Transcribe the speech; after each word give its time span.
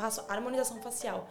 faço 0.00 0.22
harmonização 0.28 0.78
facial. 0.80 1.26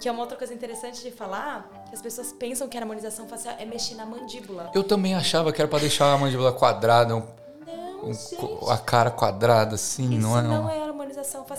Que 0.00 0.08
é 0.08 0.12
uma 0.12 0.20
outra 0.22 0.36
coisa 0.36 0.52
interessante 0.54 1.02
de 1.02 1.10
falar, 1.10 1.68
que 1.88 1.94
as 1.94 2.00
pessoas 2.02 2.32
pensam 2.32 2.68
que 2.68 2.76
a 2.76 2.80
harmonização 2.80 3.28
facial 3.28 3.54
é 3.58 3.64
mexer 3.64 3.94
na 3.94 4.06
mandíbula. 4.06 4.70
Eu 4.74 4.82
também 4.82 5.14
achava 5.14 5.52
que 5.52 5.60
era 5.60 5.68
pra 5.68 5.78
deixar 5.78 6.12
a 6.12 6.18
mandíbula 6.18 6.52
quadrada, 6.52 7.14
um, 7.16 7.22
Não, 7.66 8.10
um 8.10 8.70
a 8.70 8.78
cara 8.78 9.10
quadrada, 9.10 9.74
assim, 9.76 10.10
Isso 10.16 10.26
não 10.26 10.38
é? 10.38 10.42
não 10.42 10.64
um- 10.64 10.68
é 10.70 10.92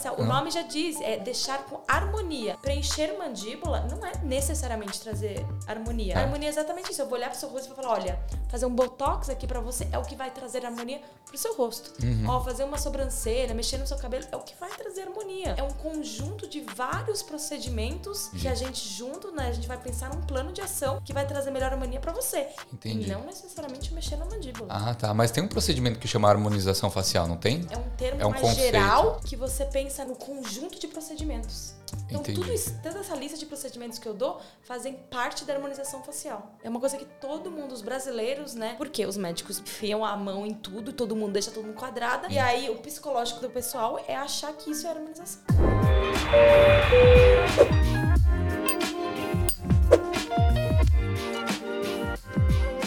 facial. 0.05 0.15
O 0.19 0.25
nome 0.25 0.51
já 0.51 0.61
diz, 0.61 0.99
é 1.01 1.17
deixar 1.17 1.63
com 1.65 1.81
harmonia. 1.87 2.57
Preencher 2.61 3.17
mandíbula 3.17 3.81
não 3.89 4.05
é 4.05 4.11
necessariamente 4.23 4.99
trazer 4.99 5.45
harmonia. 5.67 6.13
É. 6.13 6.17
Harmonia 6.17 6.49
é 6.49 6.51
exatamente 6.51 6.91
isso. 6.91 7.01
Eu 7.01 7.07
vou 7.07 7.17
olhar 7.17 7.29
pro 7.29 7.39
seu 7.39 7.49
rosto 7.49 7.65
e 7.65 7.73
vou 7.73 7.83
falar, 7.83 7.99
olha, 7.99 8.19
fazer 8.49 8.65
um 8.65 8.73
botox 8.75 9.29
aqui 9.29 9.47
pra 9.47 9.59
você 9.59 9.87
é 9.91 9.97
o 9.97 10.03
que 10.03 10.15
vai 10.15 10.29
trazer 10.31 10.65
harmonia 10.65 11.01
pro 11.25 11.37
seu 11.37 11.55
rosto. 11.55 11.93
Uhum. 12.03 12.25
Ó, 12.27 12.41
fazer 12.41 12.63
uma 12.63 12.77
sobrancelha, 12.77 13.53
mexer 13.53 13.77
no 13.77 13.87
seu 13.87 13.97
cabelo 13.97 14.25
é 14.31 14.35
o 14.35 14.41
que 14.41 14.53
vai 14.59 14.69
trazer 14.71 15.01
harmonia. 15.01 15.55
É 15.57 15.63
um 15.63 15.71
conjunto 15.71 16.47
de 16.47 16.61
vários 16.61 17.21
procedimentos 17.23 18.29
que 18.29 18.47
a 18.47 18.55
gente 18.55 18.87
junto, 18.87 19.31
né, 19.31 19.47
a 19.47 19.51
gente 19.51 19.67
vai 19.67 19.77
pensar 19.77 20.13
num 20.13 20.21
plano 20.21 20.51
de 20.51 20.61
ação 20.61 21.01
que 21.03 21.13
vai 21.13 21.25
trazer 21.25 21.51
melhor 21.51 21.71
harmonia 21.71 21.99
pra 21.99 22.11
você. 22.11 22.47
Entendi. 22.71 23.09
E 23.09 23.11
não 23.11 23.23
necessariamente 23.25 23.93
mexer 23.93 24.15
na 24.17 24.25
mandíbula. 24.25 24.67
Ah, 24.69 24.93
tá. 24.93 25.13
Mas 25.13 25.31
tem 25.31 25.43
um 25.43 25.47
procedimento 25.47 25.99
que 25.99 26.07
chama 26.07 26.29
harmonização 26.29 26.89
facial, 26.89 27.27
não 27.27 27.37
tem? 27.37 27.65
É 27.69 27.77
um 27.77 27.89
termo 27.97 28.21
É 28.21 28.25
um 28.25 28.29
mais 28.31 28.41
conceito. 28.41 28.61
geral 28.71 29.19
que 29.23 29.35
você 29.35 29.65
pensa 29.65 29.94
no 30.03 30.15
conjunto 30.15 30.79
de 30.79 30.87
procedimentos. 30.87 31.75
Então, 32.07 32.21
Entendi. 32.21 32.39
tudo 32.39 32.51
isso, 32.51 32.77
toda 32.83 32.99
essa 32.99 33.15
lista 33.15 33.37
de 33.37 33.45
procedimentos 33.45 33.97
que 33.97 34.07
eu 34.07 34.13
dou 34.13 34.41
fazem 34.63 34.93
parte 35.09 35.45
da 35.45 35.53
harmonização 35.53 36.03
facial. 36.03 36.55
É 36.63 36.69
uma 36.69 36.79
coisa 36.79 36.97
que 36.97 37.05
todo 37.05 37.49
mundo, 37.49 37.71
os 37.71 37.81
brasileiros, 37.81 38.53
né? 38.53 38.75
Porque 38.77 39.05
os 39.05 39.15
médicos 39.15 39.59
enfiam 39.59 40.03
a 40.03 40.17
mão 40.17 40.45
em 40.45 40.53
tudo, 40.53 40.91
todo 40.91 41.15
mundo 41.15 41.31
deixa 41.33 41.51
todo 41.51 41.65
mundo 41.65 41.75
quadrada. 41.75 42.27
E 42.29 42.37
aí, 42.37 42.69
o 42.69 42.75
psicológico 42.75 43.39
do 43.39 43.49
pessoal 43.49 44.03
é 44.07 44.15
achar 44.15 44.51
que 44.53 44.71
isso 44.71 44.85
é 44.85 44.89
harmonização. 44.89 45.41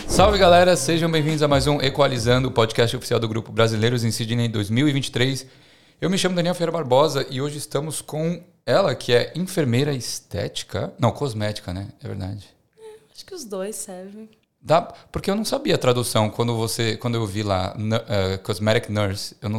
Salve 0.07 0.37
galera, 0.37 0.77
sejam 0.77 1.09
bem-vindos 1.09 1.45
a 1.45 1.49
mais 1.49 1.69
um 1.69 1.81
Equalizando, 1.81 2.49
o 2.49 2.51
podcast 2.51 2.97
oficial 2.97 3.21
do 3.21 3.29
Grupo 3.29 3.53
Brasileiros 3.53 4.03
em 4.03 4.11
Sydney 4.11 4.49
2023. 4.49 5.47
Eu 6.01 6.09
me 6.09 6.17
chamo 6.17 6.37
Daniel 6.37 6.55
Ferreira 6.55 6.71
Barbosa 6.71 7.27
e 7.29 7.41
hoje 7.41 7.59
estamos 7.59 8.01
com 8.01 8.41
ela, 8.65 8.95
que 8.95 9.13
é 9.13 9.33
enfermeira 9.35 9.93
estética. 9.93 10.93
Não, 10.97 11.11
cosmética, 11.11 11.75
né? 11.75 11.89
É 12.01 12.07
verdade. 12.07 12.49
Acho 13.13 13.27
que 13.27 13.35
os 13.35 13.45
dois 13.45 13.75
servem. 13.75 14.31
Dá, 14.63 14.81
porque 14.81 15.29
eu 15.29 15.35
não 15.35 15.45
sabia 15.45 15.75
a 15.75 15.79
tradução 15.79 16.31
quando 16.31 16.57
você, 16.57 16.97
quando 16.97 17.17
eu 17.17 17.27
vi 17.27 17.43
lá 17.43 17.77
eh, 18.09 18.39
cosmetic 18.39 18.89
nurse, 18.91 19.37
eu 19.43 19.49
não, 19.49 19.59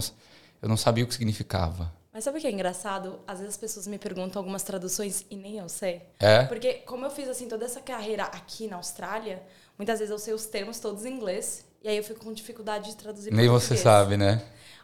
eu 0.62 0.70
não 0.70 0.78
sabia 0.78 1.04
o 1.04 1.08
que 1.08 1.14
significava. 1.14 1.92
Mas 2.14 2.24
sabe 2.24 2.38
o 2.38 2.42
que 2.42 2.48
é 2.48 2.52
engraçado? 2.52 3.20
Às 3.28 3.40
vezes 3.40 3.56
as 3.56 3.60
pessoas 3.60 3.86
me 3.86 3.98
perguntam 3.98 4.40
algumas 4.40 4.64
traduções 4.64 5.26
e 5.30 5.36
nem 5.36 5.58
eu 5.58 5.68
sei. 5.68 6.02
É? 6.22 6.44
Porque 6.44 6.76
como 6.86 7.06
eu 7.06 7.12
fiz 7.12 7.28
assim 7.28 7.50
toda 7.50 7.66
essa 7.66 7.82
carreira 7.82 8.24
aqui 8.24 8.66
na 8.66 8.78
Austrália, 8.78 9.44
muitas 9.78 10.00
vezes 10.00 10.10
eu 10.10 10.18
sei 10.18 10.34
os 10.34 10.46
termos 10.46 10.80
todos 10.80 11.04
em 11.04 11.14
inglês 11.14 11.66
e 11.84 11.90
aí 11.90 11.98
eu 11.98 12.04
fico 12.04 12.24
com 12.24 12.32
dificuldade 12.32 12.92
de 12.92 12.96
traduzir 12.96 13.34
Nem 13.34 13.50
você 13.50 13.76
sabe, 13.76 14.16
né? 14.16 14.42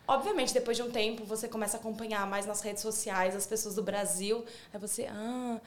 Obviamente, 0.07 0.53
depois 0.53 0.77
de 0.77 0.83
um 0.83 0.91
tempo, 0.91 1.23
você 1.25 1.47
começa 1.47 1.77
a 1.77 1.79
acompanhar 1.79 2.25
mais 2.27 2.45
nas 2.45 2.61
redes 2.61 2.81
sociais 2.81 3.35
as 3.35 3.45
pessoas 3.45 3.75
do 3.75 3.83
Brasil, 3.83 4.45
aí 4.73 4.79
você, 4.79 5.07
ah, 5.09 5.59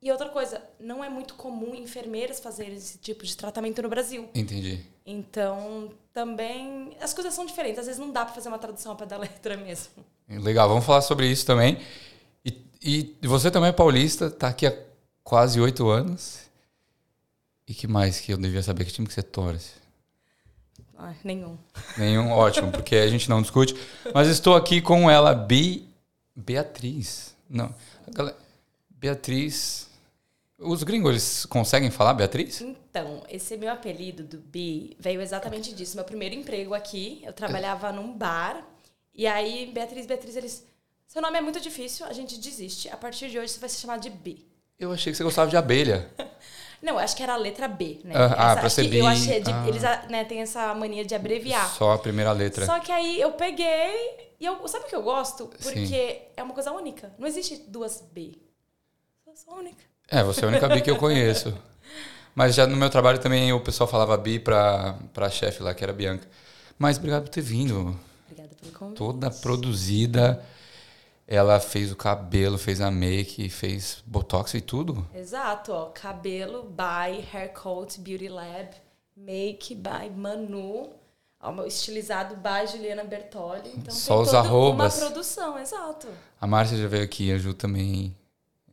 e 0.00 0.10
outra 0.10 0.28
coisa, 0.28 0.62
não 0.78 1.02
é 1.02 1.08
muito 1.08 1.34
comum 1.34 1.74
enfermeiras 1.74 2.38
fazerem 2.40 2.76
esse 2.76 2.98
tipo 2.98 3.24
de 3.24 3.36
tratamento 3.36 3.80
no 3.80 3.88
Brasil. 3.88 4.28
Entendi. 4.34 4.84
Então, 5.06 5.90
também 6.12 6.96
as 7.00 7.14
coisas 7.14 7.32
são 7.32 7.46
diferentes, 7.46 7.78
às 7.78 7.86
vezes 7.86 7.98
não 7.98 8.10
dá 8.10 8.24
para 8.24 8.34
fazer 8.34 8.48
uma 8.48 8.58
tradução 8.58 8.92
ao 8.92 8.98
pé 8.98 9.06
da 9.06 9.16
letra 9.16 9.56
mesmo. 9.56 10.04
Legal, 10.28 10.68
vamos 10.68 10.84
falar 10.84 11.02
sobre 11.02 11.26
isso 11.26 11.46
também. 11.46 11.78
E, 12.86 13.16
e 13.22 13.26
você 13.26 13.50
também 13.50 13.70
é 13.70 13.72
paulista, 13.72 14.30
tá 14.30 14.48
aqui 14.48 14.66
há 14.66 14.76
quase 15.22 15.58
oito 15.58 15.88
anos. 15.88 16.40
E 17.66 17.72
que 17.72 17.86
mais 17.86 18.20
que 18.20 18.30
eu 18.30 18.36
devia 18.36 18.62
saber? 18.62 18.84
Que 18.84 18.92
time 18.92 19.06
que 19.06 19.14
você 19.14 19.22
torce? 19.22 19.70
Ai, 21.04 21.14
nenhum. 21.22 21.58
Nenhum, 21.98 22.30
ótimo, 22.30 22.72
porque 22.72 22.96
a 22.96 23.08
gente 23.08 23.28
não 23.28 23.42
discute. 23.42 23.76
Mas 24.14 24.26
estou 24.26 24.56
aqui 24.56 24.80
com 24.80 25.10
ela, 25.10 25.34
Bi... 25.34 25.86
Beatriz. 26.34 27.36
Não, 27.48 27.74
galera, 28.08 28.36
Beatriz... 28.88 29.90
Os 30.58 30.82
gringos, 30.82 31.10
eles 31.10 31.46
conseguem 31.46 31.90
falar 31.90 32.14
Beatriz? 32.14 32.62
Então, 32.62 33.22
esse 33.28 33.54
meu 33.58 33.70
apelido 33.70 34.22
do 34.22 34.38
Bi 34.38 34.96
veio 34.98 35.20
exatamente 35.20 35.74
disso. 35.74 35.94
Meu 35.94 36.06
primeiro 36.06 36.34
emprego 36.34 36.72
aqui, 36.72 37.20
eu 37.22 37.34
trabalhava 37.34 37.92
num 37.92 38.16
bar. 38.16 38.66
E 39.14 39.26
aí, 39.26 39.70
Beatriz, 39.74 40.06
Beatriz, 40.06 40.36
eles. 40.36 40.64
Seu 41.06 41.20
nome 41.20 41.36
é 41.36 41.42
muito 41.42 41.60
difícil, 41.60 42.06
a 42.06 42.14
gente 42.14 42.38
desiste. 42.38 42.88
A 42.88 42.96
partir 42.96 43.28
de 43.28 43.38
hoje 43.38 43.52
você 43.52 43.60
vai 43.60 43.68
se 43.68 43.78
chamar 43.78 43.98
de 43.98 44.08
Bi. 44.08 44.46
Eu 44.78 44.90
achei 44.90 45.12
que 45.12 45.18
você 45.18 45.24
gostava 45.24 45.50
de 45.50 45.56
abelha. 45.56 46.10
Não, 46.82 46.98
acho 46.98 47.16
que 47.16 47.22
era 47.22 47.34
a 47.34 47.36
letra 47.36 47.66
B, 47.68 48.00
né? 48.04 48.12
Ah, 48.14 48.34
ah, 48.36 48.50
Essa- 48.52 48.60
pra 48.60 48.70
ser 48.70 48.88
que 48.90 48.96
Eu 48.98 49.06
achei 49.06 49.40
de, 49.40 49.50
Ah. 49.50 49.64
Eles 49.68 49.82
né, 50.10 50.24
têm 50.24 50.40
essa 50.40 50.74
mania 50.74 51.04
de 51.04 51.14
abreviar. 51.14 51.68
Só 51.74 51.92
a 51.92 51.98
primeira 51.98 52.32
letra. 52.32 52.66
Só 52.66 52.78
que 52.80 52.92
aí 52.92 53.20
eu 53.20 53.32
peguei. 53.32 54.34
E 54.40 54.44
eu, 54.44 54.66
sabe 54.68 54.84
o 54.84 54.88
que 54.88 54.96
eu 54.96 55.02
gosto? 55.02 55.50
Sim. 55.58 55.72
Porque 55.72 56.22
é 56.36 56.42
uma 56.42 56.52
coisa 56.52 56.72
única. 56.72 57.12
Não 57.18 57.26
existe 57.26 57.56
duas 57.68 58.02
B. 58.12 58.38
Eu 59.26 59.34
sou 59.36 59.54
única. 59.58 59.82
É, 60.08 60.22
você 60.22 60.42
é 60.42 60.44
a 60.44 60.48
única 60.48 60.68
Bi 60.68 60.82
que 60.82 60.90
eu 60.90 60.96
conheço. 60.96 61.56
Mas 62.34 62.54
já 62.54 62.66
no 62.66 62.76
meu 62.76 62.90
trabalho 62.90 63.18
também 63.18 63.52
o 63.52 63.60
pessoal 63.60 63.88
falava 63.88 64.16
Bi 64.16 64.38
pra, 64.38 64.96
pra 65.12 65.30
chefe 65.30 65.62
lá, 65.62 65.72
que 65.72 65.82
era 65.84 65.92
a 65.92 65.96
Bianca. 65.96 66.26
Mas 66.78 66.98
obrigado 66.98 67.22
por 67.22 67.28
ter 67.30 67.40
vindo. 67.40 67.98
Obrigada 68.26 68.54
pelo 68.60 68.72
convite. 68.72 68.98
Toda 68.98 69.30
produzida. 69.30 70.44
Ela 71.26 71.58
fez 71.58 71.90
o 71.90 71.96
cabelo, 71.96 72.58
fez 72.58 72.80
a 72.80 72.90
make, 72.90 73.48
fez 73.48 74.02
botox 74.06 74.54
e 74.54 74.60
tudo. 74.60 75.06
Exato, 75.14 75.72
ó. 75.72 75.86
Cabelo 75.86 76.64
by 76.64 77.24
Haircoat 77.32 77.98
Beauty 78.00 78.28
Lab. 78.28 78.70
Make 79.16 79.74
by 79.74 80.10
Manu. 80.14 80.90
Ó, 81.40 81.64
estilizado 81.64 82.36
by 82.36 82.70
Juliana 82.70 83.04
Bertoli. 83.04 83.70
Então 83.76 83.94
Só 83.94 84.20
os 84.20 84.34
arrobas. 84.34 84.98
uma 84.98 85.06
produção, 85.06 85.58
exato. 85.58 86.08
A 86.40 86.46
Márcia 86.46 86.76
já 86.76 86.88
veio 86.88 87.04
aqui, 87.04 87.32
a 87.32 87.38
Ju 87.38 87.54
também. 87.54 88.14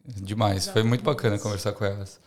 Demais. 0.06 0.68
Foi 0.68 0.84
muito 0.84 1.04
bacana 1.04 1.38
conversar 1.38 1.74
com 1.74 1.86
elas. 1.86 2.20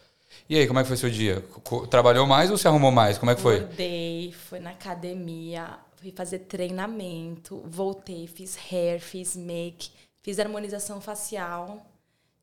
E 0.48 0.56
aí, 0.56 0.66
como 0.66 0.78
é 0.78 0.82
que 0.82 0.88
foi 0.88 0.96
seu 0.96 1.10
dia? 1.10 1.44
Trabalhou 1.90 2.26
mais 2.26 2.50
ou 2.50 2.56
se 2.56 2.66
arrumou 2.68 2.90
mais? 2.90 3.18
Como 3.18 3.30
é 3.30 3.34
que 3.34 3.40
foi? 3.40 3.56
Acordei, 3.58 4.32
fui 4.32 4.58
na 4.58 4.70
academia, 4.70 5.78
fui 5.96 6.12
fazer 6.12 6.40
treinamento, 6.40 7.62
voltei, 7.66 8.26
fiz 8.26 8.56
hair, 8.70 9.00
fiz 9.00 9.36
make, 9.36 9.90
fiz 10.24 10.40
harmonização 10.40 11.00
facial. 11.00 11.86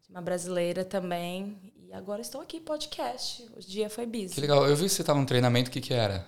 de 0.03 0.11
Uma 0.11 0.21
brasileira 0.21 0.85
também. 0.85 1.57
E 1.89 1.91
agora 1.91 2.21
estou 2.21 2.39
aqui, 2.39 2.59
podcast. 2.59 3.49
O 3.57 3.59
dia 3.59 3.89
foi 3.89 4.05
busy. 4.05 4.35
Que 4.35 4.41
legal. 4.41 4.65
Eu 4.69 4.75
vi 4.75 4.83
que 4.83 4.89
você 4.89 5.01
estava 5.01 5.19
num 5.19 5.25
treinamento, 5.25 5.69
o 5.69 5.73
que 5.73 5.81
que 5.81 5.93
era? 5.93 6.25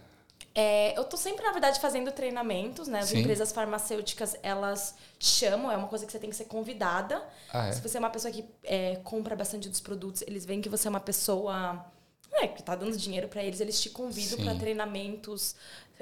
É, 0.56 0.98
eu 0.98 1.04
tô 1.04 1.16
sempre, 1.16 1.46
na 1.46 1.52
verdade, 1.52 1.80
fazendo 1.80 2.12
treinamentos, 2.12 2.88
né? 2.88 3.00
As 3.00 3.10
Sim. 3.10 3.20
empresas 3.20 3.52
farmacêuticas, 3.52 4.36
elas 4.44 4.96
chamam, 5.20 5.72
é 5.72 5.78
uma 5.78 5.88
coisa 5.88 6.06
que 6.06 6.12
você 6.12 6.20
tem 6.20 6.30
que 6.30 6.36
ser 6.36 6.46
convidada. 6.46 7.24
Ah, 7.52 7.68
é? 7.68 7.72
Se 7.72 7.82
você 7.82 7.98
é 7.98 8.00
uma 8.00 8.10
pessoa 8.10 8.32
que 8.32 8.46
é, 8.64 8.98
compra 9.04 9.36
bastante 9.36 9.70
dos 9.70 9.80
produtos, 9.80 10.24
eles 10.24 10.46
veem 10.46 10.60
que 10.60 10.70
você 10.70 10.88
é 10.88 10.90
uma 10.90 11.00
pessoa 11.00 11.86
né, 12.34 12.48
que 12.48 12.62
tá 12.64 12.76
dando 12.76 12.98
dinheiro 12.98 13.28
para 13.28 13.44
eles, 13.44 13.60
eles 13.62 13.80
te 13.82 13.90
convidam 13.90 14.44
para 14.44 14.56
treinamentos 14.56 15.56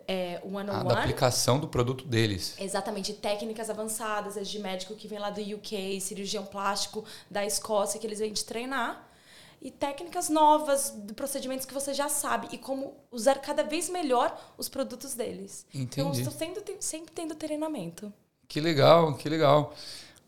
é, 0.07 0.37
Ah, 0.37 0.47
one-on-one. 0.47 0.87
da 0.87 0.99
aplicação 0.99 1.59
do 1.59 1.67
produto 1.67 2.05
deles. 2.05 2.55
Exatamente, 2.59 3.13
técnicas 3.13 3.69
avançadas, 3.69 4.37
as 4.37 4.47
de 4.49 4.57
médico 4.59 4.95
que 4.95 5.07
vem 5.07 5.19
lá 5.19 5.29
do 5.29 5.41
UK, 5.41 5.99
cirurgião 6.01 6.45
plástico 6.45 7.03
da 7.29 7.45
Escócia, 7.45 7.99
que 7.99 8.07
eles 8.07 8.19
vêm 8.19 8.31
te 8.33 8.43
treinar. 8.45 9.07
E 9.61 9.69
técnicas 9.69 10.27
novas, 10.27 10.91
de 11.05 11.13
procedimentos 11.13 11.67
que 11.67 11.73
você 11.73 11.93
já 11.93 12.09
sabe 12.09 12.47
e 12.51 12.57
como 12.57 12.95
usar 13.11 13.35
cada 13.35 13.61
vez 13.63 13.89
melhor 13.89 14.35
os 14.57 14.67
produtos 14.67 15.13
deles. 15.13 15.67
Então, 15.71 16.05
eu 16.05 16.09
Entendi. 16.11 16.27
estou 16.27 16.33
sempre, 16.35 16.77
sempre 16.79 17.11
tendo 17.13 17.35
treinamento. 17.35 18.11
Que 18.47 18.59
legal, 18.59 19.13
que 19.15 19.29
legal. 19.29 19.71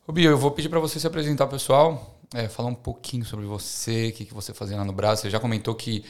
Rubio, 0.08 0.30
eu 0.30 0.38
vou 0.38 0.52
pedir 0.52 0.70
para 0.70 0.80
você 0.80 1.00
se 1.00 1.08
apresentar, 1.08 1.48
pessoal. 1.48 2.16
É, 2.34 2.48
falar 2.48 2.70
um 2.70 2.76
pouquinho 2.76 3.24
sobre 3.24 3.46
você, 3.46 4.10
o 4.10 4.14
que, 4.14 4.26
que 4.26 4.34
você 4.34 4.54
fazia 4.54 4.78
lá 4.78 4.84
no 4.84 4.94
Brasil. 4.94 5.24
Você 5.24 5.30
já 5.30 5.40
comentou 5.40 5.76
que 5.76 6.04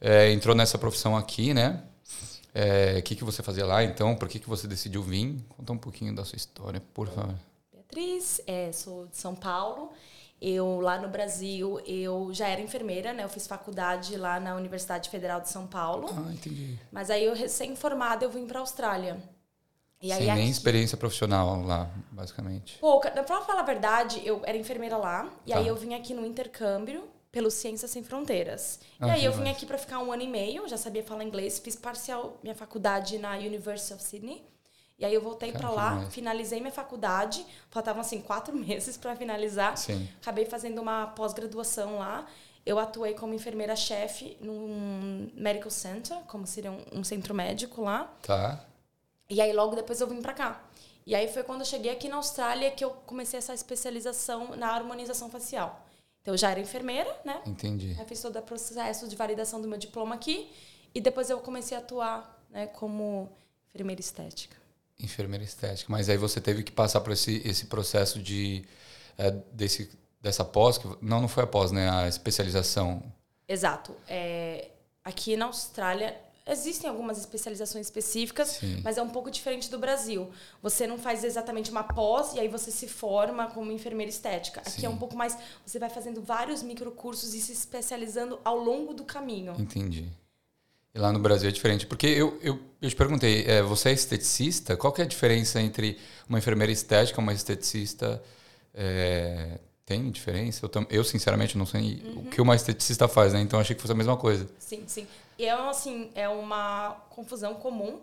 é, 0.00 0.30
entrou 0.32 0.54
nessa 0.54 0.76
profissão 0.76 1.16
aqui, 1.16 1.54
né? 1.54 1.82
É, 2.54 2.98
O 2.98 3.02
que, 3.02 3.16
que 3.16 3.24
você 3.24 3.42
fazia 3.42 3.66
lá, 3.66 3.82
então? 3.82 4.14
Por 4.14 4.28
que, 4.28 4.38
que 4.38 4.48
você 4.48 4.68
decidiu 4.68 5.02
vir? 5.02 5.36
Conta 5.48 5.72
um 5.72 5.78
pouquinho 5.78 6.14
da 6.14 6.24
sua 6.24 6.36
história, 6.36 6.80
por 6.92 7.08
favor. 7.08 7.34
Beatriz, 7.72 8.40
é, 8.46 8.70
sou 8.72 9.06
de 9.06 9.16
São 9.16 9.34
Paulo. 9.34 9.90
Eu, 10.40 10.80
lá 10.80 10.98
no 10.98 11.08
Brasil, 11.08 11.80
eu 11.86 12.28
já 12.32 12.48
era 12.48 12.60
enfermeira, 12.60 13.12
né? 13.12 13.24
Eu 13.24 13.28
fiz 13.28 13.46
faculdade 13.46 14.16
lá 14.16 14.38
na 14.38 14.54
Universidade 14.54 15.08
Federal 15.08 15.40
de 15.40 15.48
São 15.48 15.66
Paulo. 15.66 16.08
Ah, 16.10 16.32
entendi. 16.32 16.78
Mas 16.92 17.08
aí, 17.08 17.24
eu 17.24 17.34
recém-formada, 17.34 18.24
eu 18.24 18.30
vim 18.30 18.46
para 18.46 18.58
a 18.58 18.60
Austrália. 18.60 19.18
E 20.06 20.12
aí, 20.12 20.18
Sem 20.18 20.26
nem 20.34 20.42
aqui- 20.42 20.50
experiência 20.50 20.98
profissional 20.98 21.62
lá, 21.64 21.88
basicamente. 22.12 22.76
Pouca. 22.78 23.10
Pra 23.10 23.40
falar 23.40 23.60
a 23.60 23.64
verdade, 23.64 24.20
eu 24.24 24.42
era 24.44 24.56
enfermeira 24.58 24.98
lá. 24.98 25.30
E 25.46 25.50
Tá. 25.52 25.58
aí 25.58 25.66
eu 25.66 25.74
vim 25.74 25.94
aqui 25.94 26.12
no 26.12 26.26
intercâmbio 26.26 27.08
pelo 27.32 27.50
Ciências 27.50 27.90
Sem 27.90 28.04
Fronteiras. 28.04 28.80
Ah, 29.00 29.08
e 29.08 29.10
aí 29.12 29.20
que 29.20 29.26
eu 29.26 29.32
vim 29.32 29.48
aqui 29.48 29.64
pra 29.64 29.78
ficar 29.78 30.00
um 30.00 30.12
ano 30.12 30.22
e 30.22 30.28
meio, 30.28 30.68
já 30.68 30.76
sabia 30.76 31.02
falar 31.02 31.24
inglês, 31.24 31.58
fiz 31.58 31.74
parcial 31.74 32.38
minha 32.42 32.54
faculdade 32.54 33.16
na 33.18 33.34
University 33.36 33.94
of 33.94 34.02
Sydney. 34.02 34.44
E 34.98 35.04
aí 35.06 35.12
eu 35.14 35.22
voltei 35.22 35.50
para 35.50 35.70
lá, 35.70 35.90
demais. 35.94 36.14
finalizei 36.14 36.60
minha 36.60 36.70
faculdade, 36.72 37.44
faltavam 37.70 38.02
assim 38.02 38.20
quatro 38.20 38.54
meses 38.54 38.98
para 38.98 39.16
finalizar. 39.16 39.76
Sim. 39.78 40.06
Acabei 40.20 40.44
fazendo 40.44 40.82
uma 40.82 41.06
pós-graduação 41.08 41.98
lá. 41.98 42.26
Eu 42.66 42.78
atuei 42.78 43.14
como 43.14 43.32
enfermeira-chefe 43.34 44.36
num 44.40 45.30
medical 45.34 45.70
center, 45.70 46.16
como 46.28 46.46
seria 46.46 46.70
um, 46.70 46.82
um 47.00 47.04
centro 47.04 47.34
médico 47.34 47.82
lá. 47.82 48.12
Tá. 48.22 48.64
E 49.28 49.40
aí 49.40 49.52
logo 49.52 49.74
depois 49.74 50.00
eu 50.00 50.06
vim 50.06 50.20
pra 50.20 50.32
cá. 50.32 50.62
E 51.06 51.14
aí 51.14 51.28
foi 51.28 51.42
quando 51.42 51.60
eu 51.60 51.66
cheguei 51.66 51.90
aqui 51.90 52.08
na 52.08 52.16
Austrália 52.16 52.70
que 52.70 52.84
eu 52.84 52.90
comecei 52.90 53.38
essa 53.38 53.52
especialização 53.52 54.56
na 54.56 54.68
harmonização 54.68 55.30
facial. 55.30 55.86
Então 56.22 56.32
eu 56.32 56.38
já 56.38 56.50
era 56.50 56.60
enfermeira, 56.60 57.14
né? 57.24 57.42
Entendi. 57.44 57.94
Aí 57.98 58.06
fiz 58.06 58.20
todo 58.22 58.38
o 58.38 58.42
processo 58.42 59.06
de 59.06 59.14
validação 59.14 59.60
do 59.60 59.68
meu 59.68 59.78
diploma 59.78 60.14
aqui 60.14 60.50
e 60.94 61.00
depois 61.00 61.28
eu 61.28 61.38
comecei 61.40 61.76
a 61.76 61.80
atuar, 61.80 62.42
né, 62.50 62.66
como 62.68 63.30
enfermeira 63.68 64.00
estética. 64.00 64.56
Enfermeira 64.98 65.44
estética. 65.44 65.92
Mas 65.92 66.08
aí 66.08 66.16
você 66.16 66.40
teve 66.40 66.62
que 66.62 66.72
passar 66.72 67.00
por 67.02 67.12
esse, 67.12 67.42
esse 67.44 67.66
processo 67.66 68.22
de 68.22 68.64
é, 69.18 69.30
desse, 69.52 69.90
dessa 70.22 70.44
pós, 70.44 70.78
que 70.78 70.88
não, 71.02 71.20
não 71.20 71.28
foi 71.28 71.44
a 71.44 71.46
pós, 71.46 71.70
né? 71.70 71.90
A 71.90 72.08
especialização. 72.08 73.02
Exato. 73.46 73.94
É, 74.08 74.70
aqui 75.04 75.36
na 75.36 75.46
Austrália 75.46 76.16
existem 76.46 76.88
algumas 76.90 77.18
especializações 77.18 77.86
específicas, 77.86 78.48
Sim. 78.48 78.80
mas 78.84 78.98
é 78.98 79.02
um 79.02 79.08
pouco 79.08 79.30
diferente 79.30 79.70
do 79.70 79.78
Brasil. 79.78 80.30
Você 80.62 80.86
não 80.86 80.98
faz 80.98 81.24
exatamente 81.24 81.70
uma 81.70 81.82
pós 81.82 82.34
e 82.34 82.40
aí 82.40 82.48
você 82.48 82.70
se 82.70 82.86
forma 82.86 83.46
como 83.48 83.72
enfermeira 83.72 84.10
estética. 84.10 84.60
Aqui 84.60 84.82
Sim. 84.82 84.86
é 84.86 84.88
um 84.88 84.96
pouco 84.96 85.16
mais. 85.16 85.36
Você 85.64 85.78
vai 85.78 85.88
fazendo 85.88 86.20
vários 86.20 86.62
microcursos 86.62 87.34
e 87.34 87.40
se 87.40 87.52
especializando 87.52 88.38
ao 88.44 88.58
longo 88.58 88.92
do 88.92 89.04
caminho. 89.04 89.54
Entendi. 89.58 90.08
E 90.94 90.98
lá 90.98 91.12
no 91.12 91.18
Brasil 91.18 91.48
é 91.48 91.52
diferente. 91.52 91.86
Porque 91.86 92.06
eu, 92.06 92.38
eu, 92.40 92.60
eu 92.80 92.88
te 92.88 92.94
perguntei, 92.94 93.44
é, 93.46 93.62
você 93.62 93.88
é 93.88 93.92
esteticista? 93.92 94.76
Qual 94.76 94.92
que 94.92 95.00
é 95.00 95.04
a 95.04 95.08
diferença 95.08 95.60
entre 95.60 95.98
uma 96.28 96.38
enfermeira 96.38 96.72
estética 96.72 97.20
e 97.20 97.22
uma 97.22 97.32
esteticista? 97.32 98.22
É, 98.72 99.58
tem 99.86 100.10
diferença? 100.10 100.64
Eu, 100.64 100.68
tam- 100.68 100.86
eu, 100.90 101.04
sinceramente, 101.04 101.58
não 101.58 101.66
sei 101.66 102.02
Uhum. 102.04 102.20
o 102.20 102.24
que 102.30 102.40
uma 102.40 102.54
esteticista 102.56 103.06
faz, 103.08 103.32
né? 103.32 103.40
Então, 103.40 103.58
achei 103.60 103.74
que 103.76 103.82
fosse 103.82 103.92
a 103.92 103.96
mesma 103.96 104.16
coisa. 104.16 104.48
Sim, 104.58 104.84
sim. 104.86 105.06
E 105.38 105.44
é 105.46 105.52
assim, 105.52 106.10
é 106.14 106.28
uma 106.28 106.90
confusão 107.10 107.54
comum. 107.54 108.00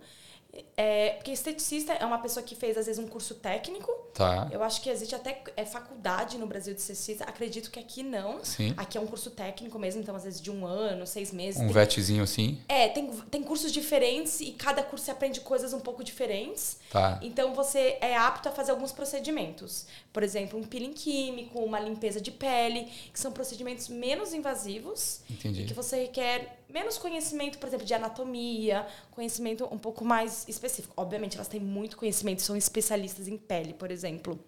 É, 0.76 1.12
porque 1.12 1.32
esteticista 1.32 1.94
é 1.94 2.06
uma 2.06 2.18
pessoa 2.20 2.44
que 2.44 2.56
fez, 2.56 2.78
às 2.78 2.86
vezes, 2.86 3.04
um 3.04 3.08
curso 3.08 3.36
técnico. 3.36 3.90
Tá. 4.14 4.50
Eu 4.52 4.62
acho 4.62 4.82
que 4.82 4.90
existe 4.90 5.16
até 5.16 5.42
é, 5.56 5.66
faculdade 5.66 6.38
no 6.38 6.46
Brasil 6.46 6.74
de 6.74 6.82
esteticista. 6.82 7.24
Acredito 7.24 7.72
que 7.72 7.80
aqui 7.80 8.04
não. 8.04 8.44
Sim. 8.44 8.74
Aqui 8.76 8.98
é 8.98 9.02
um 9.02 9.08
curso 9.08 9.32
técnico 9.32 9.80
mesmo, 9.80 10.02
então 10.02 10.16
às 10.16 10.24
vezes 10.24 10.42
de 10.42 10.52
um 10.52 10.66
ano, 10.66 11.08
seis 11.08 11.32
meses. 11.32 11.62
Um 11.62 11.66
Tem- 11.66 11.74
vetzinho 11.74 12.24
assim. 12.24 12.60
É, 12.68 12.90
tem, 12.90 13.10
tem 13.10 13.44
cursos 13.44 13.72
diferentes 13.72 14.42
e 14.42 14.52
cada 14.52 14.84
curso 14.84 15.06
você 15.06 15.12
aprende 15.12 15.40
coisas 15.40 15.72
um 15.72 15.80
pouco 15.80 16.04
diferentes. 16.04 16.78
Tá. 16.90 17.20
Então 17.22 17.54
você 17.54 17.98
é 18.02 18.18
apto 18.18 18.50
a 18.50 18.52
fazer 18.52 18.72
alguns 18.72 18.92
procedimentos. 18.92 19.86
Por 20.12 20.24
exemplo, 20.24 20.60
um 20.60 20.64
peeling 20.64 20.94
químico, 20.94 21.60
uma 21.60 21.80
limpeza 21.80 22.20
de 22.20 22.32
pele, 22.32 22.92
que 23.14 23.20
são 23.20 23.32
procedimentos 23.32 23.88
menos 23.88 24.34
invasivos 24.34 25.22
Entendi. 25.30 25.62
e 25.62 25.66
que 25.66 25.74
você 25.74 26.02
requer 26.02 26.58
menos 26.72 26.98
conhecimento, 26.98 27.58
por 27.58 27.68
exemplo, 27.68 27.86
de 27.86 27.94
anatomia, 27.94 28.88
conhecimento 29.12 29.66
um 29.72 29.78
pouco 29.78 30.04
mais 30.06 30.48
específico. 30.48 30.94
Obviamente, 30.98 31.36
elas 31.36 31.48
têm 31.48 31.60
muito 31.60 31.98
conhecimento, 31.98 32.42
são 32.42 32.56
especialistas 32.56 33.28
em 33.28 33.38
pele, 33.38 33.74
por 33.74 33.92
exemplo. 33.92 34.40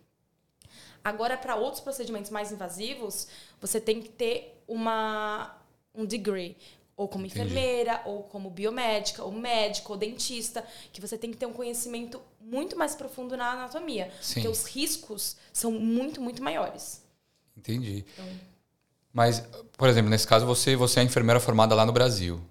Agora, 1.04 1.36
para 1.36 1.56
outros 1.56 1.82
procedimentos 1.82 2.32
mais 2.32 2.52
invasivos, 2.52 3.28
você 3.60 3.80
tem 3.82 4.02
que 4.02 4.10
ter 4.10 4.64
uma, 4.68 5.58
um 5.94 6.06
degree. 6.06 6.56
Ou 6.96 7.08
como 7.08 7.26
Entendi. 7.26 7.42
enfermeira, 7.42 8.02
ou 8.06 8.24
como 8.24 8.50
biomédica, 8.50 9.24
ou 9.24 9.32
médico, 9.32 9.94
ou 9.94 9.98
dentista, 9.98 10.66
que 10.94 11.02
você 11.02 11.18
tem 11.18 11.32
que 11.32 11.38
ter 11.38 11.48
um 11.48 11.54
conhecimento 11.54 12.22
muito 12.40 12.78
mais 12.78 12.96
profundo 12.96 13.36
na 13.36 13.52
anatomia. 13.52 14.12
Sim. 14.22 14.36
Porque 14.36 14.48
os 14.48 14.66
riscos 14.66 15.36
são 15.52 15.72
muito, 15.72 16.22
muito 16.22 16.42
maiores. 16.42 17.04
Entendi. 17.58 18.06
Então, 18.14 18.26
Mas, 19.14 19.42
por 19.78 19.88
exemplo, 19.88 20.10
nesse 20.10 20.28
caso, 20.28 20.46
você, 20.46 20.76
você 20.76 21.00
é 21.00 21.04
enfermeira 21.04 21.40
formada 21.40 21.76
lá 21.76 21.86
no 21.86 21.94
Brasil. 21.94 22.42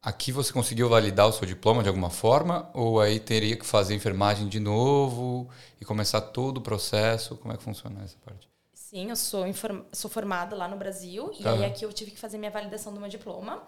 Aqui 0.00 0.30
você 0.30 0.52
conseguiu 0.52 0.88
validar 0.88 1.26
o 1.26 1.32
seu 1.32 1.46
diploma 1.46 1.82
de 1.82 1.88
alguma 1.88 2.10
forma? 2.10 2.70
Ou 2.74 3.00
aí 3.00 3.18
teria 3.18 3.56
que 3.56 3.66
fazer 3.66 3.94
enfermagem 3.94 4.48
de 4.48 4.60
novo 4.60 5.48
e 5.80 5.84
começar 5.84 6.20
todo 6.20 6.58
o 6.58 6.60
processo? 6.60 7.36
Como 7.38 7.52
é 7.52 7.56
que 7.56 7.62
funciona 7.62 8.04
essa 8.04 8.16
parte? 8.24 8.48
Sim, 8.72 9.10
eu 9.10 9.16
sou, 9.16 9.44
sou 9.92 10.10
formada 10.10 10.54
lá 10.54 10.68
no 10.68 10.76
Brasil 10.76 11.32
e 11.40 11.44
Aham. 11.44 11.54
aí 11.54 11.64
aqui 11.64 11.84
eu 11.84 11.92
tive 11.92 12.10
que 12.12 12.18
fazer 12.18 12.38
minha 12.38 12.50
validação 12.50 12.92
do 12.92 13.00
meu 13.00 13.08
diploma. 13.08 13.62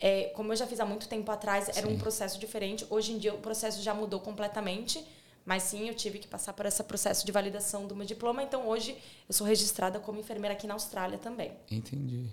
É, 0.00 0.24
como 0.34 0.52
eu 0.52 0.56
já 0.56 0.66
fiz 0.66 0.80
há 0.80 0.84
muito 0.84 1.06
tempo 1.08 1.30
atrás, 1.30 1.68
era 1.68 1.86
Sim. 1.86 1.94
um 1.94 1.98
processo 1.98 2.40
diferente. 2.40 2.84
Hoje 2.90 3.12
em 3.12 3.18
dia 3.18 3.34
o 3.34 3.38
processo 3.38 3.80
já 3.82 3.94
mudou 3.94 4.18
completamente. 4.18 5.06
Mas 5.44 5.64
sim, 5.64 5.88
eu 5.88 5.94
tive 5.94 6.18
que 6.18 6.28
passar 6.28 6.52
por 6.52 6.66
esse 6.66 6.82
processo 6.84 7.26
de 7.26 7.32
validação 7.32 7.86
do 7.86 7.96
meu 7.96 8.06
diploma. 8.06 8.42
Então 8.42 8.68
hoje 8.68 8.96
eu 9.28 9.34
sou 9.34 9.46
registrada 9.46 9.98
como 9.98 10.20
enfermeira 10.20 10.54
aqui 10.54 10.66
na 10.66 10.74
Austrália 10.74 11.18
também. 11.18 11.52
Entendi. 11.70 12.26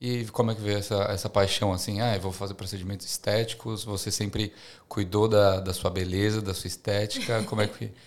E 0.00 0.26
como 0.26 0.50
é 0.50 0.54
que 0.54 0.60
veio 0.60 0.78
essa, 0.78 1.04
essa 1.04 1.28
paixão 1.28 1.72
assim? 1.72 2.00
Ah, 2.00 2.14
eu 2.14 2.20
vou 2.20 2.32
fazer 2.32 2.54
procedimentos 2.54 3.06
estéticos. 3.06 3.84
Você 3.84 4.10
sempre 4.10 4.52
cuidou 4.88 5.26
da, 5.26 5.60
da 5.60 5.72
sua 5.72 5.90
beleza, 5.90 6.42
da 6.42 6.52
sua 6.52 6.68
estética? 6.68 7.42
Como 7.44 7.62
é 7.62 7.68
que. 7.68 7.90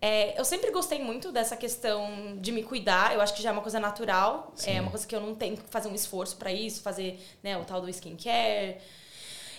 É, 0.00 0.38
eu 0.38 0.44
sempre 0.44 0.70
gostei 0.70 0.98
muito 1.02 1.32
dessa 1.32 1.56
questão 1.56 2.36
de 2.38 2.52
me 2.52 2.62
cuidar. 2.62 3.14
Eu 3.14 3.22
acho 3.22 3.32
que 3.32 3.42
já 3.42 3.48
é 3.48 3.52
uma 3.52 3.62
coisa 3.62 3.80
natural. 3.80 4.52
Sim. 4.54 4.72
É 4.72 4.80
uma 4.82 4.90
coisa 4.90 5.06
que 5.06 5.16
eu 5.16 5.20
não 5.20 5.34
tenho 5.34 5.56
que 5.56 5.62
fazer 5.70 5.88
um 5.88 5.94
esforço 5.94 6.36
para 6.36 6.52
isso, 6.52 6.82
fazer 6.82 7.18
né, 7.42 7.56
o 7.56 7.64
tal 7.64 7.80
do 7.80 7.88
skincare. 7.88 8.76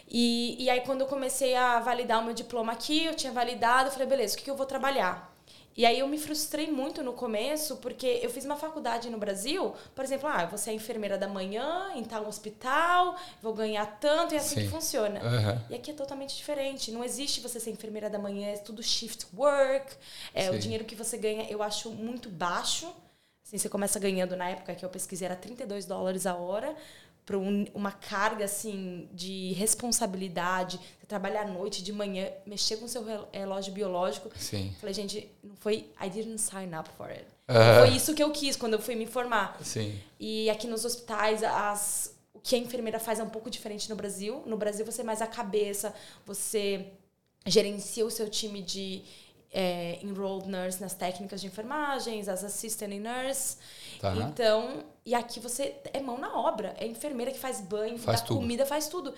E, 0.07 0.63
e 0.63 0.69
aí, 0.69 0.81
quando 0.81 1.01
eu 1.01 1.07
comecei 1.07 1.55
a 1.55 1.79
validar 1.79 2.21
o 2.21 2.25
meu 2.25 2.33
diploma 2.33 2.73
aqui, 2.73 3.05
eu 3.05 3.15
tinha 3.15 3.33
validado, 3.33 3.89
eu 3.89 3.91
falei, 3.91 4.07
beleza, 4.07 4.35
o 4.35 4.37
que, 4.37 4.43
que 4.43 4.51
eu 4.51 4.55
vou 4.55 4.65
trabalhar? 4.65 5.35
E 5.77 5.85
aí 5.85 5.99
eu 5.99 6.07
me 6.07 6.17
frustrei 6.17 6.71
muito 6.71 7.03
no 7.03 7.11
começo, 7.11 7.75
porque 7.77 8.21
eu 8.23 8.29
fiz 8.29 8.45
uma 8.45 8.55
faculdade 8.55 9.09
no 9.09 9.17
Brasil, 9.17 9.73
por 9.93 10.05
exemplo, 10.05 10.29
ah, 10.29 10.45
você 10.45 10.69
é 10.69 10.73
enfermeira 10.73 11.17
da 11.17 11.27
manhã 11.27 11.91
em 11.95 12.03
tal 12.03 12.25
hospital, 12.25 13.17
vou 13.41 13.53
ganhar 13.53 13.85
tanto, 13.99 14.33
e 14.33 14.37
é 14.37 14.39
assim 14.39 14.55
Sim. 14.55 14.61
que 14.61 14.69
funciona. 14.69 15.19
Aham. 15.19 15.65
E 15.69 15.75
aqui 15.75 15.91
é 15.91 15.93
totalmente 15.93 16.33
diferente. 16.37 16.91
Não 16.91 17.03
existe 17.03 17.41
você 17.41 17.59
ser 17.59 17.71
enfermeira 17.71 18.09
da 18.09 18.17
manhã, 18.17 18.51
é 18.51 18.57
tudo 18.57 18.81
shift 18.81 19.27
work. 19.35 19.93
É, 20.33 20.49
o 20.49 20.57
dinheiro 20.57 20.85
que 20.85 20.95
você 20.95 21.17
ganha 21.17 21.45
eu 21.49 21.61
acho 21.61 21.91
muito 21.91 22.29
baixo. 22.29 22.89
Assim, 23.45 23.57
você 23.57 23.67
começa 23.67 23.99
ganhando, 23.99 24.35
na 24.37 24.49
época 24.49 24.73
que 24.73 24.83
eu 24.83 24.89
pesquisei, 24.89 25.25
era 25.25 25.35
32 25.35 25.85
dólares 25.85 26.25
a 26.25 26.35
hora. 26.35 26.73
Para 27.25 27.37
uma 27.37 27.91
carga 27.91 28.45
assim 28.45 29.09
de 29.11 29.51
responsabilidade, 29.53 30.79
você 30.99 31.07
trabalhar 31.07 31.41
à 31.41 31.47
noite, 31.47 31.81
de 31.83 31.91
manhã, 31.91 32.29
mexer 32.45 32.77
com 32.77 32.85
o 32.85 32.87
seu 32.87 33.03
rel- 33.03 33.27
relógio 33.31 33.73
biológico. 33.73 34.29
Sim. 34.37 34.75
Falei, 34.79 34.93
gente, 34.93 35.27
não 35.43 35.55
foi. 35.55 35.89
I 35.99 36.07
didn't 36.09 36.39
sign 36.39 36.75
up 36.77 36.87
for 36.97 37.09
it. 37.09 37.25
Aham. 37.49 37.87
Foi 37.87 37.95
isso 37.95 38.13
que 38.13 38.21
eu 38.21 38.31
quis 38.31 38.55
quando 38.55 38.73
eu 38.73 38.79
fui 38.81 38.93
me 38.95 39.07
formar. 39.07 39.57
Sim. 39.63 39.99
E 40.19 40.49
aqui 40.51 40.67
nos 40.67 40.85
hospitais, 40.85 41.41
as, 41.43 42.15
o 42.33 42.39
que 42.39 42.55
a 42.55 42.59
enfermeira 42.59 42.99
faz 42.99 43.19
é 43.19 43.23
um 43.23 43.29
pouco 43.29 43.49
diferente 43.49 43.89
no 43.89 43.95
Brasil. 43.95 44.43
No 44.45 44.55
Brasil, 44.57 44.85
você 44.85 45.01
é 45.01 45.03
mais 45.03 45.19
a 45.21 45.27
cabeça, 45.27 45.95
você 46.27 46.87
gerencia 47.45 48.05
o 48.05 48.11
seu 48.11 48.29
time 48.29 48.61
de 48.61 49.03
é, 49.51 49.99
enrolled 50.03 50.47
nurse 50.49 50.81
nas 50.81 50.93
técnicas 50.93 51.39
de 51.41 51.47
enfermagens, 51.47 52.27
as 52.27 52.43
assistant 52.43 52.91
nurse. 52.99 53.57
Tá. 53.99 54.15
Então, 54.15 54.83
e 55.05 55.13
aqui 55.13 55.39
você 55.39 55.75
é 55.93 55.99
mão 55.99 56.17
na 56.17 56.37
obra. 56.39 56.73
É 56.77 56.85
enfermeira 56.87 57.31
que 57.31 57.39
faz 57.39 57.61
banho, 57.61 57.97
Faz 57.99 58.21
dá 58.21 58.27
tudo. 58.27 58.39
comida, 58.39 58.65
faz 58.65 58.87
tudo. 58.87 59.13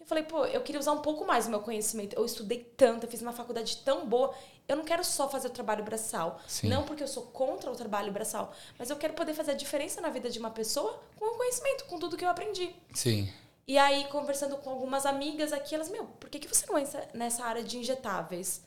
Eu 0.00 0.06
falei, 0.06 0.24
pô, 0.24 0.46
eu 0.46 0.62
queria 0.62 0.80
usar 0.80 0.92
um 0.92 1.02
pouco 1.02 1.26
mais 1.26 1.46
o 1.46 1.50
meu 1.50 1.60
conhecimento. 1.60 2.16
Eu 2.16 2.24
estudei 2.24 2.60
tanto, 2.76 3.04
eu 3.04 3.10
fiz 3.10 3.20
uma 3.20 3.32
faculdade 3.32 3.76
tão 3.84 4.06
boa. 4.06 4.34
Eu 4.66 4.76
não 4.76 4.84
quero 4.84 5.04
só 5.04 5.28
fazer 5.28 5.48
o 5.48 5.50
trabalho 5.50 5.84
braçal. 5.84 6.40
Sim. 6.46 6.68
Não 6.68 6.84
porque 6.84 7.02
eu 7.02 7.08
sou 7.08 7.24
contra 7.24 7.70
o 7.70 7.76
trabalho 7.76 8.10
braçal, 8.10 8.52
mas 8.78 8.88
eu 8.90 8.96
quero 8.96 9.12
poder 9.14 9.34
fazer 9.34 9.50
a 9.50 9.54
diferença 9.54 10.00
na 10.00 10.08
vida 10.08 10.30
de 10.30 10.38
uma 10.38 10.50
pessoa 10.50 10.98
com 11.16 11.34
o 11.34 11.36
conhecimento, 11.36 11.84
com 11.84 11.98
tudo 11.98 12.16
que 12.16 12.24
eu 12.24 12.28
aprendi. 12.30 12.74
Sim. 12.94 13.30
E 13.66 13.76
aí, 13.76 14.04
conversando 14.06 14.56
com 14.56 14.70
algumas 14.70 15.04
amigas 15.04 15.52
aqui, 15.52 15.74
elas, 15.74 15.90
meu, 15.90 16.06
por 16.18 16.30
que, 16.30 16.38
que 16.38 16.48
você 16.48 16.64
não 16.66 16.78
entra 16.78 17.06
nessa 17.12 17.44
área 17.44 17.62
de 17.62 17.76
injetáveis? 17.76 18.62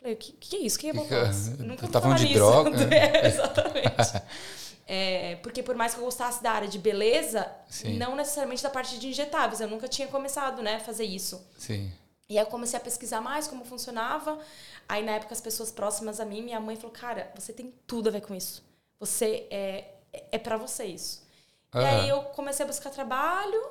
falei, 0.00 0.14
o 0.14 0.16
que, 0.16 0.32
que 0.32 0.56
é 0.56 0.58
isso? 0.60 0.76
O 0.78 0.80
que 0.80 0.88
é 0.88 0.92
Que- 0.92 0.98
Botox? 0.98 1.58
Nunca 1.58 1.86
tá 1.86 2.00
falando 2.00 2.18
de 2.18 2.24
nisso. 2.24 2.34
droga? 2.38 2.70
É, 2.92 3.26
exatamente. 3.28 4.22
É, 4.94 5.36
porque 5.36 5.62
por 5.62 5.74
mais 5.74 5.94
que 5.94 6.00
eu 6.00 6.04
gostasse 6.04 6.42
da 6.42 6.50
área 6.52 6.68
de 6.68 6.78
beleza, 6.78 7.50
Sim. 7.66 7.96
não 7.96 8.14
necessariamente 8.14 8.62
da 8.62 8.68
parte 8.68 8.98
de 8.98 9.08
injetáveis. 9.08 9.58
Eu 9.62 9.68
nunca 9.68 9.88
tinha 9.88 10.06
começado, 10.06 10.60
né, 10.60 10.74
a 10.74 10.80
fazer 10.80 11.04
isso. 11.04 11.42
Sim. 11.56 11.90
E 12.28 12.36
aí 12.36 12.44
eu 12.44 12.46
comecei 12.50 12.78
a 12.78 12.82
pesquisar 12.82 13.22
mais 13.22 13.48
como 13.48 13.64
funcionava. 13.64 14.38
Aí 14.86 15.02
na 15.02 15.12
época 15.12 15.32
as 15.32 15.40
pessoas 15.40 15.72
próximas 15.72 16.20
a 16.20 16.26
mim, 16.26 16.42
minha 16.42 16.60
mãe 16.60 16.76
falou: 16.76 16.92
"Cara, 16.92 17.32
você 17.34 17.54
tem 17.54 17.72
tudo 17.86 18.10
a 18.10 18.12
ver 18.12 18.20
com 18.20 18.34
isso. 18.34 18.62
Você 19.00 19.46
é 19.50 19.94
é 20.30 20.36
para 20.38 20.58
você 20.58 20.84
isso". 20.84 21.22
E 21.74 21.78
Aham. 21.78 21.88
aí 21.88 22.08
eu 22.10 22.20
comecei 22.36 22.62
a 22.62 22.66
buscar 22.66 22.90
trabalho, 22.90 23.62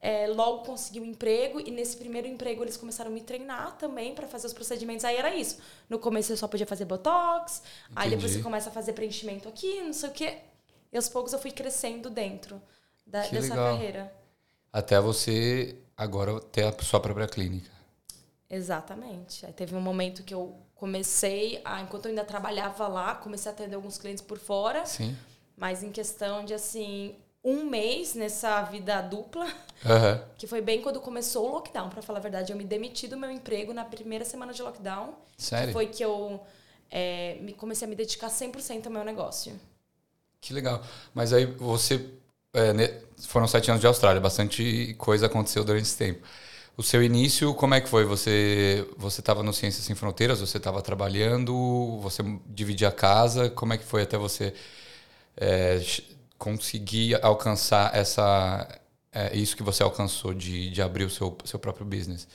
é, 0.00 0.26
logo 0.28 0.64
consegui 0.64 0.98
um 0.98 1.04
emprego 1.04 1.60
e 1.60 1.70
nesse 1.70 1.98
primeiro 1.98 2.26
emprego 2.26 2.62
eles 2.64 2.78
começaram 2.78 3.10
a 3.10 3.12
me 3.14 3.20
treinar 3.20 3.76
também 3.76 4.14
para 4.14 4.26
fazer 4.26 4.46
os 4.46 4.54
procedimentos. 4.54 5.04
Aí 5.04 5.16
era 5.16 5.34
isso. 5.34 5.58
No 5.90 5.98
começo 5.98 6.32
eu 6.32 6.38
só 6.38 6.48
podia 6.48 6.66
fazer 6.66 6.86
botox, 6.86 7.62
aí 7.94 8.08
depois 8.08 8.30
Entendi. 8.30 8.38
você 8.38 8.42
começa 8.42 8.70
a 8.70 8.72
fazer 8.72 8.94
preenchimento 8.94 9.46
aqui, 9.46 9.82
não 9.82 9.92
sei 9.92 10.08
o 10.08 10.12
quê. 10.12 10.38
E 10.94 10.96
aos 10.96 11.08
poucos 11.08 11.32
eu 11.32 11.40
fui 11.40 11.50
crescendo 11.50 12.08
dentro 12.08 12.62
da- 13.04 13.22
Que 13.24 13.34
dessa 13.34 13.48
legal. 13.48 13.72
carreira. 13.74 14.14
Até 14.72 15.00
você 15.00 15.76
agora 15.96 16.40
ter 16.40 16.62
a 16.64 16.82
sua 16.82 17.00
própria 17.00 17.26
clínica. 17.26 17.68
Exatamente. 18.48 19.44
Aí 19.44 19.52
teve 19.52 19.74
um 19.74 19.80
momento 19.80 20.22
que 20.22 20.32
eu 20.32 20.54
comecei, 20.76 21.60
a, 21.64 21.80
enquanto 21.80 22.06
eu 22.06 22.10
ainda 22.10 22.24
trabalhava 22.24 22.86
lá, 22.86 23.16
comecei 23.16 23.50
a 23.50 23.54
atender 23.54 23.74
alguns 23.74 23.98
clientes 23.98 24.22
por 24.22 24.38
fora. 24.38 24.86
Sim. 24.86 25.16
Mas 25.56 25.82
em 25.82 25.90
questão 25.90 26.44
de, 26.44 26.54
assim, 26.54 27.16
um 27.42 27.64
mês 27.64 28.14
nessa 28.14 28.62
vida 28.62 29.00
dupla, 29.02 29.46
Aham. 29.84 30.22
que 30.38 30.46
foi 30.46 30.60
bem 30.60 30.80
quando 30.80 31.00
começou 31.00 31.48
o 31.48 31.52
lockdown, 31.54 31.90
pra 31.90 32.02
falar 32.02 32.20
a 32.20 32.22
verdade. 32.22 32.52
Eu 32.52 32.56
me 32.56 32.64
demiti 32.64 33.08
do 33.08 33.16
meu 33.16 33.32
emprego 33.32 33.74
na 33.74 33.84
primeira 33.84 34.24
semana 34.24 34.52
de 34.52 34.62
lockdown. 34.62 35.14
Sério? 35.36 35.72
Foi 35.72 35.86
que 35.86 36.04
eu 36.04 36.40
é, 36.88 37.38
me, 37.40 37.52
comecei 37.52 37.84
a 37.84 37.88
me 37.88 37.96
dedicar 37.96 38.28
100% 38.28 38.86
ao 38.86 38.92
meu 38.92 39.04
negócio. 39.04 39.58
Que 40.44 40.52
legal. 40.52 40.82
Mas 41.14 41.32
aí 41.32 41.46
você. 41.46 42.06
é, 42.54 43.02
foram 43.28 43.46
sete 43.48 43.70
anos 43.70 43.80
de 43.80 43.86
Austrália, 43.86 44.20
bastante 44.20 44.94
coisa 44.98 45.26
aconteceu 45.26 45.64
durante 45.64 45.84
esse 45.84 45.96
tempo. 45.96 46.26
O 46.76 46.82
seu 46.82 47.02
início, 47.02 47.54
como 47.54 47.74
é 47.74 47.80
que 47.80 47.88
foi? 47.88 48.04
Você 48.04 48.86
você 48.96 49.20
estava 49.20 49.42
no 49.42 49.52
Ciências 49.52 49.84
Sem 49.86 49.94
Fronteiras? 49.96 50.40
Você 50.40 50.58
estava 50.58 50.82
trabalhando? 50.82 51.98
Você 52.02 52.22
dividia 52.46 52.88
a 52.88 52.92
casa? 52.92 53.50
Como 53.50 53.72
é 53.72 53.78
que 53.78 53.84
foi 53.84 54.02
até 54.02 54.18
você 54.18 54.54
é, 55.36 55.80
conseguir 56.38 57.16
alcançar 57.24 57.94
essa 57.96 58.68
é, 59.12 59.36
isso 59.36 59.56
que 59.56 59.62
você 59.62 59.82
alcançou 59.82 60.34
de, 60.34 60.70
de 60.70 60.82
abrir 60.82 61.04
o 61.04 61.10
seu, 61.10 61.36
seu 61.44 61.58
próprio 61.58 61.86
business? 61.86 62.28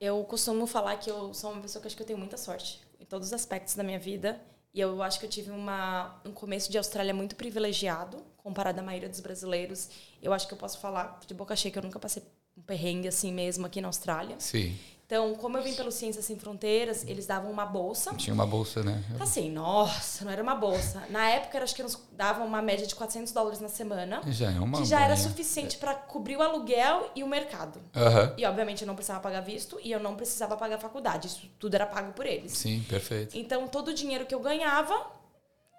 Eu 0.00 0.24
costumo 0.24 0.66
falar 0.66 0.96
que 0.96 1.10
eu 1.10 1.32
sou 1.34 1.52
uma 1.52 1.62
pessoa 1.62 1.80
que 1.80 1.86
acho 1.88 1.96
que 1.96 2.02
eu 2.02 2.06
tenho 2.06 2.18
muita 2.18 2.36
sorte 2.36 2.80
em 3.00 3.04
todos 3.04 3.28
os 3.28 3.32
aspectos 3.32 3.74
da 3.74 3.82
minha 3.82 3.98
vida. 3.98 4.40
E 4.76 4.80
eu 4.80 5.02
acho 5.02 5.18
que 5.18 5.24
eu 5.24 5.30
tive 5.30 5.50
uma, 5.50 6.20
um 6.22 6.32
começo 6.32 6.70
de 6.70 6.76
Austrália 6.76 7.14
muito 7.14 7.34
privilegiado, 7.34 8.22
comparado 8.36 8.78
à 8.78 8.82
maioria 8.82 9.08
dos 9.08 9.20
brasileiros. 9.20 9.88
Eu 10.22 10.34
acho 10.34 10.46
que 10.46 10.52
eu 10.52 10.58
posso 10.58 10.78
falar 10.78 11.18
de 11.26 11.32
boca 11.32 11.56
cheia 11.56 11.72
que 11.72 11.78
eu 11.78 11.82
nunca 11.82 11.98
passei 11.98 12.22
um 12.54 12.60
perrengue 12.60 13.08
assim 13.08 13.32
mesmo 13.32 13.64
aqui 13.64 13.80
na 13.80 13.88
Austrália. 13.88 14.36
Sim. 14.38 14.76
Então, 15.06 15.36
como 15.36 15.56
eu 15.56 15.62
vim 15.62 15.72
pelo 15.72 15.92
Ciências 15.92 16.24
Sem 16.24 16.36
Fronteiras, 16.36 17.04
eles 17.06 17.26
davam 17.26 17.48
uma 17.48 17.64
bolsa. 17.64 18.12
Tinha 18.14 18.34
uma 18.34 18.44
bolsa, 18.44 18.82
né? 18.82 19.04
Assim, 19.20 19.48
nossa, 19.48 20.24
não 20.24 20.32
era 20.32 20.42
uma 20.42 20.56
bolsa. 20.56 21.00
Na 21.10 21.28
época, 21.30 21.62
acho 21.62 21.76
que 21.76 21.82
nos 21.82 21.96
davam 22.10 22.44
uma 22.44 22.60
média 22.60 22.84
de 22.84 22.92
400 22.92 23.32
dólares 23.32 23.60
na 23.60 23.68
semana. 23.68 24.20
Já 24.26 24.50
é 24.50 24.58
uma 24.58 24.78
que 24.78 24.84
já 24.84 24.98
era 25.00 25.14
boinha. 25.14 25.28
suficiente 25.28 25.78
para 25.78 25.94
cobrir 25.94 26.36
o 26.36 26.42
aluguel 26.42 27.08
e 27.14 27.22
o 27.22 27.28
mercado. 27.28 27.80
Aham. 27.94 28.34
E, 28.36 28.44
obviamente, 28.44 28.80
eu 28.82 28.86
não 28.88 28.96
precisava 28.96 29.20
pagar 29.20 29.42
visto 29.42 29.78
e 29.80 29.92
eu 29.92 30.00
não 30.00 30.16
precisava 30.16 30.56
pagar 30.56 30.80
faculdade. 30.80 31.28
Isso 31.28 31.48
tudo 31.56 31.76
era 31.76 31.86
pago 31.86 32.12
por 32.12 32.26
eles. 32.26 32.50
Sim, 32.58 32.84
perfeito. 32.88 33.38
Então, 33.38 33.68
todo 33.68 33.88
o 33.88 33.94
dinheiro 33.94 34.26
que 34.26 34.34
eu 34.34 34.40
ganhava 34.40 35.06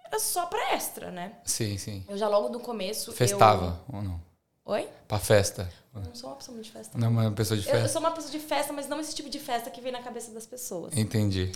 era 0.05 0.19
só 0.19 0.45
para 0.45 0.73
extra, 0.73 1.11
né? 1.11 1.33
Sim, 1.43 1.77
sim. 1.77 2.05
Eu 2.07 2.17
já 2.17 2.29
logo 2.29 2.47
no 2.47 2.61
começo. 2.61 3.11
Festava 3.11 3.81
ou 3.91 4.01
não? 4.01 4.13
Eu... 4.13 4.27
Oi? 4.73 4.89
Pra 5.07 5.19
festa? 5.19 5.69
Eu 6.01 6.07
não 6.07 6.15
sou 6.15 6.29
uma 6.29 6.35
pessoa 6.35 6.53
muito 6.55 6.65
de 6.65 6.71
festa. 6.71 6.97
Não, 6.97 7.09
uma 7.09 7.31
pessoa 7.31 7.59
de 7.59 7.67
Eu, 7.67 7.73
eu 7.73 7.79
festa? 7.81 7.93
sou 7.93 8.01
uma 8.01 8.11
pessoa 8.11 8.31
de 8.31 8.39
festa, 8.39 8.73
mas 8.73 8.87
não 8.87 8.99
esse 8.99 9.15
tipo 9.15 9.29
de 9.29 9.39
festa 9.39 9.69
que 9.69 9.81
vem 9.81 9.91
na 9.91 10.01
cabeça 10.01 10.31
das 10.31 10.45
pessoas. 10.45 10.95
Entendi. 10.95 11.51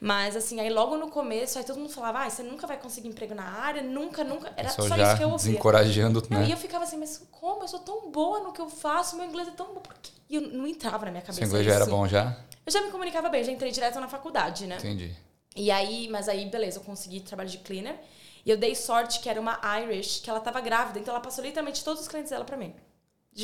Mas, 0.00 0.36
assim, 0.36 0.60
aí 0.60 0.70
logo 0.70 0.96
no 0.96 1.08
começo, 1.10 1.58
aí 1.58 1.64
todo 1.64 1.78
mundo 1.78 1.90
falava, 1.90 2.20
ah, 2.20 2.30
você 2.30 2.42
nunca 2.42 2.66
vai 2.66 2.76
conseguir 2.76 3.08
emprego 3.08 3.34
na 3.34 3.42
área, 3.42 3.82
nunca, 3.82 4.22
nunca. 4.22 4.52
Era 4.56 4.68
só 4.68 4.82
isso 4.84 5.16
que 5.16 5.22
eu 5.22 5.30
ouvia. 5.30 5.36
desencorajando, 5.48 6.22
né? 6.30 6.46
E 6.46 6.50
eu 6.52 6.56
ficava 6.56 6.84
assim, 6.84 6.96
mas 6.96 7.26
como? 7.30 7.64
Eu 7.64 7.68
sou 7.68 7.80
tão 7.80 8.10
boa 8.10 8.40
no 8.40 8.52
que 8.52 8.60
eu 8.60 8.68
faço, 8.68 9.16
meu 9.16 9.26
inglês 9.26 9.48
é 9.48 9.52
tão 9.52 9.74
bom, 9.74 9.80
por 9.80 9.94
quê? 9.94 10.12
E 10.30 10.36
eu 10.36 10.42
não 10.42 10.66
entrava 10.66 11.06
na 11.06 11.10
minha 11.10 11.22
cabeça 11.22 11.40
Seu 11.40 11.48
inglês 11.48 11.66
já 11.66 11.74
era 11.74 11.86
bom 11.86 12.06
já? 12.06 12.36
Eu 12.64 12.70
já 12.70 12.80
me 12.82 12.90
comunicava 12.90 13.28
bem, 13.28 13.42
já 13.42 13.50
entrei 13.50 13.72
direto 13.72 13.98
na 13.98 14.08
faculdade, 14.08 14.66
né? 14.66 14.76
Entendi. 14.76 15.16
E 15.56 15.70
aí, 15.70 16.08
mas 16.08 16.28
aí, 16.28 16.48
beleza, 16.48 16.78
eu 16.78 16.84
consegui 16.84 17.20
trabalho 17.20 17.48
de 17.48 17.58
cleaner. 17.58 17.98
E 18.46 18.50
eu 18.50 18.56
dei 18.56 18.74
sorte 18.74 19.20
que 19.20 19.28
era 19.28 19.40
uma 19.40 19.58
Irish, 19.82 20.20
que 20.20 20.30
ela 20.30 20.40
tava 20.40 20.60
grávida, 20.60 20.98
então 20.98 21.12
ela 21.12 21.22
passou 21.22 21.42
literalmente 21.42 21.82
todos 21.82 22.02
os 22.02 22.08
clientes 22.08 22.30
dela 22.30 22.44
pra 22.44 22.56
mim. 22.56 22.74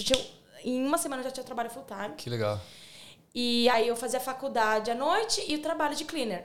Já 0.01 0.15
tinha- 0.15 0.27
em 0.65 0.85
uma 0.87 0.99
semana 0.99 1.21
eu 1.21 1.25
já 1.25 1.31
tinha 1.31 1.45
trabalho 1.45 1.71
full 1.71 1.85
time. 1.85 2.15
Que 2.17 2.29
legal. 2.31 2.61
E 3.35 3.69
aí 3.69 3.87
eu 3.89 3.97
fazia 3.97 4.21
faculdade 4.21 4.91
à 4.91 4.95
noite 4.95 5.45
e 5.49 5.57
o 5.57 5.63
trabalho 5.63 5.95
de 5.97 6.05
cleaner. 6.05 6.45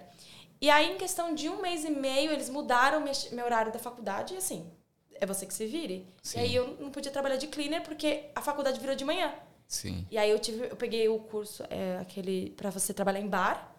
E 0.62 0.70
aí, 0.70 0.92
em 0.92 0.98
questão 0.98 1.34
de 1.34 1.48
um 1.48 1.62
mês 1.62 1.86
e 1.86 1.90
meio, 1.90 2.32
eles 2.32 2.50
mudaram 2.50 3.00
meu, 3.00 3.14
meu 3.32 3.46
horário 3.46 3.72
da 3.72 3.80
faculdade 3.80 4.34
e 4.34 4.38
assim, 4.38 4.70
é 5.16 5.26
você 5.26 5.46
que 5.46 5.54
se 5.54 5.66
vire. 5.66 6.06
Sim. 6.22 6.40
E 6.40 6.42
aí 6.42 6.56
eu 6.56 6.76
não 6.82 6.92
podia 6.92 7.12
trabalhar 7.12 7.38
de 7.38 7.48
cleaner 7.48 7.82
porque 7.84 8.26
a 8.36 8.42
faculdade 8.42 8.80
virou 8.80 8.96
de 8.96 9.06
manhã. 9.06 9.34
Sim. 9.68 10.06
E 10.12 10.18
aí 10.18 10.30
eu 10.30 10.40
tive, 10.40 10.66
eu 10.70 10.76
peguei 10.76 11.08
o 11.08 11.20
curso, 11.20 11.64
é, 11.70 12.00
aquele, 12.02 12.50
pra 12.58 12.70
você 12.72 12.94
trabalhar 12.94 13.20
em 13.20 13.28
bar. 13.28 13.74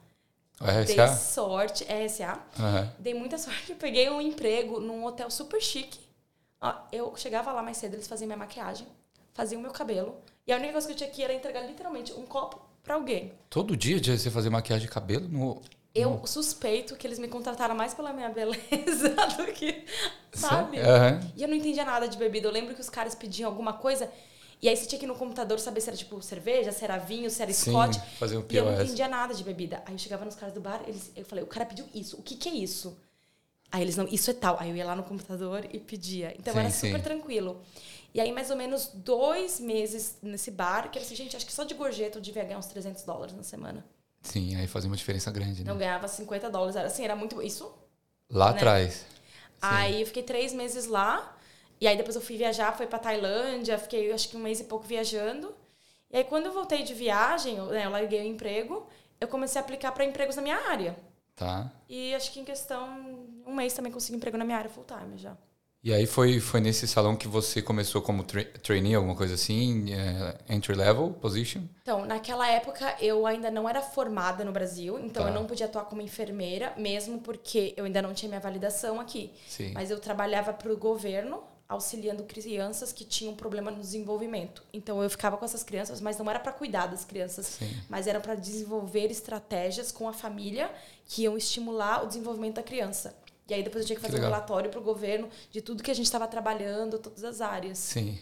O 0.60 0.64
Dei 0.64 0.94
RSA? 0.96 1.16
sorte, 1.16 1.84
RSA. 1.84 2.38
Aham. 2.58 2.92
Dei 2.98 3.12
muita 3.12 3.36
sorte. 3.38 3.70
Eu 3.72 3.76
peguei 3.76 4.08
um 4.08 4.20
emprego 4.20 4.78
num 4.80 5.04
hotel 5.04 5.30
super 5.30 5.60
chique. 5.60 5.98
Eu 6.92 7.14
chegava 7.16 7.50
lá 7.52 7.62
mais 7.62 7.76
cedo, 7.78 7.94
eles 7.94 8.06
faziam 8.06 8.26
minha 8.26 8.36
maquiagem, 8.36 8.86
faziam 9.34 9.60
meu 9.60 9.70
cabelo. 9.70 10.16
E 10.46 10.52
a 10.52 10.56
única 10.56 10.72
coisa 10.72 10.86
que 10.86 10.92
eu 10.92 10.96
tinha 10.96 11.10
que 11.10 11.22
era 11.22 11.32
entregar 11.32 11.60
literalmente 11.66 12.12
um 12.12 12.26
copo 12.26 12.60
pra 12.82 12.94
alguém. 12.94 13.32
Todo 13.48 13.76
dia 13.76 14.00
de 14.00 14.16
você 14.18 14.30
fazer 14.30 14.50
maquiagem 14.50 14.86
de 14.86 14.92
cabelo? 14.92 15.28
No... 15.28 15.62
Eu 15.94 16.24
suspeito 16.24 16.94
que 16.96 17.06
eles 17.06 17.18
me 17.18 17.26
contrataram 17.28 17.74
mais 17.74 17.92
pela 17.94 18.12
minha 18.12 18.28
beleza 18.30 19.08
do 19.36 19.46
que, 19.52 19.84
sabe? 20.32 20.78
Aham. 20.78 21.20
E 21.36 21.42
eu 21.42 21.48
não 21.48 21.56
entendia 21.56 21.84
nada 21.84 22.06
de 22.08 22.16
bebida. 22.16 22.46
Eu 22.46 22.52
lembro 22.52 22.74
que 22.74 22.80
os 22.80 22.88
caras 22.88 23.14
pediam 23.14 23.50
alguma 23.50 23.72
coisa 23.72 24.10
e 24.62 24.68
aí 24.68 24.76
você 24.76 24.86
tinha 24.86 24.98
que 24.98 25.04
ir 25.04 25.08
no 25.08 25.14
computador 25.16 25.58
saber 25.58 25.80
se 25.80 25.88
era 25.88 25.96
tipo 25.96 26.20
cerveja, 26.22 26.70
se 26.70 26.84
era 26.84 26.98
vinho, 26.98 27.30
se 27.30 27.42
era 27.42 27.52
Sim, 27.52 27.70
Scott. 27.70 27.98
fazer 28.18 28.36
um 28.36 28.44
E 28.48 28.56
eu 28.56 28.64
não 28.66 28.72
POS. 28.74 28.84
entendia 28.84 29.08
nada 29.08 29.34
de 29.34 29.42
bebida. 29.42 29.82
Aí 29.86 29.94
eu 29.94 29.98
chegava 29.98 30.24
nos 30.24 30.36
caras 30.36 30.54
do 30.54 30.60
bar, 30.60 30.82
eles, 30.86 31.10
eu 31.16 31.24
falei, 31.24 31.42
o 31.42 31.46
cara 31.46 31.64
pediu 31.64 31.86
isso, 31.94 32.16
o 32.18 32.22
que 32.22 32.36
que 32.36 32.48
é 32.48 32.52
isso? 32.52 32.96
Aí 33.72 33.82
eles 33.82 33.96
não, 33.96 34.06
isso 34.06 34.30
é 34.30 34.34
tal. 34.34 34.58
Aí 34.60 34.68
eu 34.70 34.76
ia 34.76 34.84
lá 34.84 34.94
no 34.94 35.02
computador 35.02 35.66
e 35.72 35.78
pedia. 35.78 36.34
Então 36.38 36.52
Sim, 36.52 36.60
era 36.60 36.70
sim. 36.70 36.86
super 36.88 37.02
tranquilo. 37.02 37.62
E 38.12 38.20
aí, 38.20 38.32
mais 38.32 38.50
ou 38.50 38.56
menos 38.56 38.88
dois 38.92 39.60
meses 39.60 40.18
nesse 40.22 40.50
bar, 40.50 40.90
que 40.90 40.98
era 40.98 41.06
assim, 41.06 41.14
gente, 41.14 41.36
acho 41.36 41.46
que 41.46 41.52
só 41.52 41.64
de 41.64 41.74
gorjeta 41.74 42.18
eu 42.18 42.22
devia 42.22 42.42
ganhar 42.42 42.58
uns 42.58 42.66
300 42.66 43.02
dólares 43.04 43.34
na 43.34 43.42
semana. 43.42 43.84
Sim, 44.22 44.56
aí 44.56 44.66
fazia 44.66 44.90
uma 44.90 44.96
diferença 44.96 45.30
grande, 45.30 45.64
né? 45.64 45.70
Eu 45.70 45.76
ganhava 45.76 46.06
50 46.06 46.50
dólares, 46.50 46.76
era 46.76 46.88
assim, 46.88 47.04
era 47.04 47.16
muito. 47.16 47.40
Isso. 47.40 47.72
Lá 48.28 48.50
né? 48.50 48.56
atrás. 48.56 49.06
Aí 49.62 50.00
eu 50.00 50.06
fiquei 50.06 50.22
três 50.22 50.52
meses 50.52 50.86
lá. 50.86 51.36
E 51.80 51.86
aí 51.86 51.96
depois 51.96 52.14
eu 52.14 52.20
fui 52.20 52.36
viajar, 52.36 52.76
fui 52.76 52.86
pra 52.86 52.98
Tailândia, 52.98 53.78
fiquei 53.78 54.12
acho 54.12 54.28
que 54.28 54.36
um 54.36 54.40
mês 54.40 54.60
e 54.60 54.64
pouco 54.64 54.86
viajando. 54.86 55.54
E 56.10 56.18
aí 56.18 56.24
quando 56.24 56.46
eu 56.46 56.52
voltei 56.52 56.82
de 56.82 56.92
viagem, 56.92 57.56
eu, 57.56 57.66
né, 57.66 57.86
eu 57.86 57.90
larguei 57.90 58.20
o 58.20 58.26
emprego, 58.26 58.86
eu 59.18 59.26
comecei 59.28 59.58
a 59.58 59.64
aplicar 59.64 59.92
para 59.92 60.04
empregos 60.04 60.36
na 60.36 60.42
minha 60.42 60.58
área. 60.68 60.94
Tá. 61.34 61.72
E 61.88 62.14
acho 62.14 62.32
que 62.32 62.40
em 62.40 62.44
questão, 62.44 63.26
um 63.46 63.54
mês 63.54 63.72
também 63.72 63.90
consegui 63.90 64.16
emprego 64.16 64.36
na 64.36 64.44
minha 64.44 64.58
área 64.58 64.68
full 64.68 64.84
time 64.84 65.16
já. 65.16 65.34
E 65.82 65.94
aí 65.94 66.04
foi, 66.06 66.40
foi 66.40 66.60
nesse 66.60 66.86
salão 66.86 67.16
que 67.16 67.26
você 67.26 67.62
começou 67.62 68.02
como 68.02 68.22
tra 68.22 68.44
trainee, 68.62 68.94
alguma 68.94 69.16
coisa 69.16 69.32
assim? 69.34 69.86
é, 69.94 70.54
entry 70.54 70.74
level 70.74 71.12
position? 71.12 71.62
Então, 71.80 72.04
naquela 72.04 72.46
época 72.46 72.96
eu 73.00 73.26
ainda 73.26 73.50
não 73.50 73.66
era 73.66 73.80
formada 73.80 74.44
no 74.44 74.52
Brasil, 74.52 74.98
então 74.98 75.22
Tá. 75.22 75.30
eu 75.30 75.34
não 75.34 75.46
podia 75.46 75.64
atuar 75.64 75.86
como 75.86 76.02
enfermeira, 76.02 76.74
mesmo 76.76 77.20
porque 77.20 77.72
eu 77.78 77.86
ainda 77.86 78.02
não 78.02 78.12
tinha 78.12 78.28
minha 78.28 78.40
validação 78.40 79.00
aqui. 79.00 79.32
Sim. 79.48 79.72
Mas 79.72 79.90
eu 79.90 79.98
trabalhava 79.98 80.52
para 80.52 80.70
o 80.70 80.76
governo, 80.76 81.42
auxiliando 81.66 82.24
crianças 82.24 82.92
que 82.92 83.04
tinham 83.04 83.34
problema 83.34 83.70
no 83.70 83.80
desenvolvimento. 83.80 84.62
Então 84.74 85.02
eu 85.02 85.08
ficava 85.08 85.38
com 85.38 85.46
essas 85.46 85.62
crianças, 85.64 85.98
mas 85.98 86.18
não 86.18 86.28
era 86.28 86.40
para 86.40 86.52
cuidar 86.52 86.88
das 86.88 87.06
crianças, 87.06 87.46
Sim. 87.46 87.74
mas 87.88 88.06
era 88.06 88.20
para 88.20 88.34
desenvolver 88.34 89.10
estratégias 89.10 89.90
com 89.90 90.06
a 90.06 90.12
família 90.12 90.70
que 91.06 91.22
iam 91.22 91.38
estimular 91.38 92.04
o 92.04 92.06
desenvolvimento 92.06 92.56
da 92.56 92.62
criança. 92.62 93.14
E 93.50 93.54
aí 93.54 93.62
depois 93.62 93.82
eu 93.82 93.86
tinha 93.86 93.96
que 93.96 94.02
Que 94.04 94.06
fazer 94.06 94.18
um 94.18 94.20
legal. 94.20 94.30
relatório 94.30 94.70
para 94.70 94.80
o 94.80 94.82
governo 94.82 95.28
de 95.50 95.60
tudo 95.60 95.82
que 95.82 95.90
a 95.90 95.94
gente 95.94 96.06
estava 96.06 96.26
trabalhando, 96.28 96.98
todas 96.98 97.24
as 97.24 97.40
áreas. 97.40 97.78
Sim. 97.78 98.18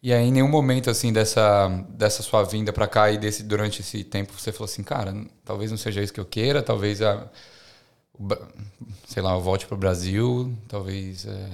E 0.00 0.12
aí, 0.12 0.26
em 0.26 0.32
nenhum 0.32 0.48
momento, 0.48 0.88
assim, 0.90 1.12
dessa, 1.12 1.68
dessa 1.88 2.22
sua 2.22 2.44
vinda 2.44 2.72
pra 2.72 2.86
cá 2.86 3.10
e 3.10 3.18
desse, 3.18 3.42
durante 3.42 3.80
esse 3.80 4.04
tempo, 4.04 4.32
você 4.32 4.52
falou 4.52 4.66
assim, 4.66 4.82
cara, 4.84 5.12
talvez 5.44 5.70
não 5.72 5.78
seja 5.78 6.00
isso 6.00 6.12
que 6.12 6.20
eu 6.20 6.24
queira, 6.24 6.62
talvez, 6.62 7.02
a, 7.02 7.28
o 8.14 8.28
sei 9.08 9.22
lá, 9.22 9.34
eu 9.34 9.40
volte 9.40 9.66
pro 9.66 9.76
Brasil, 9.76 10.52
talvez 10.68 11.26
é, 11.26 11.48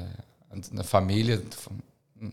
na 0.72 0.84
família, 0.84 1.42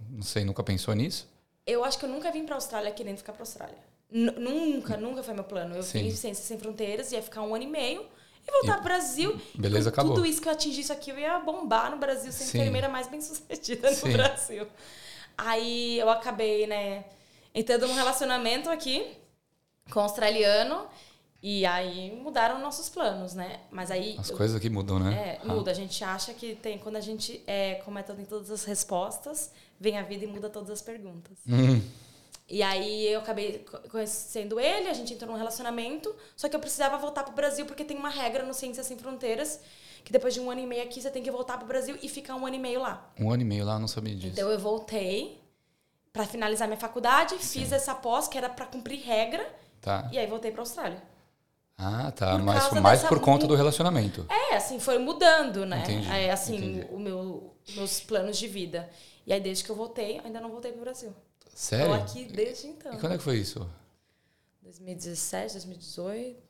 não 0.10 0.24
sei, 0.24 0.44
nunca 0.46 0.63
pensou 0.63 0.94
nisso? 0.94 1.28
Eu 1.66 1.84
acho 1.84 1.98
que 1.98 2.06
eu 2.06 2.10
nunca 2.10 2.32
vim 2.32 2.46
para 2.46 2.56
a 2.56 2.58
Austrália 2.58 2.92
querendo 2.92 3.18
ficar 3.18 3.34
para 3.34 3.44
a 3.44 3.46
Austrália. 3.46 3.78
N- 4.12 4.32
nunca, 4.32 4.98
nunca 4.98 5.24
foi 5.24 5.34
meu 5.34 5.44
plano. 5.44 5.75
Eu 5.75 5.84
Sim. 5.84 6.04
vim 6.04 6.12
Ciências 6.12 6.46
Sem 6.46 6.58
Fronteiras, 6.58 7.12
ia 7.12 7.22
ficar 7.22 7.42
um 7.44 7.56
ano 7.56 7.63
e 7.63 7.68
meio 7.68 8.06
e 8.48 8.51
voltar 8.51 8.75
pro 8.75 8.83
Brasil. 8.83 9.39
beleza, 9.55 9.89
e 9.89 9.91
com 9.91 10.00
acabou. 10.01 10.15
tudo 10.15 10.25
isso 10.25 10.41
que 10.41 10.48
eu 10.48 10.51
atingisse 10.53 10.91
aqui, 10.91 11.12
eu 11.12 11.19
ia 11.19 11.39
bombar 11.39 11.91
no 11.91 11.98
Brasil, 11.98 12.31
ser 12.31 12.43
Sim. 12.45 12.57
enfermeira 12.60 12.89
mais 12.89 13.07
bem 13.07 13.19
sucedida 13.21 13.89
no 13.89 13.95
Sim. 13.95 14.12
Brasil. 14.13 14.67
Aí 15.38 16.00
eu 16.00 16.10
acabei, 16.10 16.67
né, 16.67 17.05
entrando 17.53 17.88
num 17.88 17.93
relacionamento 17.95 18.69
aqui 18.69 19.17
com 19.91 20.00
um 20.00 20.03
australiano 20.03 20.86
e 21.43 21.65
aí 21.65 22.12
mudaram 22.21 22.60
nossos 22.60 22.88
planos, 22.89 23.33
né? 23.33 23.62
Mas 23.71 23.89
aí 23.89 24.15
As 24.19 24.29
eu- 24.29 24.38
coisas 24.38 24.55
aqui 24.55 24.69
mudam, 24.69 25.00
né? 25.00 25.39
é, 25.41 25.45
muda. 25.45 25.71
A 25.71 25.74
gente 25.74 26.03
acha 26.03 26.33
que 26.36 26.53
tem. 26.55 26.77
Quando 26.77 26.98
a 26.98 27.01
gente 27.01 27.41
é, 27.48 27.75
como 27.83 27.98
é 27.98 28.03
tem 28.03 28.25
todas 28.25 28.51
as 28.51 28.63
respostas, 28.63 29.51
vem 29.79 29.98
a 29.98 30.03
vida 30.03 30.24
e 30.24 30.27
muda 30.27 30.50
todas 30.50 30.69
as 30.69 30.81
perguntas. 30.83 31.36
Hum, 31.48 31.81
E 32.51 32.62
aí 32.62 33.08
eu 33.08 33.20
acabei 33.22 33.60
co- 33.60 33.79
conhecendo 33.89 34.60
ele, 34.60 34.89
a 34.89 34.93
gente 34.93 35.13
entrou 35.13 35.31
num 35.31 35.38
relacionamento, 35.38 36.13
só 36.36 36.50
que 36.50 36.55
eu 36.55 36.60
precisava 36.60 36.98
voltar 36.98 37.24
pro 37.24 37.34
Brasil 37.34 37.65
porque 37.65 37.84
tem 37.86 37.98
uma 37.98 38.10
regra 38.10 38.43
no 38.43 38.53
Ciências 38.53 38.86
Sem 38.86 38.98
Fronteiras 38.98 39.60
que 40.03 40.12
depois 40.12 40.34
de 40.34 40.39
um 40.41 40.50
ano 40.51 40.60
e 40.62 40.65
meio 40.67 40.84
aqui 40.84 41.00
você 41.01 41.10
tem 41.12 41.24
que 41.24 41.29
voltar 41.31 41.58
pro 41.58 41.67
Brasil 41.67 41.98
e 42.01 42.10
ficar 42.10 42.36
um 42.36 42.46
ano 42.46 42.55
e 42.55 42.60
meio 42.60 42.81
lá. 42.81 43.10
um 43.20 43.31
ano 43.31 43.41
e 43.43 43.46
meio 43.46 43.63
lá, 43.65 43.75
eu 43.75 43.79
não 43.79 43.88
sabia 43.88 44.15
disso. 44.15 44.34
Então 44.34 44.50
eu 44.51 44.60
voltei 44.60 45.39
para 46.12 46.25
finalizar 46.25 46.67
minha 46.67 46.79
faculdade, 46.79 47.38
fiz 47.38 47.72
essa 47.72 47.96
pós 47.96 48.27
que 48.27 48.38
era 48.38 48.50
para 48.50 48.65
cumprir 48.65 49.00
regra 49.01 49.48
Tá. 49.79 50.10
e 50.12 50.17
aí 50.20 50.27
voltei 50.27 50.51
para 50.51 50.62
Austrália. 50.62 51.01
Ah, 51.77 52.12
tá. 52.12 52.31
Por 52.31 52.43
Mas 52.43 52.72
mais 52.81 53.00
dessa 53.01 53.08
por 53.10 53.20
conta 53.22 53.48
do 53.48 53.55
relacionamento. 53.55 54.25
É, 54.29 54.55
assim, 54.58 54.79
foi 54.79 54.98
mudando, 55.00 55.65
né? 55.65 55.81
Entendi, 55.84 56.10
É, 56.12 56.29
assim, 56.31 56.58
entendi. 56.58 56.88
o 56.93 57.00
meu, 57.00 57.55
meus 57.75 58.00
planos 58.01 58.38
de 58.38 58.48
vida. 58.48 58.89
E 59.25 59.31
aí, 59.34 59.39
desde 59.39 59.63
que 59.63 59.70
eu 59.72 59.75
voltei, 59.75 60.20
ainda 60.24 60.39
não 60.41 60.50
voltei 60.51 60.72
pro 60.72 60.81
Brasil. 60.81 61.12
Sério? 61.53 61.96
Estou 61.96 62.05
aqui 62.05 62.25
desde 62.34 62.67
então. 62.67 62.93
E 62.93 62.98
quando 62.98 63.13
é 63.13 63.17
que 63.17 63.24
foi 63.24 63.38
isso? 63.38 63.67
2017, 64.62 65.53
2018. 65.53 66.41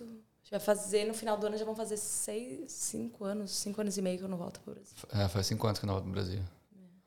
A 0.00 0.04
gente 0.04 0.50
vai 0.50 0.60
fazer, 0.60 1.04
no 1.04 1.14
final 1.14 1.36
do 1.36 1.46
ano 1.46 1.56
já 1.56 1.64
vão 1.64 1.74
fazer 1.74 1.96
seis, 1.96 2.70
cinco 2.72 3.24
anos, 3.24 3.50
cinco 3.52 3.80
anos 3.80 3.96
e 3.96 4.02
meio 4.02 4.18
que 4.18 4.24
eu 4.24 4.28
não 4.28 4.36
volto 4.36 4.60
pro 4.60 4.74
Brasil. 4.74 4.94
Ah, 5.10 5.28
faz 5.28 5.46
cinco 5.46 5.66
anos 5.66 5.78
que 5.78 5.84
eu 5.84 5.86
não 5.86 5.94
volto 5.94 6.06
no 6.06 6.12
Brasil. 6.12 6.40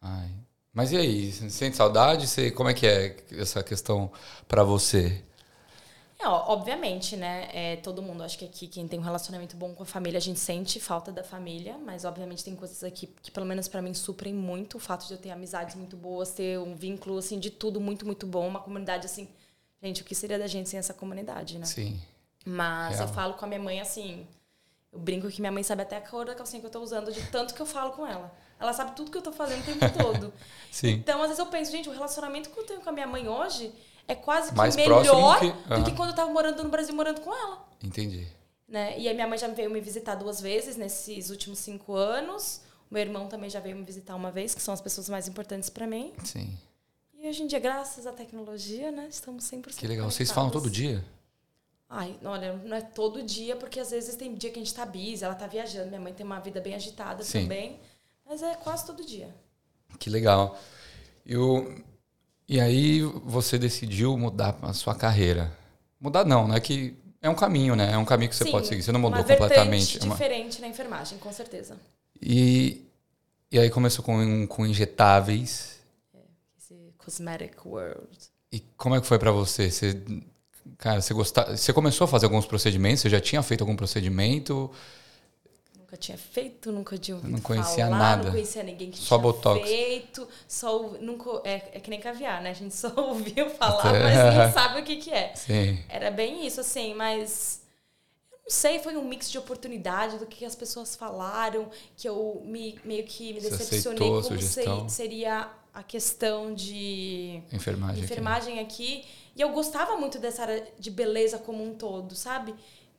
Ai. 0.01 0.31
Mas 0.73 0.91
e 0.91 0.97
aí? 0.97 1.31
Você 1.31 1.49
sente 1.49 1.77
saudade? 1.77 2.27
Você, 2.27 2.51
como 2.51 2.69
é 2.69 2.73
que 2.73 2.85
é 2.85 3.17
essa 3.31 3.63
questão 3.63 4.11
pra 4.47 4.63
você? 4.63 5.23
Ó, 6.25 6.53
obviamente, 6.53 7.15
né? 7.15 7.49
É, 7.53 7.75
todo 7.77 8.01
mundo, 8.01 8.23
acho 8.23 8.37
que 8.37 8.45
aqui, 8.45 8.67
quem 8.67 8.87
tem 8.87 8.99
um 8.99 9.03
relacionamento 9.03 9.55
bom 9.55 9.73
com 9.73 9.83
a 9.83 9.85
família, 9.85 10.17
a 10.17 10.21
gente 10.21 10.39
sente 10.39 10.79
falta 10.79 11.11
da 11.11 11.23
família, 11.23 11.77
mas 11.77 12.03
obviamente 12.05 12.43
tem 12.43 12.55
coisas 12.55 12.83
aqui 12.83 13.07
que, 13.21 13.31
pelo 13.31 13.45
menos 13.45 13.67
pra 13.67 13.81
mim, 13.81 13.93
suprem 13.93 14.33
muito. 14.33 14.77
O 14.77 14.79
fato 14.79 15.07
de 15.07 15.13
eu 15.13 15.17
ter 15.17 15.31
amizades 15.31 15.75
muito 15.75 15.95
boas, 15.95 16.31
ter 16.31 16.59
um 16.59 16.75
vínculo, 16.75 17.17
assim, 17.17 17.39
de 17.39 17.49
tudo 17.49 17.79
muito, 17.79 18.05
muito 18.05 18.25
bom, 18.25 18.47
uma 18.47 18.59
comunidade, 18.59 19.05
assim. 19.05 19.27
Gente, 19.81 20.01
o 20.01 20.05
que 20.05 20.15
seria 20.15 20.39
da 20.39 20.47
gente 20.47 20.69
sem 20.69 20.79
essa 20.79 20.93
comunidade, 20.93 21.59
né? 21.59 21.65
Sim. 21.65 22.01
Mas 22.45 22.97
Real. 22.97 23.07
eu 23.07 23.13
falo 23.13 23.33
com 23.33 23.45
a 23.45 23.47
minha 23.47 23.59
mãe 23.59 23.81
assim. 23.81 24.27
Eu 24.91 24.99
brinco 24.99 25.27
que 25.29 25.41
minha 25.41 25.51
mãe 25.51 25.63
sabe 25.63 25.81
até 25.81 25.97
a 25.97 26.01
cor 26.01 26.25
da 26.25 26.33
calcinha 26.33 26.59
que 26.59 26.67
eu 26.67 26.71
tô 26.71 26.79
usando, 26.79 27.11
de 27.11 27.21
tanto 27.29 27.53
que 27.53 27.61
eu 27.61 27.65
falo 27.65 27.91
com 27.91 28.05
ela. 28.05 28.33
Ela 28.59 28.71
sabe 28.71 28.95
tudo 28.95 29.11
que 29.11 29.17
eu 29.17 29.21
tô 29.21 29.31
fazendo 29.31 29.61
o 29.61 29.65
tempo 29.65 29.85
todo. 29.97 30.33
Sim. 30.71 30.93
Então, 30.93 31.21
às 31.21 31.27
vezes 31.27 31.39
eu 31.39 31.47
penso, 31.47 31.71
gente, 31.71 31.89
o 31.89 31.91
relacionamento 31.91 32.49
que 32.49 32.57
eu 32.57 32.63
tenho 32.63 32.81
com 32.81 32.89
a 32.89 32.93
minha 32.93 33.07
mãe 33.07 33.27
hoje 33.27 33.73
é 34.07 34.15
quase 34.15 34.49
que 34.51 34.55
Mais 34.57 34.75
melhor 34.75 35.39
que- 35.39 35.51
do 35.75 35.83
que 35.83 35.91
quando 35.95 36.09
eu 36.09 36.15
tava 36.15 36.31
morando 36.31 36.63
no 36.63 36.69
Brasil, 36.69 36.93
morando 36.95 37.21
com 37.21 37.33
ela. 37.33 37.67
Entendi. 37.83 38.27
Né? 38.67 38.99
E 38.99 39.07
aí 39.07 39.13
minha 39.13 39.27
mãe 39.27 39.37
já 39.37 39.47
veio 39.47 39.69
me 39.69 39.79
visitar 39.79 40.15
duas 40.15 40.41
vezes 40.41 40.75
nesses 40.75 41.29
últimos 41.29 41.59
cinco 41.59 41.93
anos. 41.95 42.61
O 42.89 42.93
meu 42.93 43.01
irmão 43.01 43.27
também 43.27 43.49
já 43.49 43.59
veio 43.59 43.75
me 43.75 43.83
visitar 43.83 44.15
uma 44.15 44.31
vez, 44.31 44.53
que 44.55 44.61
são 44.61 44.73
as 44.73 44.81
pessoas 44.81 45.07
mais 45.09 45.27
importantes 45.27 45.69
pra 45.69 45.85
mim. 45.87 46.13
Sim. 46.23 46.55
E 47.17 47.27
hoje 47.27 47.43
em 47.43 47.47
dia, 47.47 47.59
graças 47.59 48.05
à 48.05 48.11
tecnologia, 48.11 48.91
né, 48.91 49.07
estamos 49.09 49.43
100% 49.45 49.75
Que 49.77 49.87
legal. 49.87 50.09
Vocês 50.09 50.31
falam 50.31 50.49
todo 50.51 50.63
conectados. 50.69 51.01
dia? 51.01 51.05
Ai, 51.89 52.17
olha, 52.23 52.53
não 52.63 52.75
é 52.75 52.81
todo 52.81 53.21
dia, 53.23 53.55
porque 53.55 53.79
às 53.79 53.91
vezes 53.91 54.15
tem 54.15 54.33
dia 54.35 54.49
que 54.51 54.59
a 54.59 54.63
gente 54.63 54.73
tá 54.73 54.85
busy, 54.85 55.23
ela 55.23 55.35
tá 55.35 55.45
viajando, 55.47 55.87
minha 55.87 56.01
mãe 56.01 56.13
tem 56.13 56.25
uma 56.25 56.39
vida 56.39 56.59
bem 56.59 56.73
agitada 56.75 57.23
Sim. 57.23 57.43
também. 57.43 57.79
Mas 58.25 58.41
é 58.41 58.55
quase 58.55 58.85
todo 58.85 59.05
dia. 59.05 59.33
Que 59.99 60.09
legal. 60.09 60.57
E, 61.25 61.37
o- 61.37 61.75
e 62.47 62.59
aí 62.59 63.01
você 63.01 63.57
decidiu 63.57 64.17
mudar 64.17 64.57
a 64.61 64.73
sua 64.73 64.95
carreira. 64.95 65.51
Mudar 65.99 66.25
não, 66.25 66.47
né? 66.47 66.59
Que 66.59 66.95
é 67.21 67.29
um 67.29 67.35
caminho, 67.35 67.75
né? 67.75 67.91
É 67.93 67.97
um 67.97 68.05
caminho 68.05 68.29
que 68.29 68.35
você 68.35 68.43
Sim, 68.43 68.51
pode 68.51 68.67
seguir. 68.67 68.83
Você 68.83 68.91
não 68.91 68.99
mudou 68.99 69.19
uma 69.19 69.23
completamente. 69.25 69.99
É 69.99 70.03
uma- 70.03 70.13
diferente 70.13 70.61
na 70.61 70.67
enfermagem, 70.67 71.17
com 71.17 71.33
certeza. 71.33 71.75
E, 72.21 72.85
e 73.51 73.57
aí 73.57 73.69
começou 73.69 74.05
com, 74.05 74.45
com 74.45 74.65
injetáveis. 74.65 75.79
Esse 76.57 76.75
cosmetic 76.97 77.65
world. 77.65 78.07
E 78.51 78.59
como 78.77 78.95
é 78.95 79.01
que 79.01 79.07
foi 79.07 79.17
pra 79.17 79.31
você? 79.31 79.71
Você, 79.71 79.99
cara, 80.77 81.01
você 81.01 81.13
gostava, 81.13 81.57
você 81.57 81.73
começou 81.73 82.05
a 82.05 82.07
fazer 82.07 82.25
alguns 82.27 82.45
procedimentos? 82.45 83.01
Você 83.01 83.09
já 83.09 83.19
tinha 83.19 83.41
feito 83.41 83.61
algum 83.61 83.75
procedimento? 83.75 84.69
Nunca 85.95 85.97
tinha 85.97 86.17
feito, 86.17 86.71
nunca 86.73 86.97
tinha 86.97 87.15
ouvido 87.15 87.31
Não 87.31 87.39
conhecia 87.39 87.85
falar, 87.85 87.97
nada. 87.97 88.23
Não 88.25 88.31
conhecia 88.31 88.63
ninguém 88.63 88.91
que 88.91 88.97
Só 88.97 89.15
tinha 89.17 89.19
botox. 89.31 89.67
feito. 89.67 90.27
Só, 90.47 90.77
nunca, 90.99 91.41
é, 91.45 91.55
é 91.73 91.79
que 91.79 91.89
nem 91.89 91.99
caviar, 92.01 92.41
né? 92.41 92.49
A 92.49 92.53
gente 92.53 92.75
só 92.75 92.93
ouviu 92.97 93.49
falar, 93.51 93.87
Até- 93.89 94.03
mas 94.03 94.35
não 94.35 94.51
sabe 94.53 94.81
o 94.81 94.83
que, 94.83 94.97
que 94.97 95.11
é. 95.11 95.33
Sim. 95.35 95.79
Era 95.87 96.11
bem 96.11 96.45
isso, 96.45 96.59
assim, 96.59 96.93
mas 96.93 97.61
eu 98.31 98.37
não 98.39 98.49
sei, 98.49 98.79
foi 98.79 98.97
um 98.97 99.05
mix 99.05 99.31
de 99.31 99.37
oportunidade 99.37 100.17
do 100.17 100.25
que 100.25 100.43
as 100.43 100.55
pessoas 100.55 100.95
falaram, 100.97 101.69
que 101.95 102.09
eu 102.09 102.41
me, 102.45 102.77
meio 102.83 103.05
que 103.05 103.33
me 103.33 103.39
decepcionei 103.39 103.97
como 104.09 104.21
sugestão? 104.21 104.89
se- 104.89 104.95
seria 104.95 105.49
a 105.73 105.81
questão 105.83 106.53
de 106.53 107.41
Enfermagem. 107.53 107.95
aqui. 107.95 108.03
enfermagem 108.03 108.59
aqui. 108.59 109.05
E 109.35 109.39
eu 109.41 109.49
gostava 109.51 109.95
muito 109.97 110.19
dessa 110.19 110.41
área 110.41 110.67
de 110.77 110.91
beleza 110.91 111.37
como 111.37 111.63
um 111.63 111.73
todo, 111.73 112.15
sabe? 112.15 112.53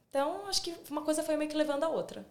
Então, 0.09 0.47
acho 0.49 0.63
que 0.63 0.75
uma 0.91 1.03
coisa 1.03 1.23
foi 1.23 1.37
meio 1.37 1.51
que 1.51 1.57
levando 1.57 1.85
a 1.85 1.89
outra. 1.91 2.25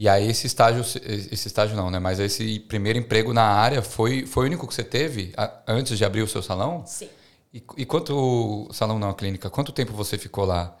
E 0.00 0.08
aí 0.08 0.26
esse 0.30 0.46
estágio, 0.46 0.80
esse 0.80 1.46
estágio 1.46 1.76
não, 1.76 1.90
né? 1.90 1.98
Mas 1.98 2.18
esse 2.18 2.58
primeiro 2.60 2.98
emprego 2.98 3.34
na 3.34 3.44
área 3.44 3.82
foi, 3.82 4.24
foi 4.24 4.44
o 4.44 4.46
único 4.46 4.66
que 4.66 4.72
você 4.72 4.82
teve 4.82 5.34
antes 5.68 5.98
de 5.98 6.04
abrir 6.06 6.22
o 6.22 6.26
seu 6.26 6.42
salão? 6.42 6.86
Sim. 6.86 7.10
E, 7.52 7.62
e 7.76 7.84
quanto 7.84 8.66
salão 8.72 8.98
não, 8.98 9.10
a 9.10 9.14
clínica? 9.14 9.50
Quanto 9.50 9.72
tempo 9.72 9.92
você 9.92 10.16
ficou 10.16 10.46
lá? 10.46 10.74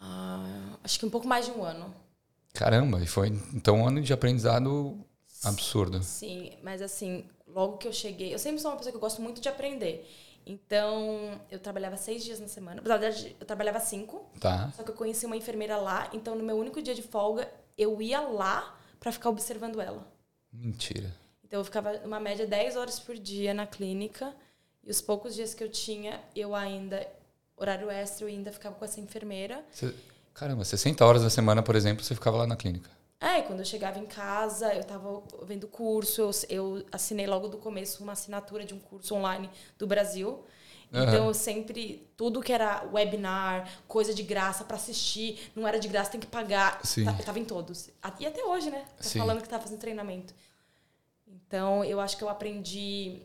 Ah, 0.00 0.78
acho 0.82 0.98
que 0.98 1.04
um 1.04 1.10
pouco 1.10 1.28
mais 1.28 1.44
de 1.44 1.50
um 1.50 1.62
ano. 1.62 1.94
Caramba, 2.54 2.98
e 3.02 3.06
foi 3.06 3.28
então 3.52 3.80
um 3.80 3.86
ano 3.86 4.00
de 4.00 4.10
aprendizado 4.10 4.98
absurdo. 5.44 6.02
Sim, 6.02 6.52
mas 6.62 6.80
assim, 6.80 7.26
logo 7.46 7.76
que 7.76 7.86
eu 7.86 7.92
cheguei, 7.92 8.32
eu 8.32 8.38
sempre 8.38 8.58
sou 8.58 8.70
uma 8.70 8.78
pessoa 8.78 8.90
que 8.90 8.96
eu 8.96 9.02
gosto 9.02 9.20
muito 9.20 9.38
de 9.38 9.50
aprender. 9.50 10.08
Então, 10.46 11.38
eu 11.50 11.58
trabalhava 11.58 11.98
seis 11.98 12.24
dias 12.24 12.40
na 12.40 12.48
semana. 12.48 12.80
Na 12.82 12.96
verdade, 12.96 13.36
eu 13.38 13.46
trabalhava 13.46 13.78
cinco, 13.80 14.24
Tá? 14.40 14.72
só 14.74 14.82
que 14.82 14.90
eu 14.90 14.94
conheci 14.94 15.26
uma 15.26 15.36
enfermeira 15.36 15.76
lá. 15.76 16.08
Então, 16.14 16.34
no 16.34 16.42
meu 16.42 16.56
único 16.56 16.80
dia 16.80 16.94
de 16.94 17.02
folga, 17.02 17.46
eu 17.78 18.02
ia 18.02 18.20
lá 18.20 18.76
pra 19.00 19.12
ficar 19.12 19.30
observando 19.30 19.80
ela. 19.80 20.06
Mentira. 20.52 21.14
Então, 21.44 21.60
eu 21.60 21.64
ficava 21.64 21.92
uma 22.04 22.20
média 22.20 22.46
10 22.46 22.76
horas 22.76 22.98
por 22.98 23.16
dia 23.16 23.54
na 23.54 23.66
clínica. 23.66 24.34
E 24.84 24.90
os 24.90 25.00
poucos 25.00 25.34
dias 25.34 25.54
que 25.54 25.62
eu 25.64 25.70
tinha, 25.70 26.20
eu 26.34 26.54
ainda, 26.54 27.06
horário 27.56 27.90
extra, 27.90 28.24
eu 28.24 28.28
ainda 28.28 28.52
ficava 28.52 28.74
com 28.74 28.84
essa 28.84 29.00
enfermeira. 29.00 29.64
Você- 29.70 29.94
caramba, 30.34 30.64
60 30.64 31.04
horas 31.04 31.22
da 31.22 31.30
semana, 31.30 31.62
por 31.62 31.74
exemplo, 31.76 32.04
você 32.04 32.14
ficava 32.14 32.36
lá 32.38 32.46
na 32.46 32.56
clínica. 32.56 32.90
É, 33.20 33.42
quando 33.42 33.58
eu 33.60 33.64
chegava 33.64 33.98
em 33.98 34.06
casa, 34.06 34.72
eu 34.74 34.84
tava 34.84 35.22
vendo 35.42 35.66
curso, 35.66 36.20
eu, 36.22 36.30
eu 36.48 36.86
assinei 36.92 37.26
logo 37.26 37.48
do 37.48 37.58
começo 37.58 38.02
uma 38.02 38.12
assinatura 38.12 38.64
de 38.64 38.74
um 38.74 38.78
curso 38.78 39.14
online 39.14 39.50
do 39.76 39.86
Brasil. 39.88 40.44
Então 40.90 41.02
Aham. 41.02 41.26
eu 41.26 41.34
sempre, 41.34 42.08
tudo 42.16 42.40
que 42.40 42.50
era 42.52 42.82
webinar, 42.92 43.68
coisa 43.86 44.14
de 44.14 44.22
graça 44.22 44.64
pra 44.64 44.76
assistir, 44.76 45.50
não 45.54 45.68
era 45.68 45.78
de 45.78 45.86
graça, 45.86 46.10
tem 46.10 46.20
que 46.20 46.26
pagar. 46.26 46.80
Sim. 46.82 47.04
Tá- 47.04 47.14
Eu 47.18 47.24
tava 47.24 47.38
em 47.38 47.44
todos. 47.44 47.90
E 48.18 48.26
até 48.26 48.42
hoje, 48.44 48.70
né? 48.70 48.84
Sim. 48.98 49.18
falando 49.18 49.42
que 49.42 49.48
tá 49.48 49.60
fazendo 49.60 49.78
treinamento. 49.78 50.32
Então 51.26 51.84
eu 51.84 52.00
acho 52.00 52.16
que 52.16 52.24
eu 52.24 52.28
aprendi 52.28 53.20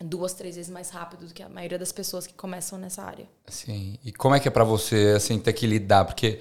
duas, 0.00 0.34
três 0.34 0.56
vezes 0.56 0.70
mais 0.70 0.90
rápido 0.90 1.26
do 1.26 1.34
que 1.34 1.42
a 1.42 1.48
maioria 1.48 1.78
das 1.78 1.92
pessoas 1.92 2.26
que 2.26 2.34
começam 2.34 2.78
nessa 2.78 3.02
área. 3.02 3.26
Sim. 3.48 3.98
E 4.04 4.12
como 4.12 4.34
é 4.34 4.40
que 4.40 4.46
é 4.48 4.50
pra 4.50 4.64
você, 4.64 5.14
assim, 5.16 5.38
ter 5.38 5.52
que 5.52 5.66
lidar? 5.66 6.04
Porque 6.04 6.40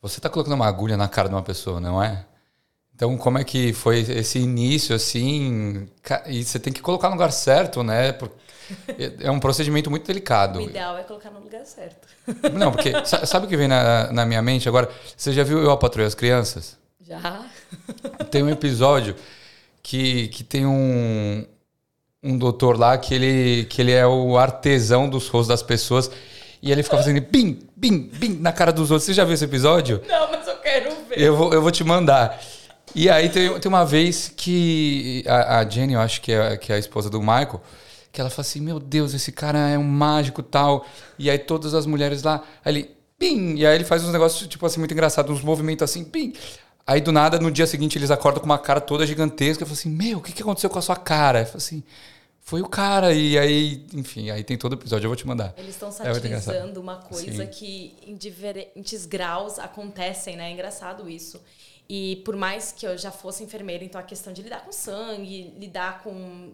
você 0.00 0.20
tá 0.20 0.28
colocando 0.28 0.54
uma 0.54 0.66
agulha 0.66 0.96
na 0.96 1.08
cara 1.08 1.28
de 1.28 1.34
uma 1.34 1.42
pessoa, 1.42 1.80
não 1.80 2.02
é? 2.02 2.24
Então, 2.94 3.16
como 3.18 3.38
é 3.38 3.44
que 3.44 3.72
foi 3.72 4.00
esse 4.00 4.38
início, 4.38 4.94
assim? 4.94 5.88
E 6.26 6.44
você 6.44 6.58
tem 6.60 6.72
que 6.72 6.80
colocar 6.82 7.08
no 7.08 7.14
lugar 7.14 7.32
certo, 7.32 7.82
né? 7.82 8.12
Por- 8.12 8.30
É 9.20 9.30
um 9.30 9.40
procedimento 9.40 9.90
muito 9.90 10.06
delicado. 10.06 10.58
O 10.58 10.62
ideal 10.62 10.96
é 10.98 11.02
colocar 11.02 11.30
no 11.30 11.40
lugar 11.40 11.64
certo. 11.64 12.08
Não, 12.52 12.70
porque 12.72 12.92
sa- 13.04 13.26
sabe 13.26 13.46
o 13.46 13.48
que 13.48 13.56
vem 13.56 13.68
na, 13.68 14.12
na 14.12 14.24
minha 14.26 14.42
mente 14.42 14.68
agora? 14.68 14.88
Você 15.16 15.32
já 15.32 15.42
viu 15.44 15.58
Eu, 15.62 15.70
a 15.70 15.78
as 16.06 16.14
Crianças? 16.14 16.76
Já? 17.00 17.44
Tem 18.30 18.42
um 18.42 18.50
episódio 18.50 19.14
que, 19.82 20.28
que 20.28 20.44
tem 20.44 20.64
um, 20.64 21.44
um 22.22 22.38
doutor 22.38 22.78
lá 22.78 22.96
que 22.96 23.14
ele, 23.14 23.64
que 23.64 23.82
ele 23.82 23.92
é 23.92 24.06
o 24.06 24.38
artesão 24.38 25.08
dos 25.08 25.28
rostos 25.28 25.48
das 25.48 25.62
pessoas 25.62 26.10
e 26.62 26.70
ele 26.70 26.82
fica 26.82 26.96
fazendo 26.96 27.20
bim, 27.20 27.58
bim, 27.76 28.08
bim 28.14 28.38
na 28.40 28.52
cara 28.52 28.72
dos 28.72 28.90
outros. 28.90 29.04
Você 29.04 29.12
já 29.12 29.24
viu 29.24 29.34
esse 29.34 29.44
episódio? 29.44 30.00
Não, 30.08 30.30
mas 30.30 30.46
eu 30.46 30.56
quero 30.58 30.90
ver. 31.08 31.20
Eu 31.20 31.36
vou, 31.36 31.52
eu 31.52 31.60
vou 31.60 31.72
te 31.72 31.82
mandar. 31.82 32.40
E 32.94 33.10
aí 33.10 33.28
tem, 33.28 33.58
tem 33.58 33.68
uma 33.68 33.84
vez 33.84 34.32
que 34.34 35.24
a, 35.26 35.58
a 35.58 35.68
Jenny, 35.68 35.94
eu 35.94 36.00
acho 36.00 36.20
que 36.20 36.30
é, 36.30 36.56
que 36.56 36.72
é 36.72 36.76
a 36.76 36.78
esposa 36.78 37.10
do 37.10 37.20
Michael, 37.20 37.60
que 38.12 38.20
ela 38.20 38.30
fala 38.30 38.42
assim, 38.42 38.60
meu 38.60 38.78
Deus, 38.78 39.14
esse 39.14 39.32
cara 39.32 39.58
é 39.70 39.78
um 39.78 39.84
mágico 39.84 40.42
tal. 40.42 40.86
E 41.18 41.30
aí 41.30 41.38
todas 41.38 41.72
as 41.74 41.86
mulheres 41.86 42.22
lá, 42.22 42.42
aí 42.64 42.74
ele, 42.74 42.90
pim, 43.18 43.54
e 43.56 43.66
aí 43.66 43.74
ele 43.74 43.84
faz 43.84 44.04
uns 44.04 44.12
negócios, 44.12 44.46
tipo 44.46 44.64
assim, 44.66 44.78
muito 44.78 44.92
engraçados, 44.92 45.34
uns 45.34 45.42
movimentos 45.42 45.82
assim, 45.82 46.04
pim. 46.04 46.34
Aí 46.86 47.00
do 47.00 47.12
nada, 47.12 47.38
no 47.38 47.50
dia 47.50 47.66
seguinte, 47.66 47.96
eles 47.96 48.10
acordam 48.10 48.40
com 48.40 48.46
uma 48.46 48.58
cara 48.58 48.80
toda 48.80 49.06
gigantesca. 49.06 49.62
Eu 49.62 49.66
falo 49.66 49.78
assim, 49.78 49.88
meu, 49.90 50.18
o 50.18 50.20
que, 50.20 50.32
que 50.32 50.42
aconteceu 50.42 50.68
com 50.68 50.78
a 50.78 50.82
sua 50.82 50.96
cara? 50.96 51.40
Eu 51.40 51.46
falo 51.46 51.58
assim, 51.58 51.82
foi 52.40 52.60
o 52.60 52.68
cara. 52.68 53.14
E 53.14 53.38
aí, 53.38 53.86
enfim, 53.94 54.30
aí 54.30 54.44
tem 54.44 54.58
todo 54.58 54.72
o 54.72 54.74
episódio, 54.76 55.06
eu 55.06 55.10
vou 55.10 55.16
te 55.16 55.26
mandar. 55.26 55.54
Eles 55.56 55.70
estão 55.70 55.88
É 55.88 55.92
satirizando 55.92 56.80
uma 56.80 56.96
coisa 56.96 57.46
Sim. 57.46 57.50
que 57.50 57.96
em 58.04 58.16
diferentes 58.16 59.06
graus 59.06 59.58
acontecem, 59.58 60.36
né? 60.36 60.50
É 60.50 60.52
engraçado 60.52 61.08
isso. 61.08 61.40
E 61.88 62.16
por 62.24 62.36
mais 62.36 62.72
que 62.72 62.86
eu 62.86 62.98
já 62.98 63.10
fosse 63.10 63.44
enfermeira, 63.44 63.84
então 63.84 64.00
a 64.00 64.04
questão 64.04 64.32
de 64.32 64.42
lidar 64.42 64.64
com 64.64 64.72
sangue, 64.72 65.54
lidar 65.58 66.02
com. 66.02 66.52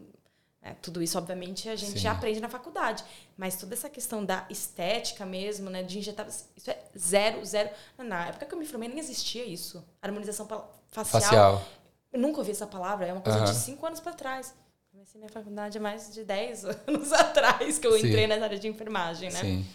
Né, 0.63 0.77
tudo 0.83 1.03
isso, 1.03 1.17
obviamente, 1.17 1.69
a 1.69 1.77
gente 1.77 1.93
Sim. 1.93 1.99
já 1.99 2.13
aprende 2.13 2.41
na 2.41 2.49
faculdade. 2.49 3.05
Mas 3.37 3.57
toda 3.57 3.75
essa 3.75 3.89
questão 3.89 4.25
da 4.25 4.47
estética 4.51 5.25
mesmo, 5.25 5.71
né? 5.71 5.83
De 5.83 5.99
injetar. 5.99 6.27
Isso 6.27 6.71
é 6.71 6.79
zero, 6.97 7.45
zero. 7.45 7.71
Na 7.99 8.27
época 8.27 8.47
que 8.47 8.55
eu 8.55 8.59
me 8.59 8.67
formei, 8.67 8.89
nem 8.89 8.99
existia 8.99 9.45
isso. 9.45 9.85
Harmonização 10.03 10.47
facial. 10.89 11.23
Facial. 11.23 11.65
Eu 12.13 12.21
nunca 12.21 12.39
ouvi 12.39 12.51
essa 12.51 12.67
palavra, 12.67 13.07
é 13.07 13.13
uma 13.13 13.21
coisa 13.21 13.41
de 13.41 13.55
cinco 13.55 13.87
anos 13.87 14.01
para 14.01 14.13
trás. 14.13 14.55
Comecei 14.91 15.21
minha 15.21 15.31
faculdade 15.31 15.79
há 15.79 15.81
mais 15.81 16.13
de 16.13 16.25
10 16.25 16.65
anos 16.89 17.13
atrás 17.13 17.79
que 17.79 17.87
eu 17.87 17.93
Sim. 17.93 18.09
entrei 18.09 18.27
nessa 18.27 18.45
área 18.45 18.59
de 18.59 18.67
enfermagem, 18.67 19.31
né? 19.31 19.41
Sim. 19.41 19.67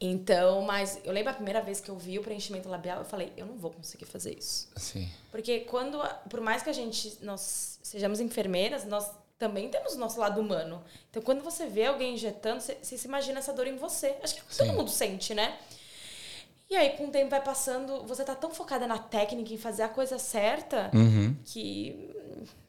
Então, 0.00 0.62
mas 0.62 0.98
eu 1.04 1.12
lembro 1.12 1.30
a 1.30 1.34
primeira 1.34 1.60
vez 1.60 1.78
que 1.78 1.90
eu 1.90 1.96
vi 1.96 2.18
o 2.18 2.22
preenchimento 2.22 2.68
labial, 2.68 3.00
eu 3.00 3.04
falei, 3.04 3.30
eu 3.36 3.44
não 3.44 3.56
vou 3.56 3.70
conseguir 3.70 4.06
fazer 4.06 4.36
isso. 4.36 4.68
Sim. 4.76 5.06
Porque 5.30 5.60
quando, 5.60 6.00
por 6.30 6.40
mais 6.40 6.62
que 6.62 6.70
a 6.70 6.72
gente 6.72 7.18
nós 7.20 7.78
sejamos 7.82 8.18
enfermeiras, 8.18 8.84
nós 8.86 9.10
também 9.40 9.70
temos 9.70 9.94
o 9.94 9.98
nosso 9.98 10.20
lado 10.20 10.38
humano. 10.38 10.84
Então, 11.08 11.22
quando 11.22 11.42
você 11.42 11.66
vê 11.66 11.86
alguém 11.86 12.12
injetando, 12.14 12.60
você, 12.60 12.76
você 12.80 12.98
se 12.98 13.08
imagina 13.08 13.38
essa 13.38 13.54
dor 13.54 13.66
em 13.66 13.74
você. 13.76 14.14
Acho 14.22 14.34
que 14.34 14.42
todo 14.42 14.66
Sim. 14.68 14.72
mundo 14.76 14.90
sente, 14.90 15.34
né? 15.34 15.58
E 16.68 16.76
aí, 16.76 16.90
com 16.90 17.06
o 17.06 17.10
tempo 17.10 17.30
vai 17.30 17.42
passando, 17.42 18.04
você 18.06 18.22
tá 18.22 18.34
tão 18.34 18.50
focada 18.54 18.86
na 18.86 18.98
técnica, 18.98 19.52
em 19.52 19.56
fazer 19.56 19.82
a 19.82 19.88
coisa 19.88 20.18
certa, 20.18 20.90
Uhum. 20.94 21.34
que 21.42 22.14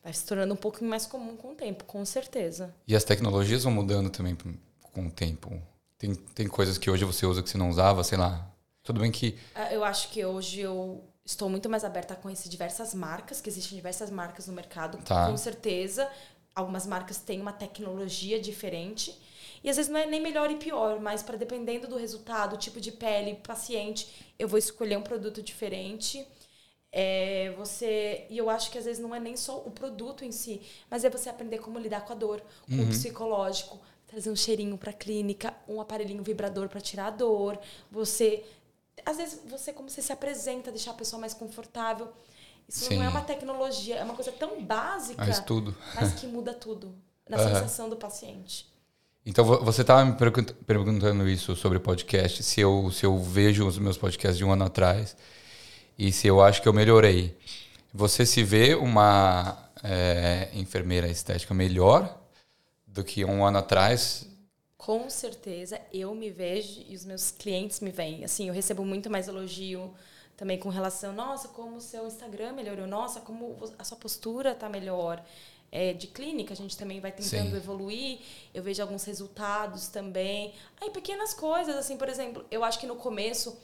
vai 0.01 0.13
se 0.13 0.23
tornando 0.25 0.53
um 0.53 0.57
pouco 0.57 0.83
mais 0.83 1.05
comum 1.05 1.35
com 1.35 1.51
o 1.51 1.55
tempo, 1.55 1.83
com 1.83 2.03
certeza. 2.05 2.73
E 2.87 2.95
as 2.95 3.03
tecnologias 3.03 3.63
vão 3.65 3.73
mudando 3.73 4.09
também 4.09 4.33
com- 4.33 4.55
com 4.81 5.07
o 5.07 5.11
tempo. 5.11 5.61
Tem, 5.99 6.15
tem 6.15 6.47
coisas 6.47 6.77
que 6.77 6.89
hoje 6.89 7.03
você 7.03 7.25
usa 7.25 7.43
que 7.43 7.49
você 7.49 7.57
não 7.57 7.69
usava, 7.69 8.01
sei 8.03 8.17
lá. 8.17 8.49
Tudo 8.81 9.01
bem 9.01 9.11
que. 9.11 9.37
Ah, 9.53 9.71
Eu 9.73 9.83
acho 9.83 10.09
que 10.09 10.25
hoje 10.25 10.61
eu 10.61 11.03
estou 11.25 11.47
muito 11.49 11.69
mais 11.69 11.83
aberta 11.83 12.13
a 12.15 12.17
conhecer 12.17 12.47
diversas 12.49 12.93
marcas, 12.95 13.39
que 13.41 13.49
existem 13.49 13.75
diversas 13.75 14.09
marcas 14.09 14.47
no 14.47 14.53
mercado, 14.53 14.97
Tá. 14.99 15.27
com 15.27 15.35
certeza. 15.37 16.09
Algumas 16.53 16.85
marcas 16.85 17.17
têm 17.17 17.39
uma 17.41 17.53
tecnologia 17.53 18.39
diferente. 18.39 19.17
E 19.63 19.69
às 19.69 19.77
vezes 19.77 19.91
não 19.91 19.99
é 19.99 20.05
nem 20.05 20.19
melhor 20.19 20.49
e 20.49 20.55
pior, 20.55 20.99
mas 20.99 21.21
para 21.21 21.37
dependendo 21.37 21.87
do 21.87 21.95
resultado, 21.95 22.57
tipo 22.57 22.79
de 22.81 22.91
pele, 22.91 23.35
paciente, 23.35 24.33
eu 24.39 24.47
vou 24.47 24.57
escolher 24.57 24.97
um 24.97 25.03
produto 25.03 25.41
diferente. 25.41 26.25
É, 26.91 27.53
você 27.57 28.25
e 28.29 28.37
eu 28.37 28.49
acho 28.49 28.69
que 28.69 28.77
às 28.77 28.83
vezes 28.83 29.01
não 29.01 29.15
é 29.15 29.19
nem 29.19 29.37
só 29.37 29.59
o 29.59 29.71
produto 29.71 30.25
em 30.25 30.31
si, 30.31 30.61
mas 30.89 31.05
é 31.05 31.09
você 31.09 31.29
aprender 31.29 31.59
como 31.59 31.79
lidar 31.79 32.01
com 32.01 32.11
a 32.11 32.15
dor, 32.15 32.41
com 32.67 32.83
o 32.83 32.87
psicológico, 32.89 33.79
trazer 34.07 34.29
um 34.29 34.35
cheirinho 34.35 34.77
para 34.77 34.91
clínica, 34.91 35.55
um 35.69 35.79
aparelhinho 35.79 36.21
vibrador 36.21 36.67
para 36.67 36.81
tirar 36.81 37.07
a 37.07 37.11
dor, 37.11 37.57
você 37.89 38.43
às 39.05 39.17
vezes 39.17 39.41
você 39.47 39.71
como 39.71 39.89
você 39.89 40.01
se 40.01 40.11
apresenta, 40.11 40.69
deixar 40.69 40.91
a 40.91 40.95
pessoa 40.95 41.19
mais 41.19 41.33
confortável. 41.33 42.11
Isso 42.67 42.85
Sim. 42.85 42.95
não 42.97 43.03
é 43.03 43.09
uma 43.09 43.21
tecnologia, 43.21 43.95
é 43.97 44.03
uma 44.03 44.13
coisa 44.13 44.31
tão 44.31 44.63
básica, 44.63 45.23
Mas 45.25 45.39
tudo. 45.39 45.75
mas 45.95 46.13
que 46.13 46.25
muda 46.27 46.53
tudo 46.53 46.95
na 47.29 47.37
Aham. 47.37 47.53
sensação 47.53 47.89
do 47.89 47.95
paciente. 47.97 48.69
Então 49.25 49.43
vo- 49.45 49.63
você 49.63 49.81
estava 49.81 50.03
me 50.05 50.13
pergun- 50.13 50.45
perguntando 50.65 51.27
isso 51.29 51.55
sobre 51.55 51.79
podcast, 51.79 52.41
se 52.43 52.59
eu, 52.61 52.89
se 52.91 53.05
eu 53.05 53.17
vejo 53.19 53.67
os 53.67 53.77
meus 53.77 53.97
podcasts 53.97 54.37
de 54.37 54.45
um 54.45 54.51
ano 54.51 54.65
atrás 54.65 55.15
e 55.97 56.11
se 56.11 56.27
eu 56.27 56.41
acho 56.41 56.61
que 56.61 56.67
eu 56.67 56.73
melhorei. 56.73 57.37
Você 57.93 58.25
se 58.25 58.41
vê 58.43 58.73
uma 58.73 59.69
é, 59.83 60.49
enfermeira 60.53 61.07
estética 61.07 61.53
melhor 61.53 62.19
do 62.87 63.03
que 63.03 63.23
um 63.25 63.45
ano 63.45 63.57
atrás? 63.59 64.25
Com 64.77 65.09
certeza, 65.09 65.79
eu 65.93 66.15
me 66.15 66.31
vejo 66.31 66.83
e 66.87 66.95
os 66.95 67.05
meus 67.05 67.29
clientes 67.31 67.79
me 67.81 67.91
veem. 67.91 68.23
Assim, 68.23 68.47
eu 68.47 68.53
recebo 68.53 68.83
muito 68.83 69.09
mais 69.09 69.27
elogio 69.27 69.93
também 70.41 70.57
com 70.57 70.69
relação, 70.69 71.13
nossa, 71.13 71.49
como 71.49 71.77
o 71.77 71.79
seu 71.79 72.07
Instagram 72.07 72.53
melhorou, 72.53 72.87
nossa, 72.87 73.19
como 73.19 73.59
a 73.77 73.83
sua 73.83 73.95
postura 73.95 74.55
tá 74.55 74.67
melhor. 74.67 75.23
É, 75.71 75.93
de 75.93 76.07
clínica, 76.07 76.51
a 76.51 76.57
gente 76.57 76.75
também 76.75 76.99
vai 76.99 77.11
tentando 77.11 77.51
Sim. 77.51 77.55
evoluir. 77.55 78.17
Eu 78.51 78.63
vejo 78.63 78.81
alguns 78.81 79.03
resultados 79.03 79.87
também. 79.87 80.51
Aí, 80.81 80.89
pequenas 80.89 81.31
coisas, 81.31 81.75
assim, 81.75 81.95
por 81.95 82.09
exemplo, 82.09 82.43
eu 82.49 82.63
acho 82.63 82.79
que 82.79 82.87
no 82.87 82.95
começo 82.95 83.55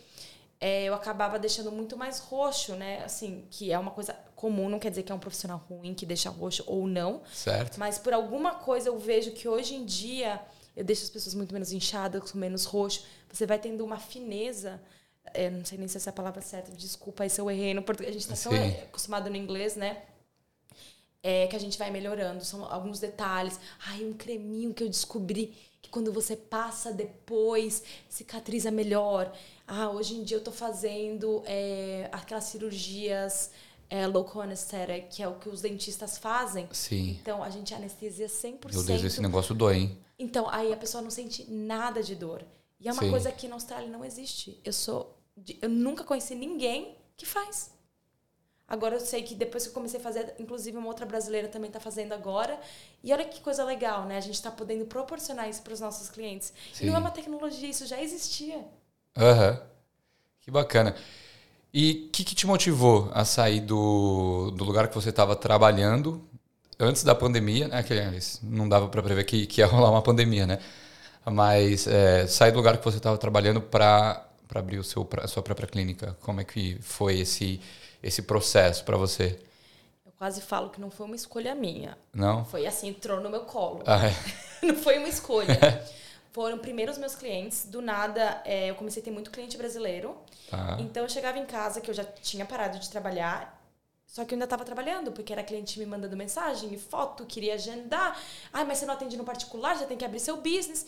é, 0.61 0.83
eu 0.83 0.93
acabava 0.93 1.39
deixando 1.39 1.71
muito 1.71 1.97
mais 1.97 2.19
roxo, 2.19 2.75
né? 2.75 3.03
Assim, 3.03 3.47
que 3.49 3.71
é 3.71 3.79
uma 3.79 3.89
coisa 3.89 4.13
comum, 4.35 4.69
não 4.69 4.77
quer 4.77 4.91
dizer 4.91 5.01
que 5.01 5.11
é 5.11 5.15
um 5.15 5.19
profissional 5.19 5.65
ruim 5.67 5.95
que 5.95 6.05
deixa 6.05 6.29
roxo 6.29 6.63
ou 6.67 6.85
não. 6.85 7.23
Certo? 7.33 7.79
Mas 7.79 7.97
por 7.97 8.13
alguma 8.13 8.53
coisa 8.53 8.89
eu 8.89 8.99
vejo 8.99 9.31
que 9.31 9.47
hoje 9.47 9.73
em 9.73 9.83
dia 9.83 10.39
eu 10.75 10.83
deixo 10.83 11.01
as 11.01 11.09
pessoas 11.09 11.33
muito 11.33 11.51
menos 11.51 11.71
inchadas, 11.71 12.31
com 12.31 12.37
menos 12.37 12.65
roxo. 12.65 13.03
Você 13.33 13.47
vai 13.47 13.57
tendo 13.57 13.83
uma 13.83 13.97
fineza. 13.97 14.79
Eu 15.33 15.51
não 15.51 15.65
sei 15.65 15.77
nem 15.77 15.87
se 15.87 15.97
essa 15.97 16.09
é 16.09 16.11
a 16.11 16.13
palavra 16.13 16.41
certa, 16.41 16.71
desculpa 16.71 17.23
aí 17.23 17.29
se 17.29 17.39
eu 17.39 17.49
errei 17.49 17.73
no 17.73 17.81
português. 17.81 18.15
A 18.15 18.19
gente 18.19 18.31
está 18.31 18.49
tão 18.49 18.57
acostumado 18.83 19.29
no 19.29 19.35
inglês, 19.35 19.75
né? 19.75 20.01
É 21.23 21.47
que 21.47 21.55
a 21.55 21.59
gente 21.59 21.77
vai 21.77 21.91
melhorando. 21.91 22.43
São 22.45 22.63
alguns 22.65 22.99
detalhes. 22.99 23.59
Ai, 23.87 24.03
um 24.05 24.13
creminho 24.13 24.73
que 24.73 24.83
eu 24.83 24.89
descobri 24.89 25.53
que 25.81 25.89
quando 25.89 26.11
você 26.11 26.35
passa 26.35 26.91
depois, 26.91 27.83
cicatriza 28.07 28.71
melhor. 28.71 29.31
Ah, 29.67 29.89
hoje 29.89 30.15
em 30.15 30.23
dia 30.23 30.37
eu 30.37 30.43
tô 30.43 30.51
fazendo 30.51 31.43
é, 31.45 32.09
aquelas 32.11 32.45
cirurgias 32.45 33.51
é, 33.89 34.05
local 34.05 34.41
anesthetic, 34.41 35.07
que 35.09 35.23
é 35.23 35.27
o 35.27 35.35
que 35.35 35.49
os 35.49 35.61
dentistas 35.61 36.17
fazem. 36.17 36.67
Sim. 36.71 37.17
Então, 37.21 37.43
a 37.43 37.49
gente 37.49 37.73
anestesia 37.73 38.27
100%. 38.27 38.73
Meu 38.73 38.83
Deus, 38.83 39.03
esse 39.03 39.21
negócio 39.21 39.55
dói, 39.55 39.77
hein? 39.77 39.97
Então, 40.19 40.49
aí 40.49 40.73
a 40.73 40.77
pessoa 40.77 41.01
não 41.01 41.09
sente 41.09 41.49
nada 41.49 42.01
de 42.01 42.15
dor. 42.15 42.43
E 42.79 42.87
é 42.87 42.91
uma 42.91 43.03
Sim. 43.03 43.09
coisa 43.09 43.31
que 43.31 43.47
na 43.47 43.55
Austrália 43.55 43.89
não 43.89 44.03
existe. 44.03 44.59
Eu 44.63 44.73
sou. 44.73 45.16
Eu 45.61 45.69
nunca 45.69 46.03
conheci 46.03 46.35
ninguém 46.35 46.95
que 47.15 47.25
faz. 47.25 47.71
Agora 48.67 48.95
eu 48.95 48.99
sei 48.99 49.23
que 49.23 49.33
depois 49.33 49.63
que 49.63 49.69
eu 49.69 49.73
comecei 49.73 49.97
a 49.99 50.03
fazer, 50.03 50.35
inclusive 50.37 50.77
uma 50.77 50.87
outra 50.87 51.05
brasileira 51.05 51.47
também 51.47 51.69
está 51.69 51.79
fazendo 51.79 52.11
agora. 52.11 52.59
E 53.01 53.13
olha 53.13 53.23
que 53.23 53.39
coisa 53.39 53.63
legal, 53.63 54.05
né? 54.05 54.17
A 54.17 54.21
gente 54.21 54.35
está 54.35 54.51
podendo 54.51 54.85
proporcionar 54.85 55.49
isso 55.49 55.61
para 55.61 55.73
os 55.73 55.79
nossos 55.79 56.09
clientes. 56.09 56.53
E 56.81 56.85
não 56.85 56.91
Sim. 56.91 56.97
é 56.97 56.99
uma 56.99 57.11
tecnologia, 57.11 57.69
isso 57.69 57.85
já 57.85 58.01
existia. 58.01 58.65
Aham. 59.15 59.61
Que 60.41 60.51
bacana. 60.51 60.95
E 61.73 62.07
o 62.07 62.11
que, 62.11 62.25
que 62.25 62.35
te 62.35 62.45
motivou 62.45 63.09
a 63.13 63.23
sair 63.23 63.61
do, 63.61 64.51
do 64.51 64.65
lugar 64.65 64.89
que 64.89 64.95
você 64.95 65.09
estava 65.09 65.35
trabalhando 65.35 66.27
antes 66.77 67.03
da 67.03 67.15
pandemia, 67.15 67.69
né? 67.69 67.83
Que 67.83 67.93
não 68.43 68.67
dava 68.67 68.89
para 68.89 69.01
prever 69.01 69.23
que, 69.23 69.47
que 69.47 69.61
ia 69.61 69.67
rolar 69.67 69.91
uma 69.91 70.01
pandemia, 70.01 70.45
né? 70.45 70.59
Mas 71.25 71.87
é, 71.87 72.27
sair 72.27 72.51
do 72.51 72.57
lugar 72.57 72.77
que 72.77 72.83
você 72.83 72.97
estava 72.97 73.17
trabalhando 73.17 73.61
para 73.61 74.26
abrir 74.53 74.77
o 74.77 74.83
seu, 74.83 75.07
a 75.21 75.27
sua 75.27 75.43
própria 75.43 75.67
clínica. 75.67 76.17
Como 76.21 76.41
é 76.41 76.43
que 76.43 76.77
foi 76.81 77.19
esse, 77.19 77.61
esse 78.01 78.21
processo 78.21 78.83
para 78.83 78.97
você? 78.97 79.39
Eu 80.05 80.11
quase 80.17 80.41
falo 80.41 80.69
que 80.69 80.79
não 80.79 80.89
foi 80.89 81.05
uma 81.05 81.15
escolha 81.15 81.53
minha. 81.55 81.97
Não? 82.13 82.45
Foi 82.45 82.65
assim, 82.65 82.89
entrou 82.89 83.21
no 83.21 83.29
meu 83.29 83.41
colo. 83.41 83.83
Ah, 83.85 84.07
é. 84.07 84.13
não 84.65 84.75
foi 84.75 84.97
uma 84.97 85.09
escolha. 85.09 85.57
Foram 86.31 86.59
primeiro 86.59 86.91
os 86.91 86.97
meus 86.97 87.15
clientes. 87.15 87.65
Do 87.65 87.81
nada, 87.81 88.41
é, 88.45 88.69
eu 88.69 88.75
comecei 88.75 89.01
a 89.01 89.05
ter 89.05 89.11
muito 89.11 89.31
cliente 89.31 89.57
brasileiro. 89.57 90.15
Tá. 90.49 90.77
Então 90.79 91.03
eu 91.03 91.09
chegava 91.09 91.37
em 91.39 91.45
casa, 91.45 91.81
que 91.81 91.89
eu 91.89 91.95
já 91.95 92.03
tinha 92.03 92.45
parado 92.45 92.77
de 92.77 92.89
trabalhar, 92.89 93.57
só 94.07 94.23
que 94.23 94.33
eu 94.33 94.35
ainda 94.37 94.45
estava 94.45 94.63
trabalhando, 94.63 95.11
porque 95.11 95.33
era 95.33 95.43
cliente 95.43 95.77
me 95.77 95.85
mandando 95.85 96.15
mensagem 96.15 96.75
foto, 96.77 97.25
queria 97.25 97.55
agendar. 97.55 98.19
Ai, 98.53 98.63
mas 98.65 98.77
você 98.77 98.85
não 98.85 98.93
atende 98.93 99.17
no 99.17 99.23
particular, 99.23 99.77
já 99.77 99.85
tem 99.85 99.97
que 99.97 100.05
abrir 100.05 100.19
seu 100.19 100.37
business. 100.37 100.87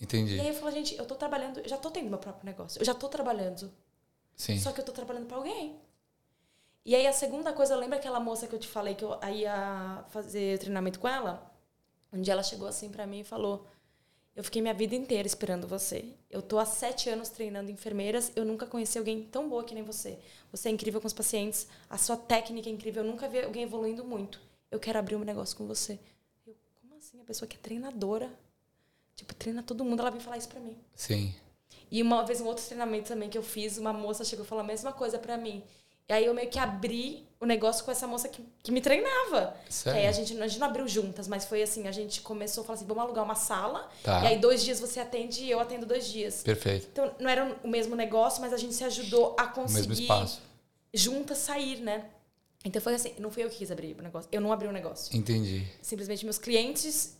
Entendi. 0.00 0.36
E 0.36 0.40
aí 0.40 0.48
eu 0.48 0.54
falo, 0.54 0.72
gente, 0.72 0.96
eu 0.96 1.06
tô 1.06 1.14
trabalhando, 1.14 1.60
eu 1.60 1.68
já 1.68 1.76
tô 1.76 1.90
tendo 1.90 2.08
meu 2.08 2.18
próprio 2.18 2.44
negócio, 2.44 2.80
eu 2.80 2.84
já 2.84 2.94
tô 2.94 3.08
trabalhando. 3.08 3.72
Sim. 4.36 4.58
Só 4.58 4.72
que 4.72 4.80
eu 4.80 4.84
tô 4.84 4.92
trabalhando 4.92 5.26
para 5.26 5.36
alguém. 5.36 5.80
E 6.84 6.96
aí 6.96 7.06
a 7.06 7.12
segunda 7.12 7.52
coisa, 7.52 7.76
lembra 7.76 7.98
aquela 7.98 8.18
moça 8.18 8.46
que 8.46 8.54
eu 8.54 8.58
te 8.58 8.66
falei 8.66 8.94
que 8.94 9.04
eu 9.04 9.16
ia 9.32 10.04
fazer 10.08 10.58
treinamento 10.58 10.98
com 10.98 11.06
ela? 11.06 11.48
Um 12.12 12.20
dia 12.20 12.32
ela 12.32 12.42
chegou 12.42 12.66
assim 12.66 12.90
para 12.90 13.06
mim 13.06 13.20
e 13.20 13.24
falou: 13.24 13.66
Eu 14.34 14.42
fiquei 14.42 14.60
minha 14.60 14.74
vida 14.74 14.94
inteira 14.96 15.26
esperando 15.26 15.68
você. 15.68 16.04
Eu 16.28 16.42
tô 16.42 16.58
há 16.58 16.64
sete 16.64 17.08
anos 17.08 17.28
treinando 17.28 17.70
enfermeiras, 17.70 18.32
eu 18.34 18.44
nunca 18.44 18.66
conheci 18.66 18.98
alguém 18.98 19.22
tão 19.22 19.48
boa 19.48 19.62
que 19.62 19.74
nem 19.74 19.84
você. 19.84 20.18
Você 20.50 20.68
é 20.68 20.72
incrível 20.72 21.00
com 21.00 21.06
os 21.06 21.12
pacientes, 21.12 21.68
a 21.88 21.96
sua 21.96 22.16
técnica 22.16 22.68
é 22.68 22.72
incrível, 22.72 23.04
eu 23.04 23.10
nunca 23.10 23.28
vi 23.28 23.42
alguém 23.42 23.62
evoluindo 23.62 24.04
muito. 24.04 24.40
Eu 24.70 24.80
quero 24.80 24.98
abrir 24.98 25.14
um 25.14 25.24
negócio 25.24 25.56
com 25.56 25.66
você. 25.66 26.00
Eu, 26.44 26.56
como 26.80 26.96
assim? 26.96 27.20
A 27.20 27.24
pessoa 27.24 27.48
que 27.48 27.56
é 27.56 27.60
treinadora, 27.60 28.28
tipo, 29.14 29.34
treina 29.34 29.62
todo 29.62 29.84
mundo, 29.84 30.00
ela 30.00 30.10
vem 30.10 30.20
falar 30.20 30.36
isso 30.38 30.48
pra 30.48 30.60
mim. 30.60 30.76
Sim. 30.94 31.34
E 31.90 32.02
uma 32.02 32.24
vez, 32.24 32.40
um 32.40 32.46
outro 32.46 32.64
treinamento 32.64 33.08
também 33.08 33.28
que 33.28 33.36
eu 33.36 33.42
fiz, 33.42 33.76
uma 33.78 33.92
moça 33.92 34.24
chegou 34.24 34.44
e 34.44 34.48
falou 34.48 34.64
a 34.64 34.66
mesma 34.66 34.92
coisa 34.92 35.18
pra 35.18 35.36
mim. 35.36 35.62
E 36.08 36.12
aí 36.12 36.24
eu 36.26 36.34
meio 36.34 36.48
que 36.50 36.58
abri 36.58 37.26
o 37.40 37.46
negócio 37.46 37.84
com 37.84 37.90
essa 37.90 38.06
moça 38.06 38.28
que, 38.28 38.42
que 38.62 38.72
me 38.72 38.80
treinava. 38.80 39.56
Sério? 39.68 40.00
Aí 40.00 40.06
a 40.06 40.12
gente, 40.12 40.40
a 40.40 40.46
gente 40.46 40.58
não 40.58 40.66
abriu 40.66 40.86
juntas, 40.88 41.28
mas 41.28 41.44
foi 41.44 41.62
assim, 41.62 41.86
a 41.86 41.92
gente 41.92 42.20
começou 42.20 42.62
a 42.62 42.64
falar 42.66 42.76
assim, 42.76 42.86
vamos 42.86 43.02
alugar 43.02 43.24
uma 43.24 43.34
sala. 43.34 43.88
Tá. 44.02 44.22
E 44.24 44.26
aí 44.28 44.38
dois 44.38 44.62
dias 44.64 44.80
você 44.80 45.00
atende 45.00 45.42
e 45.44 45.50
eu 45.50 45.60
atendo 45.60 45.86
dois 45.86 46.06
dias. 46.06 46.42
Perfeito. 46.42 46.88
Então 46.92 47.14
não 47.18 47.28
era 47.30 47.56
o 47.62 47.68
mesmo 47.68 47.94
negócio, 47.94 48.40
mas 48.40 48.52
a 48.52 48.56
gente 48.56 48.74
se 48.74 48.84
ajudou 48.84 49.36
a 49.38 49.44
O 49.44 49.52
conseguir 49.52 49.88
mesmo 49.88 50.02
espaço. 50.02 50.40
juntas 50.92 51.38
sair, 51.38 51.80
né? 51.80 52.04
Então 52.64 52.80
foi 52.80 52.94
assim, 52.94 53.12
não 53.18 53.30
fui 53.30 53.44
eu 53.44 53.50
que 53.50 53.56
quis 53.56 53.70
abrir 53.70 53.96
o 53.98 54.02
negócio. 54.02 54.28
Eu 54.32 54.40
não 54.40 54.52
abri 54.52 54.68
o 54.68 54.72
negócio. 54.72 55.16
Entendi. 55.16 55.66
Simplesmente 55.80 56.24
meus 56.24 56.38
clientes 56.38 57.16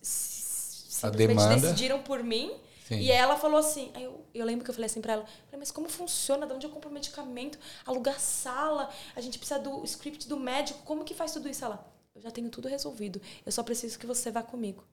simplesmente 1.11 1.61
decidiram 1.61 2.03
por 2.03 2.23
mim. 2.23 2.53
Sim. 2.89 2.97
E 2.99 3.11
ela 3.11 3.37
falou 3.37 3.59
assim, 3.59 3.91
aí 3.95 4.05
eu, 4.05 4.25
eu 4.35 4.45
lembro 4.45 4.65
que 4.65 4.71
eu 4.71 4.75
falei 4.75 4.87
assim 4.87 5.01
pra 5.01 5.13
ela, 5.15 5.25
falei, 5.47 5.59
mas 5.59 5.71
como 5.71 5.89
funciona? 5.89 6.47
De 6.47 6.53
onde 6.53 6.67
eu 6.67 6.71
compro 6.71 6.91
o 6.91 6.93
medicamento? 6.93 7.59
Alugar 7.87 8.19
sala? 8.19 8.91
A 9.15 9.21
gente 9.21 9.39
precisa 9.39 9.59
do 9.61 9.83
script 9.85 10.29
do 10.29 10.37
médico, 10.39 10.81
como 10.85 11.05
que 11.05 11.15
faz 11.15 11.33
tudo 11.33 11.49
isso? 11.49 11.65
Ela, 11.65 11.85
eu 12.15 12.21
já 12.21 12.31
tenho 12.31 12.51
tudo 12.51 12.69
resolvido. 12.69 13.21
Eu 13.47 13.53
só 13.53 13.63
preciso 13.63 13.99
que 13.99 14.07
você 14.07 14.31
vá 14.31 14.43
comigo. 14.43 14.85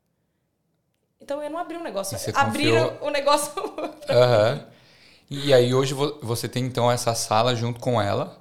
Então 1.19 1.41
eu 1.43 1.49
não 1.49 1.57
abri 1.59 1.75
um 1.77 1.83
negócio, 1.83 2.17
abriram 2.35 2.89
confiou- 2.89 3.07
o 3.07 3.11
negócio. 3.11 3.51
Aham. 4.09 4.65
E 5.29 5.53
aí 5.53 5.73
hoje 5.73 5.93
vo- 5.93 6.17
você 6.21 6.47
tem 6.47 6.65
então 6.65 6.89
essa 6.91 7.13
sala 7.13 7.55
junto 7.55 7.79
com 7.79 8.01
ela 8.01 8.39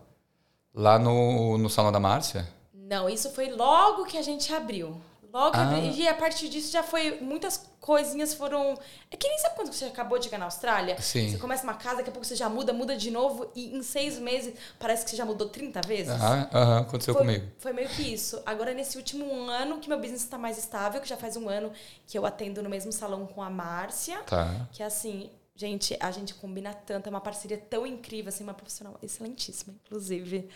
lá 0.72 0.98
no, 0.98 1.59
no 1.59 1.68
salão 1.68 1.90
da 1.92 1.98
Márcia? 2.00 2.48
não, 2.72 3.07
isso 3.09 3.31
foi 3.33 3.50
logo 3.50 4.07
que 4.07 4.16
a 4.16 4.22
gente 4.22 4.50
abriu. 4.54 4.98
Logo, 5.33 5.57
Ah. 5.57 5.79
e 5.79 6.09
a 6.09 6.14
partir 6.14 6.49
disso 6.49 6.73
já 6.73 6.83
foi. 6.83 7.21
Muitas 7.21 7.69
coisinhas 7.81 8.33
foram. 8.35 8.79
É 9.11 9.17
que 9.17 9.29
nem 9.29 9.38
sabe 9.38 9.57
quando 9.57 9.73
você 9.73 9.85
acabou 9.85 10.19
de 10.19 10.25
chegar 10.25 10.38
na 10.38 10.47
Austrália? 10.47 11.01
Sim. 11.01 11.31
Você 11.31 11.38
começa 11.38 11.64
uma 11.64 11.75
casa, 11.75 11.97
daqui 11.97 12.09
a 12.09 12.12
pouco 12.12 12.27
você 12.27 12.35
já 12.35 12.49
muda, 12.49 12.73
muda 12.73 12.97
de 12.97 13.11
novo, 13.11 13.51
e 13.55 13.77
em 13.77 13.83
seis 13.83 14.19
meses 14.19 14.55
parece 14.79 15.05
que 15.05 15.11
você 15.11 15.17
já 15.17 15.25
mudou 15.27 15.49
30 15.49 15.81
vezes. 15.87 16.11
Ah, 16.12 16.49
aham, 16.53 16.79
aconteceu 16.81 17.12
foi, 17.14 17.23
comigo. 17.25 17.47
foi 17.59 17.73
meio 17.73 17.88
que 17.91 18.03
isso. 18.03 18.43
Agora, 18.47 18.73
nesse 18.73 18.97
último 18.97 19.49
ano 19.51 19.79
que 19.79 19.88
meu 19.88 19.99
business 19.99 20.23
está 20.23 20.38
mais 20.38 20.57
estável, 20.57 21.01
que 21.01 21.09
já 21.09 21.17
faz 21.17 21.37
um 21.37 21.49
ano 21.49 21.71
que 22.07 22.19
eu 22.19 22.25
atendo 22.25 22.62
no 22.62 22.71
mesmo 22.71 22.91
salão 22.91 23.27
com 23.27 23.43
a 23.43 23.51
Márcia, 23.51 24.19
Tá. 24.27 24.67
que 24.73 24.83
assim, 24.83 25.31
gente, 25.59 25.97
a 25.99 26.11
gente 26.12 26.35
combina 26.35 26.73
tanto, 26.73 27.09
é 27.09 27.11
uma 27.11 27.21
parceria 27.21 27.59
tão 27.59 27.85
incrível, 27.85 28.29
assim, 28.29 28.44
uma 28.44 28.55
profissional 28.55 28.97
excelentíssima, 29.03 29.75
inclusive. 29.85 30.49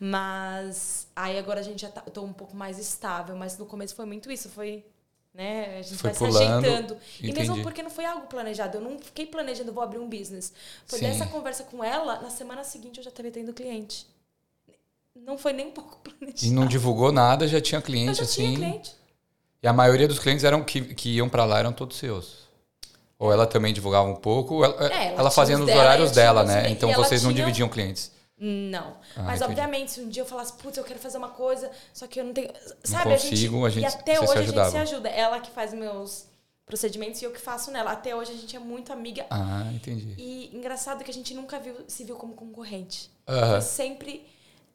Mas 0.00 1.06
aí 1.14 1.38
agora 1.38 1.60
a 1.60 1.62
gente 1.62 1.80
já 1.80 1.88
tá, 1.88 2.02
eu 2.04 2.10
tô 2.10 2.22
um 2.22 2.32
pouco 2.32 2.56
mais 2.56 2.76
estável, 2.76 3.36
mas 3.36 3.56
no 3.56 3.64
começo 3.64 3.94
foi 3.94 4.04
muito 4.04 4.30
isso, 4.32 4.48
foi, 4.48 4.84
né, 5.32 5.78
a 5.78 5.82
gente 5.82 5.98
Foi 5.98 6.10
vai 6.10 6.18
pulando, 6.18 6.36
se 6.36 6.42
ajeitando. 6.42 6.96
E 7.20 7.32
mesmo 7.32 7.42
entendi. 7.52 7.62
porque 7.62 7.82
não 7.84 7.90
foi 7.90 8.04
algo 8.04 8.26
planejado, 8.26 8.78
eu 8.78 8.80
não 8.80 8.98
fiquei 8.98 9.26
planejando, 9.26 9.72
vou 9.72 9.82
abrir 9.82 10.00
um 10.00 10.08
business. 10.08 10.52
Foi 10.86 10.98
Sim. 10.98 11.06
dessa 11.06 11.26
conversa 11.26 11.62
com 11.62 11.84
ela, 11.84 12.20
na 12.20 12.30
semana 12.30 12.64
seguinte 12.64 12.98
eu 12.98 13.04
já 13.04 13.12
tava 13.12 13.30
tendo 13.30 13.52
cliente. 13.52 14.08
Não 15.14 15.38
foi 15.38 15.52
nem 15.52 15.68
um 15.68 15.72
pouco 15.72 15.98
planejado. 16.02 16.44
E 16.44 16.50
não 16.50 16.66
divulgou 16.66 17.12
nada, 17.12 17.46
já 17.46 17.60
tinha 17.60 17.78
eu 17.78 17.82
cliente 17.82 18.18
já 18.18 18.24
assim. 18.24 18.56
tinha 18.56 18.56
cliente. 18.56 18.96
E 19.62 19.68
a 19.68 19.72
maioria 19.72 20.08
dos 20.08 20.18
clientes 20.18 20.42
eram 20.42 20.64
que, 20.64 20.94
que 20.94 21.10
iam 21.10 21.28
pra 21.28 21.44
lá 21.44 21.60
eram 21.60 21.72
todos 21.72 21.96
seus. 21.96 22.47
Ou 23.18 23.32
ela 23.32 23.46
também 23.46 23.72
divulgava 23.74 24.06
um 24.08 24.14
pouco, 24.14 24.64
ela, 24.64 24.74
É, 24.92 25.08
ela 25.08 25.20
ela 25.20 25.30
fazia 25.30 25.54
os 25.56 25.60
nos 25.60 25.66
dela, 25.66 25.80
horários 25.82 26.10
dela, 26.12 26.44
né? 26.44 26.70
Então 26.70 26.88
e 26.90 26.94
vocês 26.94 27.22
não 27.24 27.32
tinha- 27.32 27.44
dividiam 27.44 27.68
clientes. 27.68 28.12
Não. 28.40 28.96
Ah, 29.16 29.22
Mas, 29.22 29.40
entendi. 29.40 29.44
obviamente, 29.44 29.90
se 29.90 30.00
um 30.00 30.08
dia 30.08 30.22
eu 30.22 30.26
falasse, 30.26 30.52
putz, 30.52 30.76
eu 30.78 30.84
quero 30.84 31.00
fazer 31.00 31.18
uma 31.18 31.30
coisa, 31.30 31.68
só 31.92 32.06
que 32.06 32.20
eu 32.20 32.24
não 32.24 32.32
tenho. 32.32 32.48
Sabe, 32.84 33.10
consigo, 33.10 33.66
a 33.66 33.70
gente- 33.70 33.82
E 33.82 33.86
até 33.86 34.14
vocês 34.14 34.18
se 34.18 34.24
hoje 34.24 34.32
a 34.38 34.42
gente 34.42 34.52
se 34.54 34.60
ajudavam. 34.60 34.80
ajuda. 34.82 35.08
Ela 35.08 35.40
que 35.40 35.50
faz 35.50 35.74
meus 35.74 36.26
procedimentos 36.64 37.20
e 37.20 37.24
eu 37.24 37.32
que 37.32 37.40
faço 37.40 37.72
nela. 37.72 37.90
Até 37.90 38.14
hoje 38.14 38.30
a 38.30 38.36
gente 38.36 38.54
é 38.54 38.60
muito 38.60 38.92
amiga. 38.92 39.26
Ah, 39.28 39.64
entendi. 39.74 40.14
E 40.16 40.56
engraçado 40.56 41.02
que 41.02 41.10
a 41.10 41.14
gente 41.14 41.34
nunca 41.34 41.58
viu, 41.58 41.74
se 41.88 42.04
viu 42.04 42.14
como 42.14 42.34
concorrente. 42.34 43.10
Aham. 43.26 43.50
Foi 43.54 43.60
sempre. 43.62 44.24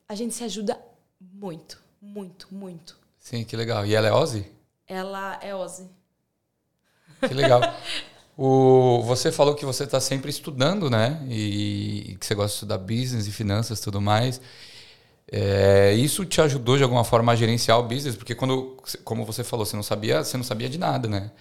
A 0.09 0.15
gente 0.15 0.33
se 0.33 0.43
ajuda 0.43 0.77
muito, 1.21 1.81
muito, 2.01 2.49
muito. 2.51 2.97
Sim, 3.17 3.45
que 3.45 3.55
legal. 3.55 3.85
E 3.85 3.95
ela 3.95 4.09
é 4.09 4.11
Ozzy? 4.11 4.45
Ela 4.85 5.39
é 5.41 5.55
Ozzy. 5.55 5.87
Que 7.25 7.33
legal. 7.33 7.61
o, 8.37 9.01
você 9.03 9.31
falou 9.31 9.55
que 9.55 9.65
você 9.65 9.83
está 9.83 9.99
sempre 9.99 10.29
estudando, 10.29 10.89
né? 10.89 11.25
E, 11.29 12.11
e 12.11 12.15
que 12.15 12.25
você 12.25 12.35
gosta 12.35 12.49
de 12.49 12.55
estudar 12.55 12.77
business 12.79 13.27
e 13.27 13.31
finanças 13.31 13.79
e 13.79 13.83
tudo 13.83 14.01
mais. 14.01 14.41
É, 15.31 15.93
isso 15.93 16.25
te 16.25 16.41
ajudou 16.41 16.77
de 16.77 16.83
alguma 16.83 17.03
forma 17.03 17.31
a 17.31 17.35
gerenciar 17.35 17.79
o 17.79 17.83
business? 17.83 18.15
Porque 18.15 18.35
quando, 18.35 18.77
como 19.03 19.25
você 19.25 19.43
falou, 19.43 19.65
você 19.65 19.75
não 19.75 19.83
sabia, 19.83 20.23
você 20.23 20.37
não 20.37 20.43
sabia 20.43 20.69
de 20.69 20.77
nada, 20.77 21.07
né? 21.07 21.31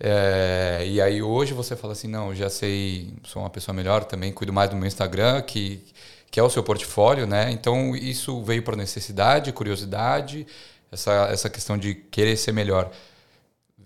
É, 0.00 0.84
e 0.86 1.00
aí 1.00 1.22
hoje 1.22 1.54
você 1.54 1.76
fala 1.76 1.92
assim, 1.92 2.08
não, 2.08 2.34
já 2.34 2.50
sei, 2.50 3.14
sou 3.24 3.42
uma 3.42 3.50
pessoa 3.50 3.74
melhor 3.74 4.04
também, 4.04 4.32
cuido 4.32 4.52
mais 4.52 4.68
do 4.70 4.76
meu 4.76 4.86
Instagram, 4.86 5.42
que, 5.42 5.84
que 6.30 6.40
é 6.40 6.42
o 6.42 6.50
seu 6.50 6.62
portfólio, 6.64 7.26
né? 7.26 7.50
Então 7.52 7.94
isso 7.94 8.42
veio 8.42 8.62
por 8.64 8.76
necessidade, 8.76 9.52
curiosidade, 9.52 10.46
essa, 10.90 11.28
essa 11.30 11.50
questão 11.50 11.78
de 11.78 11.94
querer 11.94 12.36
ser 12.36 12.52
melhor. 12.52 12.90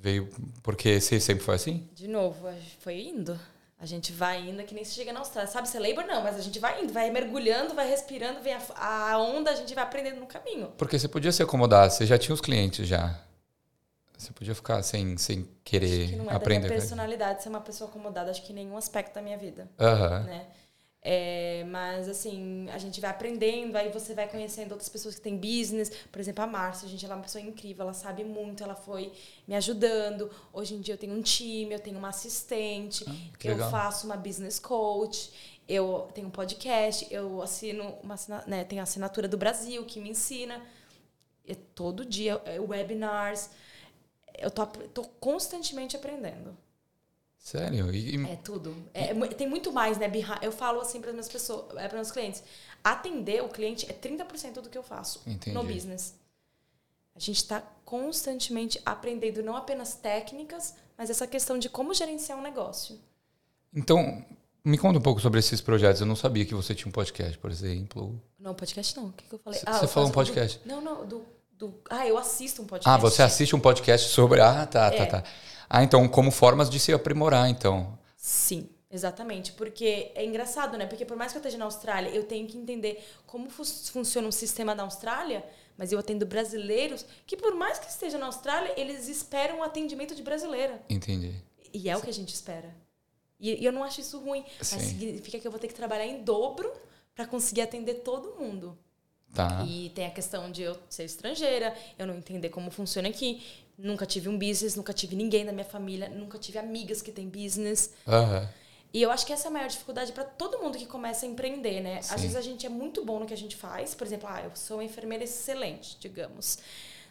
Veio 0.07 0.29
porque 0.63 1.01
você 1.01 1.19
sempre 1.19 1.43
foi 1.43 1.57
assim? 1.57 1.89
De 1.93 2.07
novo, 2.07 2.49
foi 2.79 3.09
indo. 3.09 3.37
A 3.77 3.85
gente 3.85 4.13
vai 4.13 4.51
indo 4.51 4.63
que 4.63 4.73
nem 4.73 4.85
se 4.85 4.95
chega 4.95 5.13
na 5.13 5.19
Austrália. 5.19 5.51
Sabe, 5.51 5.69
você 5.69 5.81
labor 5.81 6.07
não, 6.07 6.23
mas 6.23 6.37
a 6.37 6.41
gente 6.41 6.61
vai 6.61 6.81
indo, 6.81 6.93
vai 6.93 7.11
mergulhando, 7.11 7.75
vai 7.75 7.91
respirando, 7.91 8.41
vem 8.41 8.55
a, 8.55 9.11
a 9.11 9.19
onda, 9.19 9.51
a 9.51 9.57
gente 9.57 9.75
vai 9.75 9.83
aprendendo 9.83 10.21
no 10.21 10.27
caminho. 10.29 10.69
Porque 10.79 10.97
você 10.97 11.09
podia 11.09 11.33
se 11.33 11.43
acomodar, 11.43 11.91
você 11.91 12.07
já 12.07 12.17
tinha 12.17 12.33
os 12.33 12.41
clientes 12.41 12.87
já. 12.87 13.19
Você 14.17 14.33
podia 14.33 14.55
ficar 14.55 14.81
sem, 14.85 15.19
sem 15.19 15.49
querer 15.65 16.11
que 16.11 16.15
não 16.15 16.31
é 16.31 16.37
aprender. 16.37 16.63
da 16.63 16.69
minha 16.69 16.79
personalidade 16.79 17.43
ser 17.43 17.49
uma 17.49 17.61
pessoa 17.61 17.91
acomodada, 17.91 18.31
acho 18.31 18.45
que 18.45 18.53
em 18.53 18.55
nenhum 18.55 18.77
aspecto 18.77 19.13
da 19.13 19.21
minha 19.21 19.37
vida, 19.37 19.69
Aham. 19.77 20.21
né? 20.21 20.47
É, 21.09 21.63
mas 21.69 22.09
assim, 22.09 22.69
a 22.71 22.79
gente 22.79 23.01
vai 23.01 23.09
aprendendo, 23.11 23.77
aí 23.77 23.91
você 23.91 24.13
vai 24.13 24.29
conhecendo 24.29 24.73
outras 24.73 24.89
pessoas 24.89 25.15
que 25.15 25.21
têm 25.21 25.37
business. 25.37 25.89
Por 26.11 26.21
exemplo, 26.21 26.43
a 26.43 26.49
Márcia, 26.49 26.89
gente, 26.89 27.05
ela 27.05 27.15
é 27.15 27.17
uma 27.19 27.23
pessoa 27.23 27.41
incrível, 27.41 27.85
ela 27.85 27.93
sabe 27.93 28.25
muito, 28.25 28.65
ela 28.65 28.75
foi 28.75 29.13
me 29.47 29.55
ajudando. 29.55 30.29
Hoje 30.53 30.75
em 30.75 30.81
dia 30.81 30.95
eu 30.95 30.99
tenho 30.99 31.15
um 31.15 31.23
time, 31.23 31.73
eu 31.73 31.79
tenho 31.79 31.97
uma 31.97 32.09
assistente, 32.09 33.05
Ah, 33.07 33.15
que 33.39 33.47
eu 33.47 33.53
legal. 33.53 33.71
faço 33.71 34.05
uma 34.05 34.17
business 34.17 34.59
coach, 34.59 35.31
eu 35.69 36.09
tenho 36.13 36.27
um 36.27 36.31
podcast, 36.33 37.07
eu 37.09 37.41
assino 37.41 37.97
uma 38.03 38.17
né, 38.45 38.65
tenho 38.65 38.81
a 38.81 38.83
assinatura 38.83 39.29
do 39.29 39.37
Brasil 39.39 39.85
que 39.85 40.01
me 40.01 40.11
ensina. 40.11 40.61
É 41.47 41.55
todo 41.55 42.05
dia, 42.05 42.43
é, 42.45 42.59
webinars. 42.59 43.49
Eu 44.37 44.51
tô, 44.51 44.67
tô 44.67 45.03
constantemente 45.21 45.95
aprendendo. 45.97 46.57
Sério? 47.47 47.95
E, 47.95 48.17
e- 48.17 48.27
É 48.29 48.35
tudo. 48.35 48.75
É, 48.93 49.15
mu- 49.15 49.29
tem 49.29 49.49
muito 49.49 49.71
mais, 49.73 49.99
né? 49.99 50.11
Eu 50.43 50.51
falo 50.51 50.81
assim 50.81 51.01
para 51.01 51.13
minhas 51.13 51.29
pessoas, 51.29 51.67
para 51.73 51.93
meus 51.95 52.11
clientes. 52.11 52.43
Atender 52.83 53.41
o 53.45 53.49
cliente 53.49 53.87
é 53.89 53.93
30% 53.93 54.55
do 54.63 54.69
que 54.69 54.77
eu 54.77 54.83
faço 54.83 55.21
Entendi. 55.25 55.53
no 55.57 55.63
business. 55.63 56.17
A 57.15 57.21
gente 57.21 57.37
está 57.37 57.63
constantemente 57.85 58.81
aprendendo 58.85 59.45
não 59.45 59.55
apenas 59.57 59.95
técnicas, 59.95 60.75
mas 60.99 61.09
essa 61.09 61.25
questão 61.25 61.57
de 61.57 61.69
como 61.69 61.95
gerenciar 61.95 62.37
um 62.37 62.43
negócio. 62.43 62.99
Então, 63.73 64.25
me 64.65 64.77
conta 64.77 64.99
um 64.99 65.03
pouco 65.03 65.21
sobre 65.21 65.39
esses 65.39 65.61
projetos. 65.61 66.01
Eu 66.01 66.07
não 66.09 66.17
sabia 66.17 66.45
que 66.45 66.53
você 66.53 66.75
tinha 66.75 66.89
um 66.89 66.93
podcast, 66.93 67.39
por 67.39 67.53
exemplo. 67.53 68.21
Não, 68.41 68.55
podcast 68.55 68.97
não. 68.97 69.07
O 69.07 69.13
que, 69.13 69.25
que 69.25 69.33
eu 69.37 69.39
falei? 69.39 69.61
C- 69.61 69.65
Ah, 69.69 69.75
você 69.79 69.87
falou 69.87 70.11
um 70.11 70.13
faço 70.13 70.33
do- 70.33 70.35
podcast. 70.35 70.61
não, 70.65 70.81
não. 70.81 71.07
Do, 71.07 71.25
do, 71.53 71.75
ah, 71.91 72.05
eu 72.09 72.19
assisto 72.19 72.61
um 72.61 72.67
podcast. 72.67 72.93
Ah, 72.93 73.01
você 73.01 73.23
assiste 73.23 73.55
um 73.55 73.61
podcast 73.61 74.09
sobre. 74.11 74.41
Ah, 74.41 74.67
tá, 74.67 74.91
tá, 74.91 74.97
É. 74.97 75.07
tá. 75.07 75.25
Ah, 75.69 75.83
então, 75.83 76.07
como 76.09 76.31
formas 76.31 76.69
de 76.71 76.79
se 76.79 76.93
aprimorar, 76.93 77.49
então. 77.49 77.99
Sim, 78.17 78.69
exatamente. 78.91 79.53
Porque 79.53 80.13
é 80.15 80.25
engraçado, 80.25 80.77
né? 80.79 80.87
Porque 80.87 81.05
por 81.05 81.17
mais 81.17 81.33
que 81.33 81.39
eu 81.39 81.41
esteja 81.41 81.59
na 81.59 81.65
Austrália, 81.65 82.11
eu 82.11 82.25
tenho 82.25 82.47
que 82.47 82.57
entender 82.57 83.05
como 83.27 83.51
fu- 83.51 83.65
funciona 83.65 84.27
o 84.29 84.33
sistema 84.33 84.75
da 84.75 84.83
Austrália, 84.85 85.45
mas 85.77 85.93
eu 85.93 85.99
atendo 85.99 86.25
brasileiros 86.25 87.05
que, 87.27 87.37
por 87.37 87.55
mais 87.55 87.79
que 87.79 87.89
esteja 87.91 88.17
na 88.19 88.27
Austrália, 88.27 88.73
eles 88.77 89.09
esperam 89.09 89.59
o 89.59 89.63
atendimento 89.63 90.15
de 90.15 90.23
brasileira. 90.23 90.83
Entendi. 90.89 91.35
E 91.73 91.91
é 91.91 91.97
o 91.97 92.01
que 92.01 92.09
a 92.11 92.15
gente 92.15 92.33
espera. 92.33 92.75
E, 93.39 93.61
e 93.63 93.65
eu 93.65 93.73
não 93.73 93.85
acho 93.85 94.01
isso 94.01 94.19
ruim. 94.19 94.45
Mas 94.59 94.69
Sim. 94.69 94.81
significa 94.81 95.39
que 95.39 95.47
eu 95.47 95.51
vou 95.51 95.61
ter 95.61 95.69
que 95.69 95.75
trabalhar 95.75 96.07
em 96.07 96.23
dobro 96.23 96.73
para 97.15 97.27
conseguir 97.27 97.61
atender 97.63 97.97
todo 97.97 98.35
mundo. 98.39 98.79
Tá. 99.35 99.63
E 99.69 99.91
tem 99.95 100.07
a 100.07 100.11
questão 100.11 100.51
de 100.51 100.63
eu 100.63 100.79
ser 100.89 101.05
estrangeira, 101.05 101.77
eu 101.99 102.07
não 102.07 102.15
entender 102.15 102.49
como 102.49 102.71
funciona 102.71 103.09
aqui. 103.09 103.43
Nunca 103.79 104.07
tive 104.07 104.29
um 104.29 104.39
business, 104.39 104.75
nunca 104.75 104.93
tive 104.93 105.15
ninguém 105.15 105.45
da 105.45 105.53
minha 105.53 105.65
família, 105.65 106.09
nunca 106.09 106.39
tive 106.39 106.59
amigas 106.59 107.03
que 107.03 107.13
têm 107.13 107.29
business. 107.29 107.93
Aham. 108.07 108.49
E 108.93 109.03
eu 109.03 109.11
acho 109.11 109.27
que 109.27 109.33
essa 109.33 109.49
é 109.49 109.51
a 109.51 109.53
maior 109.53 109.69
dificuldade 109.69 110.13
para 110.13 110.25
todo 110.25 110.59
mundo 110.59 110.79
que 110.79 110.87
começa 110.87 111.27
a 111.27 111.29
empreender, 111.29 111.81
né? 111.83 112.01
Sim. 112.01 112.15
Às 112.15 112.21
vezes 112.23 112.37
a 112.37 112.41
gente 112.41 112.65
é 112.65 112.69
muito 112.69 113.05
bom 113.05 113.19
no 113.19 113.27
que 113.27 113.35
a 113.35 113.37
gente 113.37 113.55
faz. 113.55 113.95
Por 113.95 114.07
exemplo, 114.07 114.27
ah, 114.31 114.41
eu 114.43 114.51
sou 114.55 114.79
uma 114.79 114.85
enfermeira 114.85 115.25
excelente, 115.25 115.99
digamos. 116.01 116.59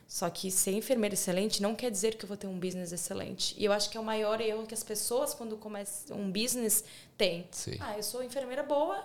Só 0.08 0.30
que 0.30 0.49
ser 0.49 0.71
enfermeira 0.71 1.13
excelente 1.13 1.62
não 1.62 1.75
quer 1.75 1.91
dizer 1.91 2.15
que 2.15 2.25
eu 2.25 2.28
vou 2.28 2.38
ter 2.38 2.47
um 2.47 2.60
business 2.60 2.91
excelente. 2.91 3.56
E 3.58 3.65
eu 3.65 3.71
acho 3.71 3.89
que 3.89 3.97
é 3.97 3.99
o 3.99 4.04
maior 4.04 4.39
erro 4.41 4.65
que 4.65 4.73
as 4.73 4.84
pessoas, 4.84 5.34
quando 5.34 5.58
começam 5.58 6.17
um 6.17 6.32
business, 6.32 6.84
têm. 7.17 7.47
Sim. 7.51 7.78
Ah, 7.80 7.97
eu 7.97 8.04
sou 8.04 8.23
enfermeira 8.23 8.63
boa, 8.63 9.04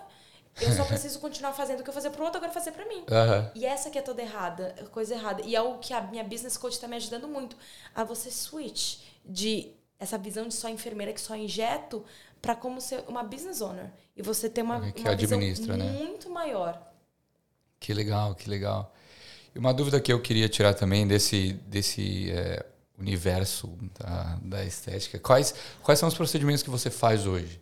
eu 0.59 0.71
só 0.73 0.83
preciso 0.85 1.19
continuar 1.19 1.53
fazendo 1.53 1.79
o 1.79 1.83
que 1.83 1.89
eu 1.89 1.93
fazia 1.93 2.09
pro 2.09 2.23
outro, 2.23 2.37
agora 2.37 2.51
fazer 2.51 2.71
para 2.71 2.85
mim. 2.85 3.03
Aham. 3.09 3.51
E 3.55 3.65
essa 3.65 3.89
que 3.89 3.97
é 3.97 4.01
toda 4.01 4.21
errada, 4.21 4.75
coisa 4.91 5.13
errada. 5.13 5.41
E 5.43 5.55
é 5.55 5.61
o 5.61 5.77
que 5.77 5.93
a 5.93 6.01
minha 6.01 6.23
business 6.23 6.57
coach 6.57 6.73
está 6.73 6.87
me 6.87 6.95
ajudando 6.95 7.27
muito. 7.27 7.55
A 7.95 8.03
você 8.03 8.29
switch 8.31 8.99
de 9.25 9.71
essa 9.99 10.17
visão 10.17 10.47
de 10.47 10.53
só 10.53 10.67
enfermeira 10.67 11.13
que 11.13 11.21
só 11.21 11.35
injeto 11.35 12.03
para 12.41 12.55
como 12.55 12.81
ser 12.81 13.03
uma 13.07 13.23
business 13.23 13.61
owner. 13.61 13.91
E 14.17 14.21
você 14.21 14.49
ter 14.49 14.63
uma, 14.63 14.91
que 14.91 15.01
uma 15.01 15.15
visão 15.15 15.39
né? 15.39 15.91
muito 15.91 16.29
maior. 16.29 16.81
Que 17.79 17.93
legal, 17.93 18.33
que 18.33 18.49
legal. 18.49 18.93
E 19.53 19.59
uma 19.59 19.73
dúvida 19.73 19.99
que 20.01 20.11
eu 20.11 20.21
queria 20.21 20.49
tirar 20.49 20.73
também 20.73 21.07
desse, 21.07 21.53
desse 21.67 22.31
é, 22.31 22.65
universo 22.97 23.67
da, 23.99 24.39
da 24.41 24.65
estética. 24.65 25.19
Quais, 25.19 25.53
quais 25.83 25.99
são 25.99 26.07
os 26.07 26.15
procedimentos 26.15 26.63
que 26.63 26.69
você 26.69 26.89
faz 26.89 27.27
hoje? 27.27 27.59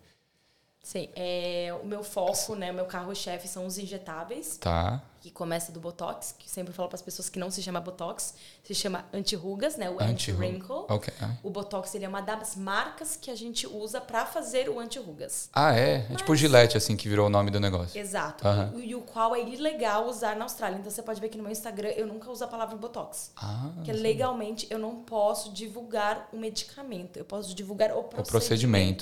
Sim, 0.90 1.08
é, 1.16 1.72
o 1.84 1.86
meu 1.86 2.04
foco, 2.04 2.56
né, 2.56 2.72
o 2.72 2.74
meu 2.74 2.86
carro-chefe 2.86 3.48
são 3.48 3.68
os 3.68 3.78
injetáveis, 3.78 4.58
Tá? 4.58 5.00
que 5.22 5.30
começa 5.30 5.72
do 5.72 5.80
Botox, 5.80 6.34
que 6.40 6.50
sempre 6.50 6.74
falo 6.74 6.88
para 6.90 6.96
as 6.96 7.02
pessoas 7.02 7.30
que 7.30 7.38
não 7.38 7.52
se 7.52 7.62
chama 7.62 7.80
Botox, 7.80 8.34
se 8.64 8.74
chama 8.74 9.06
anti-rugas, 9.14 9.76
né, 9.76 9.88
o 9.88 10.02
anti-wrinkle. 10.02 10.86
Ok. 10.90 11.14
Ah. 11.22 11.36
O 11.44 11.52
Botox 11.52 11.94
ele 11.94 12.06
é 12.06 12.08
uma 12.08 12.22
das 12.22 12.56
marcas 12.56 13.16
que 13.16 13.30
a 13.30 13.36
gente 13.36 13.68
usa 13.68 14.02
para 14.02 14.26
fazer 14.26 14.68
o 14.68 14.80
anti-rugas. 14.80 15.50
Ah, 15.54 15.76
é? 15.78 16.08
É 16.10 16.16
tipo 16.16 16.32
o 16.32 16.36
Gillette, 16.36 16.76
assim, 16.76 16.96
que 16.96 17.08
virou 17.08 17.28
o 17.28 17.30
nome 17.30 17.52
do 17.52 17.60
negócio. 17.60 18.00
Exato. 18.00 18.44
E, 18.78 18.96
o 18.96 19.02
qual 19.02 19.36
é 19.36 19.42
ilegal 19.42 20.08
usar 20.08 20.36
na 20.36 20.46
Austrália. 20.46 20.80
Então 20.80 20.90
você 20.90 21.04
pode 21.04 21.22
ver 21.22 21.30
que 21.30 21.38
no 21.38 21.44
meu 21.44 21.52
Instagram 21.52 21.90
eu 21.90 22.08
nunca 22.08 22.32
uso 22.32 22.44
a 22.46 22.48
palavra 22.48 22.76
Botox. 22.78 23.32
Ah, 23.36 23.70
Porque 23.76 23.92
legalmente 23.92 24.66
eu 24.72 24.80
não 24.80 25.04
posso 25.04 25.52
divulgar 25.52 26.30
o 26.34 26.38
medicamento. 26.38 27.18
Eu 27.18 27.26
posso 27.26 27.54
divulgar 27.54 27.92
o 27.92 28.00
o 28.00 28.04
procedimento. 28.06 28.32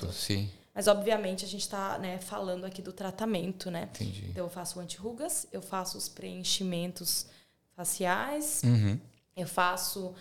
procedimento, 0.07 0.11
sim. 0.11 0.49
Mas 0.77 0.87
obviamente 0.87 1.43
a 1.43 1.47
gente 1.47 1.61
está 1.61 1.97
né, 1.97 2.19
falando 2.19 2.63
aqui 2.63 2.83
do 2.83 2.93
tratamento, 2.93 3.71
né? 3.71 3.89
Entendi. 3.95 4.27
Então 4.29 4.45
eu 4.45 4.49
faço 4.49 4.79
anti-rugas, 4.79 5.47
eu 5.51 5.59
faço 5.59 5.97
os 5.97 6.07
preenchimentos 6.07 7.25
faciais, 7.75 8.61
Uhum. 8.63 8.99
eu 9.35 9.47
faço 9.47 10.13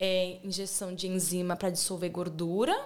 é, 0.00 0.40
injeção 0.42 0.92
de 0.92 1.06
enzima 1.06 1.54
para 1.54 1.70
dissolver 1.70 2.10
gordura. 2.10 2.76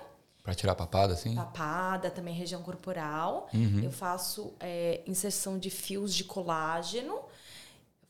Para 0.42 0.54
tirar 0.54 0.74
papada, 0.74 1.14
assim? 1.14 1.34
Papada, 1.34 2.10
também 2.10 2.34
região 2.34 2.62
corporal. 2.62 3.48
Uhum. 3.54 3.80
Eu 3.82 3.90
faço 3.90 4.52
é, 4.60 5.00
inserção 5.06 5.58
de 5.58 5.70
fios 5.70 6.14
de 6.14 6.24
colágeno. 6.24 7.18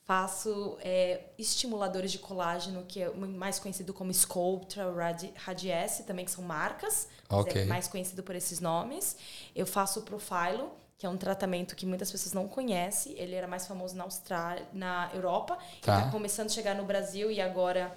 Faço 0.07 0.77
é, 0.83 1.23
estimuladores 1.39 2.13
de 2.13 2.19
colágeno, 2.19 2.85
que 2.85 3.03
é 3.03 3.11
mais 3.11 3.59
conhecido 3.59 3.95
como 3.95 4.13
Sculptra, 4.13 4.93
Radi 4.93 5.33
Radiesse, 5.35 6.03
também 6.03 6.27
que 6.27 6.31
são 6.31 6.45
marcas. 6.45 7.09
Ok. 7.31 7.63
É 7.63 7.65
mais 7.65 7.89
conhecido 7.89 8.23
por 8.23 8.35
esses 8.35 8.61
nomes. 8.61 9.17
Eu 9.57 9.67
faço 9.67 10.01
o 10.01 10.03
Profilo, 10.03 10.71
que 10.99 11.07
é 11.07 11.09
um 11.09 11.17
tratamento 11.17 11.75
que 11.75 11.87
muitas 11.87 12.13
pessoas 12.13 12.35
não 12.35 12.47
conhecem. 12.47 13.19
Ele 13.19 13.35
era 13.35 13.49
mais 13.49 13.67
famoso 13.67 13.97
na 13.97 14.05
Austrália, 14.05 14.69
na 14.75 15.11
Europa. 15.15 15.57
Tá. 15.81 16.01
Está 16.01 16.11
começando 16.11 16.47
a 16.49 16.53
chegar 16.53 16.75
no 16.75 16.85
Brasil 16.85 17.31
e 17.31 17.41
agora 17.41 17.97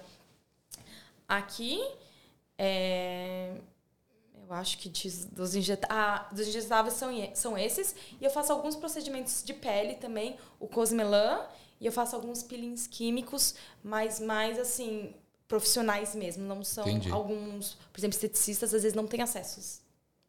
aqui. 1.28 1.78
É, 2.56 3.52
eu 4.48 4.54
acho 4.54 4.78
que 4.78 4.88
dos, 5.30 5.54
injeta 5.54 5.86
ah, 5.90 6.26
dos 6.32 6.48
injetáveis 6.48 6.94
são, 6.94 7.10
são 7.34 7.58
esses. 7.58 7.94
E 8.18 8.24
eu 8.24 8.30
faço 8.30 8.50
alguns 8.50 8.74
procedimentos 8.74 9.42
de 9.44 9.52
pele 9.52 9.96
também, 9.96 10.38
o 10.58 10.66
Cosmelan. 10.66 11.46
E 11.80 11.86
eu 11.86 11.92
faço 11.92 12.16
alguns 12.16 12.42
peelings 12.42 12.86
químicos, 12.86 13.54
mas 13.82 14.20
mais 14.20 14.58
assim, 14.58 15.14
profissionais 15.46 16.14
mesmo. 16.14 16.44
Não 16.44 16.64
são 16.64 16.88
Entendi. 16.88 17.10
alguns, 17.10 17.76
por 17.92 18.00
exemplo, 18.00 18.16
esteticistas 18.16 18.74
às 18.74 18.82
vezes 18.82 18.96
não 18.96 19.06
têm 19.06 19.22
acessos. 19.22 19.80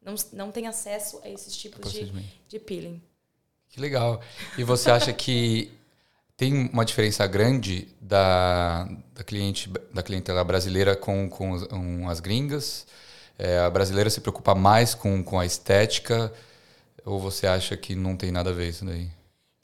Não, 0.01 0.15
não 0.33 0.51
têm 0.51 0.67
acesso 0.67 1.19
a 1.23 1.29
esses 1.29 1.55
tipos 1.57 1.91
de, 1.91 2.11
de 2.47 2.59
peeling. 2.59 3.01
Que 3.69 3.79
legal. 3.79 4.21
E 4.57 4.63
você 4.63 4.89
acha 4.89 5.13
que 5.13 5.71
tem 6.37 6.69
uma 6.73 6.85
diferença 6.85 7.25
grande 7.27 7.87
da, 8.01 8.85
da 9.13 9.23
cliente 9.23 9.69
da 9.93 10.03
clientela 10.03 10.43
brasileira 10.43 10.95
com, 10.95 11.29
com 11.29 11.55
as- 11.55 11.65
com 11.67 12.09
as 12.09 12.19
gringas? 12.19 12.87
É, 13.37 13.59
a 13.59 13.69
brasileira 13.69 14.09
se 14.09 14.21
preocupa 14.21 14.55
mais 14.55 14.95
com, 14.95 15.23
com 15.23 15.39
a 15.39 15.45
estética? 15.45 16.33
Ou 17.05 17.19
você 17.19 17.47
acha 17.47 17.77
que 17.77 17.95
não 17.95 18.17
tem 18.17 18.31
nada 18.31 18.51
a 18.51 18.53
ver 18.53 18.69
isso 18.69 18.85
daí? 18.85 19.09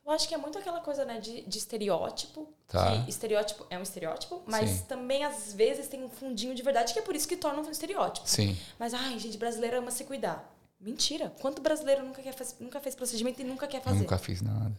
Eu 0.06 0.12
acho 0.12 0.28
que 0.28 0.36
é 0.36 0.38
muito 0.38 0.58
aquela 0.60 0.80
coisa, 0.82 1.04
né, 1.04 1.20
de, 1.20 1.41
de 1.41 1.58
estereótipo. 1.58 2.48
Tá. 2.68 3.02
Que 3.04 3.10
estereótipo 3.10 3.65
é 3.72 3.78
um 3.80 3.82
estereótipo, 3.82 4.41
mas 4.46 4.70
Sim. 4.70 4.84
também 4.88 5.24
às 5.24 5.52
vezes 5.54 5.88
tem 5.88 6.04
um 6.04 6.10
fundinho 6.10 6.54
de 6.54 6.62
verdade, 6.62 6.94
que 6.94 7.00
é 7.00 7.02
por 7.02 7.15
isso 7.15 7.28
que 7.28 7.36
torna 7.36 7.60
um 7.60 7.72
estereótipo. 7.72 8.28
Sim. 8.30 8.56
Mas, 8.78 8.94
ai, 8.94 9.18
gente, 9.18 9.38
brasileiro 9.38 9.80
ama 9.80 9.89
se 9.89 10.04
cuidar. 10.04 10.48
Mentira. 10.80 11.34
Quanto 11.41 11.62
brasileiro 11.62 12.04
nunca, 12.04 12.22
quer 12.22 12.34
faz, 12.34 12.56
nunca 12.60 12.80
fez 12.80 12.94
procedimento 12.94 13.41
e 13.41 13.44
nunca 13.44 13.65
quer 13.65 13.78
Eu 13.78 13.82
fazer? 13.82 14.00
nunca 14.00 14.18
fiz 14.20 14.41
nada. 14.41 14.72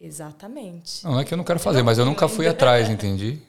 Exatamente. 0.00 1.04
Não, 1.04 1.12
não 1.12 1.20
é 1.20 1.24
que 1.24 1.32
eu 1.32 1.38
não 1.38 1.44
quero 1.44 1.60
fazer, 1.60 1.82
mas 1.84 1.96
eu 1.98 2.04
nunca 2.04 2.26
fui 2.26 2.48
atrás, 2.48 2.90
entendi? 2.90 3.40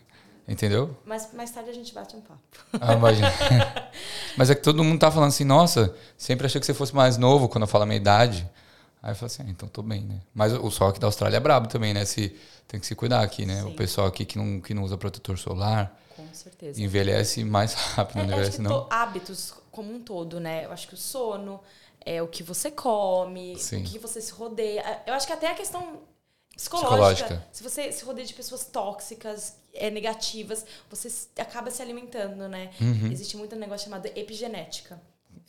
Entendeu? 0.47 0.95
Mas 1.05 1.33
mais 1.33 1.49
tarde 1.49 1.69
a 1.69 1.73
gente 1.73 1.91
bate 1.93 2.15
um 2.15 2.21
papo. 2.21 2.39
Ah, 2.79 2.93
imagina. 2.93 3.31
Mas 4.35 4.49
é 4.49 4.55
que 4.55 4.61
todo 4.61 4.83
mundo 4.83 4.99
tá 4.99 5.09
falando 5.09 5.29
assim, 5.29 5.45
nossa, 5.45 5.95
sempre 6.17 6.45
achei 6.45 6.59
que 6.59 6.65
você 6.65 6.73
fosse 6.73 6.93
mais 6.93 7.17
novo 7.17 7.47
quando 7.47 7.61
eu 7.61 7.67
falo 7.67 7.85
a 7.85 7.87
minha 7.87 7.95
idade. 7.97 8.45
Aí 9.03 9.11
eu 9.11 9.15
falo 9.15 9.25
assim, 9.27 9.43
ah, 9.45 9.49
então 9.49 9.67
tô 9.67 9.83
bem, 9.83 10.01
né? 10.01 10.21
Mas 10.33 10.53
o 10.53 10.71
sol 10.71 10.87
aqui 10.87 10.99
da 10.99 11.07
Austrália 11.07 11.35
é 11.35 11.39
brabo 11.41 11.67
também, 11.67 11.93
né? 11.93 12.05
Se, 12.05 12.29
tem 12.67 12.79
que 12.79 12.85
se 12.87 12.95
cuidar 12.95 13.21
aqui, 13.21 13.45
né? 13.45 13.61
O 13.65 13.67
Sim. 13.67 13.75
pessoal 13.75 14.07
aqui 14.07 14.23
que 14.25 14.37
não, 14.37 14.61
que 14.61 14.73
não 14.73 14.81
usa 14.83 14.97
protetor 14.97 15.37
solar 15.37 15.99
Com 16.15 16.25
certeza. 16.33 16.81
envelhece 16.81 17.43
mais 17.43 17.73
rápido, 17.95 18.15
não 18.15 18.23
É, 18.23 18.25
acho 18.27 18.33
envelhece 18.33 18.57
que 18.57 18.63
não. 18.63 18.81
to- 18.83 18.87
hábitos 18.89 19.53
como 19.71 19.93
um 19.93 20.01
todo, 20.01 20.39
né? 20.39 20.63
Eu 20.65 20.71
acho 20.71 20.87
que 20.87 20.93
o 20.93 20.97
sono, 20.97 21.59
é 22.05 22.21
o 22.21 22.27
que 22.29 22.43
você 22.43 22.71
come, 22.71 23.57
Sim. 23.59 23.81
o 23.81 23.83
que 23.83 23.99
você 23.99 24.21
se 24.21 24.31
rodeia. 24.31 25.01
Eu 25.05 25.13
acho 25.15 25.27
que 25.27 25.33
até 25.33 25.47
a 25.47 25.53
questão 25.55 25.99
psicológica. 26.55 27.25
Psicológica. 27.25 27.47
Se 27.51 27.61
você 27.61 27.91
se 27.91 28.05
rodeia 28.05 28.25
de 28.25 28.33
pessoas 28.33 28.63
tóxicas, 28.65 29.55
é, 29.73 29.89
negativas, 29.89 30.65
você 30.89 31.09
acaba 31.37 31.69
se 31.71 31.81
alimentando, 31.81 32.47
né? 32.47 32.71
Uhum. 32.79 33.11
Existe 33.11 33.35
muito 33.35 33.53
um 33.55 33.59
negócio 33.59 33.83
chamado 33.85 34.05
epigenética. 34.15 35.01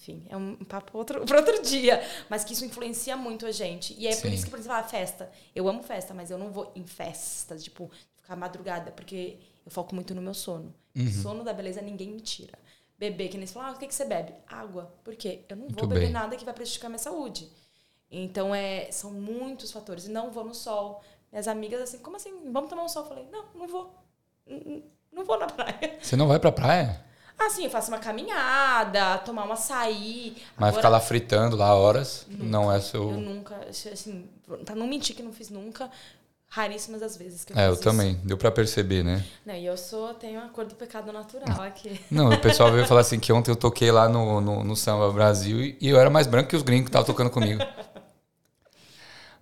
Enfim, 0.04 0.22
é 0.28 0.36
um 0.36 0.54
papo 0.56 0.90
para 0.90 0.98
outro, 0.98 1.24
pra 1.24 1.38
outro 1.38 1.62
dia. 1.62 2.02
Mas 2.28 2.44
que 2.44 2.52
isso 2.52 2.64
influencia 2.64 3.16
muito 3.16 3.46
a 3.46 3.52
gente. 3.52 3.94
E 3.98 4.06
é 4.06 4.14
por 4.14 4.28
Sim. 4.28 4.34
isso 4.34 4.44
que, 4.44 4.50
por 4.50 4.58
exemplo, 4.58 4.76
a 4.76 4.82
festa. 4.82 5.30
Eu 5.54 5.66
amo 5.66 5.82
festa, 5.82 6.12
mas 6.12 6.30
eu 6.30 6.36
não 6.36 6.50
vou 6.50 6.70
em 6.76 6.86
festas, 6.86 7.64
tipo, 7.64 7.90
ficar 8.20 8.36
madrugada, 8.36 8.92
porque 8.92 9.38
eu 9.64 9.70
foco 9.70 9.94
muito 9.94 10.14
no 10.14 10.20
meu 10.20 10.34
sono. 10.34 10.74
Uhum. 10.94 11.10
Sono 11.10 11.42
da 11.42 11.54
beleza 11.54 11.80
ninguém 11.80 12.10
me 12.10 12.20
tira. 12.20 12.58
Beber, 12.98 13.28
que 13.30 13.38
nem 13.38 13.46
você 13.46 13.54
fala, 13.54 13.68
ah, 13.68 13.72
o 13.72 13.78
que, 13.78 13.86
que 13.86 13.94
você 13.94 14.04
bebe? 14.04 14.34
Água. 14.46 14.94
Por 15.02 15.16
quê? 15.16 15.44
Eu 15.48 15.56
não 15.56 15.64
Muito 15.64 15.78
vou 15.78 15.88
beber 15.88 16.04
bem. 16.04 16.12
nada 16.12 16.36
que 16.36 16.44
vai 16.44 16.54
prejudicar 16.54 16.88
minha 16.88 16.98
saúde. 16.98 17.50
Então, 18.10 18.54
é, 18.54 18.92
são 18.92 19.10
muitos 19.10 19.72
fatores. 19.72 20.06
Não 20.06 20.30
vou 20.30 20.44
no 20.44 20.54
sol. 20.54 21.02
Minhas 21.32 21.48
amigas, 21.48 21.80
assim, 21.80 21.98
como 21.98 22.16
assim? 22.16 22.52
Vamos 22.52 22.70
tomar 22.70 22.84
um 22.84 22.88
sol? 22.88 23.02
Eu 23.02 23.08
falei, 23.08 23.26
não, 23.32 23.46
não 23.54 23.66
vou. 23.66 23.92
Não 25.10 25.24
vou 25.24 25.38
na 25.38 25.46
praia. 25.46 25.98
Você 26.00 26.14
não 26.14 26.28
vai 26.28 26.38
pra 26.38 26.52
praia? 26.52 27.04
Ah, 27.38 27.50
sim, 27.50 27.64
eu 27.64 27.70
faço 27.70 27.90
uma 27.90 27.98
caminhada, 27.98 29.18
tomar 29.18 29.46
um 29.46 29.52
açaí. 29.52 30.36
Mas 30.56 30.68
Agora, 30.68 30.76
ficar 30.76 30.88
lá 30.88 31.00
fritando 31.00 31.56
lá 31.56 31.74
horas 31.74 32.26
não 32.28 32.70
é 32.72 32.80
seu. 32.80 33.10
Eu 33.10 33.20
nunca, 33.20 33.56
assim, 33.68 34.28
pra 34.64 34.74
não 34.74 34.86
mentir 34.86 35.14
que 35.16 35.22
não 35.22 35.32
fiz 35.32 35.50
nunca, 35.50 35.90
raríssimas 36.48 37.02
as 37.02 37.16
vezes 37.16 37.44
que 37.44 37.52
eu 37.52 37.58
É, 37.58 37.68
eu 37.68 37.72
isso. 37.72 37.82
também. 37.82 38.14
Deu 38.22 38.38
pra 38.38 38.50
perceber, 38.50 39.02
né? 39.02 39.24
Não, 39.44 39.54
e 39.54 39.66
eu 39.66 39.76
sou, 39.76 40.14
tenho 40.14 40.40
a 40.40 40.48
cor 40.48 40.64
do 40.64 40.74
pecado 40.74 41.12
natural 41.12 41.60
aqui. 41.62 42.00
Não, 42.10 42.30
o 42.30 42.40
pessoal 42.40 42.70
veio 42.72 42.86
falar 42.86 43.00
assim 43.00 43.18
que 43.18 43.32
ontem 43.32 43.50
eu 43.50 43.56
toquei 43.56 43.90
lá 43.90 44.08
no, 44.08 44.40
no, 44.40 44.62
no 44.62 44.76
Samba 44.76 45.10
Brasil 45.10 45.60
e, 45.60 45.76
e 45.80 45.88
eu 45.88 45.98
era 45.98 46.08
mais 46.08 46.26
branco 46.28 46.50
que 46.50 46.56
os 46.56 46.62
gringos 46.62 46.84
que 46.84 46.90
estavam 46.90 47.06
tocando 47.06 47.30
comigo. 47.30 47.60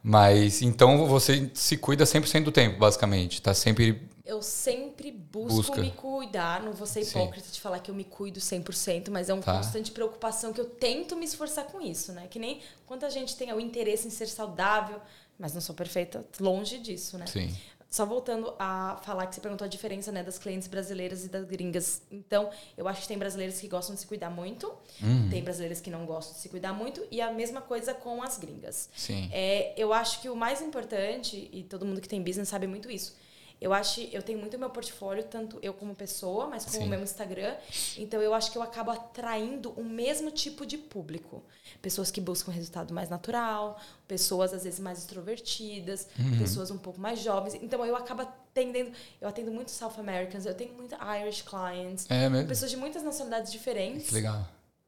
Mas 0.02 0.62
então 0.62 1.07
você 1.07 1.48
se 1.55 1.76
cuida 1.76 2.05
100% 2.05 2.42
do 2.42 2.50
tempo, 2.50 2.78
basicamente. 2.78 3.40
Tá 3.40 3.55
sempre. 3.55 4.02
Eu 4.25 4.41
sempre 4.41 5.11
busco 5.11 5.57
Busca. 5.57 5.81
me 5.81 5.91
cuidar, 5.91 6.63
não 6.63 6.73
vou 6.73 6.87
ser 6.87 7.05
Sim. 7.05 7.19
hipócrita 7.19 7.49
de 7.51 7.61
falar 7.61 7.81
que 7.81 7.91
eu 7.91 7.95
me 7.95 8.05
cuido 8.05 8.39
100%, 8.41 9.11
mas 9.11 9.29
é 9.29 9.35
uma 9.35 9.43
Tá. 9.43 9.57
constante 9.57 9.91
preocupação 9.91 10.53
que 10.53 10.61
eu 10.61 10.65
tento 10.67 11.17
me 11.17 11.25
esforçar 11.25 11.65
com 11.67 11.81
isso, 11.81 12.13
né? 12.13 12.29
Que 12.31 12.39
nem 12.39 12.61
quanta 12.87 13.11
gente 13.11 13.37
tem 13.37 13.53
o 13.53 13.59
interesse 13.59 14.07
em 14.07 14.11
ser 14.11 14.29
saudável, 14.29 15.01
mas 15.39 15.53
não 15.55 15.61
sou 15.61 15.75
perfeita, 15.75 16.25
longe 16.41 16.79
disso, 16.79 17.19
né? 17.19 17.27
Sim. 17.27 17.53
Só 17.91 18.07
voltando 18.07 18.55
a 18.59 18.99
falar 19.05 19.27
que 19.27 19.35
você 19.35 19.41
perguntou 19.41 19.67
a 19.67 19.69
diferença 19.69 20.11
né, 20.11 20.23
das 20.23 20.39
clientes 20.39 20.67
brasileiras 20.67 21.27
e 21.27 21.29
das 21.29 21.45
gringas. 21.45 22.01
Então, 22.11 22.49
eu 22.75 22.89
acho 22.89 23.03
que 23.03 23.09
tem 23.09 23.19
brasileiros 23.19 23.61
que 23.61 23.69
gostam 23.69 23.95
de 23.95 24.01
se 24.01 24.07
cuidar 24.07 24.31
muito, 24.31 24.73
Uhum. 25.03 25.29
tem 25.29 25.43
brasileiros 25.43 25.79
que 25.81 25.91
não 25.91 26.07
gostam 26.07 26.33
de 26.33 26.41
se 26.41 26.49
cuidar 26.49 26.73
muito, 26.73 27.05
e 27.11 27.21
a 27.21 27.31
mesma 27.33 27.61
coisa 27.61 27.93
com 27.93 28.23
as 28.23 28.39
gringas. 28.39 28.89
Sim. 28.97 29.29
É, 29.31 29.75
eu 29.77 29.93
acho 29.93 30.23
que 30.23 30.31
o 30.31 30.37
mais 30.37 30.63
importante, 30.63 31.51
e 31.53 31.65
todo 31.65 31.85
mundo 31.85 32.01
que 32.01 32.09
tem 32.09 32.23
business 32.23 32.49
sabe 32.49 32.67
muito 32.67 32.91
isso, 32.91 33.15
eu 33.62 33.72
acho, 33.72 34.01
eu 34.12 34.22
tenho 34.22 34.38
muito 34.38 34.59
meu 34.59 34.68
portfólio, 34.70 35.22
tanto 35.25 35.59
eu 35.62 35.72
como 35.72 35.94
pessoa, 35.94 36.46
mas 36.48 36.64
como 36.64 36.79
Sim. 36.79 36.85
o 36.85 36.88
meu 36.88 37.01
Instagram. 37.03 37.55
Então 37.96 38.20
eu 38.20 38.35
acho 38.35 38.51
que 38.51 38.59
eu 38.59 38.62
acabo 38.62 38.90
atraindo 38.90 39.70
o 39.72 39.85
mesmo 39.85 40.31
tipo 40.31 40.66
de 40.66 40.77
público. 40.77 41.42
Pessoas 41.81 42.11
que 42.11 42.20
buscam 42.20 42.51
um 42.51 42.55
resultado 42.55 42.92
mais 42.92 43.09
natural, 43.09 43.79
pessoas 44.09 44.53
às 44.53 44.64
vezes 44.64 44.81
mais 44.81 44.98
extrovertidas, 44.98 46.09
Uhum. 46.18 46.38
pessoas 46.38 46.70
um 46.70 46.79
pouco 46.79 47.01
mais 47.01 47.20
jovens. 47.20 47.55
Então 47.55 47.85
eu 47.87 47.96
acabo 47.96 48.22
atendendo, 48.22 48.92
eu 49.20 49.29
atendo 49.29 49.51
muito 49.51 49.70
South 49.70 49.94
Americans, 49.98 50.44
eu 50.44 50.55
tenho 50.55 50.75
muita 50.75 50.96
Irish 51.20 51.42
clients, 51.42 52.07
É 52.11 52.29
mesmo? 52.29 52.48
pessoas 52.48 52.70
de 52.70 52.77
muitas 52.77 53.03
nacionalidades 53.03 53.51
diferentes 53.53 54.09
Que 54.09 54.14
legal. 54.14 54.46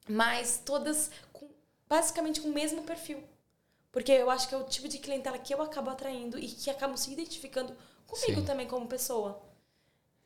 mas 0.08 0.60
todas 0.64 1.10
com, 1.32 1.48
basicamente 1.88 2.40
com 2.40 2.48
o 2.48 2.52
mesmo 2.52 2.82
perfil. 2.82 3.22
Porque 3.92 4.10
eu 4.10 4.28
acho 4.28 4.48
que 4.48 4.54
é 4.54 4.58
o 4.58 4.64
tipo 4.64 4.88
de 4.88 4.98
clientela 4.98 5.38
que 5.38 5.54
eu 5.54 5.62
acabo 5.62 5.88
atraindo 5.88 6.37
e 6.37 6.48
que 6.48 6.68
acabam 6.68 6.96
se 6.96 7.12
identificando 7.12 7.72
comigo 8.06 8.40
Sim. 8.40 8.46
também 8.46 8.66
como 8.66 8.86
pessoa. 8.86 9.40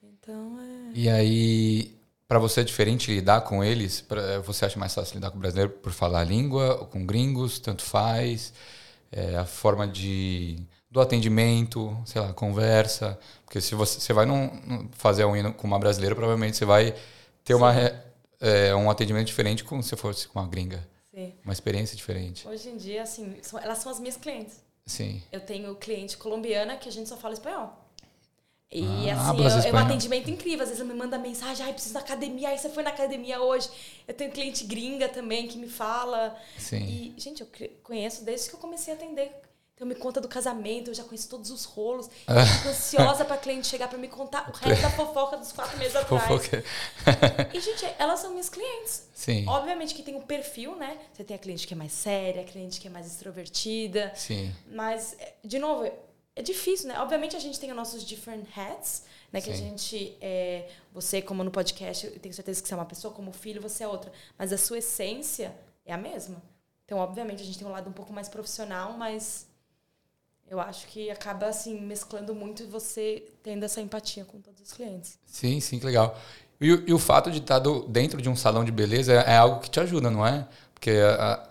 Então, 0.03 0.59
é... 0.61 0.91
E 0.95 1.09
aí, 1.09 1.97
pra 2.27 2.39
você 2.39 2.61
é 2.61 2.65
diferente 2.65 3.13
lidar 3.15 3.43
com 3.43 3.63
eles? 3.65 4.01
Pra- 4.01 4.39
você 4.41 4.65
acha 4.65 4.79
mais 4.79 4.95
fácil 4.95 5.15
lidar 5.15 5.31
com 5.31 5.37
o 5.37 5.41
brasileiro 5.41 5.71
por 5.73 5.93
falar 5.93 6.21
a 6.21 6.25
língua, 6.25 6.79
ou 6.81 6.87
com 6.87 7.05
gringos, 7.05 7.59
tanto 7.59 7.83
faz? 7.83 8.53
É, 9.11 9.37
a 9.37 9.45
forma 9.47 9.87
de 9.87 10.59
do 10.91 11.01
atendimento, 11.01 11.97
sei 12.07 12.21
lá, 12.21 12.33
conversa. 12.33 13.19
Porque 13.45 13.61
se 13.61 13.75
você, 13.75 14.01
você 14.01 14.13
vai 14.13 14.25
num, 14.25 14.89
fazer 14.93 15.23
a 15.23 15.29
unha 15.29 15.51
com 15.53 15.67
uma 15.67 15.79
brasileira, 15.79 16.15
provavelmente 16.15 16.57
você 16.57 16.65
vai 16.65 16.95
ter 17.45 17.55
uma, 17.55 17.75
é, 18.41 18.75
um 18.75 18.89
atendimento 18.91 19.27
diferente 19.27 19.65
como 19.65 19.83
se 19.83 19.95
fosse 19.97 20.27
com 20.29 20.39
uma 20.39 20.49
gringa. 20.49 20.87
Sim. 21.15 21.35
Uma 21.45 21.53
experiência 21.53 21.97
diferente. 21.97 22.47
Hoje 22.49 22.69
em 22.71 22.77
dia, 22.77 23.03
assim, 23.03 23.37
são- 23.43 23.59
elas 23.59 23.79
são 23.79 23.91
as 23.93 23.99
minhas 24.01 24.17
clientes. 24.17 24.63
Sim. 24.89 25.23
Eu 25.31 25.41
tenho 25.41 25.75
cliente 25.77 26.17
colombiana 26.17 26.77
que 26.77 26.89
a 26.89 26.93
gente 26.93 27.09
só 27.09 27.17
fala 27.17 27.35
espanhol. 27.35 27.85
E 28.71 28.83
Ah, 28.83 29.15
assim, 29.15 29.31
hablas 29.31 29.65
é, 29.65 29.73
um 29.73 29.79
atendimento 29.79 30.31
incrível. 30.31 30.63
Às 30.63 30.71
vezes 30.71 30.81
ela 30.83 30.93
me 30.93 30.99
manda 30.99 31.19
mensagem, 31.19 31.65
ai, 31.65 31.73
preciso 31.73 31.95
da 31.95 32.01
academia, 32.01 32.49
aí 32.49 32.59
você 32.59 32.69
foi 32.69 32.83
na 32.83 32.91
academia 32.91 33.41
hoje. 33.41 33.69
Eu 34.07 34.15
tenho 34.15 34.31
cliente 34.31 34.65
gringa 34.65 35.09
também 35.09 35.47
que 35.47 35.57
me 35.57 35.69
fala. 35.69 36.37
Sim. 36.59 37.15
E, 37.17 37.21
gente, 37.21 37.43
eu 37.43 37.49
conheço 37.83 38.25
desde 38.25 38.49
que 38.49 38.57
eu 38.57 38.61
comecei 38.61 38.93
a 38.93 38.97
atender. 38.97 39.31
Então, 39.79 39.87
me 39.87 39.95
conta 39.95 40.21
do 40.21 40.27
casamento, 40.27 40.91
eu 40.91 40.95
já 40.95 41.05
conheço 41.05 41.29
todos 41.29 41.53
os 41.53 41.65
rolos. 41.65 42.11
Eu 42.27 42.35
fico 42.57 42.69
ansiosa 42.69 43.25
pra 43.25 43.37
cliente 43.37 43.69
chegar 43.69 43.87
pra 43.87 43.97
me 43.97 44.09
contar 44.09 44.51
o 44.51 44.53
resto 44.53 44.83
da 44.83 44.91
fofoca 44.91 45.37
dos 45.37 45.53
quatro 45.53 45.79
meses 45.79 45.95
atrás. 45.97 46.25
Fofoca. 46.25 46.65
E, 47.55 47.61
gente, 47.61 47.87
elas 47.97 48.19
são 48.19 48.33
minhas 48.33 48.49
clientes. 48.49 49.09
Sim. 49.15 49.47
Obviamente 49.47 49.95
que 49.95 50.03
tem 50.03 50.17
um 50.17 50.21
perfil, 50.21 50.75
né? 50.75 50.99
Você 51.13 51.23
tem 51.23 51.37
a 51.37 51.39
cliente 51.39 51.65
que 51.65 51.75
é 51.75 51.77
mais 51.77 51.93
séria, 51.93 52.43
a 52.43 52.45
cliente 52.45 52.81
que 52.81 52.89
é 52.89 52.91
mais 52.91 53.07
extrovertida. 53.07 54.13
Sim. 54.17 54.53
Mas, 54.67 55.15
é, 55.17 55.35
de 55.45 55.61
novo, 55.61 55.89
é 56.35 56.43
difícil, 56.43 56.89
né? 56.89 56.99
Obviamente 56.99 57.37
a 57.37 57.39
gente 57.39 57.61
tem 57.61 57.71
os 57.71 57.77
nossos 57.77 58.05
different 58.05 58.49
hats, 58.57 59.05
né? 59.33 59.41
Que 59.41 59.51
a 59.51 59.55
gente 59.55 60.17
é. 60.21 60.69
Você, 60.93 61.23
como 61.23 61.45
no 61.45 61.53
podcast, 61.53 62.05
eu 62.05 62.19
tenho 62.19 62.35
certeza 62.35 62.61
que 62.61 62.67
você 62.67 62.75
é 62.75 62.77
uma 62.77 62.85
pessoa, 62.85 63.15
como 63.15 63.31
filho, 63.31 63.63
você 63.63 63.85
é 63.85 63.89
outra. 63.89 64.11
Mas 64.37 64.53
a 64.53 64.59
sua 64.59 64.79
essência 64.79 65.55
é 65.87 65.93
a 65.93 65.97
mesma. 65.97 66.43
Então, 66.85 66.99
obviamente, 66.99 67.43
a 67.43 67.47
gente 67.47 67.59
tem 67.59 67.67
um 67.67 67.71
lado 67.71 67.89
um 67.89 67.93
pouco 67.93 68.13
mais 68.13 68.29
profissional, 68.29 68.95
mas 68.95 69.47
eu 70.51 70.61
acho 70.61 70.87
que 70.89 71.11
acaba 71.11 71.47
assim 71.47 71.81
mesclando 71.81 72.35
muito 72.35 72.63
e 72.63 72.67
você 72.67 73.25
tendo 73.43 73.65
essa 73.65 73.81
empatia 73.81 74.25
com 74.25 74.41
todos 74.41 74.61
os 74.63 74.73
clientes. 74.73 75.19
Sim, 75.27 75.61
sim, 75.61 75.79
que 75.79 75.87
legal. 75.87 76.17
E, 76.61 76.73
o- 76.73 76.85
e 76.89 76.93
o 76.93 76.99
fato 76.99 77.31
de 77.31 77.39
estar 77.39 77.59
do- 77.59 77.87
dentro 77.87 78.21
de 78.21 78.29
um 78.29 78.37
salão 78.37 78.65
de 78.65 78.73
beleza 78.73 79.13
é, 79.13 79.33
é 79.35 79.37
algo 79.37 79.61
que 79.61 79.71
te 79.71 79.79
ajuda, 79.81 80.11
não 80.11 80.27
é? 80.27 80.47
Porque 80.75 80.91
a- 80.91 81.49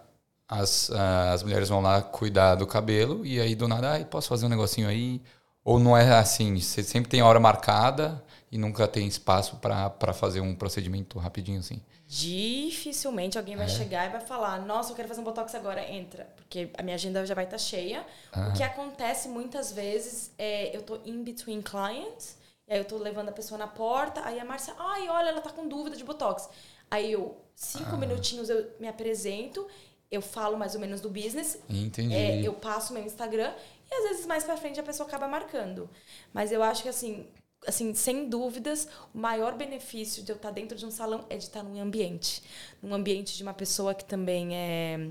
as, 0.48 0.89
a- 0.91 1.32
as 1.34 1.43
mulheres 1.43 1.70
vão 1.70 1.82
lá 1.82 2.02
cuidar 2.02 2.56
do 2.56 2.66
cabelo 2.68 3.26
e 3.26 3.39
aí 3.39 3.56
do 3.56 3.68
nada, 3.68 3.91
ai, 3.91 4.06
posso 4.06 4.30
fazer 4.30 4.45
um 4.45 4.50
negocinho 4.50 4.88
aí? 4.88 5.22
Ou 5.64 5.80
não 5.80 5.95
é 5.98 6.18
assim? 6.18 6.60
Você 6.60 6.84
sempre 6.84 7.10
tem 7.10 7.22
hora 7.22 7.39
marcada 7.39 8.24
e 8.52 8.58
nunca 8.58 8.88
tem 8.88 9.08
espaço 9.08 9.58
para 9.58 10.14
fazer 10.14 10.39
um 10.41 10.56
procedimento 10.56 11.20
rapidinho 11.20 11.60
assim? 11.60 11.82
Dificilmente 12.08 13.38
alguém 13.38 13.55
vai 13.58 13.66
É? 13.66 13.70
chegar 13.70 14.08
e 14.08 14.10
vai 14.12 14.22
falar: 14.22 14.66
Nossa, 14.66 14.91
eu 14.91 14.95
quero 14.95 15.08
fazer 15.08 15.20
um 15.20 15.24
botox 15.26 15.53
agora, 15.53 15.82
entra. 15.91 16.26
Porque 16.38 16.70
a 16.78 16.82
minha 16.82 16.95
agenda 16.95 17.26
já 17.26 17.34
vai 17.36 17.43
estar 17.43 17.58
cheia. 17.58 18.05
O 18.49 18.53
que 18.55 18.64
acontece 18.64 19.28
muitas 19.28 19.72
vezes 19.74 20.32
é 20.38 20.76
eu 20.76 20.82
tô 20.82 20.99
in 21.05 21.24
between 21.24 21.62
clients, 21.62 22.38
e 22.68 22.74
aí 22.74 22.80
eu 22.80 22.86
tô 22.86 22.97
levando 22.97 23.30
a 23.30 23.32
pessoa 23.34 23.58
na 23.58 23.68
porta, 23.68 24.22
aí 24.26 24.39
a 24.39 24.45
Márcia, 24.45 24.74
ai, 24.80 25.08
olha, 25.10 25.30
ela 25.30 25.41
tá 25.41 25.49
com 25.49 25.68
dúvida 25.68 25.97
de 25.97 26.03
botox. 26.03 26.49
Aí 26.89 27.12
eu, 27.12 27.36
cinco 27.53 27.97
minutinhos, 27.97 28.49
eu 28.49 28.72
me 28.80 28.88
apresento, 28.88 29.68
eu 30.10 30.22
falo 30.22 30.58
mais 30.58 30.74
ou 30.76 30.80
menos 30.80 31.01
do 31.01 31.10
business, 31.10 31.60
Entendi. 31.70 32.16
é, 32.16 32.41
eu 32.41 32.53
passo 32.53 32.93
meu 32.93 33.03
Instagram 33.03 33.53
e 33.91 33.93
às 33.93 34.03
vezes 34.10 34.26
mais 34.26 34.45
pra 34.45 34.55
frente 34.55 34.80
a 34.80 34.84
pessoa 34.84 35.05
acaba 35.05 35.28
marcando. 35.28 35.89
Mas 36.34 36.53
eu 36.53 36.64
acho 36.64 36.84
que 36.84 36.88
assim, 36.89 37.28
assim, 37.66 37.93
sem 37.93 38.30
dúvidas, 38.30 38.88
o 39.14 39.18
maior 39.18 39.55
benefício 39.55 40.24
de 40.24 40.32
eu 40.32 40.36
estar 40.36 40.51
dentro 40.51 40.78
de 40.78 40.86
um 40.86 40.91
salão 40.91 41.26
é 41.30 41.38
de 41.38 41.43
estar 41.45 41.64
num 41.64 41.80
ambiente, 41.82 42.43
num 42.82 42.93
ambiente 42.93 43.36
de 43.36 43.43
uma 43.43 43.53
pessoa 43.53 43.93
que 43.95 44.05
também 44.05 44.55
é 44.55 45.10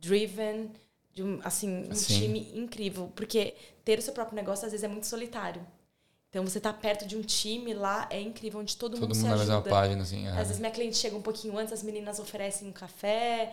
driven, 0.00 0.70
de 1.12 1.22
um, 1.22 1.40
assim, 1.44 1.86
um 1.90 1.94
Sim. 1.94 2.18
time 2.20 2.50
incrível, 2.54 3.12
porque 3.14 3.54
ter 3.84 3.98
o 3.98 4.02
seu 4.02 4.12
próprio 4.14 4.36
negócio 4.36 4.64
às 4.64 4.72
vezes 4.72 4.84
é 4.84 4.88
muito 4.88 5.06
solitário. 5.06 5.66
Então 6.30 6.44
você 6.46 6.60
tá 6.60 6.72
perto 6.72 7.04
de 7.06 7.16
um 7.16 7.22
time 7.22 7.74
lá 7.74 8.06
é 8.08 8.20
incrível, 8.20 8.60
onde 8.60 8.76
todo, 8.76 8.92
Todo 8.92 9.00
mundo 9.00 9.08
mundo 9.08 9.16
se 9.16 9.24
na 9.28 9.34
ajuda. 9.34 9.54
mesma 9.56 9.62
página, 9.68 10.02
assim. 10.02 10.26
é. 10.28 10.30
Às 10.30 10.46
vezes 10.46 10.58
minha 10.60 10.70
cliente 10.70 10.96
chega 10.96 11.16
um 11.16 11.22
pouquinho 11.22 11.58
antes, 11.58 11.72
as 11.72 11.82
meninas 11.82 12.20
oferecem 12.20 12.68
um 12.68 12.72
café. 12.72 13.52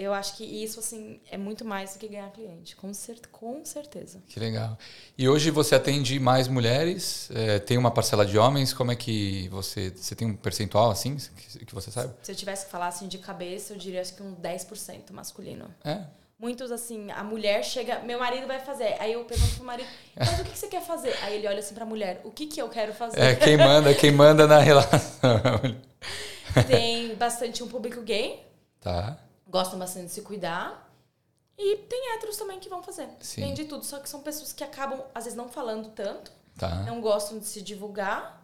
Eu 0.00 0.14
acho 0.14 0.36
que 0.36 0.44
isso, 0.44 0.78
assim, 0.78 1.20
é 1.28 1.36
muito 1.36 1.64
mais 1.64 1.94
do 1.94 1.98
que 1.98 2.06
ganhar 2.06 2.30
cliente. 2.30 2.76
Com, 2.76 2.94
cer 2.94 3.18
com 3.32 3.64
certeza. 3.64 4.22
Que 4.28 4.38
legal. 4.38 4.78
E 5.18 5.28
hoje 5.28 5.50
você 5.50 5.74
atende 5.74 6.20
mais 6.20 6.46
mulheres? 6.46 7.28
É, 7.34 7.58
tem 7.58 7.76
uma 7.76 7.90
parcela 7.90 8.24
de 8.24 8.38
homens? 8.38 8.72
Como 8.72 8.92
é 8.92 8.94
que 8.94 9.48
você. 9.48 9.90
Você 9.90 10.14
tem 10.14 10.28
um 10.28 10.36
percentual 10.36 10.88
assim 10.92 11.16
que, 11.16 11.64
que 11.66 11.74
você 11.74 11.90
sabe? 11.90 12.14
Se 12.22 12.30
eu 12.30 12.36
tivesse 12.36 12.66
que 12.66 12.70
falar 12.70 12.86
assim 12.86 13.08
de 13.08 13.18
cabeça, 13.18 13.72
eu 13.72 13.76
diria 13.76 14.00
acho 14.00 14.14
que 14.14 14.22
um 14.22 14.36
10% 14.36 15.10
masculino. 15.10 15.68
É? 15.84 16.04
Muitos, 16.38 16.70
assim, 16.70 17.10
a 17.10 17.24
mulher 17.24 17.64
chega, 17.64 17.98
meu 17.98 18.20
marido 18.20 18.46
vai 18.46 18.60
fazer. 18.60 18.94
Aí 19.00 19.14
eu 19.14 19.24
pergunto 19.24 19.56
pro 19.56 19.64
marido, 19.64 19.88
mas 20.16 20.38
o 20.38 20.44
que 20.44 20.50
que 20.52 20.58
você 20.58 20.68
quer 20.68 20.82
fazer? 20.82 21.12
Aí 21.24 21.38
ele 21.38 21.48
olha 21.48 21.58
assim 21.58 21.74
pra 21.74 21.84
mulher, 21.84 22.20
o 22.22 22.30
que 22.30 22.46
que 22.46 22.62
eu 22.62 22.68
quero 22.68 22.94
fazer? 22.94 23.18
É 23.18 23.34
quem 23.34 23.56
manda, 23.56 23.92
quem 23.92 24.12
manda 24.12 24.46
na 24.46 24.60
relação. 24.60 25.10
Tem 26.68 27.16
bastante 27.16 27.64
um 27.64 27.66
público 27.66 28.00
gay, 28.02 28.46
tá. 28.80 29.18
Gostam 29.48 29.78
bastante 29.78 30.06
de 30.06 30.12
se 30.12 30.22
cuidar. 30.22 30.86
E 31.56 31.76
tem 31.88 32.14
héteros 32.14 32.36
também 32.36 32.60
que 32.60 32.68
vão 32.68 32.82
fazer. 32.82 33.08
Sim. 33.20 33.40
Tem 33.42 33.54
de 33.54 33.64
tudo, 33.64 33.84
só 33.84 33.98
que 33.98 34.08
são 34.08 34.20
pessoas 34.20 34.52
que 34.52 34.62
acabam, 34.62 35.00
às 35.14 35.24
vezes, 35.24 35.36
não 35.36 35.48
falando 35.48 35.88
tanto. 35.90 36.30
Tá. 36.56 36.82
não 36.82 37.00
gostam 37.00 37.38
de 37.38 37.46
se 37.46 37.62
divulgar. 37.62 38.42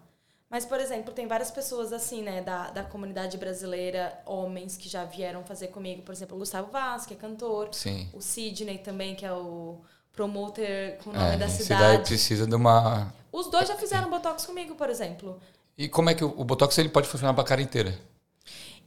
Mas, 0.48 0.64
por 0.64 0.78
exemplo, 0.78 1.12
tem 1.12 1.26
várias 1.26 1.50
pessoas 1.50 1.92
assim, 1.92 2.22
né, 2.22 2.42
da, 2.42 2.70
da 2.70 2.84
comunidade 2.84 3.36
brasileira, 3.36 4.16
homens 4.24 4.76
que 4.76 4.88
já 4.88 5.04
vieram 5.04 5.42
fazer 5.44 5.68
comigo, 5.68 6.02
por 6.02 6.12
exemplo, 6.12 6.36
o 6.36 6.38
Gustavo 6.38 6.70
Vaz, 6.70 7.06
que 7.06 7.14
é 7.14 7.16
cantor, 7.16 7.70
Sim. 7.72 8.08
o 8.12 8.20
Sidney 8.20 8.78
também, 8.78 9.16
que 9.16 9.26
é 9.26 9.32
o 9.32 9.80
promoter 10.12 10.98
com 11.02 11.10
o 11.10 11.12
nome 11.12 11.26
É, 11.26 11.30
da 11.32 11.46
daí 11.46 11.50
cidade. 11.50 12.02
precisa 12.08 12.46
de 12.46 12.54
uma. 12.54 13.12
Os 13.32 13.48
dois 13.48 13.66
já 13.66 13.74
fizeram 13.74 14.08
botox 14.08 14.46
comigo, 14.46 14.76
por 14.76 14.88
exemplo. 14.88 15.40
E 15.76 15.88
como 15.88 16.08
é 16.08 16.14
que 16.14 16.24
o, 16.24 16.32
o 16.36 16.44
Botox 16.44 16.78
ele 16.78 16.88
pode 16.88 17.08
funcionar 17.08 17.34
pra 17.34 17.42
cara 17.42 17.60
inteira? 17.60 17.98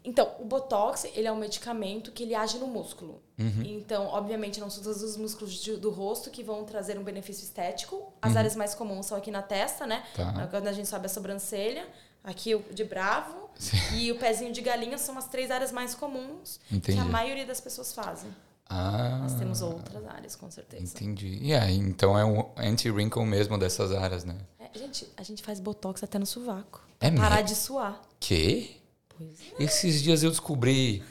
Então, 0.10 0.32
o 0.40 0.46
botox, 0.46 1.04
ele 1.16 1.28
é 1.28 1.32
um 1.32 1.36
medicamento 1.36 2.14
que 2.14 2.24
ele 2.24 2.34
age 2.34 2.58
no 2.58 2.68
músculo. 2.68 3.22
Uhum. 3.38 3.62
Então, 3.66 4.06
obviamente, 4.08 4.58
não 4.58 4.70
são 4.70 4.82
todos 4.82 5.04
os 5.04 5.18
músculos 5.18 5.54
de- 5.56 5.76
do 5.76 5.90
rosto 5.90 6.32
que 6.32 6.42
vão 6.42 6.64
trazer 6.64 6.98
um 6.98 7.04
benefício 7.04 7.44
estético. 7.44 8.14
As 8.22 8.32
Uhum. 8.32 8.38
áreas 8.38 8.56
mais 8.56 8.74
comuns 8.74 9.06
são 9.08 9.18
aqui 9.18 9.30
na 9.30 9.42
testa, 9.42 9.86
né? 9.86 10.04
Tá. 10.16 10.48
Quando 10.48 10.68
a 10.68 10.72
gente 10.72 10.88
sobe 10.88 11.08
a 11.08 11.10
sobrancelha, 11.10 11.86
aqui 12.24 12.56
o 12.56 12.64
de 12.74 12.86
bravo 12.86 13.50
e 13.96 14.10
o 14.12 14.18
pezinho 14.18 14.54
de 14.54 14.62
galinha 14.62 14.98
são 14.98 15.18
as 15.18 15.28
três 15.28 15.52
áreas 15.52 15.74
mais 15.74 15.94
comuns 15.94 16.60
Entendi. 16.72 16.98
que 16.98 17.04
a 17.04 17.06
maioria 17.06 17.46
das 17.46 17.60
pessoas 17.60 17.92
fazem. 17.94 18.30
Ah. 18.70 19.20
Nós 19.24 19.34
temos 19.36 19.62
outras 19.62 20.06
áreas, 20.08 20.36
com 20.38 20.50
certeza. 20.50 20.84
Entendi. 20.84 21.38
E 21.42 21.54
aí, 21.54 21.76
então 21.78 22.18
é 22.18 22.24
um 22.24 22.46
anti-wrinkle 22.56 23.26
mesmo 23.26 23.58
dessas 23.58 23.92
áreas, 23.92 24.24
né? 24.24 24.36
É, 24.60 24.78
gente, 24.78 25.06
a 25.18 25.24
gente 25.24 25.44
faz 25.44 25.60
botox 25.60 26.02
até 26.02 26.18
no 26.18 26.26
sovaco. 26.26 26.82
É 27.00 27.12
pra 27.12 27.20
parar 27.24 27.36
mesmo? 27.42 27.48
de 27.50 27.56
suar. 27.56 28.02
Que? 28.20 28.76
Pois 29.18 29.40
é. 29.60 29.64
Esses 29.64 30.02
dias 30.02 30.24
eu 30.24 30.30
descobri 30.30 31.04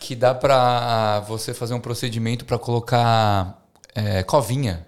que 0.00 0.16
dá 0.16 0.34
pra 0.34 1.20
você 1.20 1.54
fazer 1.54 1.74
um 1.74 1.80
procedimento 1.80 2.44
pra 2.44 2.58
colocar 2.58 3.64
é, 3.94 4.22
covinha. 4.22 4.86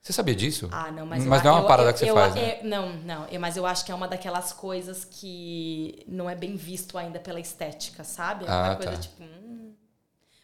Você 0.00 0.12
sabia 0.12 0.34
disso? 0.34 0.68
Ah, 0.72 0.90
não, 0.90 1.06
mas, 1.06 1.24
Mas 1.24 1.44
eu, 1.44 1.50
não 1.50 1.58
é 1.58 1.60
uma 1.60 1.68
parada 1.68 1.90
eu- 1.90 1.92
que 1.94 1.98
você 2.00 2.10
eu- 2.10 2.14
faz, 2.14 2.34
né? 2.34 2.60
não, 2.64 2.92
não. 3.04 3.26
mas 3.40 3.56
eu 3.56 3.64
acho 3.64 3.84
que 3.84 3.92
é 3.92 3.94
uma 3.94 4.08
daquelas 4.08 4.52
coisas 4.52 5.04
que 5.04 6.04
não 6.08 6.28
é 6.28 6.34
bem 6.34 6.56
visto 6.56 6.98
ainda 6.98 7.20
pela 7.20 7.38
estética, 7.38 8.02
sabe? 8.02 8.44
É 8.44 8.48
uma 8.48 8.72
Ah, 8.72 8.76
coisa 8.76 8.92
tá. 8.92 8.98
tipo. 8.98 9.22
hum. 9.22 9.74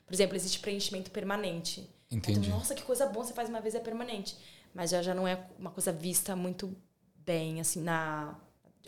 Por 0.06 0.14
exemplo, 0.14 0.36
existe 0.36 0.60
preenchimento 0.60 1.10
permanente. 1.10 1.88
Entendi. 2.10 2.38
Então, 2.48 2.58
nossa, 2.58 2.74
que 2.74 2.82
coisa 2.82 3.04
boa, 3.06 3.24
você 3.24 3.34
faz 3.34 3.48
uma 3.48 3.60
vez 3.60 3.74
é 3.74 3.80
permanente. 3.80 4.36
Mas 4.74 4.90
já, 4.90 5.02
já 5.02 5.12
não 5.14 5.26
é 5.28 5.38
uma 5.58 5.70
coisa 5.70 5.92
vista 5.92 6.34
muito 6.36 6.74
bem, 7.26 7.60
assim, 7.60 7.82
na. 7.82 8.34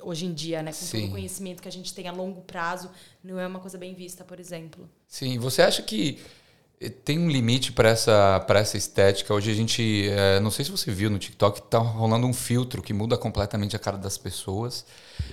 Hoje 0.03 0.26
em 0.26 0.32
dia, 0.32 0.62
né? 0.62 0.72
Com 0.72 0.78
todo 0.78 0.88
Sim. 0.88 1.09
o 1.09 1.11
conhecimento 1.11 1.62
que 1.62 1.68
a 1.68 1.72
gente 1.72 1.92
tem 1.94 2.09
a 2.09 2.12
longo 2.12 2.40
prazo, 2.42 2.90
não 3.22 3.38
é 3.38 3.46
uma 3.46 3.61
coisa 3.61 3.76
bem 3.76 3.94
vista, 3.94 4.24
por 4.24 4.40
exemplo. 4.40 4.88
Sim, 5.07 5.38
você 5.38 5.62
acha 5.62 5.82
que 5.82 6.18
eh, 6.80 6.88
tem 6.88 7.18
um 7.18 7.28
limite 7.28 7.72
para 7.72 7.88
essa, 7.90 8.40
pra 8.46 8.61
essa 8.61 8.76
estética? 8.76 9.34
Hoje 9.34 9.51
a 9.51 9.55
gente, 9.55 10.09
eh, 10.09 10.40
não 10.40 10.51
sei 10.51 10.64
se 10.64 10.70
você 10.70 10.90
viu 10.90 11.11
no 11.11 11.18
TikTok, 11.18 11.62
tá 11.62 11.78
rolando 11.78 12.26
um 12.26 12.32
filtro 12.32 12.82
que 12.82 12.92
muda 12.92 13.18
completamente 13.18 13.76
a 13.76 13.78
cara 13.78 13.98
das 13.98 14.16
pessoas. 14.16 14.86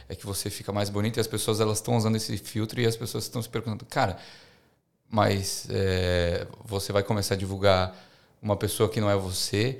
É 0.09 0.15
que 0.15 0.25
você 0.25 0.49
fica 0.49 0.71
mais 0.71 0.89
bonito 0.89 1.17
e 1.17 1.19
as 1.19 1.27
pessoas 1.27 1.59
elas 1.59 1.77
estão 1.77 1.95
usando 1.95 2.15
esse 2.15 2.37
filtro 2.37 2.79
e 2.81 2.85
as 2.85 2.95
pessoas 2.95 3.23
estão 3.23 3.41
se 3.41 3.49
perguntando, 3.49 3.85
cara, 3.85 4.17
mas 5.09 5.67
eh, 5.69 6.45
você 6.65 6.91
vai 6.91 7.03
começar 7.03 7.35
a 7.35 7.37
divulgar 7.37 7.95
uma 8.41 8.55
pessoa 8.55 8.89
que 8.89 8.99
não 8.99 9.09
é 9.09 9.15
você. 9.15 9.79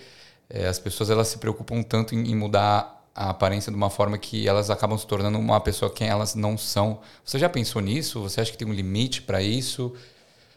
Eh, 0.49 0.67
as 0.67 0.79
pessoas 0.79 1.09
elas 1.09 1.27
se 1.27 1.37
preocupam 1.37 1.83
tanto 1.83 2.15
em, 2.15 2.31
em 2.31 2.35
mudar 2.35 2.96
a 3.17 3.31
aparência 3.31 3.71
de 3.71 3.75
uma 3.75 3.89
forma 3.89 4.15
que 4.17 4.47
elas 4.47 4.69
acabam 4.69 4.95
se 4.95 5.07
tornando 5.07 5.39
uma 5.39 5.59
pessoa 5.59 5.91
quem 5.91 6.07
elas 6.07 6.35
não 6.35 6.55
são. 6.55 7.01
Você 7.25 7.39
já 7.39 7.49
pensou 7.49 7.81
nisso? 7.81 8.21
Você 8.21 8.39
acha 8.39 8.51
que 8.51 8.57
tem 8.57 8.67
um 8.67 8.71
limite 8.73 9.23
para 9.23 9.41
isso? 9.41 9.95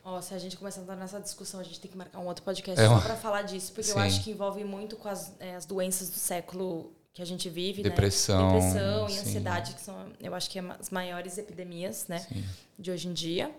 Ó, 0.04 0.20
se 0.20 0.34
a 0.34 0.38
gente 0.38 0.58
começar 0.58 0.80
a 0.80 0.82
entrar 0.82 0.96
nessa 0.96 1.18
discussão, 1.18 1.58
a 1.58 1.62
gente 1.62 1.80
tem 1.80 1.90
que 1.90 1.96
marcar 1.96 2.18
um 2.18 2.26
outro 2.26 2.42
podcast 2.44 2.78
É 2.78 2.86
só 2.86 2.92
uma- 2.92 3.00
pra 3.00 3.16
falar 3.16 3.42
disso, 3.42 3.72
porque 3.72 3.90
eu 3.90 3.94
Sim. 3.94 4.00
acho 4.00 4.22
que 4.22 4.30
envolve 4.30 4.62
muito 4.62 4.96
com 4.96 5.08
as, 5.08 5.32
é, 5.40 5.56
as 5.56 5.64
doenças 5.64 6.10
do 6.10 6.16
século 6.16 6.92
que 7.14 7.22
a 7.22 7.24
gente 7.24 7.48
vive, 7.48 7.82
Depressão, 7.82 8.52
né? 8.52 8.60
Depressão 8.60 9.06
e 9.08 9.12
sim. 9.12 9.18
ansiedade, 9.20 9.74
que 9.74 9.80
são, 9.80 10.06
eu 10.20 10.34
acho 10.34 10.50
que 10.50 10.58
é 10.58 10.62
as 10.78 10.90
maiores 10.90 11.38
epidemias, 11.38 12.06
né? 12.08 12.18
Sim. 12.20 12.44
De 12.78 12.90
hoje 12.90 13.08
em 13.08 13.12
dia. 13.14 13.50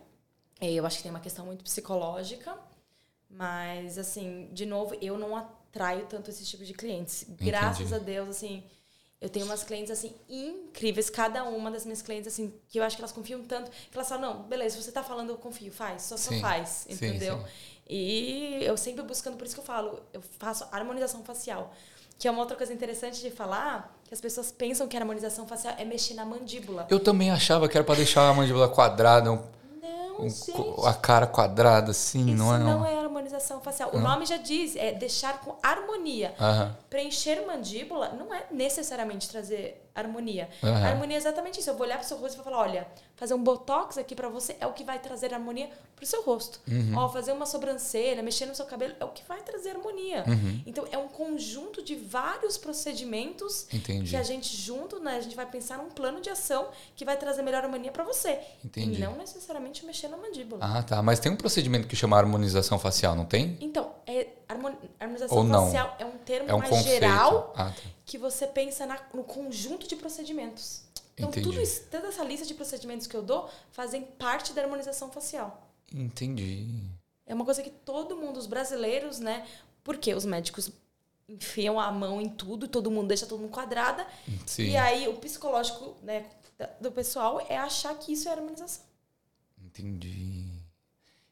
Eu 0.61 0.85
acho 0.85 0.97
que 0.97 1.03
tem 1.03 1.11
uma 1.11 1.19
questão 1.19 1.43
muito 1.45 1.63
psicológica, 1.63 2.55
mas, 3.29 3.97
assim, 3.97 4.47
de 4.53 4.65
novo, 4.65 4.95
eu 5.01 5.17
não 5.17 5.35
atraio 5.35 6.05
tanto 6.05 6.29
esse 6.29 6.45
tipo 6.45 6.63
de 6.63 6.73
clientes. 6.73 7.25
Graças 7.29 7.91
a 7.93 7.97
Deus, 7.97 8.29
assim, 8.29 8.63
eu 9.21 9.29
tenho 9.29 9.45
umas 9.45 9.63
clientes, 9.63 9.91
assim, 9.91 10.13
incríveis. 10.27 11.09
Cada 11.09 11.43
uma 11.43 11.69
das 11.69 11.85
minhas 11.85 12.01
clientes, 12.01 12.27
assim, 12.33 12.51
que 12.67 12.79
eu 12.79 12.83
acho 12.83 12.95
que 12.97 13.01
elas 13.01 13.11
confiam 13.11 13.43
tanto, 13.43 13.69
que 13.69 13.95
elas 13.95 14.09
falam, 14.09 14.33
não, 14.33 14.43
beleza, 14.43 14.75
se 14.77 14.83
você 14.83 14.91
tá 14.91 15.03
falando, 15.03 15.29
eu 15.29 15.37
confio, 15.37 15.71
faz, 15.71 16.01
só, 16.01 16.17
só 16.17 16.31
Sim, 16.31 16.41
faz, 16.41 16.85
sim, 16.89 16.93
entendeu? 16.95 17.37
sim. 17.37 17.43
E 17.87 18.59
eu 18.63 18.75
sempre 18.77 19.03
buscando, 19.03 19.37
por 19.37 19.45
isso 19.45 19.53
que 19.53 19.59
eu 19.61 19.65
falo, 19.65 19.99
eu 20.11 20.21
faço 20.39 20.65
harmonização 20.71 21.23
facial. 21.23 21.71
Que 22.17 22.27
é 22.27 22.31
uma 22.31 22.39
outra 22.39 22.55
coisa 22.55 22.73
interessante 22.73 23.19
de 23.19 23.29
falar, 23.31 23.95
que 24.05 24.13
as 24.13 24.21
pessoas 24.21 24.51
pensam 24.51 24.87
que 24.87 24.95
a 24.95 24.99
harmonização 24.99 25.47
facial 25.47 25.75
é 25.77 25.83
mexer 25.85 26.13
na 26.13 26.25
mandíbula. 26.25 26.87
Eu 26.89 26.99
também 26.99 27.29
achava 27.31 27.67
que 27.67 27.77
era 27.77 27.83
para 27.83 27.95
deixar 27.95 28.27
a 28.29 28.33
mandíbula 28.33 28.69
quadrada, 28.69 29.31
um- 29.31 29.43
Não, 29.81 30.27
um 30.27 30.85
a 30.85 30.93
cara 30.93 31.27
quadrada, 31.27 31.91
assim, 31.91 32.33
não 32.35 32.55
é? 32.55 32.59
não 32.59 32.81
um- 32.81 32.85
é 32.85 33.00
harmonização 33.21 33.61
facial. 33.61 33.91
O 33.93 33.99
nome 33.99 34.25
já 34.25 34.37
diz, 34.37 34.75
é 34.75 34.91
deixar 34.91 35.39
com 35.41 35.55
harmonia. 35.61 36.33
Aham. 36.39 36.75
Preencher 36.89 37.45
mandíbula 37.45 38.09
não 38.09 38.33
é 38.33 38.45
necessariamente 38.51 39.29
trazer 39.29 39.90
harmonia. 39.93 40.49
A 40.63 40.87
harmonia 40.87 41.17
é 41.17 41.19
exatamente 41.19 41.59
isso. 41.59 41.69
Eu 41.69 41.75
vou 41.75 41.85
olhar 41.85 41.97
pro 41.97 42.07
seu 42.07 42.17
rosto 42.17 42.35
e 42.35 42.37
vou 42.37 42.45
falar, 42.45 42.57
olha, 42.59 42.87
fazer 43.15 43.33
um 43.33 43.43
botox 43.43 43.97
aqui 43.97 44.15
pra 44.15 44.29
você 44.29 44.55
é 44.59 44.65
o 44.67 44.73
que 44.73 44.83
vai 44.83 44.99
trazer 44.99 45.33
harmonia 45.33 45.69
pro 45.95 46.05
seu 46.05 46.23
rosto. 46.23 46.59
Uhum. 46.67 46.93
Ó, 46.97 47.09
fazer 47.09 47.31
uma 47.31 47.45
sobrancelha, 47.45 48.23
mexer 48.23 48.45
no 48.45 48.55
seu 48.55 48.65
cabelo 48.65 48.93
é 48.99 49.05
o 49.05 49.09
que 49.09 49.23
vai 49.27 49.41
trazer 49.41 49.71
harmonia. 49.71 50.23
Uhum. 50.27 50.61
Então 50.65 50.85
é 50.91 50.97
um 50.97 51.07
conjunto 51.07 51.83
de 51.83 51.95
vários 51.95 52.57
procedimentos 52.57 53.67
Entendi. 53.73 54.09
que 54.09 54.15
a 54.15 54.23
gente 54.23 54.55
junto, 54.55 54.99
né, 54.99 55.15
a 55.17 55.21
gente 55.21 55.35
vai 55.35 55.45
pensar 55.45 55.77
num 55.77 55.89
plano 55.89 56.19
de 56.21 56.29
ação 56.29 56.69
que 56.95 57.05
vai 57.05 57.17
trazer 57.17 57.41
melhor 57.41 57.63
harmonia 57.63 57.91
pra 57.91 58.03
você. 58.03 58.39
Entendi. 58.63 58.97
E 58.97 59.03
não 59.03 59.15
necessariamente 59.15 59.85
mexer 59.85 60.07
na 60.07 60.17
mandíbula. 60.17 60.59
Ah, 60.63 60.83
tá. 60.83 61.01
Mas 61.01 61.19
tem 61.19 61.31
um 61.31 61.35
procedimento 61.35 61.87
que 61.87 61.95
chama 61.95 62.17
harmonização 62.17 62.77
facial, 62.79 63.15
não 63.15 63.25
tem? 63.25 63.57
Então, 63.61 63.91
é, 64.07 64.27
harmoni- 64.47 64.77
harmonização 64.99 65.47
facial 65.47 65.95
é 65.99 66.05
um 66.05 66.17
termo 66.25 66.49
É 66.49 66.53
um 66.53 66.59
mais 66.59 66.69
conceito. 66.69 66.89
geral 67.01 67.53
Ah, 67.55 67.65
tá. 67.65 67.73
Que 68.11 68.17
você 68.17 68.45
pensa 68.45 68.85
na- 68.85 69.01
no 69.13 69.23
conjunto 69.23 69.87
de 69.87 69.95
procedimentos. 69.95 70.83
Então, 71.13 71.29
Entendi. 71.29 71.47
tudo 71.47 71.61
isso, 71.61 71.83
toda 71.89 72.07
essa 72.07 72.25
lista 72.25 72.45
de 72.45 72.53
procedimentos 72.53 73.07
que 73.07 73.15
eu 73.15 73.23
dou 73.23 73.49
fazem 73.71 74.01
parte 74.03 74.51
da 74.51 74.61
harmonização 74.61 75.09
facial. 75.09 75.71
Entendi. 75.93 76.67
É 77.25 77.33
uma 77.33 77.45
coisa 77.45 77.63
que 77.63 77.69
todo 77.69 78.17
mundo, 78.17 78.37
os 78.37 78.47
brasileiros, 78.47 79.19
né? 79.19 79.47
Porque 79.81 80.13
os 80.13 80.25
médicos 80.25 80.69
enfiam 81.29 81.79
a 81.79 81.89
mão 81.89 82.19
em 82.19 82.27
tudo, 82.27 82.67
todo 82.67 82.91
mundo 82.91 83.07
deixa 83.07 83.25
todo 83.25 83.39
mundo 83.39 83.51
quadrada. 83.51 84.05
Sim. 84.45 84.63
E 84.71 84.75
aí 84.77 85.07
o 85.07 85.13
psicológico 85.15 85.95
né, 86.03 86.25
do 86.81 86.91
pessoal 86.91 87.39
é 87.47 87.55
achar 87.57 87.95
que 87.97 88.11
isso 88.11 88.27
é 88.27 88.33
harmonização. 88.33 88.83
Entendi. 89.63 90.47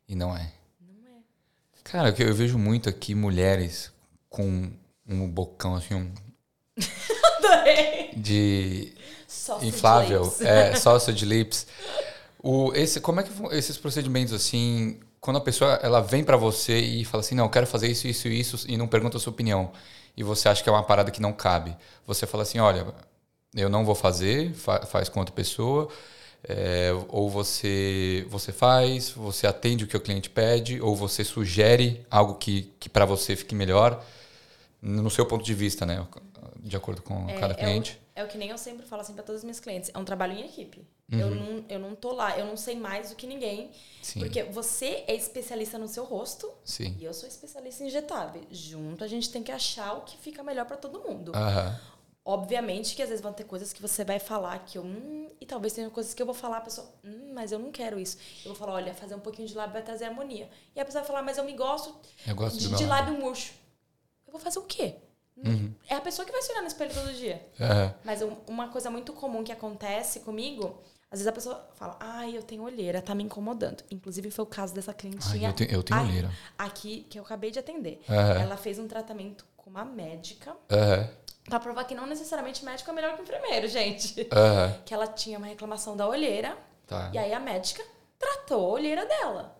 E 0.08 0.16
não 0.16 0.36
é. 0.36 0.50
Não 0.80 1.10
é. 1.18 1.22
Cara, 1.84 2.16
eu 2.18 2.34
vejo 2.34 2.58
muito 2.58 2.88
aqui 2.88 3.14
mulheres 3.14 3.92
com 4.30 4.72
um 5.06 5.30
bocão 5.30 5.76
assim, 5.76 5.94
um 5.96 6.14
Adorei. 7.38 8.12
de 8.16 8.94
Sausage 9.28 9.68
inflável, 9.68 10.24
lips. 10.24 10.42
é, 10.42 10.76
sausage 10.76 11.26
lips. 11.26 11.68
O, 12.42 12.72
esse, 12.74 13.00
como 13.02 13.20
é 13.20 13.24
que 13.24 13.32
esses 13.56 13.78
procedimentos 13.78 14.34
assim, 14.34 15.00
quando 15.20 15.38
a 15.38 15.42
pessoa 15.42 15.74
ela 15.84 16.02
vem 16.02 16.24
pra 16.24 16.38
você 16.38 16.80
e 16.80 17.04
fala 17.06 17.22
assim, 17.22 17.36
não, 17.36 17.46
eu 17.46 17.50
quero 17.50 17.68
fazer 17.68 17.88
isso, 17.90 18.08
isso, 18.08 18.28
isso 18.28 18.66
e 18.68 18.78
não 18.78 18.88
pergunta 18.88 19.18
a 19.18 19.20
sua 19.20 19.32
opinião 19.32 19.72
e 20.16 20.24
você 20.24 20.48
acha 20.50 20.64
que 20.64 20.70
é 20.70 20.72
uma 20.72 20.84
parada 20.84 21.12
que 21.12 21.22
não 21.22 21.34
cabe, 21.34 21.76
você 22.08 22.26
fala 22.26 22.44
assim, 22.44 22.60
olha, 22.60 22.88
eu 23.56 23.70
não 23.70 23.86
vou 23.86 23.96
fazer, 23.96 24.54
fa- 24.54 24.86
faz 24.86 25.10
com 25.10 25.20
outra 25.20 25.34
pessoa, 25.36 25.90
é, 26.48 26.92
ou 27.10 27.30
você 27.30 28.26
você 28.30 28.52
faz, 28.54 29.10
você 29.10 29.46
atende 29.46 29.84
o 29.84 29.88
que 29.88 29.98
o 29.98 30.02
cliente 30.02 30.30
pede, 30.30 30.80
ou 30.82 30.96
você 30.96 31.24
sugere 31.24 32.06
algo 32.10 32.36
que, 32.36 32.72
que 32.80 32.88
para 32.90 33.04
você 33.06 33.36
fique 33.36 33.54
melhor 33.54 34.04
no 34.82 35.10
seu 35.10 35.26
ponto 35.26 35.44
de 35.44 35.54
vista, 35.54 35.86
né? 35.86 36.06
De 36.60 36.76
acordo 36.76 37.02
com 37.02 37.26
cada 37.40 37.54
É, 37.54 37.58
cliente. 37.58 38.00
É 38.16 38.22
o, 38.22 38.24
é 38.24 38.26
o 38.26 38.28
que 38.28 38.38
nem 38.38 38.50
eu 38.50 38.58
sempre 38.58 38.86
falo 38.86 39.02
assim 39.02 39.14
para 39.14 39.24
todos 39.24 39.40
os 39.42 39.46
meus 39.46 39.60
clientes. 39.60 39.90
É 39.94 39.98
um 39.98 40.06
trabalho 40.06 40.34
em 40.34 40.46
equipe. 40.46 40.86
Uhum. 41.12 41.20
Eu, 41.20 41.36
não, 41.36 41.66
eu 41.70 41.80
não 41.80 41.96
tô 41.96 42.12
lá, 42.12 42.38
eu 42.38 42.46
não 42.46 42.56
sei 42.56 42.76
mais 42.76 43.10
do 43.10 43.16
que 43.16 43.26
ninguém. 43.26 43.72
Sim. 44.02 44.20
Porque 44.20 44.44
você 44.44 45.04
é 45.08 45.16
especialista 45.16 45.78
no 45.78 45.88
seu 45.88 46.04
rosto 46.04 46.52
Sim. 46.64 46.96
e 47.00 47.06
eu 47.06 47.14
sou 47.14 47.28
especialista 47.28 47.84
em 47.84 47.88
injetável. 47.88 48.44
Junto 48.52 49.04
a 49.04 49.08
gente 49.08 49.32
tem 49.32 49.42
que 49.42 49.52
achar 49.52 49.94
o 49.94 50.02
que 50.02 50.18
fica 50.18 50.44
melhor 50.44 50.66
para 50.66 50.78
todo 50.78 51.00
mundo. 51.00 51.32
Aham. 51.36 51.80
Obviamente 52.24 52.96
que 52.96 53.02
às 53.02 53.10
vezes 53.10 53.24
vão 53.24 53.34
ter 53.34 53.46
coisas 53.46 53.74
que 53.74 53.82
você 53.82 54.04
vai 54.04 54.20
falar 54.20 54.60
que 54.60 54.78
eu. 54.78 54.84
Hum, 54.84 55.30
e 55.42 55.46
talvez 55.48 55.74
tenha 55.74 55.90
coisas 55.90 56.14
que 56.14 56.22
eu 56.22 56.28
vou 56.28 56.36
falar, 56.36 56.58
a 56.58 56.62
pessoa. 56.62 56.88
Hum, 57.04 57.32
mas 57.34 57.52
eu 57.52 57.58
não 57.58 57.72
quero 57.72 58.00
isso. 58.00 58.18
Eu 58.46 58.52
vou 58.52 58.56
falar, 58.56 58.74
olha, 58.74 58.94
fazer 58.94 59.16
um 59.16 59.20
pouquinho 59.20 59.48
de 59.48 59.56
lábio 59.56 59.74
vai 59.74 59.82
trazer 59.82 60.06
harmonia. 60.06 60.48
E 60.76 60.80
a 60.80 60.86
pessoa 60.86 61.02
vai 61.02 61.08
falar, 61.08 61.24
mas 61.24 61.40
eu 61.40 61.44
me 61.44 61.54
gosto 61.54 61.96
Eu 62.28 62.36
gosto 62.36 62.60
de, 62.60 62.68
de 62.76 62.86
lábio 62.86 63.16
murcho. 63.16 63.54
Eu 64.28 64.32
vou 64.32 64.40
fazer 64.40 64.60
o 64.60 64.64
quê? 64.64 64.98
Uhum. 65.46 65.74
É 65.88 65.96
a 65.96 66.02
pessoa 66.02 66.26
que 66.26 66.32
vai 66.32 66.42
se 66.42 66.52
olhar 66.52 66.62
no 66.62 66.68
espelho 66.68 66.94
todo 66.94 67.14
dia. 67.14 67.46
Aham. 67.60 67.94
Mas 68.04 68.22
um- 68.22 68.36
uma 68.48 68.68
coisa 68.70 68.90
muito 68.90 69.14
comum 69.14 69.44
que 69.44 69.52
acontece 69.52 70.20
comigo, 70.22 70.82
às 71.12 71.20
vezes 71.20 71.28
a 71.28 71.32
pessoa 71.32 71.70
fala, 71.76 71.98
ai, 72.00 72.36
eu 72.38 72.44
tenho 72.44 72.64
olheira, 72.64 73.02
tá 73.02 73.16
me 73.16 73.24
incomodando. 73.24 73.84
Inclusive 73.90 74.30
foi 74.32 74.44
o 74.44 74.48
caso 74.48 74.74
dessa 74.74 74.92
Ai, 74.92 74.98
clientinha 74.98 75.50
eu 75.50 75.54
tenho, 75.54 75.72
eu 75.72 75.84
tenho 75.84 76.00
a- 76.00 76.04
olheira. 76.04 76.32
aqui 76.58 77.06
que 77.10 77.18
eu 77.20 77.24
acabei 77.24 77.52
de 77.52 77.60
atender. 77.60 78.02
Aham. 78.10 78.42
Ela 78.42 78.58
fez 78.58 78.78
um 78.80 78.88
tratamento 78.88 79.46
com 79.58 79.70
uma 79.70 79.86
médica 79.86 80.56
Aham. 80.72 81.10
pra 81.46 81.60
provar 81.60 81.84
que 81.86 81.96
não 81.96 82.06
necessariamente 82.06 82.64
médico 82.66 82.90
é 82.90 82.94
melhor 82.94 83.16
que 83.16 83.22
enfermeiro, 83.22 83.68
gente. 83.70 84.28
Que 84.86 84.94
ela 84.94 85.08
tinha 85.08 85.38
uma 85.38 85.48
reclamação 85.48 85.96
da 85.98 86.08
olheira 86.08 86.58
Tá. 86.86 87.10
e 87.14 87.18
aí 87.18 87.34
a 87.34 87.40
médica 87.40 87.84
tratou 88.18 88.66
a 88.66 88.74
olheira 88.74 89.06
dela. 89.06 89.56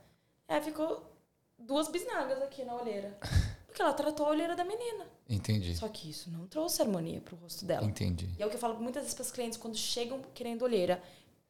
Aí 0.48 0.62
ficou 0.62 1.16
duas 1.58 1.88
bisnagas 1.88 2.42
aqui 2.42 2.64
na 2.64 2.76
olheira. 2.76 3.18
Porque 3.68 3.82
ela 3.82 3.94
tratou 3.94 4.26
a 4.26 4.30
olheira 4.30 4.56
da 4.56 4.64
menina. 4.66 5.06
Entendi. 5.30 5.76
Só 5.76 5.88
que 5.88 6.10
isso 6.10 6.32
não 6.32 6.48
trouxe 6.48 6.82
harmonia 6.82 7.22
pro 7.22 7.36
rosto 7.36 7.64
dela. 7.64 7.86
Entendi. 7.86 8.28
E 8.38 8.42
é 8.42 8.46
o 8.46 8.50
que 8.50 8.56
eu 8.56 8.60
falo 8.60 8.80
muitas 8.80 9.04
vezes 9.04 9.14
para 9.14 9.22
os 9.22 9.32
clientes 9.32 9.58
quando 9.60 9.78
chegam 9.78 10.22
querendo 10.34 10.64
olheira. 10.64 11.02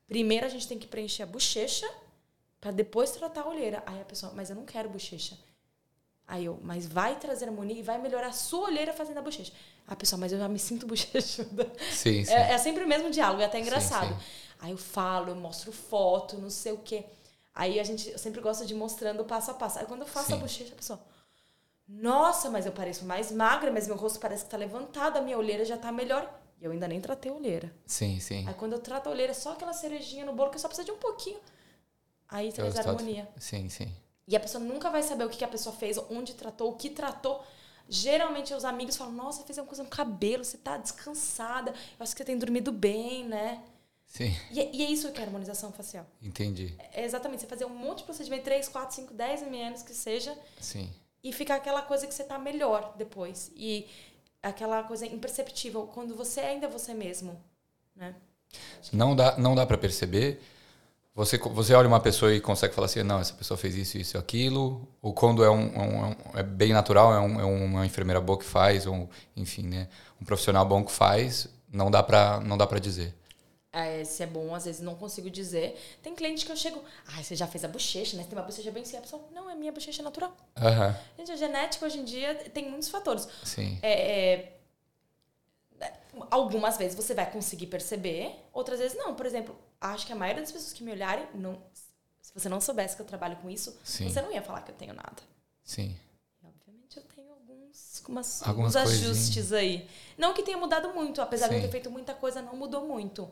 Primeiro 0.08 0.46
a 0.46 0.50
gente 0.50 0.68
tem 0.68 0.78
que 0.78 0.86
preencher 0.88 1.24
a 1.24 1.26
bochecha 1.26 1.90
para 2.60 2.72
depois 2.72 3.12
tratar 3.12 3.42
a 3.44 3.48
olheira. 3.48 3.82
Aí 3.86 4.02
a 4.02 4.06
pessoa, 4.06 4.34
mas 4.36 4.50
eu 4.50 4.56
não 4.56 4.66
quero 4.66 4.90
bochecha. 4.90 5.38
Aí 6.28 6.46
eu, 6.46 6.60
mas 6.62 6.86
vai 6.86 7.18
trazer 7.18 7.46
harmonia 7.46 7.80
e 7.80 7.82
vai 7.82 7.98
melhorar 8.00 8.28
a 8.28 8.32
sua 8.34 8.68
olheira 8.68 8.94
fazendo 8.94 9.18
a 9.18 9.22
bochecha. 9.22 9.54
A 9.88 9.96
pessoa, 9.96 10.20
mas 10.20 10.32
eu 10.32 10.38
já 10.38 10.48
me 10.50 10.60
sinto 10.60 10.86
bochechuda. 10.86 11.72
Sim, 11.92 12.24
sim. 12.26 12.32
É, 12.34 12.52
é 12.52 12.58
sempre 12.58 12.84
o 12.84 12.88
mesmo 12.88 13.10
diálogo, 13.10 13.42
é 13.42 13.46
até 13.46 13.58
Sim, 13.60 13.64
engraçado. 13.64 14.14
sim. 14.14 14.26
Aí 14.60 14.72
eu 14.72 14.78
falo, 14.78 15.30
eu 15.30 15.36
mostro 15.36 15.72
foto, 15.72 16.38
não 16.38 16.50
sei 16.50 16.74
o 16.74 16.78
quê. 16.80 17.06
Aí 17.56 17.80
a 17.80 17.84
gente, 17.84 18.18
sempre 18.20 18.42
gosto 18.42 18.66
de 18.66 18.74
ir 18.74 18.78
mostrando 18.78 19.24
passo 19.24 19.52
a 19.52 19.54
passo. 19.54 19.80
Aí 19.80 19.86
quando 19.86 20.02
eu 20.02 20.08
faço 20.08 20.34
a 20.34 20.36
Sim. 20.36 20.42
bochecha, 20.42 20.74
a 20.74 20.76
pessoa, 20.76 21.00
nossa, 21.90 22.50
mas 22.50 22.66
eu 22.66 22.72
pareço 22.72 23.04
mais 23.06 23.32
magra, 23.32 23.72
mas 23.72 23.88
meu 23.88 23.96
rosto 23.98 24.20
parece 24.20 24.46
que 24.46 24.50
tá 24.52 24.58
levantado, 24.58 25.18
a 25.18 25.22
minha 25.22 25.38
olheira 25.38 25.66
já 25.66 25.78
tá 25.78 25.92
melhor. 25.92 26.32
E 26.62 26.66
eu 26.66 26.72
ainda 26.72 26.88
nem 26.88 27.02
tratei 27.02 27.32
a 27.32 27.36
olheira. 27.36 27.74
Sim, 27.86 28.20
sim. 28.20 28.48
Aí 28.48 28.54
quando 28.54 28.74
eu 28.74 28.80
trato 28.80 29.08
a 29.08 29.12
olheira, 29.12 29.32
é 29.32 29.34
só 29.34 29.54
aquela 29.54 29.74
cerejinha 29.74 30.26
no 30.26 30.34
bolo 30.34 30.52
que 30.52 30.60
só 30.60 30.68
precisa 30.68 30.86
de 30.86 30.92
um 30.92 30.98
pouquinho. 30.98 31.40
Aí 32.28 32.52
traz 32.52 32.74
resultado- 32.76 32.98
harmonia. 33.00 33.28
Sim, 33.38 33.70
sim. 33.70 33.92
E 34.28 34.36
a 34.36 34.40
pessoa 34.40 34.64
nunca 34.64 34.90
vai 34.92 35.02
saber 35.02 35.24
o 35.24 35.30
que 35.30 35.38
que 35.38 35.44
a 35.44 35.48
pessoa 35.48 35.76
fez, 35.76 35.98
onde 36.10 36.36
tratou, 36.36 36.70
o 36.72 36.76
que 36.76 36.90
tratou. 36.90 37.44
Geralmente 37.88 38.54
os 38.54 38.64
amigos 38.66 38.96
falam, 38.96 39.14
nossa, 39.14 39.44
fez 39.44 39.58
uma 39.58 39.66
coisa 39.66 39.82
no 39.82 39.90
cabelo, 39.90 40.44
você 40.44 40.58
tá 40.58 40.78
descansada, 40.78 41.72
eu 41.72 41.76
acho 42.04 42.12
que 42.14 42.20
você 42.20 42.26
tem 42.26 42.38
dormido 42.38 42.72
bem, 42.72 43.26
né? 43.26 43.64
Sim, 44.06 44.36
E, 44.52 44.60
é- 44.60 44.70
e 44.76 44.84
é 44.84 44.90
isso 44.92 45.12
que 45.12 45.20
é 45.20 45.24
harmonização 45.24 45.72
facial. 45.72 46.06
entendi. 46.22 46.76
É 46.94 47.04
exatamente, 47.04 47.42
você 47.42 47.48
fazer 47.48 47.66
um 47.66 47.70
monte 47.70 48.00
de 48.00 48.04
procedimento, 48.04 48.44
3, 48.44 48.68
4, 48.68 48.96
5, 48.96 49.14
10 49.14 49.42
ml 49.42 49.84
que 49.84 49.94
seja, 49.94 50.38
Sim. 50.60 50.92
E 51.24 51.32
ficar 51.34 51.56
aquela 51.56 51.82
coisa 51.82 52.08
que 52.08 52.14
você 52.14 52.24
tá 52.24 52.38
melhor 52.40 52.94
depois. 52.98 53.52
E 53.56 53.88
aquela 54.42 54.84
coisa 54.84 55.06
imperceptível, 55.06 55.88
quando 55.88 56.16
você 56.16 56.40
ainda 56.42 56.68
é 56.68 56.70
você 56.70 56.94
mesmo, 56.94 57.40
né? 57.96 58.16
Não 58.92 59.16
dá, 59.16 59.38
não 59.38 59.54
dá 59.56 59.66
para 59.66 59.78
perceber. 59.78 60.42
Você, 61.14 61.38
você 61.38 61.74
olha 61.74 61.88
uma 61.88 62.00
pessoa 62.00 62.34
e 62.34 62.40
consegue 62.40 62.74
falar 62.74 62.86
assim, 62.86 63.04
não, 63.04 63.20
essa 63.20 63.34
pessoa 63.34 63.58
fez 63.58 63.76
isso, 63.76 63.98
isso 63.98 64.16
e 64.16 64.20
aquilo. 64.20 64.88
Ou 65.02 65.14
quando 65.14 65.44
é, 65.44 65.50
um, 65.50 65.60
um- 65.78 66.06
um- 66.12 66.16
é 66.36 66.44
bem 66.44 66.72
natural, 66.72 67.14
é, 67.14 67.20
um- 67.20 67.40
é 67.42 67.44
uma 67.44 67.86
enfermeira 67.86 68.22
boa 68.22 68.40
que 68.40 68.46
faz, 68.46 68.86
ou 68.88 69.10
enfim, 69.36 69.64
né? 69.68 69.90
Um 70.22 70.24
profissional 70.26 70.66
bom 70.66 70.84
que 70.84 70.92
faz, 70.92 71.48
não 71.72 71.92
dá 71.92 72.02
para 72.02 72.40
não 72.40 72.58
dá 72.58 72.66
para 72.66 72.80
dizer. 72.80 73.14
É, 73.72 74.04
se 74.04 74.24
é 74.24 74.26
bom, 74.26 74.56
às 74.56 74.66
vezes 74.66 74.82
não 74.82 74.96
consigo 74.96 75.30
dizer. 75.30 75.80
Tem 76.02 76.16
cliente 76.16 76.44
que 76.46 76.52
eu 76.52 76.56
chego, 76.58 76.84
ai, 77.08 77.24
você 77.24 77.36
já 77.36 77.46
fez 77.46 77.64
a 77.64 77.68
bochecha, 77.68 78.18
né? 78.18 78.24
Você 78.24 78.30
tem 78.30 78.38
uma 78.40 78.46
bochecha 78.46 78.72
bem 78.72 78.84
sim. 78.84 78.98
A 78.98 79.02
pessoa, 79.02 79.24
não, 79.32 79.48
é 79.50 79.54
minha 79.56 79.72
bochecha 79.72 80.02
natural. 80.02 80.36
Aham, 80.58 80.98
Gente, 81.18 81.32
a 81.32 81.36
genética 81.36 81.86
hoje 81.86 82.00
em 82.00 82.04
dia 82.04 82.34
tem 82.50 82.68
muitos 82.70 82.90
fatores. 82.90 83.28
sim. 83.44 83.78
É, 83.84 83.92
é, 84.34 84.60
é, 85.80 85.94
algumas 86.32 86.78
vezes 86.78 86.96
você 86.96 87.14
vai 87.14 87.30
conseguir 87.32 87.68
perceber, 87.68 88.36
outras 88.52 88.80
vezes 88.80 88.98
não. 88.98 89.14
Por 89.14 89.26
exemplo, 89.28 89.56
acho 89.80 90.06
que 90.08 90.14
a 90.14 90.16
maioria 90.16 90.42
das 90.42 90.52
pessoas 90.52 90.74
que 90.74 90.84
me 90.84 90.92
olharem, 90.92 91.28
não, 91.36 91.62
se 92.22 92.34
você 92.34 92.50
não 92.50 92.60
soubesse 92.60 92.96
que 92.96 93.02
eu 93.04 93.06
trabalho 93.06 93.36
com 93.38 93.50
isso, 93.52 93.78
Sim. 93.84 94.10
você 94.10 94.20
não 94.22 94.32
ia 94.32 94.42
falar 94.42 94.64
que 94.64 94.72
eu 94.72 94.76
tenho 94.76 94.94
nada. 94.96 95.22
Sim. 95.64 95.96
E, 96.42 96.48
obviamente 96.48 96.98
eu 96.98 97.04
tenho 97.16 97.32
alguns 97.32 98.02
umas, 98.08 98.42
Algumas 98.48 98.76
uns 98.76 98.82
coisinhas. 98.82 99.18
ajustes 99.18 99.54
aí. 99.54 99.88
Não 100.18 100.34
que 100.34 100.42
tenha 100.42 100.58
mudado 100.58 100.92
muito, 100.92 101.22
apesar 101.22 101.48
de 101.50 101.54
eu 101.54 101.60
Sim. 101.62 101.66
ter 101.68 101.72
feito 101.72 101.92
muita 101.92 102.16
coisa, 102.16 102.42
não 102.42 102.56
mudou 102.56 102.88
muito. 102.88 103.30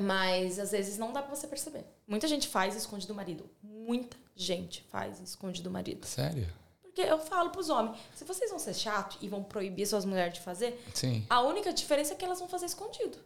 Mas 0.00 0.58
às 0.58 0.70
vezes 0.72 0.96
não 0.98 1.12
dá 1.12 1.22
pra 1.22 1.34
você 1.34 1.46
perceber. 1.46 1.84
Muita 2.06 2.26
gente 2.26 2.48
faz 2.48 2.74
e 2.74 2.78
esconde 2.78 3.06
do 3.06 3.14
marido. 3.14 3.44
Muita 3.62 4.16
gente 4.34 4.84
faz 4.90 5.20
e 5.20 5.24
esconde 5.24 5.62
do 5.62 5.70
marido. 5.70 6.06
Sério? 6.06 6.48
Porque 6.82 7.02
eu 7.02 7.18
falo 7.18 7.50
pros 7.50 7.70
homens, 7.70 7.96
se 8.14 8.24
vocês 8.24 8.50
vão 8.50 8.58
ser 8.58 8.74
chato 8.74 9.16
e 9.22 9.28
vão 9.28 9.42
proibir 9.42 9.86
suas 9.86 10.04
mulheres 10.04 10.34
de 10.34 10.40
fazer, 10.40 10.78
Sim. 10.94 11.24
a 11.28 11.40
única 11.40 11.72
diferença 11.72 12.12
é 12.12 12.16
que 12.16 12.24
elas 12.24 12.38
vão 12.38 12.48
fazer 12.48 12.66
escondido. 12.66 13.16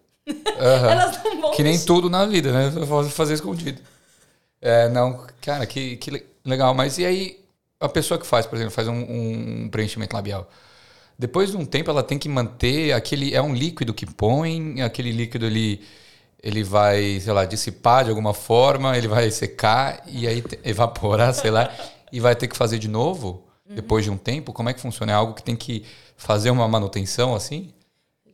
Aham. 0.58 0.90
Elas 0.90 1.22
não 1.22 1.40
vão 1.40 1.50
Que 1.52 1.62
nem 1.62 1.78
tudo 1.84 2.10
na 2.10 2.26
vida, 2.26 2.52
né? 2.52 2.68
Vou 2.84 3.04
fazer 3.04 3.34
escondido. 3.34 3.80
É, 4.60 4.88
não, 4.88 5.24
cara, 5.40 5.64
que, 5.66 5.96
que 5.98 6.10
le- 6.10 6.26
legal. 6.44 6.74
Mas 6.74 6.98
e 6.98 7.04
aí, 7.04 7.44
a 7.78 7.88
pessoa 7.88 8.18
que 8.18 8.26
faz, 8.26 8.44
por 8.46 8.56
exemplo, 8.56 8.72
faz 8.74 8.88
um, 8.88 8.94
um 9.64 9.68
preenchimento 9.68 10.16
labial. 10.16 10.50
Depois 11.16 11.50
de 11.52 11.56
um 11.56 11.64
tempo, 11.64 11.90
ela 11.90 12.02
tem 12.02 12.18
que 12.18 12.28
manter 12.28 12.92
aquele. 12.92 13.34
É 13.34 13.40
um 13.40 13.54
líquido 13.54 13.94
que 13.94 14.04
põe, 14.04 14.82
aquele 14.82 15.12
líquido 15.12 15.46
ele, 15.46 15.80
ele 16.46 16.62
vai, 16.62 17.18
sei 17.20 17.32
lá, 17.32 17.44
dissipar 17.44 18.04
de 18.04 18.10
alguma 18.10 18.32
forma, 18.32 18.96
ele 18.96 19.08
vai 19.08 19.28
secar 19.32 20.02
e 20.06 20.28
aí 20.28 20.44
evaporar, 20.62 21.34
sei 21.34 21.50
lá, 21.50 21.74
e 22.12 22.20
vai 22.20 22.36
ter 22.36 22.46
que 22.46 22.56
fazer 22.56 22.78
de 22.78 22.88
novo 22.88 23.42
Uhum. 23.68 23.74
depois 23.74 24.04
de 24.04 24.10
um 24.12 24.16
tempo. 24.16 24.52
Como 24.52 24.68
é 24.68 24.72
que 24.72 24.78
funciona? 24.80 25.10
É 25.10 25.14
algo 25.16 25.34
que 25.34 25.42
tem 25.42 25.56
que 25.56 25.84
fazer 26.16 26.50
uma 26.50 26.68
manutenção 26.68 27.34
assim? 27.34 27.72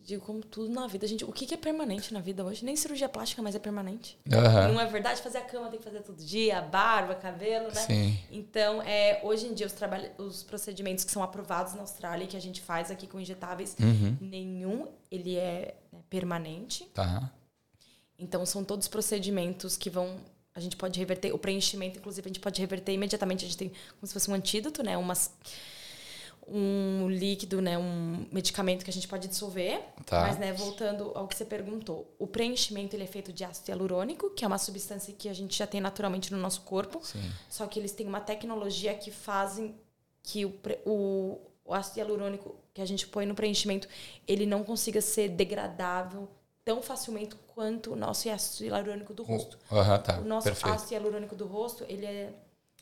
digo 0.05 0.21
como 0.27 0.43
tudo 0.43 0.69
na 0.69 0.87
vida, 0.89 1.07
gente, 1.07 1.25
o 1.25 1.33
que 1.33 1.47
que 1.47 1.55
é 1.55 1.57
permanente 1.57 2.13
na 2.13 2.21
vida 2.21 2.45
hoje? 2.45 2.65
Nem 2.65 2.75
cirurgia 2.77 3.09
plástica 3.09 3.41
mais 3.41 3.55
é 3.55 3.59
permanente. 3.59 4.19
Aham. 4.31 4.73
Não 4.73 4.81
é 4.81 4.85
verdade? 4.87 5.23
Fazer 5.23 5.39
a 5.39 5.43
cama 5.43 5.69
tem 5.69 5.79
que 5.79 5.85
fazer 5.85 6.01
todo 6.01 6.23
dia, 6.23 6.61
barba, 6.61 7.15
cabelo, 7.15 7.67
né? 7.69 7.81
Sim. 7.81 8.19
Então, 8.31 8.83
é, 8.83 9.21
hoje 9.23 9.47
em 9.47 9.55
dia, 9.55 9.65
os, 9.67 9.73
trabalho, 9.73 10.11
os 10.19 10.43
procedimentos 10.43 11.05
que 11.05 11.13
são 11.13 11.23
aprovados 11.23 11.75
na 11.75 11.81
Austrália 11.83 12.25
e 12.25 12.27
que 12.27 12.37
a 12.37 12.41
gente 12.41 12.61
faz 12.61 12.91
aqui 12.91 13.07
com 13.07 13.19
injetáveis, 13.21 13.77
Uhum. 13.81 14.17
nenhum 14.21 14.89
ele 15.11 15.37
é 15.37 15.77
né, 15.93 16.01
permanente. 16.11 16.85
Tá. 16.93 17.31
Então, 18.23 18.47
são 18.47 18.63
todos 18.65 18.87
procedimentos 18.87 19.77
que 19.77 19.91
vão. 19.91 20.17
A 20.55 20.61
gente 20.61 20.77
pode 20.77 20.99
reverter. 20.99 21.35
O 21.35 21.39
preenchimento, 21.39 21.99
inclusive, 21.99 22.27
a 22.27 22.29
gente 22.29 22.41
pode 22.41 22.61
reverter 22.61 22.93
imediatamente. 22.93 23.45
A 23.45 23.49
gente 23.49 23.59
tem 23.59 23.69
como 23.69 24.07
se 24.07 24.13
fosse 24.13 24.31
um 24.31 24.35
antídoto, 24.35 24.83
né? 24.83 24.97
Umas, 24.97 25.33
um 26.47 27.09
líquido, 27.09 27.61
né? 27.61 27.77
Um 27.77 28.27
medicamento 28.31 28.85
que 28.85 28.91
a 28.91 28.93
gente 28.93 29.09
pode 29.09 29.27
dissolver. 29.27 29.83
Tá. 30.07 30.21
Mas, 30.21 30.39
né, 30.39 30.53
voltando 30.53 31.11
ao 31.15 31.27
que 31.27 31.35
você 31.35 31.45
perguntou. 31.45 32.15
O 32.19 32.27
preenchimento 32.27 32.95
ele 32.95 33.05
é 33.05 33.07
feito 33.07 33.33
de 33.33 33.43
ácido 33.45 33.71
hialurônico, 33.71 34.31
que 34.31 34.45
é 34.45 34.49
uma 34.49 34.59
substância 34.59 35.13
que 35.13 35.29
a 35.29 35.35
gente 35.35 35.59
já 35.59 35.67
tem 35.67 35.81
naturalmente 35.81 36.31
no 36.31 36.39
nosso 36.39 36.61
corpo. 36.61 37.01
Sim. 37.03 37.23
Só 37.49 37.67
que 37.67 37.81
eles 37.81 37.93
têm 37.93 38.07
uma 38.07 38.21
tecnologia 38.21 38.95
que 38.95 39.11
fazem 39.11 39.75
que 40.23 40.45
o, 40.45 40.55
o, 40.87 41.41
o 41.65 41.75
ácido 41.75 41.99
hialurônico 41.99 42.55
que 42.73 42.81
a 42.81 42.87
gente 42.87 43.07
põe 43.09 43.27
no 43.27 43.35
preenchimento, 43.35 43.89
ele 44.29 44.47
não 44.47 44.63
consiga 44.63 45.01
ser 45.01 45.29
degradável 45.31 46.29
tão 46.65 46.81
facilmente 46.81 47.35
quanto 47.55 47.93
o 47.93 47.97
nosso 47.97 48.29
ácido 48.31 48.65
hialurônico 48.67 49.13
do 49.15 49.23
rosto. 49.23 49.59
O- 49.71 49.77
Aham, 49.77 49.99
tá. 50.01 50.19
o 50.21 50.25
nosso 50.25 50.45
Perfeito. 50.45 50.75
ácido 50.75 50.93
hialurônico 50.95 51.35
do 51.37 51.47
rosto, 51.47 51.85
ele 51.89 52.07
é 52.07 52.33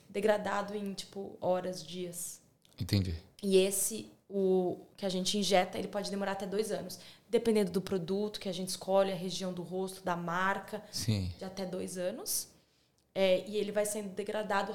degradado 0.09 0.75
em, 0.77 0.93
tipo, 0.95 1.37
horas, 1.41 1.83
dias. 1.85 2.41
Entendi. 2.81 3.15
E 3.43 3.57
esse, 3.59 4.11
o 4.29 4.79
que 4.97 5.05
a 5.05 5.09
gente 5.09 5.37
injeta, 5.39 5.79
ele 5.79 5.89
pode 5.89 6.11
demorar 6.11 6.33
até 6.33 6.47
dois 6.47 6.71
anos. 6.73 6.99
Dependendo 7.29 7.71
do 7.71 7.81
produto 7.81 8.41
que 8.41 8.49
a 8.49 8.53
gente 8.53 8.69
escolhe, 8.71 9.13
a 9.13 9.15
região 9.17 9.53
do 9.53 9.63
rosto, 9.63 10.03
da 10.03 10.17
marca, 10.17 10.83
Sim. 10.91 11.31
de 11.39 11.45
até 11.45 11.65
dois 11.65 11.97
anos. 11.99 12.49
É, 13.15 13.45
e 13.49 13.57
ele 13.57 13.73
vai 13.73 13.85
sendo 13.87 14.09
degradado 14.11 14.73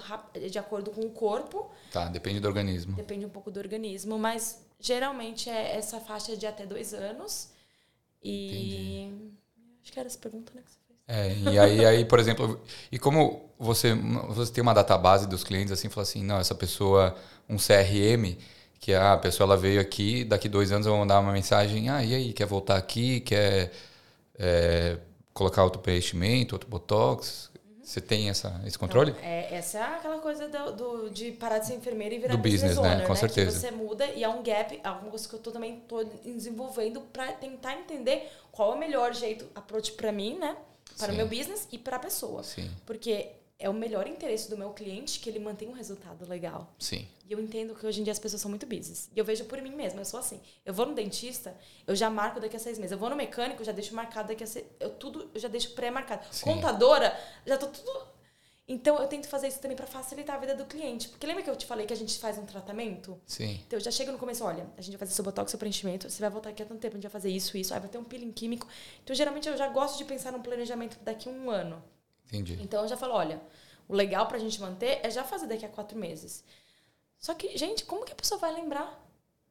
de 0.52 0.60
acordo 0.60 0.92
com 0.92 1.02
o 1.02 1.10
corpo, 1.10 1.70
Tá, 1.92 2.06
depende 2.10 2.40
do 2.42 2.48
organismo. 2.48 2.94
depende 2.94 3.26
um 3.26 3.30
pouco 3.30 3.50
do 3.50 3.60
organismo, 3.60 4.20
mas 4.20 4.62
geralmente 4.80 5.50
é 5.50 5.76
essa 5.78 6.00
faixa 6.02 6.36
de 6.36 6.46
até 6.46 6.66
dois 6.66 6.94
anos. 6.94 7.50
E. 8.22 9.10
Acho 9.86 9.94
que 9.94 10.00
era 10.00 10.08
essa 10.08 10.18
pergunta, 10.18 10.52
né? 10.56 10.64
Que 10.66 10.72
você 10.72 10.80
fez. 10.88 11.00
É, 11.08 11.52
e 11.52 11.60
aí, 11.60 11.86
aí, 11.86 12.06
por 12.06 12.18
exemplo, 12.20 12.60
e 12.92 12.98
como 12.98 13.52
você, 13.60 13.94
você 14.30 14.52
tem 14.52 14.64
uma 14.64 14.74
database 14.74 15.28
dos 15.28 15.44
clientes, 15.44 15.72
assim, 15.72 15.90
fala 15.90 16.02
assim, 16.02 16.24
não, 16.24 16.40
essa 16.40 16.56
pessoa, 16.56 17.16
um 17.48 17.58
CRM, 17.58 18.36
que 18.80 18.96
ah, 18.96 19.14
a 19.14 19.18
pessoa 19.18 19.46
ela 19.46 19.56
veio 19.56 19.80
aqui, 19.80 20.24
daqui 20.24 20.50
dois 20.50 20.72
anos 20.72 20.88
eu 20.88 20.94
vou 20.94 21.02
mandar 21.02 21.20
uma 21.20 21.32
mensagem, 21.32 21.88
ah, 21.90 22.04
e 22.04 22.16
aí, 22.16 22.34
quer 22.34 22.48
voltar 22.48 22.78
aqui, 22.78 23.20
quer 23.20 23.72
é, 24.40 24.98
colocar 25.32 25.64
outro 25.64 25.80
preenchimento, 25.80 26.56
outro 26.56 26.68
botox? 26.68 27.52
Você 27.86 28.02
tem 28.02 28.30
essa, 28.30 28.60
esse 28.66 28.78
controle? 28.80 29.12
Então, 29.12 29.24
é, 29.24 29.54
essa 29.56 29.78
é 29.78 29.82
aquela 29.84 30.18
coisa 30.20 30.48
do, 30.50 30.72
do- 30.72 31.10
de 31.12 31.32
parar 31.34 31.60
de 31.60 31.68
ser 31.68 31.76
enfermeira 31.76 32.16
e 32.16 32.18
virar 32.20 32.36
Do 32.36 32.40
business, 32.42 32.78
né? 32.78 32.94
owner, 32.96 33.06
Com 33.08 33.16
certeza. 33.16 33.52
Que 33.52 33.58
você 33.58 33.72
muda 33.72 34.06
e 34.08 34.24
há 34.24 34.30
um 34.30 34.42
gap, 34.42 34.80
alguma 34.84 35.12
coisa 35.12 35.30
que 35.30 35.36
eu 35.36 35.40
tô, 35.40 35.52
também 35.52 35.82
tô 35.88 36.04
desenvolvendo 36.04 37.00
para 37.02 37.32
tentar 37.34 37.76
entender 37.76 38.30
qual 38.52 38.72
é 38.74 38.76
o 38.76 38.80
melhor 38.80 39.14
jeito, 39.14 39.46
approach 39.54 39.92
para 39.92 40.12
mim, 40.12 40.38
né? 40.40 40.58
Para 40.98 41.08
Sim. 41.10 41.14
o 41.14 41.16
meu 41.18 41.28
business 41.28 41.68
e 41.72 41.78
para 41.78 41.98
a 41.98 42.00
pessoa. 42.00 42.42
Sim, 42.44 42.70
Porque 42.86 43.30
é 43.58 43.70
o 43.70 43.74
melhor 43.74 44.08
interesse 44.08 44.50
do 44.50 44.58
meu 44.58 44.72
cliente 44.72 45.20
que 45.20 45.30
ele 45.30 45.40
mantenha 45.40 45.72
um 45.72 45.74
resultado 45.74 46.28
legal. 46.28 46.74
sim. 46.80 47.08
E 47.28 47.32
eu 47.32 47.40
entendo 47.40 47.74
que 47.74 47.84
hoje 47.88 48.02
em 48.02 48.04
dia 48.04 48.14
as 48.14 48.20
pessoas 48.20 48.40
são 48.40 48.50
muito 48.50 48.68
busy. 48.68 49.10
E 49.16 49.18
eu 49.18 49.26
vejo 49.26 49.46
por 49.46 49.60
mim 49.60 49.72
mesma, 49.72 50.02
eu 50.02 50.06
sou 50.06 50.20
assim. 50.20 50.40
Eu 50.64 50.76
vou 50.76 50.86
no 50.86 50.94
dentista, 50.94 51.58
eu 51.88 51.96
já 51.96 52.08
marco 52.08 52.40
daqui 52.40 52.56
a 52.56 52.60
seis 52.60 52.78
meses. 52.78 52.92
Eu 52.92 53.00
vou 53.00 53.10
no 53.10 53.16
mecânico, 53.16 53.62
eu 53.62 53.66
já 53.66 53.72
deixo 53.72 53.96
marcado 53.96 54.28
daqui 54.28 54.44
a 54.44 54.48
seis... 54.48 54.64
Eu 54.80 54.92
tudo, 54.92 55.32
eu 55.34 55.40
já 55.40 55.48
deixo 55.48 55.72
pré-marcado. 55.72 56.24
Contadora, 56.42 57.20
já 57.44 57.58
tô 57.58 57.66
tudo... 57.68 58.16
Então 58.68 59.00
eu 59.00 59.08
tento 59.08 59.28
fazer 59.28 59.48
isso 59.48 59.60
também 59.60 59.78
para 59.78 59.86
facilitar 59.86 60.36
a 60.36 60.40
vida 60.40 60.56
do 60.56 60.66
cliente. 60.66 61.10
Porque 61.10 61.26
lembra 61.26 61.44
que 61.44 61.50
eu 61.50 61.56
te 61.56 61.66
falei 61.68 61.86
que 61.86 61.94
a 61.94 61.96
gente 61.96 62.18
faz 62.18 62.38
um 62.38 62.46
tratamento? 62.46 63.20
Sim. 63.26 63.60
Então 63.66 63.78
eu 63.78 63.84
já 63.84 63.92
chego 63.92 64.12
no 64.12 64.18
começo, 64.18 64.44
olha, 64.44 64.68
a 64.76 64.82
gente 64.82 64.94
vai 64.94 65.00
fazer 65.00 65.14
seu 65.14 65.24
botox, 65.24 65.52
seu 65.52 65.60
preenchimento, 65.60 66.10
você 66.10 66.20
vai 66.20 66.30
voltar 66.30 66.50
aqui 66.50 66.64
há 66.64 66.66
tanto 66.66 66.80
tempo, 66.80 66.96
a 66.96 66.98
gente 66.98 67.04
vai 67.04 67.12
fazer 67.12 67.30
isso, 67.30 67.56
isso, 67.58 67.74
aí 67.74 67.80
vai 67.80 67.90
ter 67.90 68.00
um 68.00 68.04
peeling 68.04 68.32
químico. 68.32 68.68
Então 69.04 69.16
geralmente 69.16 69.48
eu 69.48 69.56
já 69.56 69.68
gosto 69.68 70.00
de 70.00 70.06
pensar 70.06 70.32
num 70.32 70.42
planejamento 70.42 70.98
daqui 71.04 71.30
a 71.30 71.32
um 71.32 71.50
ano. 71.50 71.84
Entendi. 72.28 72.58
Então 72.62 72.82
eu 72.84 72.88
já 72.88 72.98
falo, 72.98 73.14
olha, 73.14 73.42
o 73.88 73.94
legal 73.96 74.28
pra 74.28 74.38
gente 74.40 74.60
manter 74.60 75.00
é 75.04 75.10
já 75.10 75.24
fazer 75.24 75.48
daqui 75.48 75.66
a 75.66 75.70
quatro 75.70 75.98
meses. 75.98 76.44
Só 77.18 77.34
que, 77.34 77.58
gente, 77.58 77.86
como 77.86 78.06
que 78.06 78.12
a 78.12 78.16
pessoa 78.16 78.40
vai 78.40 78.54
lembrar? 78.54 79.02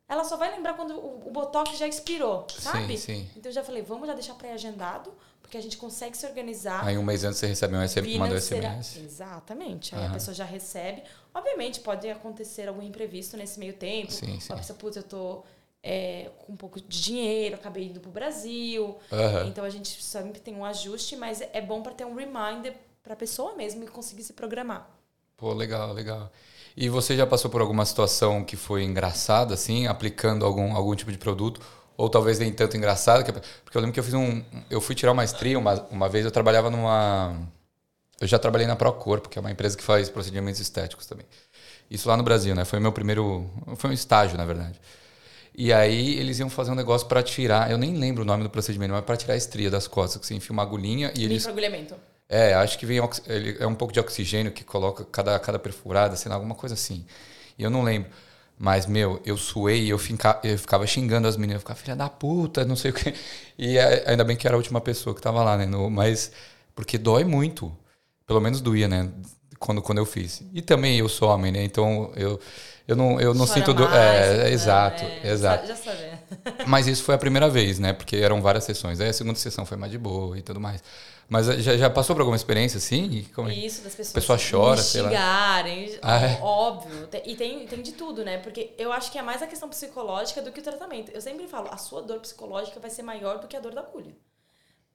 Ela 0.07 0.23
só 0.25 0.37
vai 0.37 0.51
lembrar 0.55 0.75
quando 0.75 0.95
o, 0.99 1.29
o 1.29 1.31
Botox 1.31 1.79
já 1.79 1.89
expirou, 1.89 2.47
sabe? 2.51 2.99
sim. 2.99 3.29
Então 3.37 3.51
eu 3.51 3.55
já 3.55 3.65
falei, 3.65 3.83
vamos 3.83 4.07
já 4.07 4.13
deixar 4.15 4.35
pré-agendado, 4.35 5.13
porque 5.41 5.57
a 5.57 5.63
gente 5.63 5.79
consegue 5.79 6.15
se 6.17 6.27
organizar. 6.27 6.85
Aí 6.87 6.99
um 6.99 7.03
mês 7.03 7.25
antes 7.25 7.39
você 7.39 7.47
recebe 7.47 7.75
um 7.75 7.83
SMS, 7.83 8.19
manda 8.19 8.29
financeira- 8.41 8.69
SMS. 8.83 8.97
Exatamente. 8.99 9.95
Aí 9.95 10.03
a 10.03 10.05
Aham. 10.05 10.13
pessoa 10.15 10.35
já 10.35 10.45
recebe. 10.45 11.03
Obviamente, 11.33 11.81
pode 11.81 12.09
acontecer 12.11 12.69
algum 12.69 12.83
imprevisto 12.83 13.37
nesse 13.37 13.59
meio 13.59 13.73
tempo. 13.75 14.13
Sim, 14.13 14.39
sim. 14.41 14.53
A 14.53 14.57
pessoa, 14.57 14.79
putz, 14.79 14.97
eu 14.97 15.03
tô 15.03 15.43
é, 15.85 16.31
com 16.39 16.53
um 16.55 16.57
pouco 16.57 16.81
de 16.81 17.01
dinheiro, 17.03 17.55
acabei 17.57 17.85
indo 17.85 18.01
pro 18.01 18.11
Brasil. 18.11 18.99
Aham. 19.13 19.47
Então 19.49 19.65
a 19.65 19.71
gente 19.71 20.03
sempre 20.03 20.41
tem 20.41 20.55
um 20.55 20.65
ajuste, 20.65 21.15
mas 21.17 21.41
é 21.53 21.61
bom 21.61 21.83
para 21.83 21.93
ter 21.93 22.05
um 22.07 22.15
reminder 22.15 22.75
para 23.03 23.13
a 23.13 23.17
pessoa 23.17 23.55
mesmo 23.55 23.85
e 23.85 23.87
conseguir 23.87 24.23
se 24.25 24.33
programar. 24.33 24.89
Pô, 25.37 25.53
legal, 25.53 25.93
legal. 25.93 26.33
E 26.77 26.89
você 26.89 27.17
já 27.17 27.27
passou 27.27 27.51
por 27.51 27.61
alguma 27.61 27.85
situação 27.85 28.43
que 28.45 28.57
foi 28.57 28.83
engraçada, 28.83 29.55
assim, 29.55 29.87
aplicando 29.87 30.45
algum, 30.45 30.75
algum 30.75 30.95
tipo 30.95 31.13
de 31.13 31.19
produto? 31.19 31.61
Ou 31.97 32.09
talvez 32.09 32.39
nem 32.39 32.53
tanto 32.53 32.77
engraçada? 32.77 33.23
que- 33.23 33.33
Porque 33.33 33.77
eu 33.77 33.81
lembro 33.81 33.93
que 33.95 34.01
eu 34.01 34.05
fiz 34.05 34.15
um. 34.15 34.43
Eu 34.71 34.81
fui 34.81 34.95
tirar 34.95 35.11
uma 35.13 35.17
maestria 35.17 35.59
uma, 35.59 35.75
uma 35.91 36.09
vez, 36.09 36.25
eu 36.25 36.31
trabalhava 36.31 36.71
numa. 36.71 37.37
Eu 38.21 38.27
já 38.27 38.39
trabalhei 38.39 38.67
na 38.67 38.77
Procorpo, 38.77 39.29
que 39.29 39.39
é 39.39 39.41
uma 39.41 39.51
empresa 39.51 39.77
que 39.77 39.83
faz 39.83 40.09
procedimentos 40.09 40.61
estéticos 40.61 41.07
também. 41.07 41.27
Isso 41.91 42.09
lá 42.09 42.17
no 42.17 42.23
Brasil, 42.23 42.55
né? 42.55 42.65
Foi 42.65 42.81
meu 42.81 42.93
primeiro. 42.93 43.51
Foi 43.77 43.91
um 43.91 43.93
estágio, 43.93 44.39
na 44.39 44.45
verdade. 44.45 44.81
E 45.57 45.73
aí 45.73 46.19
eles 46.19 46.39
iam 46.41 46.51
fazer 46.51 46.71
um 46.73 46.75
negócio 46.75 47.07
para 47.07 47.23
tirar. 47.23 47.71
Eu 47.71 47.79
nem 47.79 47.95
lembro 47.97 48.23
o 48.23 48.27
nome 48.27 48.43
do 48.43 48.51
procedimento, 48.51 48.93
mas 48.93 49.05
para 49.05 49.17
tirar 49.17 49.35
a 49.35 49.37
estria 49.37 49.71
das 49.71 49.87
costas, 49.87 50.21
que 50.21 50.27
você 50.27 50.35
enfia 50.35 50.53
uma 50.53 50.63
agulhinha 50.63 51.13
e 51.17 51.25
eles 51.25 51.47
Microagulhamento. 51.47 51.95
é, 52.29 52.55
acho 52.55 52.79
que 52.79 52.87
vem 52.87 52.99
é 53.61 53.67
um 53.67 53.75
pouco 53.75 53.93
de 53.93 54.01
oxigênio 54.01 54.53
que 54.53 54.65
coloca 54.65 55.05
cada, 55.05 55.39
cada 55.39 55.59
perfurada, 55.59 56.17
sei 56.17 56.29
lá, 56.29 56.35
alguma 56.37 56.55
coisa 56.55 56.75
assim. 56.75 57.05
E 57.59 57.63
eu 57.63 57.71
não 57.71 57.83
lembro. 57.83 58.11
Mas, 58.59 58.87
meu, 58.87 59.21
eu 59.25 59.37
suei 59.37 59.83
e 59.85 59.91
eu, 59.91 59.99
eu 60.45 60.59
ficava 60.59 60.87
xingando 60.87 61.27
as 61.29 61.37
meninas. 61.37 61.57
Eu 61.57 61.61
ficava, 61.61 61.79
filha 61.79 61.97
da 61.97 62.09
puta, 62.09 62.65
não 62.65 62.77
sei 62.77 62.91
o 62.93 62.95
quê. 62.95 63.13
E 63.59 63.79
ainda 63.79 64.25
bem 64.25 64.37
que 64.37 64.47
era 64.47 64.57
a 64.57 64.59
última 64.59 64.81
pessoa 64.81 65.15
que 65.15 65.21
tava 65.21 65.43
lá, 65.43 65.57
né? 65.57 65.67
No- 65.67 65.91
mas, 65.91 66.31
porque 66.75 66.97
dói 66.99 67.25
muito. 67.25 67.77
Pelo 68.27 68.41
menos 68.41 68.61
doía, 68.61 68.89
né? 68.89 69.11
Quando, 69.59 69.83
quando 69.83 69.99
eu 69.99 70.07
fiz. 70.07 70.43
E 70.53 70.63
também 70.63 70.99
eu 70.99 71.09
sou 71.09 71.29
homem, 71.29 71.51
né? 71.53 71.65
Então, 71.65 72.13
eu, 72.17 72.41
eu 72.87 72.97
não, 72.97 73.21
eu 73.21 73.33
não 73.35 73.47
Chora 73.47 73.59
sinto... 73.59 73.75
Do, 73.75 73.85
mais, 73.85 73.95
é, 73.95 74.37
né? 74.45 74.51
exato, 74.51 75.03
É, 75.05 75.31
exato. 75.31 75.67
Já 75.67 75.77
sabe. 75.77 75.99
Mas 76.67 76.87
isso 76.87 77.03
foi 77.03 77.15
a 77.15 77.19
primeira 77.19 77.49
vez, 77.49 77.79
né? 77.79 77.93
Porque 77.93 78.17
eram 78.17 78.43
várias 78.43 78.65
sessões. 78.65 79.01
Aí 79.01 79.09
a 79.09 79.13
segunda 79.13 79.39
sessão 79.39 79.65
foi 79.65 79.77
mais 79.77 79.91
de 79.91 79.99
boa 79.99 80.39
e 80.39 80.43
tudo 80.43 80.61
mais. 80.61 80.83
Mas 81.29 81.49
eh, 81.49 81.59
já, 81.61 81.77
já 81.77 81.89
passou 81.89 82.15
por 82.15 82.21
alguma 82.21 82.37
experiência 82.37 82.77
assim? 82.77 83.27
Como 83.35 83.49
é? 83.49 83.55
Isso, 83.55 83.83
das 83.83 83.95
pessoas 83.95 84.13
pessoa 84.13 84.39
chora, 84.39 84.83
sei 84.83 85.01
lá. 85.01 85.09
xingarem, 85.09 85.99
Ah, 86.03 86.21
é? 86.21 86.39
óbvio. 86.43 87.09
E 87.25 87.35
tem, 87.35 87.67
tem 87.67 87.81
de 87.81 87.93
tudo, 87.93 88.23
né? 88.25 88.39
Porque 88.39 88.75
eu 88.77 88.93
acho 88.93 89.11
que 89.11 89.19
é 89.19 89.23
mais 89.23 89.43
a 89.43 89.47
questão 89.47 89.69
psicológica 89.69 90.43
do 90.43 90.53
que 90.53 90.61
o 90.61 90.63
tratamento. 90.63 91.11
Eu 91.13 91.21
sempre 91.23 91.47
falo, 91.49 91.69
a 91.71 91.79
sua 91.79 92.03
dor 92.03 92.21
psicológica 92.21 92.79
vai 92.79 92.91
ser 92.91 93.03
maior 93.03 93.39
do 93.39 93.49
que 93.49 93.57
a 93.57 93.61
dor 93.61 93.75
da 93.75 93.81
agulha. 93.81 94.15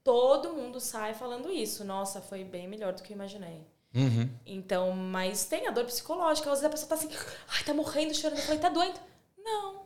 Todo 0.03 0.53
mundo 0.53 0.79
sai 0.79 1.13
falando 1.13 1.51
isso. 1.51 1.83
Nossa, 1.83 2.21
foi 2.21 2.43
bem 2.43 2.67
melhor 2.67 2.93
do 2.93 3.01
que 3.01 3.11
eu 3.11 3.15
imaginei. 3.15 3.65
Uhum. 3.93 4.29
Então, 4.45 4.91
mas 4.91 5.45
tem 5.45 5.67
a 5.67 5.71
dor 5.71 5.85
psicológica. 5.85 6.51
Às 6.51 6.61
vezes 6.61 6.65
a 6.65 6.69
pessoa 6.69 6.89
tá 6.89 6.95
assim, 6.95 7.09
ai, 7.49 7.63
tá 7.63 7.73
morrendo, 7.73 8.13
chorando. 8.13 8.37
Eu 8.37 8.43
falei, 8.43 8.59
tá 8.59 8.69
doendo? 8.69 8.99
Não. 9.37 9.83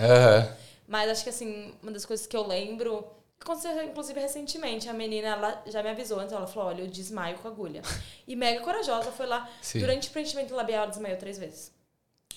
Aham. 0.00 0.56
Mas 0.86 1.10
acho 1.10 1.22
que, 1.22 1.30
assim, 1.30 1.74
uma 1.82 1.92
das 1.92 2.04
coisas 2.04 2.26
que 2.26 2.36
eu 2.36 2.46
lembro. 2.46 3.06
Aconteceu, 3.40 3.82
inclusive, 3.84 4.18
recentemente. 4.20 4.88
A 4.88 4.92
menina, 4.92 5.28
ela 5.28 5.62
já 5.66 5.82
me 5.82 5.90
avisou 5.90 6.18
antes. 6.18 6.32
Ela 6.32 6.46
falou: 6.46 6.68
olha, 6.68 6.82
eu 6.82 6.86
desmaio 6.88 7.38
com 7.38 7.48
agulha. 7.48 7.82
E 8.26 8.34
mega 8.34 8.60
corajosa 8.62 9.12
foi 9.12 9.26
lá. 9.26 9.48
Sim. 9.62 9.80
Durante 9.80 10.08
o 10.08 10.10
preenchimento 10.12 10.54
labial, 10.54 10.82
ela 10.82 10.90
desmaiou 10.90 11.18
três 11.18 11.38
vezes. 11.38 11.72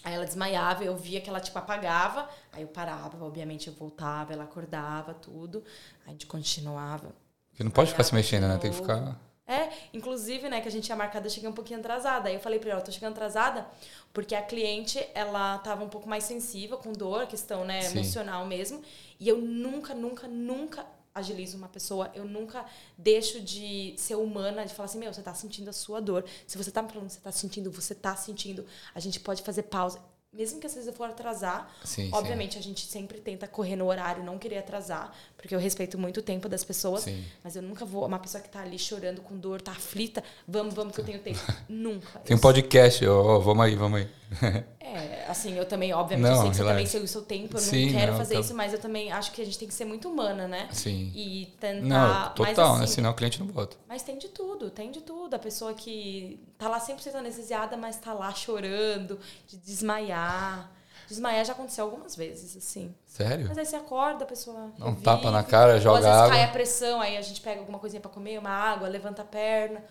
Aí 0.04 0.14
ela 0.14 0.26
desmaiava, 0.26 0.84
eu 0.84 0.98
via 0.98 1.22
que 1.22 1.30
ela, 1.30 1.40
tipo, 1.40 1.58
apagava. 1.58 2.30
Aí 2.52 2.62
eu 2.62 2.68
parava, 2.68 3.24
obviamente 3.24 3.68
eu 3.68 3.74
voltava, 3.74 4.34
ela 4.34 4.44
acordava, 4.44 5.14
tudo. 5.14 5.64
Aí 6.02 6.10
a 6.10 6.12
gente 6.12 6.28
continuava. 6.28 7.16
Porque 7.50 7.64
não 7.64 7.72
pode 7.72 7.92
ficar 7.92 8.04
se 8.04 8.14
mexendo, 8.14 8.48
né? 8.48 8.58
Tem 8.58 8.70
que 8.70 8.78
ficar. 8.78 9.18
É, 9.46 9.70
inclusive, 9.94 10.48
né, 10.48 10.62
que 10.62 10.68
a 10.70 10.72
gente 10.72 10.86
tinha 10.86 10.96
marcado, 10.96 11.28
eu 11.28 11.30
cheguei 11.32 11.50
um 11.50 11.54
pouquinho 11.54 11.80
atrasada. 11.80 12.30
Aí 12.30 12.36
eu 12.36 12.40
falei 12.40 12.60
pra 12.60 12.72
ela, 12.72 12.80
eu 12.80 12.86
tô 12.86 12.92
chegando 12.92 13.12
atrasada, 13.12 13.68
porque 14.14 14.34
a 14.36 14.42
cliente, 14.42 15.06
ela 15.14 15.58
tava 15.60 15.84
um 15.84 15.90
pouco 15.90 16.08
mais 16.08 16.24
sensível, 16.24 16.78
com 16.78 16.94
dor, 16.94 17.28
questão, 17.28 17.66
né, 17.66 17.82
Sim. 17.82 17.98
emocional 17.98 18.46
mesmo. 18.46 18.82
E 19.20 19.28
eu 19.28 19.38
nunca, 19.40 19.94
nunca, 19.94 20.28
nunca 20.30 20.86
agilizo 21.14 21.58
uma 21.58 21.68
pessoa. 21.68 22.10
Eu 22.16 22.26
nunca 22.26 22.66
deixo 22.98 23.40
de 23.42 23.94
ser 23.98 24.16
humana, 24.16 24.66
de 24.66 24.74
falar 24.74 24.86
assim, 24.86 24.98
meu, 24.98 25.14
você 25.14 25.22
tá 25.22 25.34
sentindo 25.34 25.70
a 25.70 25.74
sua 25.74 26.00
dor. 26.02 26.26
Se 26.48 26.58
você 26.58 26.72
tá 26.72 26.82
me 26.82 26.90
falando 26.90 27.08
que 27.08 27.14
você 27.14 27.20
tá 27.20 27.32
sentindo, 27.32 27.70
você 27.72 27.94
tá 27.94 28.16
sentindo. 28.16 28.66
A 28.96 29.00
gente 29.00 29.20
pode 29.20 29.44
fazer 29.44 29.64
pausa. 29.64 30.00
mesmo 30.32 30.60
que 30.60 30.66
às 30.66 30.74
vezes 30.74 30.88
eu 30.88 30.94
for 30.94 31.08
atrasar, 31.10 31.72
Sim, 31.84 32.10
obviamente 32.12 32.58
a 32.58 32.62
gente 32.62 32.88
sempre 32.88 33.20
tenta 33.22 33.48
correr 33.48 33.76
no 33.76 33.86
horário, 33.86 34.24
não 34.24 34.40
querer 34.40 34.58
atrasar, 34.58 35.14
porque 35.44 35.54
eu 35.54 35.60
respeito 35.60 35.98
muito 35.98 36.22
o 36.22 36.24
tempo 36.24 36.48
das 36.48 36.64
pessoas, 36.64 37.04
Sim. 37.04 37.22
mas 37.44 37.54
eu 37.58 37.62
nunca 37.62 37.84
vou, 37.84 38.06
uma 38.06 38.18
pessoa 38.18 38.42
que 38.42 38.48
tá 38.48 38.62
ali 38.62 38.80
chorando 38.80 39.20
com 39.20 39.38
dor, 39.38 39.62
tá 39.62 39.74
aflita, 39.74 40.24
vamos, 40.48 40.74
vamos 40.74 40.96
que 40.96 41.02
eu 41.02 41.06
tenho 41.06 41.20
tempo. 41.20 41.38
nunca. 41.68 42.20
Tem 42.20 42.34
um 42.34 42.40
podcast, 42.40 43.06
ó, 43.06 43.22
ó, 43.22 43.40
vamos 43.40 43.66
aí, 43.66 43.76
vamos 43.76 44.00
aí. 44.00 44.08
é, 44.80 45.26
assim, 45.28 45.54
eu 45.58 45.66
também, 45.66 45.94
obviamente, 45.94 46.30
Não, 46.30 46.36
eu 46.38 46.42
sei 46.44 46.50
que 46.50 46.56
você 46.56 46.64
também 46.64 46.88
tem 46.88 47.02
o 47.02 47.08
seu 47.10 47.22
tempo, 47.24 47.58
eu 47.58 47.60
Sim, 47.60 47.88
não 47.88 48.00
quero 48.00 48.12
não, 48.14 48.18
fazer 48.20 48.36
tá- 48.36 48.40
isso, 48.40 48.56
mas 48.56 48.72
eu 48.72 48.80
também 48.80 49.12
acho 49.12 49.34
que 49.34 49.42
a 49.42 49.46
gente 49.46 49.60
tem 49.60 49.68
que 49.68 49.74
ser 49.74 49.84
muito 49.84 50.10
humana, 50.10 50.48
né? 50.48 50.70
Sim. 50.72 51.12
E 51.14 51.54
tentar. 51.60 51.82
Não, 51.84 52.34
total, 52.34 52.70
mas, 52.70 52.78
né? 52.78 52.84
assim, 52.86 52.94
Senão 52.94 53.12
o 53.12 53.14
cliente 53.14 53.38
não 53.42 53.48
bota. 53.48 53.76
Mas 53.86 54.02
tem 54.02 54.18
de 54.18 54.30
tudo, 54.30 54.70
tem 54.70 54.92
de 54.92 55.02
tudo. 55.02 55.34
A 55.34 55.40
pessoa 55.40 55.74
que 55.74 56.40
tá 56.58 56.70
lá 56.70 56.80
100% 56.80 57.16
anestesiada, 57.16 57.76
mas 57.76 57.98
tá 57.98 58.14
lá 58.14 58.34
chorando, 58.34 59.20
de 59.46 59.58
desmaiar. 59.58 60.72
Desmaiar 61.14 61.46
já 61.46 61.54
aconteceu 61.54 61.86
algumas 61.86 62.16
vezes, 62.16 62.58
assim. 62.58 62.94
Sério? 63.06 63.46
Mas 63.48 63.58
aí 63.58 63.66
você 63.66 63.76
acorda, 63.76 64.24
a 64.24 64.28
pessoa. 64.28 64.72
Dá 64.78 64.86
um 64.86 64.90
revive, 64.90 65.04
tapa 65.04 65.30
na 65.32 65.44
cara, 65.44 65.80
joga 65.80 66.00
às 66.00 66.06
vezes 66.06 66.20
água. 66.20 66.30
cai 66.36 66.44
a 66.44 66.48
pressão, 66.48 67.00
aí 67.02 67.16
a 67.18 67.22
gente 67.22 67.40
pega 67.42 67.60
alguma 67.60 67.78
coisinha 67.80 68.02
pra 68.02 68.10
comer, 68.10 68.38
uma 68.40 68.50
água, 68.50 68.88
levanta 68.88 69.22
a 69.22 69.26
perna, 69.26 69.84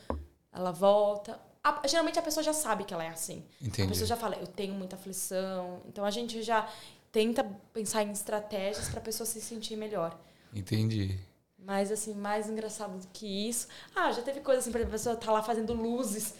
ela 0.52 0.72
volta. 0.72 1.38
A- 1.62 1.80
geralmente 1.86 2.18
a 2.18 2.22
pessoa 2.22 2.42
já 2.42 2.52
sabe 2.52 2.82
que 2.84 2.92
ela 2.92 3.04
é 3.04 3.08
assim. 3.08 3.44
A 3.62 3.66
Entendi. 3.66 3.88
pessoa 3.88 4.06
já 4.06 4.16
fala, 4.16 4.34
eu 4.36 4.46
tenho 4.48 4.74
muita 4.74 4.96
aflição. 4.96 5.80
Então 5.86 6.04
a 6.04 6.10
gente 6.10 6.42
já 6.42 6.68
tenta 7.12 7.44
pensar 7.72 8.02
em 8.02 8.10
estratégias 8.10 8.88
pra 8.88 9.00
pessoa 9.00 9.26
se 9.26 9.40
sentir 9.40 9.76
melhor. 9.76 10.18
Entendi. 10.52 11.18
Mas, 11.64 11.92
assim, 11.92 12.12
mais 12.14 12.50
engraçado 12.50 12.98
do 12.98 13.06
que 13.12 13.48
isso. 13.48 13.68
Ah, 13.94 14.10
já 14.10 14.20
teve 14.22 14.40
coisa 14.40 14.58
assim, 14.60 14.72
por 14.72 14.78
exemplo, 14.78 14.94
a 14.94 14.98
pessoa 14.98 15.14
tá 15.14 15.30
lá 15.30 15.42
fazendo 15.42 15.72
luzes, 15.72 16.34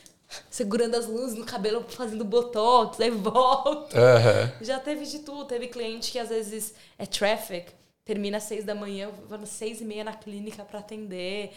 segurando 0.51 0.95
as 0.95 1.07
luzes 1.07 1.37
no 1.37 1.45
cabelo, 1.45 1.85
fazendo 1.89 2.25
botox, 2.25 3.01
aí 3.01 3.11
volta. 3.11 3.99
Aham. 3.99 4.53
Já 4.61 4.79
teve 4.79 5.05
de 5.05 5.21
tudo. 5.21 5.45
Teve 5.45 5.69
cliente 5.69 6.11
que 6.11 6.19
às 6.19 6.29
vezes 6.29 6.75
é 6.99 7.07
traffic, 7.07 7.73
termina 8.05 8.39
às 8.39 8.45
seis 8.45 8.65
da 8.65 8.75
manhã, 8.75 9.07
eu 9.07 9.13
vou 9.29 9.39
às 9.39 9.49
seis 9.49 9.81
e 9.81 9.85
meia 9.85 10.05
na 10.05 10.15
clínica 10.15 10.65
pra 10.65 10.81
atender. 10.81 11.53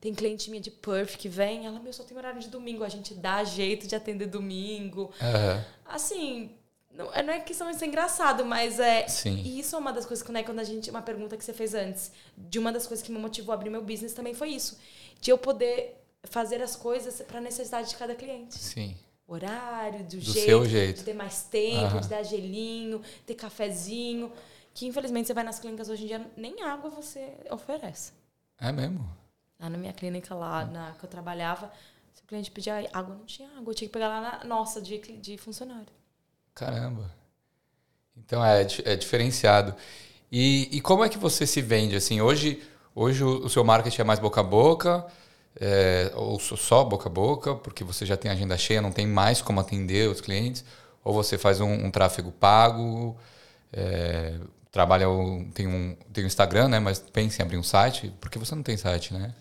Tem 0.00 0.14
cliente 0.14 0.48
minha 0.48 0.62
de 0.62 0.70
perf 0.70 1.18
que 1.18 1.28
vem, 1.28 1.66
ela, 1.66 1.78
meu, 1.78 1.92
só 1.92 2.02
tem 2.02 2.16
horário 2.16 2.40
de 2.40 2.48
domingo. 2.48 2.82
A 2.82 2.88
gente 2.88 3.12
dá 3.12 3.44
jeito 3.44 3.86
de 3.86 3.94
atender 3.94 4.26
domingo. 4.26 5.12
Aham. 5.20 5.64
Assim, 5.84 6.50
não 6.90 7.12
é, 7.12 7.22
não 7.22 7.32
é 7.34 7.40
questão 7.40 7.70
de 7.70 7.76
ser 7.76 7.86
engraçado, 7.86 8.44
mas 8.44 8.80
é. 8.80 9.06
Sim. 9.08 9.36
E 9.36 9.60
isso 9.60 9.76
é 9.76 9.78
uma 9.78 9.92
das 9.92 10.06
coisas 10.06 10.24
que, 10.24 10.32
né, 10.32 10.42
quando 10.42 10.58
a 10.58 10.64
gente. 10.64 10.88
Uma 10.88 11.02
pergunta 11.02 11.36
que 11.36 11.44
você 11.44 11.52
fez 11.52 11.74
antes. 11.74 12.10
De 12.36 12.58
uma 12.58 12.72
das 12.72 12.86
coisas 12.86 13.04
que 13.04 13.12
me 13.12 13.18
motivou 13.18 13.52
a 13.52 13.56
abrir 13.56 13.68
meu 13.68 13.82
business 13.82 14.14
também 14.14 14.32
foi 14.32 14.48
isso. 14.48 14.78
De 15.20 15.30
eu 15.30 15.36
poder 15.36 15.99
fazer 16.24 16.62
as 16.62 16.76
coisas 16.76 17.20
para 17.22 17.40
necessidade 17.40 17.88
de 17.90 17.96
cada 17.96 18.14
cliente. 18.14 18.56
Sim. 18.58 18.96
Horário, 19.26 20.00
do, 20.00 20.16
Do 20.16 20.20
jeito, 20.20 20.40
seu 20.46 20.64
jeito. 20.66 20.98
de 20.98 21.04
ter 21.04 21.14
mais 21.14 21.42
tempo, 21.44 21.84
Aham. 21.84 22.00
de 22.00 22.08
dar 22.08 22.22
gelinho, 22.22 23.00
ter 23.26 23.34
cafezinho. 23.34 24.32
Que 24.74 24.86
infelizmente 24.86 25.26
você 25.26 25.34
vai 25.34 25.44
nas 25.44 25.58
clínicas 25.58 25.88
hoje 25.88 26.04
em 26.04 26.06
dia, 26.06 26.30
nem 26.36 26.62
água 26.62 26.90
você 26.90 27.32
oferece. 27.50 28.12
É 28.58 28.70
mesmo? 28.72 29.08
Lá 29.58 29.68
na 29.68 29.76
minha 29.78 29.92
clínica, 29.92 30.34
lá 30.34 30.64
na, 30.64 30.92
que 30.92 31.04
eu 31.04 31.08
trabalhava, 31.10 31.70
se 32.14 32.22
o 32.22 32.26
cliente 32.26 32.50
pedia 32.50 32.88
água, 32.92 33.14
não 33.14 33.24
tinha 33.24 33.48
água. 33.56 33.70
Eu 33.70 33.74
tinha 33.74 33.88
que 33.88 33.92
pegar 33.92 34.08
lá 34.08 34.20
na 34.20 34.44
nossa, 34.44 34.80
de, 34.80 34.98
de 34.98 35.36
funcionário. 35.38 35.86
Caramba. 36.54 37.10
Então 38.16 38.44
é, 38.44 38.64
di- 38.64 38.82
é 38.84 38.96
diferenciado. 38.96 39.74
E, 40.30 40.68
e 40.76 40.80
como 40.80 41.04
é 41.04 41.08
que 41.08 41.18
você 41.18 41.46
se 41.46 41.60
vende? 41.60 41.96
Assim, 41.96 42.20
hoje, 42.20 42.62
hoje 42.94 43.22
o 43.24 43.48
seu 43.48 43.64
marketing 43.64 44.00
é 44.02 44.04
mais 44.04 44.18
boca 44.20 44.40
a 44.40 44.44
boca, 44.44 45.06
é, 45.58 46.12
ou 46.14 46.38
só 46.38 46.84
boca 46.84 47.08
a 47.08 47.12
boca, 47.12 47.54
porque 47.54 47.84
você 47.84 48.06
já 48.06 48.16
tem 48.16 48.30
agenda 48.30 48.56
cheia, 48.58 48.80
não 48.82 48.92
tem 48.92 49.06
mais 49.06 49.42
como 49.42 49.60
atender 49.60 50.08
os 50.08 50.20
clientes, 50.20 50.64
ou 51.04 51.12
você 51.14 51.38
faz 51.38 51.60
um, 51.60 51.72
um 51.72 51.90
tráfego 51.90 52.32
pago, 52.32 53.16
é, 53.72 54.38
trabalha 54.70 55.06
tem 55.54 55.66
um 55.66 55.96
tem 56.12 56.24
um 56.24 56.26
Instagram, 56.26 56.68
né? 56.68 56.80
Mas 56.80 56.98
pensa 57.00 57.42
em 57.42 57.44
abrir 57.44 57.58
um 57.58 57.62
site, 57.62 58.12
porque 58.20 58.38
você 58.38 58.54
não 58.54 58.62
tem 58.62 58.76
site, 58.76 59.14
né? 59.14 59.34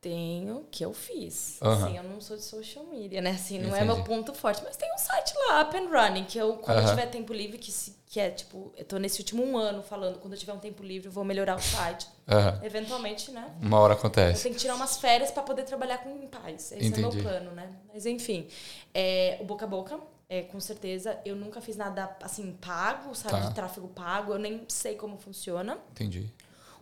Tenho, 0.00 0.66
que 0.70 0.84
eu 0.84 0.92
fiz. 0.92 1.58
Aham. 1.62 1.86
Assim, 1.86 1.96
eu 1.96 2.02
não 2.02 2.20
sou 2.20 2.36
de 2.36 2.42
social 2.42 2.84
media, 2.84 3.22
né? 3.22 3.30
Assim, 3.30 3.58
não 3.58 3.74
é 3.74 3.82
Entendi. 3.82 3.86
meu 3.86 4.04
ponto 4.04 4.34
forte. 4.34 4.62
Mas 4.62 4.76
tem 4.76 4.92
um 4.92 4.98
site 4.98 5.32
lá, 5.48 5.62
Up 5.62 5.74
and 5.74 5.88
Running, 5.88 6.24
que 6.24 6.36
eu, 6.36 6.58
quando 6.58 6.76
eu 6.78 6.84
Aham. 6.84 6.90
tiver 6.90 7.06
tempo 7.06 7.32
livre, 7.32 7.56
que, 7.56 7.72
se, 7.72 7.96
que 8.14 8.20
é 8.20 8.30
tipo, 8.30 8.72
eu 8.76 8.84
tô 8.84 8.96
nesse 8.96 9.18
último 9.18 9.42
um 9.42 9.58
ano 9.58 9.82
falando, 9.82 10.20
quando 10.20 10.34
eu 10.34 10.38
tiver 10.38 10.52
um 10.52 10.60
tempo 10.60 10.84
livre, 10.84 11.08
eu 11.08 11.12
vou 11.12 11.24
melhorar 11.24 11.56
o 11.56 11.60
site. 11.60 12.06
Aham. 12.28 12.60
Eventualmente, 12.62 13.32
né? 13.32 13.52
Uma 13.60 13.80
hora 13.80 13.94
Eu 13.94 13.98
acontece. 13.98 14.44
tenho 14.44 14.54
que 14.54 14.60
tirar 14.60 14.76
umas 14.76 14.98
férias 14.98 15.32
para 15.32 15.42
poder 15.42 15.64
trabalhar 15.64 15.98
com 15.98 16.10
em 16.10 16.28
paz. 16.28 16.70
Esse 16.70 16.74
é 16.76 16.86
Entendi. 16.86 17.08
o 17.08 17.12
meu 17.12 17.22
plano, 17.24 17.50
né? 17.50 17.68
Mas 17.92 18.06
enfim, 18.06 18.46
é, 18.94 19.36
o 19.40 19.44
boca 19.44 19.64
a 19.64 19.68
boca, 19.68 19.98
é, 20.28 20.42
com 20.42 20.60
certeza, 20.60 21.18
eu 21.24 21.34
nunca 21.34 21.60
fiz 21.60 21.76
nada 21.76 22.16
assim 22.22 22.52
pago, 22.52 23.16
sabe? 23.16 23.34
Tá. 23.34 23.48
De 23.48 23.52
tráfego 23.52 23.88
pago, 23.88 24.34
eu 24.34 24.38
nem 24.38 24.64
sei 24.68 24.94
como 24.94 25.18
funciona. 25.18 25.76
Entendi. 25.90 26.32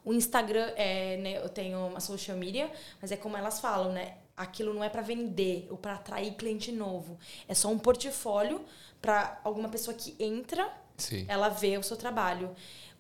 O 0.05 0.13
Instagram, 0.13 0.71
é, 0.77 1.17
né, 1.17 1.39
eu 1.39 1.49
tenho 1.49 1.79
uma 1.87 2.01
social 2.01 2.37
media, 2.37 2.71
mas 3.01 3.11
é 3.11 3.17
como 3.17 3.39
elas 3.39 3.59
falam, 3.59 3.91
né? 3.91 4.19
Aquilo 4.37 4.75
não 4.75 4.85
é 4.85 4.91
para 4.91 5.01
vender 5.01 5.67
ou 5.71 5.79
para 5.79 5.95
atrair 5.95 6.35
cliente 6.35 6.71
novo. 6.71 7.19
É 7.49 7.55
só 7.55 7.69
um 7.69 7.79
portfólio 7.79 8.63
para 9.03 9.41
alguma 9.43 9.69
pessoa 9.69 9.95
que 9.95 10.17
entra, 10.19 10.73
Sim. 10.97 11.27
ela 11.29 11.49
vê 11.49 11.77
o 11.77 11.83
seu 11.83 11.97
trabalho. 11.97 12.55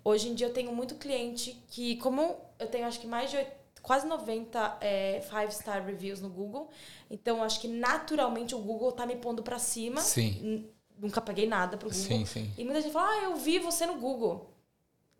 Hoje 0.04 0.28
em 0.28 0.34
dia 0.34 0.48
eu 0.48 0.52
tenho 0.52 0.74
muito 0.74 0.96
cliente 0.96 1.62
que, 1.68 1.96
como 1.96 2.36
eu 2.58 2.66
tenho 2.66 2.86
acho 2.86 2.98
que 3.00 3.06
mais 3.06 3.30
de 3.30 3.38
quase 3.80 4.06
90 4.06 4.78
é, 4.80 5.22
five 5.22 5.52
star 5.54 5.84
reviews 5.84 6.20
no 6.20 6.28
Google, 6.28 6.70
então 7.08 7.42
acho 7.42 7.60
que 7.60 7.68
naturalmente 7.68 8.54
o 8.54 8.58
Google 8.58 8.92
tá 8.92 9.06
me 9.06 9.16
pondo 9.16 9.42
para 9.42 9.58
cima. 9.58 10.00
Sim. 10.00 10.68
Nunca 10.98 11.20
paguei 11.20 11.46
nada 11.46 11.76
pro 11.76 11.88
Google. 11.88 12.04
Sim, 12.04 12.26
sim. 12.26 12.52
E 12.58 12.64
muita 12.64 12.80
gente 12.82 12.92
fala, 12.92 13.08
ah, 13.08 13.24
eu 13.24 13.36
vi 13.36 13.58
você 13.58 13.86
no 13.86 13.94
Google. 13.94 14.52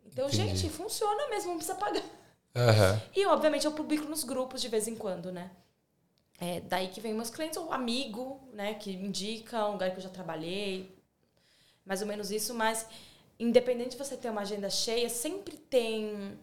Então, 0.05 0.27
Entendi. 0.27 0.55
gente, 0.55 0.69
funciona 0.69 1.27
mesmo, 1.29 1.49
não 1.49 1.57
precisa 1.57 1.75
pagar. 1.75 2.03
Aham. 2.55 3.01
E, 3.15 3.25
obviamente, 3.25 3.65
eu 3.65 3.71
publico 3.71 4.07
nos 4.07 4.23
grupos 4.23 4.61
de 4.61 4.67
vez 4.69 4.87
em 4.87 4.95
quando, 4.95 5.31
né? 5.31 5.49
É 6.45 6.59
daí 6.61 6.87
que 6.89 6.99
vem 6.99 7.13
meus 7.13 7.29
clientes, 7.29 7.57
ou 7.57 7.71
amigo, 7.71 8.25
né? 8.53 8.73
Que 8.73 8.91
indica 8.91 9.65
um 9.67 9.73
lugar 9.73 9.91
que 9.91 9.97
eu 9.97 10.03
já 10.03 10.09
trabalhei. 10.09 10.93
Mais 11.85 12.01
ou 12.01 12.07
menos 12.07 12.31
isso, 12.31 12.53
mas 12.53 12.85
independente 13.39 13.91
de 13.91 13.97
você 13.97 14.15
ter 14.17 14.29
uma 14.29 14.41
agenda 14.41 14.69
cheia, 14.69 15.09
sempre 15.09 15.55
tem 15.57 16.37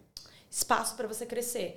espaço 0.49 0.95
para 0.95 1.07
você 1.07 1.25
crescer. 1.25 1.69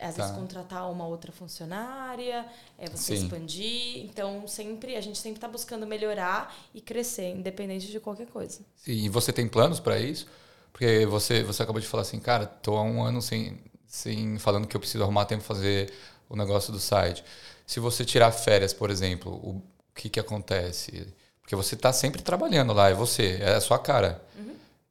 Às 0.00 0.16
vezes 0.16 0.30
Tá. 0.30 0.36
contratar 0.36 0.90
uma 0.90 1.06
outra 1.06 1.32
funcionária, 1.32 2.46
é 2.78 2.88
você 2.88 3.12
Sim. 3.16 3.24
expandir. 3.24 4.04
Então, 4.04 4.46
sempre 4.46 4.96
a 4.96 5.00
gente 5.00 5.18
sempre 5.18 5.38
está 5.38 5.48
buscando 5.48 5.86
melhorar 5.86 6.54
e 6.72 6.80
crescer, 6.80 7.30
independente 7.30 7.88
de 7.88 7.98
qualquer 8.00 8.28
coisa. 8.28 8.60
Sim, 8.76 8.92
E 8.92 9.08
você 9.08 9.32
tem 9.32 9.48
planos 9.48 9.80
para 9.80 9.98
isso? 9.98 10.26
Porque 10.72 11.04
você, 11.06 11.42
você 11.42 11.62
acabou 11.62 11.80
de 11.80 11.86
falar 11.88 12.02
assim, 12.02 12.20
cara, 12.20 12.46
tô 12.46 12.76
há 12.76 12.82
um 12.82 13.02
ano 13.02 13.20
sem, 13.20 13.60
sem 13.86 14.38
falando 14.38 14.66
que 14.68 14.76
eu 14.76 14.80
preciso 14.80 15.02
arrumar 15.02 15.24
tempo 15.26 15.42
pra 15.44 15.54
fazer 15.54 15.92
o 16.28 16.36
negócio 16.36 16.72
do 16.72 16.78
site. 16.78 17.24
Se 17.68 17.80
você 17.80 18.02
tirar 18.02 18.32
férias, 18.32 18.72
por 18.72 18.88
exemplo, 18.88 19.30
o 19.30 19.62
que 19.94 20.08
que 20.08 20.18
acontece? 20.18 21.06
Porque 21.42 21.54
você 21.54 21.76
tá 21.76 21.92
sempre 21.92 22.22
trabalhando 22.22 22.72
lá, 22.72 22.88
é 22.88 22.94
você, 22.94 23.38
é 23.42 23.56
a 23.56 23.60
sua 23.60 23.78
cara, 23.78 24.24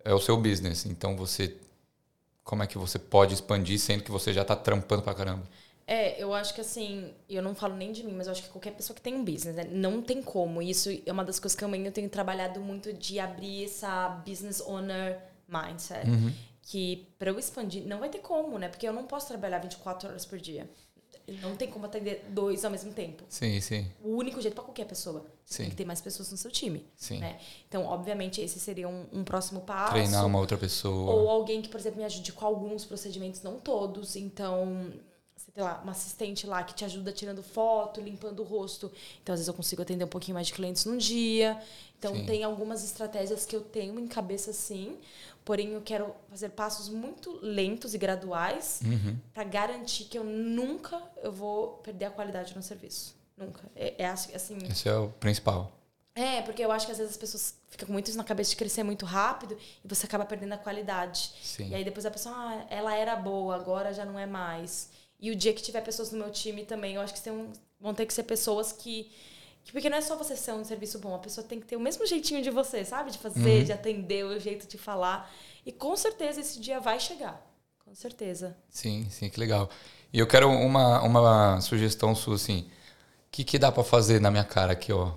é 0.05 0.13
o 0.13 0.19
seu 0.19 0.37
business. 0.37 0.85
Então 0.85 1.17
você, 1.17 1.57
como 2.43 2.61
é 2.61 2.67
que 2.67 2.77
você 2.77 2.99
pode 2.99 3.33
expandir 3.33 3.79
sendo 3.79 4.03
que 4.03 4.11
você 4.11 4.31
já 4.31 4.45
tá 4.45 4.55
trampando 4.55 5.01
pra 5.01 5.15
caramba? 5.15 5.41
É, 5.87 6.21
eu 6.21 6.35
acho 6.35 6.53
que 6.53 6.61
assim, 6.61 7.15
eu 7.27 7.41
não 7.41 7.55
falo 7.55 7.75
nem 7.75 7.91
de 7.91 8.03
mim, 8.03 8.13
mas 8.13 8.27
eu 8.27 8.33
acho 8.33 8.43
que 8.43 8.49
qualquer 8.49 8.75
pessoa 8.75 8.95
que 8.95 9.01
tem 9.01 9.15
um 9.15 9.25
business, 9.25 9.55
né, 9.55 9.67
não 9.71 9.99
tem 9.99 10.21
como. 10.21 10.61
Isso 10.61 10.89
é 11.03 11.11
uma 11.11 11.25
das 11.25 11.39
coisas 11.39 11.57
que 11.57 11.65
eu 11.65 11.73
eu 11.73 11.91
tenho 11.91 12.09
trabalhado 12.11 12.59
muito 12.59 12.93
de 12.93 13.19
abrir 13.19 13.65
essa 13.65 14.07
business 14.23 14.61
owner 14.61 15.19
mindset. 15.47 16.05
Que 16.61 17.07
para 17.17 17.31
eu 17.31 17.39
expandir, 17.39 17.87
não 17.87 17.97
vai 17.97 18.09
ter 18.09 18.19
como, 18.19 18.59
né? 18.59 18.67
Porque 18.69 18.87
eu 18.87 18.93
não 18.93 19.05
posso 19.05 19.29
trabalhar 19.29 19.57
24 19.57 20.09
horas 20.09 20.27
por 20.27 20.37
dia. 20.37 20.69
Não 21.41 21.55
tem 21.55 21.69
como 21.69 21.85
atender 21.85 22.25
dois 22.29 22.63
ao 22.63 22.71
mesmo 22.71 22.93
tempo. 22.93 23.23
Sim, 23.27 23.59
sim, 23.59 23.85
O 24.01 24.15
único 24.15 24.41
jeito 24.41 24.55
para 24.55 24.63
qualquer 24.63 24.85
pessoa. 24.85 25.25
Sim. 25.45 25.63
tem 25.63 25.69
que 25.71 25.75
ter 25.75 25.85
mais 25.85 25.99
pessoas 25.99 26.31
no 26.31 26.37
seu 26.37 26.49
time. 26.49 26.85
sim. 26.95 27.19
Né? 27.19 27.37
Então, 27.67 27.85
obviamente, 27.85 28.41
esse 28.41 28.59
seria 28.59 28.87
um, 28.87 29.05
um 29.11 29.23
próximo 29.23 29.61
passo. 29.61 29.93
Treinar 29.93 30.25
uma 30.25 30.39
outra 30.39 30.57
pessoa. 30.57 31.11
Ou 31.11 31.29
alguém 31.29 31.61
que, 31.61 31.69
por 31.69 31.79
exemplo, 31.79 31.99
me 31.99 32.05
ajude 32.05 32.31
com 32.31 32.45
alguns 32.45 32.85
procedimentos, 32.85 33.41
não 33.41 33.59
todos. 33.59 34.15
Então, 34.15 34.91
você 35.35 35.51
tem 35.51 35.63
lá 35.63 35.81
uma 35.83 35.91
assistente 35.91 36.47
lá 36.47 36.63
que 36.63 36.73
te 36.73 36.83
ajuda 36.85 37.11
tirando 37.11 37.43
foto, 37.43 38.01
limpando 38.01 38.39
o 38.41 38.43
rosto. 38.43 38.91
Então, 39.21 39.33
às 39.33 39.39
vezes 39.39 39.47
eu 39.47 39.53
consigo 39.53 39.81
atender 39.81 40.03
um 40.05 40.09
pouquinho 40.09 40.35
mais 40.35 40.47
de 40.47 40.53
clientes 40.53 40.85
num 40.85 40.97
dia. 40.97 41.57
Então, 41.99 42.15
Sim. 42.15 42.25
tem 42.25 42.43
algumas 42.43 42.83
estratégias 42.83 43.45
que 43.45 43.55
eu 43.55 43.61
tenho 43.61 43.99
em 43.99 44.07
cabeça 44.07 44.53
sim. 44.53 44.97
Porém, 45.47 45.69
eu 45.69 45.81
quero 45.81 46.13
fazer 46.29 46.49
passos 46.49 46.89
muito 46.89 47.39
lentos 47.41 47.93
e 47.93 47.97
graduais 47.97 48.81
Uhum. 48.83 49.17
para 49.33 49.45
garantir 49.45 50.03
que 50.03 50.17
eu 50.17 50.23
nunca 50.25 51.01
eu 51.23 51.31
vou 51.31 51.77
perder 51.77 52.03
a 52.03 52.11
qualidade 52.11 52.53
no 52.53 52.61
serviço. 52.61 53.15
Nunca. 53.37 53.61
É, 53.73 53.93
é 54.03 54.05
assim, 54.09 54.57
Esse 54.69 54.89
é 54.89 54.93
o 54.97 55.07
principal. 55.21 55.71
é, 56.13 56.41
porque 56.41 56.61
eu 56.65 56.69
acho 56.69 56.85
que 56.85 56.91
às 56.91 56.97
vezes 56.97 57.13
as 57.13 57.17
pessoas 57.17 57.55
ficam 57.69 57.87
com 57.87 57.93
muito 57.93 58.09
isso 58.09 58.17
na 58.17 58.25
cabeça 58.25 58.49
de 58.49 58.57
crescer 58.57 58.83
muito 58.83 59.05
rápido 59.05 59.57
e 59.85 59.87
você 59.87 60.05
acaba 60.05 60.25
perdendo 60.25 60.51
a 60.51 60.57
qualidade. 60.57 61.31
Sim. 61.41 61.69
E 61.69 61.75
aí 61.75 61.85
depois 61.85 62.05
a 62.05 62.11
pessoa, 62.11 62.35
ah, 62.35 62.65
ela 62.69 62.93
era 62.93 63.15
boa, 63.15 63.55
agora 63.55 63.93
já 63.93 64.03
não 64.03 64.19
é 64.19 64.25
mais. 64.25 64.89
E 65.17 65.31
o 65.31 65.35
dia 65.35 65.53
que 65.53 65.61
tiver 65.61 65.79
pessoas 65.81 66.11
no 66.11 66.17
meu 66.17 66.29
time 66.29 66.65
também, 66.65 66.95
eu 66.95 67.01
acho 67.01 67.13
que 67.13 67.21
tem 67.21 67.31
um- 67.31 67.53
vão 67.79 67.93
ter 67.93 68.05
que 68.05 68.13
ser 68.13 68.23
pessoas 68.23 68.73
que, 68.73 69.09
Porque 69.71 69.89
não 69.89 69.97
é 69.97 70.01
só 70.01 70.15
você 70.15 70.35
ser 70.35 70.53
um 70.53 70.63
serviço 70.63 70.99
bom, 70.99 71.13
a 71.15 71.19
pessoa 71.19 71.45
tem 71.45 71.59
que 71.59 71.65
ter 71.67 71.75
o 71.75 71.79
mesmo 71.79 72.05
jeitinho 72.05 72.41
de 72.41 72.49
você, 72.49 72.83
sabe? 72.85 73.11
De 73.11 73.17
fazer, 73.17 73.59
Uhum. 73.59 73.63
de 73.65 73.71
atender, 73.73 74.23
o 74.25 74.39
jeito 74.39 74.67
de 74.67 74.77
falar. 74.77 75.31
E 75.65 75.71
com 75.71 75.95
certeza 75.97 76.39
esse 76.41 76.59
dia 76.59 76.79
vai 76.79 76.99
chegar. 76.99 77.41
Com 77.85 77.93
certeza. 77.95 78.55
Sim, 78.69 79.07
sim, 79.09 79.29
que 79.29 79.39
legal. 79.39 79.69
E 80.11 80.19
eu 80.19 80.27
quero 80.27 80.49
uma, 80.49 81.01
uma 81.01 81.61
sugestão 81.61 82.13
sua, 82.15 82.35
assim. 82.35 82.61
O 83.27 83.31
que, 83.31 83.43
que 83.43 83.59
dá 83.59 83.71
pra 83.71 83.83
fazer 83.83 84.19
na 84.21 84.31
minha 84.31 84.43
cara 84.43 84.73
aqui, 84.73 84.91
ó? 84.93 85.13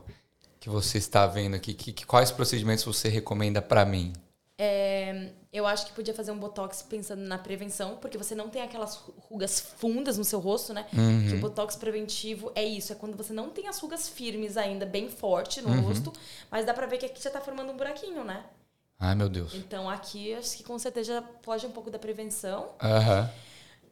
Que 0.59 0.69
você 0.69 0.99
está 0.99 1.27
vendo 1.27 1.55
aqui. 1.57 1.73
Que, 1.75 1.93
que- 1.93 2.05
quais 2.07 2.31
procedimentos 2.31 2.85
você 2.85 3.09
recomenda 3.09 3.63
pra 3.63 3.85
mim? 3.85 4.13
É, 4.59 5.31
eu 5.53 5.67
acho 5.67 5.87
que 5.87 5.93
podia 5.93 6.15
fazer 6.15 6.31
um 6.31 6.39
botox 6.39 6.81
pensando 6.83 7.23
na 7.23 7.37
prevenção, 7.39 7.97
porque 7.97 8.17
você 8.17 8.35
não 8.35 8.49
tem 8.49 8.63
aquelas 8.63 8.95
ru- 8.97 9.15
rugas 9.29 9.59
fundas 9.61 10.17
no 10.17 10.25
seu 10.25 10.39
rosto, 10.39 10.73
né? 10.73 10.87
Que 11.29 11.35
o 11.37 11.41
botox 11.41 11.75
preventivo 11.77 12.53
é 12.55 12.65
isso, 12.65 12.93
é 12.93 12.97
quando 12.97 13.17
você 13.17 13.33
não 13.33 13.51
tem 13.51 13.67
as 13.67 13.79
rugas 13.79 14.09
firmes 14.09 14.57
ainda, 14.57 14.87
bem 14.87 15.09
forte 15.09 15.61
no 15.61 15.69
rosto, 15.83 16.13
mas 16.51 16.65
dá 16.65 16.73
pra 16.73 16.87
ver 16.87 16.99
que 16.99 17.07
aqui 17.07 17.23
já 17.23 17.31
tá 17.31 17.41
formando 17.41 17.73
um 17.73 17.77
buraquinho, 17.77 18.23
né? 18.25 18.45
Ai, 18.99 19.15
meu 19.15 19.29
Deus. 19.29 19.55
Então 19.55 19.89
aqui 19.91 20.35
acho 20.35 20.57
que 20.59 20.63
com 20.63 20.79
certeza 20.79 21.25
foge 21.43 21.67
um 21.67 21.73
pouco 21.73 21.91
da 21.91 21.99
prevenção. 21.99 22.69
Aham. 22.81 23.29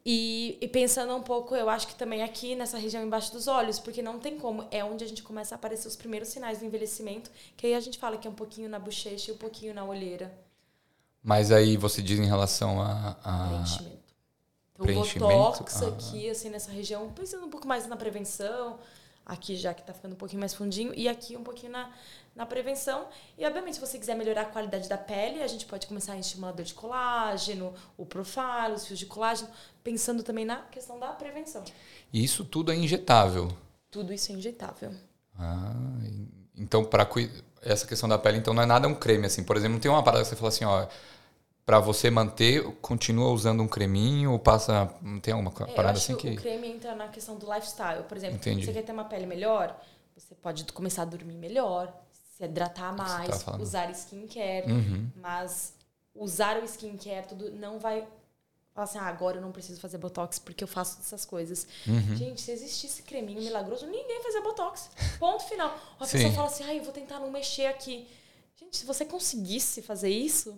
E, 0.05 0.57
e 0.61 0.67
pensando 0.67 1.13
um 1.15 1.21
pouco, 1.21 1.55
eu 1.55 1.69
acho 1.69 1.87
que 1.87 1.95
também 1.95 2.23
aqui 2.23 2.55
nessa 2.55 2.77
região 2.77 3.03
embaixo 3.03 3.31
dos 3.33 3.47
olhos, 3.47 3.79
porque 3.79 4.01
não 4.01 4.17
tem 4.17 4.37
como, 4.37 4.65
é 4.71 4.83
onde 4.83 5.03
a 5.03 5.07
gente 5.07 5.21
começa 5.21 5.53
a 5.53 5.57
aparecer 5.57 5.87
os 5.87 5.95
primeiros 5.95 6.29
sinais 6.29 6.59
do 6.59 6.65
envelhecimento, 6.65 7.29
que 7.57 7.67
aí 7.67 7.75
a 7.75 7.79
gente 7.79 7.97
fala 7.99 8.17
que 8.17 8.27
é 8.27 8.31
um 8.31 8.35
pouquinho 8.35 8.69
na 8.69 8.79
bochecha 8.79 9.29
e 9.29 9.33
um 9.33 9.37
pouquinho 9.37 9.73
na 9.73 9.83
olheira. 9.83 10.31
Mas 11.23 11.51
aí 11.51 11.77
você 11.77 12.01
diz 12.01 12.19
em 12.19 12.25
relação 12.25 12.81
a. 12.81 13.17
a... 13.23 13.47
preenchimento. 13.47 13.99
Então, 14.73 14.85
preenchimento? 14.85 15.25
o 15.25 15.37
botox 15.37 15.83
Ah. 15.83 15.87
aqui, 15.87 16.29
assim, 16.29 16.49
nessa 16.49 16.71
região, 16.71 17.11
pensando 17.11 17.45
um 17.45 17.49
pouco 17.49 17.67
mais 17.67 17.85
na 17.85 17.97
prevenção, 17.97 18.79
aqui 19.25 19.55
já 19.55 19.73
que 19.73 19.83
tá 19.83 19.93
ficando 19.93 20.13
um 20.13 20.17
pouquinho 20.17 20.39
mais 20.39 20.53
fundinho, 20.53 20.93
e 20.95 21.07
aqui 21.07 21.35
um 21.35 21.43
pouquinho 21.43 21.73
na, 21.73 21.91
na 22.33 22.45
prevenção. 22.45 23.07
E, 23.37 23.45
obviamente, 23.45 23.75
se 23.75 23.81
você 23.81 23.99
quiser 23.99 24.15
melhorar 24.15 24.43
a 24.43 24.45
qualidade 24.45 24.87
da 24.87 24.97
pele, 24.97 25.43
a 25.43 25.47
gente 25.47 25.65
pode 25.65 25.85
começar 25.85 26.15
em 26.15 26.21
estimulador 26.21 26.63
de 26.63 26.73
colágeno, 26.73 27.73
o 27.97 28.05
profile, 28.05 28.73
os 28.75 28.87
fios 28.87 28.97
de 28.97 29.05
colágeno, 29.05 29.49
pensando 29.83 30.23
também 30.23 30.45
na 30.45 30.61
questão 30.63 30.97
da 30.97 31.09
prevenção. 31.09 31.63
E 32.13 32.23
isso 32.23 32.45
tudo 32.45 32.71
é 32.71 32.75
injetável. 32.75 33.51
Tudo 33.91 34.13
isso 34.13 34.31
é 34.31 34.35
injetável. 34.35 34.93
Ah, 35.37 35.73
então 36.55 36.83
para 36.85 37.05
essa 37.61 37.85
questão 37.85 38.07
da 38.07 38.17
pele, 38.17 38.37
então 38.37 38.53
não 38.53 38.63
é 38.63 38.65
nada 38.65 38.87
um 38.87 38.95
creme 38.95 39.25
assim. 39.25 39.43
Por 39.43 39.57
exemplo, 39.57 39.73
não 39.73 39.79
tem 39.79 39.91
uma 39.91 40.03
parada 40.03 40.23
que 40.23 40.29
você 40.29 40.35
fala 40.35 40.49
assim, 40.49 40.65
ó, 40.65 40.87
para 41.65 41.79
você 41.79 42.09
manter, 42.09 42.63
continua 42.81 43.29
usando 43.29 43.61
um 43.61 43.67
creminho 43.67 44.31
ou 44.31 44.39
passa, 44.39 44.89
não 45.01 45.19
tem 45.19 45.33
alguma 45.33 45.51
É, 45.67 45.73
parada 45.73 45.97
assim 45.97 46.15
que 46.15 46.29
o 46.29 46.35
creme 46.35 46.67
entra 46.67 46.95
na 46.95 47.07
questão 47.09 47.35
do 47.35 47.51
lifestyle. 47.51 48.03
Por 48.03 48.17
exemplo, 48.17 48.37
Entendi. 48.37 48.65
você 48.65 48.73
quer 48.73 48.83
ter 48.83 48.91
uma 48.91 49.05
pele 49.05 49.25
melhor, 49.25 49.79
você 50.15 50.33
pode 50.35 50.63
começar 50.73 51.03
a 51.03 51.05
dormir 51.05 51.37
melhor, 51.37 51.93
se 52.11 52.43
hidratar 52.43 52.91
você 52.91 52.97
mais, 52.97 53.45
usar 53.59 53.91
skincare. 53.91 54.71
Uhum. 54.71 55.09
Mas 55.15 55.73
usar 56.15 56.57
o 56.57 56.65
skincare, 56.65 57.27
tudo, 57.27 57.51
não 57.51 57.79
vai 57.79 58.07
falar 58.79 58.83
assim, 58.85 58.97
ah, 58.97 59.07
agora 59.07 59.37
eu 59.37 59.41
não 59.41 59.51
preciso 59.51 59.79
fazer 59.79 59.97
botox 59.97 60.39
porque 60.39 60.63
eu 60.63 60.67
faço 60.67 60.99
essas 60.99 61.25
coisas. 61.25 61.67
Uhum. 61.87 62.15
Gente, 62.15 62.41
se 62.41 62.51
existisse 62.51 63.03
creminho 63.03 63.41
milagroso, 63.41 63.85
ninguém 63.85 64.23
fazia 64.23 64.41
botox. 64.41 64.89
Ponto 65.19 65.43
final. 65.43 65.77
Ou 65.99 66.05
a 66.05 66.07
Sim. 66.07 66.17
pessoa 66.17 66.33
fala 66.33 66.47
assim, 66.47 66.63
ah, 66.63 66.73
eu 66.73 66.83
vou 66.83 66.93
tentar 66.93 67.19
não 67.19 67.29
mexer 67.29 67.65
aqui. 67.65 68.07
Gente, 68.55 68.77
se 68.77 68.85
você 68.85 69.05
conseguisse 69.05 69.81
fazer 69.81 70.09
isso, 70.09 70.57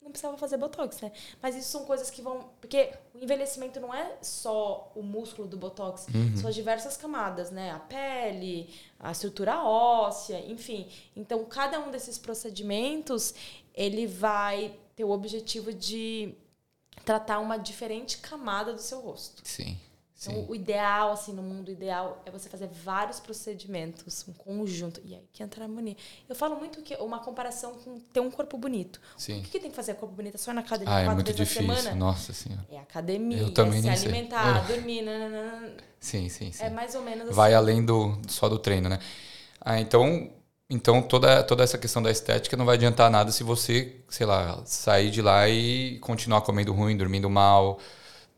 não 0.00 0.10
precisava 0.10 0.36
fazer 0.36 0.56
botox, 0.56 1.00
né? 1.00 1.12
Mas 1.42 1.54
isso 1.56 1.68
são 1.68 1.84
coisas 1.84 2.10
que 2.10 2.22
vão. 2.22 2.50
Porque 2.60 2.90
o 3.14 3.22
envelhecimento 3.22 3.78
não 3.78 3.94
é 3.94 4.16
só 4.22 4.90
o 4.94 5.02
músculo 5.02 5.46
do 5.46 5.56
botox, 5.56 6.06
são 6.36 6.48
as 6.48 6.54
diversas 6.54 6.96
camadas, 6.96 7.50
né? 7.50 7.72
A 7.72 7.78
pele, 7.78 8.74
a 8.98 9.12
estrutura 9.12 9.62
óssea, 9.62 10.40
enfim. 10.50 10.88
Então, 11.14 11.44
cada 11.44 11.78
um 11.80 11.90
desses 11.90 12.18
procedimentos, 12.18 13.34
ele 13.74 14.06
vai 14.06 14.74
ter 14.96 15.04
o 15.04 15.10
objetivo 15.10 15.72
de 15.72 16.34
tratar 17.04 17.38
uma 17.38 17.56
diferente 17.58 18.18
camada 18.18 18.72
do 18.72 18.80
seu 18.80 19.00
rosto. 19.00 19.42
Sim. 19.44 19.78
Então, 20.20 20.34
Sim. 20.34 20.46
o 20.48 20.54
ideal, 20.54 21.12
assim, 21.12 21.32
no 21.32 21.42
mundo 21.44 21.70
ideal, 21.70 22.20
é 22.26 22.30
você 22.32 22.48
fazer 22.48 22.66
vários 22.66 23.20
procedimentos, 23.20 24.26
um 24.26 24.32
conjunto. 24.32 25.00
E 25.04 25.14
aí 25.14 25.22
que 25.32 25.44
entra 25.44 25.62
a 25.62 25.66
harmonia. 25.66 25.96
Eu 26.28 26.34
falo 26.34 26.56
muito 26.56 26.82
que 26.82 26.92
uma 26.96 27.20
comparação 27.20 27.74
com 27.74 28.00
ter 28.00 28.18
um 28.18 28.28
corpo 28.28 28.58
bonito. 28.58 29.00
Sim. 29.16 29.38
O 29.38 29.42
que, 29.44 29.50
que 29.50 29.60
tem 29.60 29.70
que 29.70 29.76
fazer 29.76 29.94
corpo 29.94 30.12
bonito? 30.16 30.34
É 30.34 30.38
Só 30.38 30.52
na 30.52 30.60
academia 30.62 30.92
Ah, 30.92 31.00
é 31.02 31.08
muito 31.10 31.32
difícil. 31.32 31.68
na 31.68 31.76
semana? 31.76 31.94
Nossa 31.96 32.32
senhora. 32.32 32.66
É 32.68 32.78
academia, 32.78 33.38
Eu 33.38 33.54
também 33.54 33.78
é 33.78 33.94
se 33.94 34.02
sei. 34.02 34.10
alimentar, 34.10 34.66
dormir, 34.66 35.02
nananana. 35.02 35.76
Sim, 36.00 36.28
sim, 36.28 36.50
sim. 36.50 36.64
É 36.64 36.68
mais 36.70 36.96
ou 36.96 37.02
menos 37.02 37.26
assim. 37.26 37.34
Vai 37.34 37.54
além 37.54 37.84
do 37.84 38.20
só 38.26 38.48
do 38.48 38.58
treino, 38.58 38.88
né? 38.88 38.98
Ah, 39.60 39.80
então, 39.80 40.32
então 40.70 41.00
toda 41.02 41.42
toda 41.42 41.64
essa 41.64 41.78
questão 41.78 42.02
da 42.02 42.10
estética 42.10 42.56
não 42.56 42.64
vai 42.66 42.76
adiantar 42.76 43.10
nada 43.10 43.30
se 43.32 43.42
você, 43.42 43.96
sei 44.08 44.26
lá, 44.26 44.62
sair 44.64 45.10
de 45.10 45.22
lá 45.22 45.48
e 45.48 45.98
continuar 46.00 46.42
comendo 46.42 46.72
ruim, 46.72 46.96
dormindo 46.96 47.30
mal, 47.30 47.78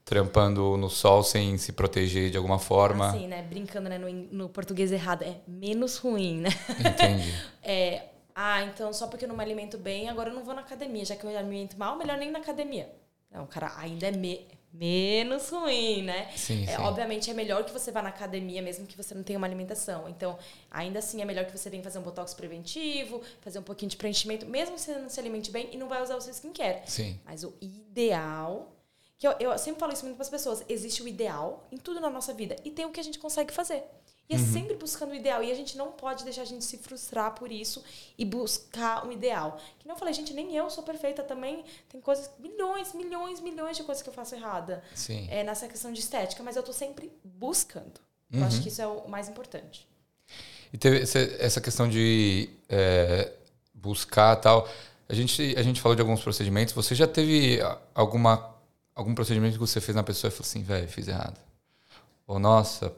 trampando 0.04 0.76
no 0.76 0.90
sol 0.90 1.22
sem 1.22 1.56
se 1.56 1.72
proteger 1.72 2.30
de 2.30 2.36
alguma 2.36 2.58
forma. 2.58 3.08
Assim, 3.08 3.28
né? 3.28 3.42
Brincando 3.42 3.88
né? 3.88 3.98
no, 3.98 4.10
no 4.10 4.48
português 4.48 4.90
errado. 4.90 5.22
É 5.22 5.36
menos 5.46 5.98
ruim, 5.98 6.40
né? 6.40 6.50
Entendi. 6.78 7.32
É, 7.62 8.06
ah, 8.34 8.62
então 8.64 8.90
só 8.90 9.06
porque 9.06 9.26
eu 9.26 9.28
não 9.28 9.36
me 9.36 9.44
alimento 9.44 9.76
bem, 9.76 10.08
agora 10.08 10.30
eu 10.30 10.34
não 10.34 10.42
vou 10.42 10.54
na 10.54 10.62
academia. 10.62 11.04
Já 11.04 11.14
que 11.14 11.24
eu 11.24 11.30
me 11.30 11.36
alimento 11.36 11.78
mal, 11.78 11.96
melhor 11.96 12.16
nem 12.16 12.30
na 12.30 12.38
academia. 12.38 12.90
Não, 13.30 13.46
cara, 13.46 13.70
ainda 13.76 14.08
é 14.08 14.10
me- 14.10 14.46
menos 14.72 15.48
ruim, 15.48 16.02
né? 16.02 16.30
Sim, 16.36 16.64
É, 16.64 16.76
sim. 16.76 16.82
obviamente 16.82 17.30
é 17.30 17.34
melhor 17.34 17.64
que 17.64 17.72
você 17.72 17.90
vá 17.90 18.00
na 18.02 18.08
academia, 18.10 18.62
mesmo 18.62 18.86
que 18.86 18.96
você 18.96 19.14
não 19.14 19.22
tenha 19.22 19.38
uma 19.38 19.46
alimentação. 19.46 20.08
Então, 20.08 20.38
ainda 20.70 20.98
assim 21.00 21.20
é 21.20 21.24
melhor 21.24 21.44
que 21.44 21.56
você 21.56 21.68
venha 21.68 21.82
fazer 21.82 21.98
um 21.98 22.02
botox 22.02 22.34
preventivo, 22.34 23.20
fazer 23.40 23.58
um 23.58 23.62
pouquinho 23.62 23.90
de 23.90 23.96
preenchimento, 23.96 24.46
mesmo 24.46 24.74
que 24.76 24.80
você 24.80 24.94
não 24.96 25.08
se 25.08 25.18
alimente 25.18 25.50
bem 25.50 25.68
e 25.72 25.76
não 25.76 25.88
vai 25.88 26.02
usar 26.02 26.16
o 26.16 26.20
seu 26.20 26.32
skincare. 26.32 26.82
Sim. 26.86 27.18
Mas 27.24 27.42
o 27.44 27.52
ideal. 27.60 28.72
Que 29.18 29.28
eu, 29.28 29.32
eu 29.38 29.58
sempre 29.58 29.78
falo 29.78 29.92
isso 29.92 30.04
muito 30.04 30.16
para 30.16 30.24
as 30.24 30.30
pessoas: 30.30 30.64
existe 30.68 31.02
o 31.02 31.08
ideal 31.08 31.66
em 31.70 31.76
tudo 31.76 32.00
na 32.00 32.08
nossa 32.08 32.32
vida 32.32 32.56
e 32.64 32.70
tem 32.70 32.86
o 32.86 32.90
que 32.90 32.98
a 33.00 33.02
gente 33.02 33.18
consegue 33.18 33.52
fazer. 33.52 33.84
E 34.30 34.34
é 34.36 34.38
sempre 34.38 34.76
buscando 34.76 35.10
o 35.10 35.14
ideal. 35.14 35.42
E 35.42 35.50
a 35.50 35.54
gente 35.54 35.76
não 35.76 35.90
pode 35.90 36.22
deixar 36.22 36.42
a 36.42 36.44
gente 36.44 36.64
se 36.64 36.78
frustrar 36.78 37.34
por 37.34 37.50
isso 37.50 37.82
e 38.16 38.24
buscar 38.24 39.04
um 39.04 39.10
ideal. 39.10 39.58
Que 39.80 39.88
não 39.88 39.96
eu 39.96 39.98
falei, 39.98 40.14
gente, 40.14 40.32
nem 40.32 40.54
eu 40.54 40.70
sou 40.70 40.84
perfeita 40.84 41.24
também. 41.24 41.64
Tem 41.88 42.00
coisas, 42.00 42.30
milhões, 42.38 42.94
milhões, 42.94 43.40
milhões 43.40 43.76
de 43.76 43.82
coisas 43.82 44.02
que 44.02 44.08
eu 44.08 44.12
faço 44.14 44.36
errada 44.36 44.84
Sim. 44.94 45.26
é, 45.28 45.42
nessa 45.42 45.66
questão 45.66 45.92
de 45.92 45.98
estética, 45.98 46.44
mas 46.44 46.54
eu 46.54 46.62
tô 46.62 46.72
sempre 46.72 47.12
buscando. 47.24 48.00
Eu 48.32 48.44
acho 48.44 48.62
que 48.62 48.68
isso 48.68 48.80
é 48.80 48.86
o 48.86 49.08
mais 49.08 49.28
importante. 49.28 49.88
E 50.72 50.78
teve 50.78 51.00
essa 51.00 51.60
questão 51.60 51.88
de 51.88 52.48
é, 52.68 53.32
buscar 53.74 54.36
tal. 54.36 54.68
A 55.08 55.14
gente, 55.14 55.56
a 55.56 55.62
gente 55.64 55.80
falou 55.80 55.96
de 55.96 56.02
alguns 56.02 56.22
procedimentos. 56.22 56.72
Você 56.72 56.94
já 56.94 57.08
teve 57.08 57.58
alguma, 57.92 58.54
algum 58.94 59.12
procedimento 59.12 59.54
que 59.54 59.58
você 59.58 59.80
fez 59.80 59.96
na 59.96 60.04
pessoa 60.04 60.28
e 60.28 60.30
falou 60.30 60.46
assim, 60.48 60.62
velho, 60.62 60.86
fiz 60.86 61.08
errado? 61.08 61.40
Ou, 62.28 62.38
nossa, 62.38 62.94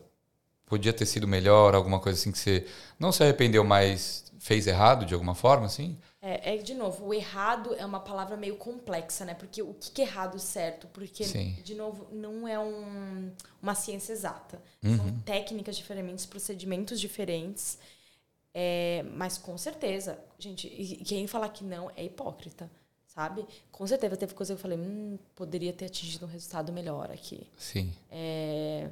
podia 0.67 0.93
ter 0.93 1.07
sido 1.07 1.29
melhor, 1.29 1.75
alguma 1.75 2.01
coisa 2.01 2.19
assim 2.19 2.33
que 2.33 2.39
você 2.39 2.67
não 2.99 3.13
se 3.13 3.23
arrependeu, 3.23 3.65
mas 3.65 4.25
fez 4.39 4.67
errado 4.67 5.07
de 5.07 5.15
alguma 5.15 5.35
forma, 5.35 5.67
assim? 5.67 5.97
É, 6.21 6.55
é, 6.55 6.57
de 6.57 6.75
novo, 6.75 7.07
o 7.07 7.15
errado 7.15 7.75
é 7.75 7.85
uma 7.87 8.01
palavra 8.01 8.37
meio 8.37 8.57
complexa, 8.57 9.25
né? 9.25 9.35
Porque 9.35 9.63
o 9.63 9.75
que 9.75 10.03
é 10.03 10.05
errado 10.05 10.39
certo? 10.39 10.87
Porque, 10.89 11.25
Sim. 11.25 11.57
de 11.65 11.75
novo, 11.75 12.07
não 12.13 12.47
é 12.47 12.59
um, 12.59 13.31
uma 13.61 13.75
ciência 13.75 14.13
exata. 14.13 14.63
Uhum. 14.83 14.97
São 14.97 15.19
técnicas 15.21 15.77
diferentes, 15.77 16.27
procedimentos 16.27 17.01
diferentes. 17.01 17.79
É, 18.55 19.05
mas 19.15 19.39
com 19.39 19.57
certeza, 19.57 20.19
gente, 20.39 20.69
quem 21.05 21.27
falar 21.27 21.49
que 21.49 21.65
não 21.65 21.91
é 21.97 22.05
hipócrita, 22.05 22.71
sabe? 23.07 23.47
Com 23.71 23.87
certeza 23.87 24.17
teve 24.17 24.35
coisa 24.35 24.55
que 24.55 24.59
eu 24.59 24.63
falei, 24.63 24.79
hum, 24.79 25.19
poderia 25.35 25.73
ter 25.73 25.87
atingido 25.87 26.27
um 26.27 26.29
resultado 26.29 26.73
melhor 26.73 27.11
aqui. 27.11 27.47
Sim. 27.57 27.93
É, 28.11 28.91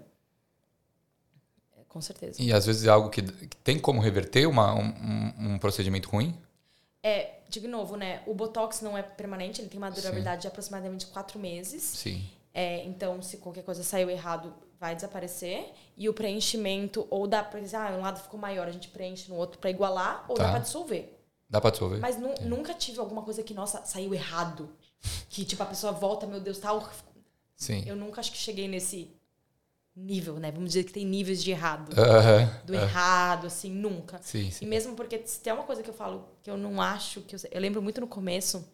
com 1.90 2.00
certeza. 2.00 2.40
E 2.40 2.52
às 2.52 2.64
vezes 2.64 2.84
é 2.86 2.88
algo 2.88 3.10
que, 3.10 3.20
que 3.20 3.56
tem 3.58 3.78
como 3.78 4.00
reverter 4.00 4.46
uma, 4.48 4.72
um, 4.74 5.34
um- 5.54 5.58
procedimento 5.58 6.08
ruim? 6.08 6.34
É, 7.02 7.32
de 7.48 7.66
novo, 7.66 7.96
né? 7.96 8.22
O 8.26 8.32
Botox 8.32 8.80
não 8.80 8.96
é 8.96 9.02
permanente, 9.02 9.60
ele 9.60 9.68
tem 9.68 9.76
uma 9.78 9.90
durabilidade 9.90 10.42
de 10.42 10.48
aproximadamente 10.48 11.06
quatro 11.08 11.38
meses. 11.38 11.82
Sim. 11.82 12.22
É, 12.54 12.84
então, 12.84 13.20
se 13.20 13.36
qualquer 13.38 13.62
coisa 13.64 13.82
saiu 13.82 14.08
errado, 14.08 14.54
vai 14.78 14.94
desaparecer. 14.94 15.72
E 15.96 16.08
o 16.08 16.14
preenchimento, 16.14 17.06
ou 17.10 17.26
dá 17.26 17.42
pra 17.42 17.58
dizer, 17.60 17.76
ah, 17.76 17.90
um 17.96 18.00
lado 18.00 18.20
ficou 18.20 18.38
maior, 18.40 18.66
a 18.68 18.72
gente 18.72 18.88
preenche 18.88 19.28
no 19.28 19.36
outro 19.36 19.58
pra 19.58 19.68
igualar, 19.70 20.24
ou 20.28 20.36
Tá. 20.36 20.44
dá 20.44 20.50
pra 20.52 20.58
dissolver. 20.60 21.16
Dá 21.48 21.60
pra 21.60 21.70
dissolver? 21.70 21.98
Mas 22.00 22.16
nu- 22.16 22.34
nunca 22.42 22.72
tive 22.72 23.00
alguma 23.00 23.22
coisa 23.22 23.42
que, 23.42 23.52
nossa, 23.52 23.84
saiu 23.84 24.14
errado. 24.14 24.70
Que, 25.28 25.44
tipo, 25.44 25.62
a 25.62 25.66
pessoa 25.66 25.92
volta, 25.92 26.26
meu 26.26 26.40
Deus, 26.40 26.58
tá. 26.58 26.70
Sim. 27.56 27.82
Eu 27.86 27.96
nunca 27.96 28.20
acho 28.20 28.30
que 28.32 28.38
cheguei 28.38 28.68
nesse 28.68 29.10
nível, 30.00 30.34
né? 30.38 30.50
Vamos 30.50 30.70
dizer 30.70 30.84
que 30.84 30.92
tem 30.92 31.04
níveis 31.04 31.42
de 31.42 31.50
errado. 31.50 31.92
Aham. 31.98 32.50
Do 32.64 32.74
errado, 32.74 33.46
assim, 33.46 33.70
nunca. 33.70 34.18
Sim, 34.22 34.48
E 34.48 34.52
sim. 34.52 34.66
mesmo 34.66 34.94
porque 34.94 35.20
se 35.26 35.40
tem 35.40 35.52
uma 35.52 35.62
coisa 35.64 35.82
que 35.82 35.90
eu 35.90 35.94
falo 35.94 36.28
que 36.42 36.50
eu 36.50 36.56
não 36.56 36.80
acho 36.80 37.20
que 37.22 37.34
eu, 37.34 37.40
eu 37.50 37.60
lembro 37.60 37.80
muito 37.82 38.00
no 38.00 38.06
começo, 38.06 38.66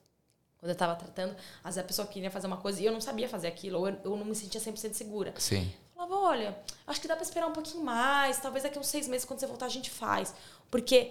quando 0.58 0.70
eu 0.70 0.76
tava 0.76 0.94
tratando, 0.96 1.36
às 1.62 1.74
vezes 1.74 1.78
a 1.78 1.84
pessoa 1.84 2.08
queria 2.08 2.30
fazer 2.30 2.46
uma 2.46 2.56
coisa 2.56 2.80
e 2.80 2.86
eu 2.86 2.92
não 2.92 3.00
sabia 3.00 3.28
fazer 3.28 3.48
aquilo, 3.48 3.78
ou 3.80 3.88
eu, 3.88 3.96
eu 4.04 4.16
não 4.16 4.24
me 4.24 4.34
sentia 4.34 4.60
100% 4.60 4.94
segura. 4.94 5.34
Sim. 5.38 5.70
Eu 5.94 5.94
falava, 6.06 6.14
olha, 6.16 6.58
acho 6.86 7.00
que 7.00 7.08
dá 7.08 7.14
pra 7.14 7.22
esperar 7.24 7.46
um 7.46 7.52
pouquinho 7.52 7.84
mais, 7.84 8.38
talvez 8.38 8.62
daqui 8.62 8.78
uns 8.78 8.86
seis 8.88 9.06
meses, 9.08 9.24
quando 9.26 9.40
você 9.40 9.46
voltar, 9.46 9.66
a 9.66 9.70
gente 9.70 9.90
faz. 9.90 10.34
Porque 10.70 11.10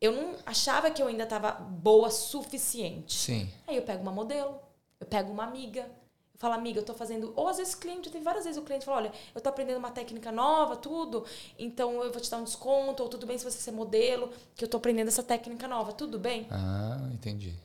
eu 0.00 0.12
não 0.12 0.36
achava 0.46 0.90
que 0.90 1.02
eu 1.02 1.08
ainda 1.08 1.26
tava 1.26 1.52
boa 1.52 2.10
suficiente. 2.10 3.14
Sim. 3.18 3.50
Aí 3.66 3.76
eu 3.76 3.82
pego 3.82 4.02
uma 4.02 4.12
modelo, 4.12 4.58
eu 5.00 5.06
pego 5.06 5.32
uma 5.32 5.44
amiga, 5.44 5.88
eu 6.38 6.40
falo, 6.40 6.54
amiga, 6.54 6.78
eu 6.78 6.84
tô 6.84 6.94
fazendo. 6.94 7.32
Ou 7.34 7.48
às 7.48 7.56
vezes 7.56 7.74
o 7.74 7.78
cliente, 7.78 8.08
tem 8.10 8.22
várias 8.22 8.44
vezes 8.44 8.60
o 8.60 8.64
cliente 8.64 8.84
fala, 8.84 8.98
olha, 8.98 9.12
eu 9.34 9.40
tô 9.40 9.48
aprendendo 9.48 9.78
uma 9.78 9.90
técnica 9.90 10.30
nova, 10.30 10.76
tudo, 10.76 11.24
então 11.58 12.00
eu 12.00 12.12
vou 12.12 12.20
te 12.20 12.30
dar 12.30 12.36
um 12.38 12.44
desconto, 12.44 13.02
ou 13.02 13.08
tudo 13.08 13.26
bem 13.26 13.36
se 13.36 13.44
você 13.44 13.58
ser 13.58 13.72
modelo, 13.72 14.30
que 14.54 14.64
eu 14.64 14.68
tô 14.68 14.76
aprendendo 14.76 15.08
essa 15.08 15.22
técnica 15.22 15.66
nova, 15.66 15.92
tudo 15.92 16.16
bem? 16.16 16.46
Ah, 16.48 17.10
entendi. 17.12 17.56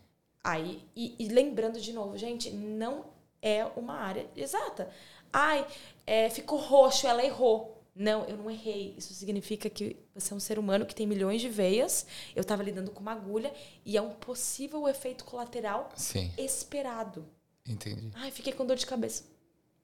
Aí, 0.44 0.84
e, 0.96 1.16
e 1.20 1.28
lembrando 1.28 1.80
de 1.80 1.94
novo, 1.94 2.18
gente, 2.18 2.50
não 2.50 3.06
é 3.44 3.64
uma 3.76 3.94
área 3.94 4.28
exata. 4.36 4.90
Ai, 5.32 5.68
é, 6.08 6.32
ficou 6.32 6.58
roxo, 6.58 7.06
ela 7.06 7.24
errou. 7.24 7.80
Não, 7.96 8.26
eu 8.26 8.38
não 8.38 8.50
errei. 8.50 8.96
Isso 8.98 9.14
significa 9.14 9.70
que 9.70 9.96
você 10.16 10.34
é 10.34 10.36
um 10.36 10.40
ser 10.40 10.58
humano 10.58 10.86
que 10.86 10.96
tem 10.96 11.06
milhões 11.06 11.42
de 11.42 11.50
veias. 11.50 12.08
Eu 12.36 12.42
estava 12.42 12.64
lidando 12.64 12.90
com 12.90 13.02
uma 13.02 13.12
agulha 13.12 13.54
e 13.86 13.96
é 13.96 14.02
um 14.02 14.10
possível 14.10 14.88
efeito 14.88 15.24
colateral 15.24 15.92
Sim, 15.96 16.32
esperado. 16.38 17.24
Entendi. 17.68 18.12
Ai, 18.16 18.32
fiquei 18.32 18.54
com 18.54 18.66
dor 18.66 18.78
de 18.78 18.86
cabeça. 18.86 19.24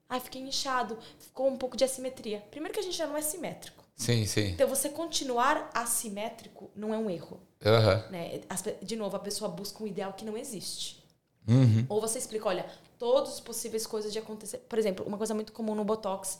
Ai, 0.07 0.19
fiquei 0.19 0.41
inchado. 0.41 0.97
Ficou 1.19 1.47
um 1.47 1.57
pouco 1.57 1.77
de 1.77 1.83
assimetria. 1.83 2.39
Primeiro 2.49 2.73
que 2.73 2.79
a 2.79 2.83
gente 2.83 2.97
já 2.97 3.05
não 3.05 3.15
é 3.15 3.21
simétrico. 3.21 3.83
Sim, 3.95 4.25
sim. 4.25 4.47
Então, 4.47 4.67
você 4.67 4.89
continuar 4.89 5.69
assimétrico 5.73 6.71
não 6.75 6.93
é 6.93 6.97
um 6.97 7.09
erro. 7.09 7.39
Aham. 7.63 8.07
Né? 8.09 8.41
De 8.81 8.95
novo, 8.95 9.15
a 9.15 9.19
pessoa 9.19 9.51
busca 9.51 9.83
um 9.83 9.87
ideal 9.87 10.13
que 10.13 10.23
não 10.23 10.37
existe. 10.37 11.03
Uhum. 11.47 11.85
Ou 11.89 11.99
você 11.99 12.17
explica, 12.17 12.47
olha, 12.47 12.65
todas 12.97 13.33
as 13.33 13.39
possíveis 13.39 13.85
coisas 13.85 14.13
de 14.13 14.19
acontecer. 14.19 14.59
Por 14.59 14.79
exemplo, 14.79 15.05
uma 15.05 15.17
coisa 15.17 15.33
muito 15.33 15.51
comum 15.51 15.75
no 15.75 15.83
Botox, 15.83 16.39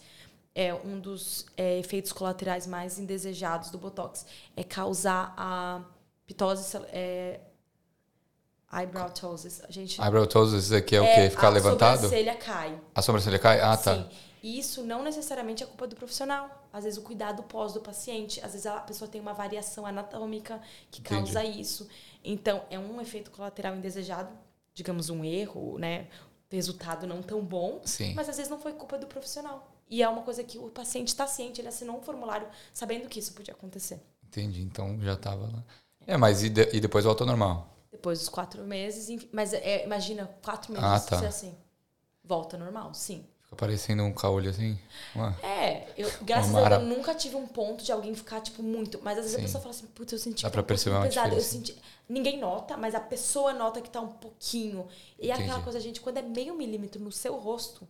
é 0.53 0.73
um 0.73 0.99
dos 0.99 1.45
é, 1.55 1.79
efeitos 1.79 2.11
colaterais 2.11 2.65
mais 2.67 2.99
indesejados 2.99 3.69
do 3.69 3.77
Botox, 3.77 4.25
é 4.55 4.63
causar 4.63 5.33
a 5.37 5.81
pitose, 6.25 6.77
é, 6.91 7.39
eyebrow 8.71 9.09
ptosis. 9.09 9.61
A 9.67 9.71
gente 9.71 9.99
Eyebrow 10.01 10.27
toes, 10.27 10.53
isso 10.53 10.75
aqui 10.75 10.95
é, 10.95 11.01
o 11.01 11.03
é, 11.03 11.15
quê? 11.15 11.29
Ficar 11.29 11.47
a 11.47 11.51
levantado? 11.51 12.01
sobrancelha 12.01 12.35
cai. 12.35 12.79
A 12.93 13.01
sobrancelha 13.01 13.39
cai? 13.39 13.59
Ah, 13.61 13.75
tá. 13.75 13.95
Sim. 13.95 14.09
E 14.41 14.57
isso 14.57 14.83
não 14.83 15.03
necessariamente 15.03 15.63
é 15.63 15.65
culpa 15.65 15.85
do 15.85 15.95
profissional. 15.95 16.63
Às 16.71 16.85
vezes 16.85 16.97
o 16.97 17.01
cuidado 17.01 17.43
pós 17.43 17.73
do 17.73 17.81
paciente, 17.81 18.39
às 18.39 18.51
vezes 18.53 18.65
a 18.65 18.79
pessoa 18.79 19.09
tem 19.09 19.19
uma 19.19 19.33
variação 19.33 19.85
anatômica 19.85 20.61
que 20.89 21.01
Entendi. 21.01 21.33
causa 21.33 21.43
isso. 21.43 21.89
Então, 22.23 22.63
é 22.69 22.79
um 22.79 23.01
efeito 23.01 23.31
colateral 23.31 23.75
indesejado, 23.75 24.29
digamos 24.73 25.09
um 25.09 25.25
erro, 25.25 25.77
né? 25.77 26.07
Resultado 26.49 27.05
não 27.05 27.21
tão 27.21 27.41
bom, 27.41 27.81
Sim. 27.83 28.13
mas 28.15 28.29
às 28.29 28.37
vezes 28.37 28.49
não 28.49 28.59
foi 28.59 28.73
culpa 28.73 28.97
do 28.97 29.07
profissional. 29.07 29.69
E 29.89 30.01
é 30.01 30.07
uma 30.07 30.21
coisa 30.21 30.43
que 30.43 30.57
o 30.57 30.69
paciente 30.69 31.09
está 31.09 31.27
ciente, 31.27 31.59
ele 31.59 31.67
assinou 31.67 31.97
um 31.97 32.01
formulário 32.01 32.47
sabendo 32.73 33.09
que 33.09 33.19
isso 33.19 33.33
podia 33.33 33.53
acontecer. 33.53 33.99
Entendi. 34.25 34.61
Então 34.61 34.97
já 35.01 35.15
tava 35.15 35.43
lá. 35.47 35.63
É, 36.07 36.15
mas 36.15 36.43
e, 36.43 36.49
de- 36.49 36.69
e 36.73 36.79
depois 36.79 37.03
volta 37.05 37.23
ao 37.23 37.27
normal? 37.27 37.67
Depois 37.91 38.19
dos 38.19 38.29
quatro 38.29 38.63
meses, 38.63 39.09
enfim, 39.09 39.27
mas 39.31 39.53
é, 39.53 39.83
imagina, 39.83 40.29
quatro 40.43 40.71
meses 40.71 40.87
Ah, 40.87 40.99
tá. 40.99 41.27
assim. 41.27 41.55
Volta 42.23 42.57
normal, 42.57 42.93
sim. 42.93 43.25
Fica 43.41 43.55
parecendo 43.55 44.03
um 44.03 44.13
caolho 44.13 44.47
assim? 44.51 44.77
Ué. 45.15 45.35
É, 45.41 45.87
eu, 45.97 46.07
graças 46.21 46.51
Uma 46.51 46.67
a 46.67 46.69
Deus, 46.69 46.83
eu 46.83 46.87
nunca 46.87 47.15
tive 47.15 47.35
um 47.35 47.47
ponto 47.47 47.83
de 47.83 47.91
alguém 47.91 48.13
ficar, 48.13 48.41
tipo, 48.41 48.61
muito. 48.61 48.99
Mas 49.01 49.17
às 49.17 49.23
vezes 49.23 49.37
Sim. 49.37 49.41
a 49.41 49.45
pessoa 49.45 49.61
fala 49.61 49.73
assim, 49.73 49.87
putz, 49.87 50.13
eu 50.13 50.19
senti 50.19 50.43
Dá 50.43 50.49
que 50.49 50.53
pra 50.53 50.61
um 50.61 50.65
perceber 50.65 50.95
uma 50.95 51.07
pesado. 51.07 51.33
Eu 51.33 51.41
senti. 51.41 51.75
Ninguém 52.07 52.37
nota, 52.39 52.77
mas 52.77 52.93
a 52.93 52.99
pessoa 52.99 53.51
nota 53.53 53.81
que 53.81 53.89
tá 53.89 54.01
um 54.01 54.09
pouquinho. 54.09 54.87
E 55.17 55.31
é 55.31 55.33
aquela 55.33 55.61
coisa, 55.63 55.79
gente, 55.79 55.99
quando 55.99 56.17
é 56.17 56.21
meio 56.21 56.53
milímetro 56.55 57.01
no 57.03 57.11
seu 57.11 57.35
rosto, 57.37 57.87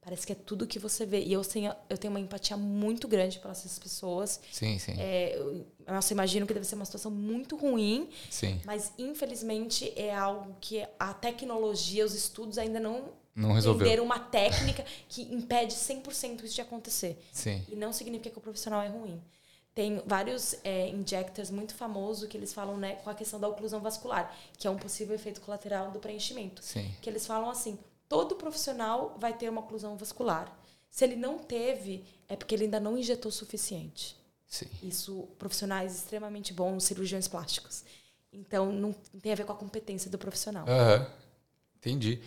parece 0.00 0.24
que 0.24 0.32
é 0.32 0.36
tudo 0.36 0.68
que 0.68 0.78
você 0.78 1.04
vê. 1.04 1.20
E 1.20 1.32
eu 1.32 1.44
tenho, 1.44 1.74
eu 1.90 1.98
tenho 1.98 2.12
uma 2.12 2.20
empatia 2.20 2.56
muito 2.56 3.08
grande 3.08 3.40
para 3.40 3.50
essas 3.50 3.80
pessoas. 3.80 4.40
Sim, 4.52 4.78
sim. 4.78 4.94
É, 4.98 5.36
eu, 5.36 5.66
nossa, 5.86 6.12
imagino 6.12 6.46
que 6.46 6.54
deve 6.54 6.66
ser 6.66 6.74
uma 6.74 6.84
situação 6.84 7.10
muito 7.10 7.56
ruim, 7.56 8.08
Sim. 8.30 8.60
mas 8.64 8.92
infelizmente 8.98 9.92
é 9.96 10.14
algo 10.14 10.56
que 10.60 10.86
a 10.98 11.12
tecnologia, 11.14 12.04
os 12.04 12.14
estudos 12.14 12.58
ainda 12.58 12.78
não 12.80 13.10
Não 13.34 13.52
resolveu. 13.52 13.80
entenderam 13.86 14.04
uma 14.04 14.18
técnica 14.18 14.84
que 15.08 15.22
impede 15.34 15.74
100% 15.74 16.44
isso 16.44 16.54
de 16.54 16.60
acontecer. 16.60 17.22
Sim. 17.32 17.64
E 17.68 17.76
não 17.76 17.92
significa 17.92 18.30
que 18.30 18.38
o 18.38 18.40
profissional 18.42 18.82
é 18.82 18.88
ruim. 18.88 19.20
Tem 19.74 20.02
vários 20.04 20.54
é, 20.64 20.88
injectors 20.88 21.50
muito 21.50 21.74
famosos 21.74 22.28
que 22.28 22.36
eles 22.36 22.52
falam 22.52 22.76
né, 22.76 22.96
com 22.96 23.08
a 23.08 23.14
questão 23.14 23.40
da 23.40 23.48
oclusão 23.48 23.80
vascular, 23.80 24.34
que 24.58 24.66
é 24.66 24.70
um 24.70 24.76
possível 24.76 25.14
efeito 25.14 25.40
colateral 25.40 25.90
do 25.90 25.98
preenchimento. 25.98 26.62
Sim. 26.62 26.94
Que 27.00 27.08
eles 27.08 27.26
falam 27.26 27.48
assim: 27.48 27.78
todo 28.06 28.34
profissional 28.36 29.16
vai 29.18 29.32
ter 29.32 29.48
uma 29.48 29.62
oclusão 29.62 29.96
vascular. 29.96 30.54
Se 30.90 31.04
ele 31.04 31.16
não 31.16 31.38
teve, 31.38 32.04
é 32.28 32.36
porque 32.36 32.54
ele 32.54 32.64
ainda 32.64 32.78
não 32.78 32.98
injetou 32.98 33.30
o 33.30 33.32
suficiente. 33.32 34.14
Sim. 34.52 34.66
Isso, 34.82 35.26
profissionais 35.38 35.94
extremamente 35.94 36.52
bons, 36.52 36.84
cirurgiões 36.84 37.26
plásticos. 37.26 37.84
Então, 38.30 38.70
não 38.70 38.92
tem 39.22 39.32
a 39.32 39.34
ver 39.34 39.46
com 39.46 39.52
a 39.52 39.56
competência 39.56 40.10
do 40.10 40.18
profissional. 40.18 40.68
Aham. 40.68 41.06
Entendi. 41.78 42.20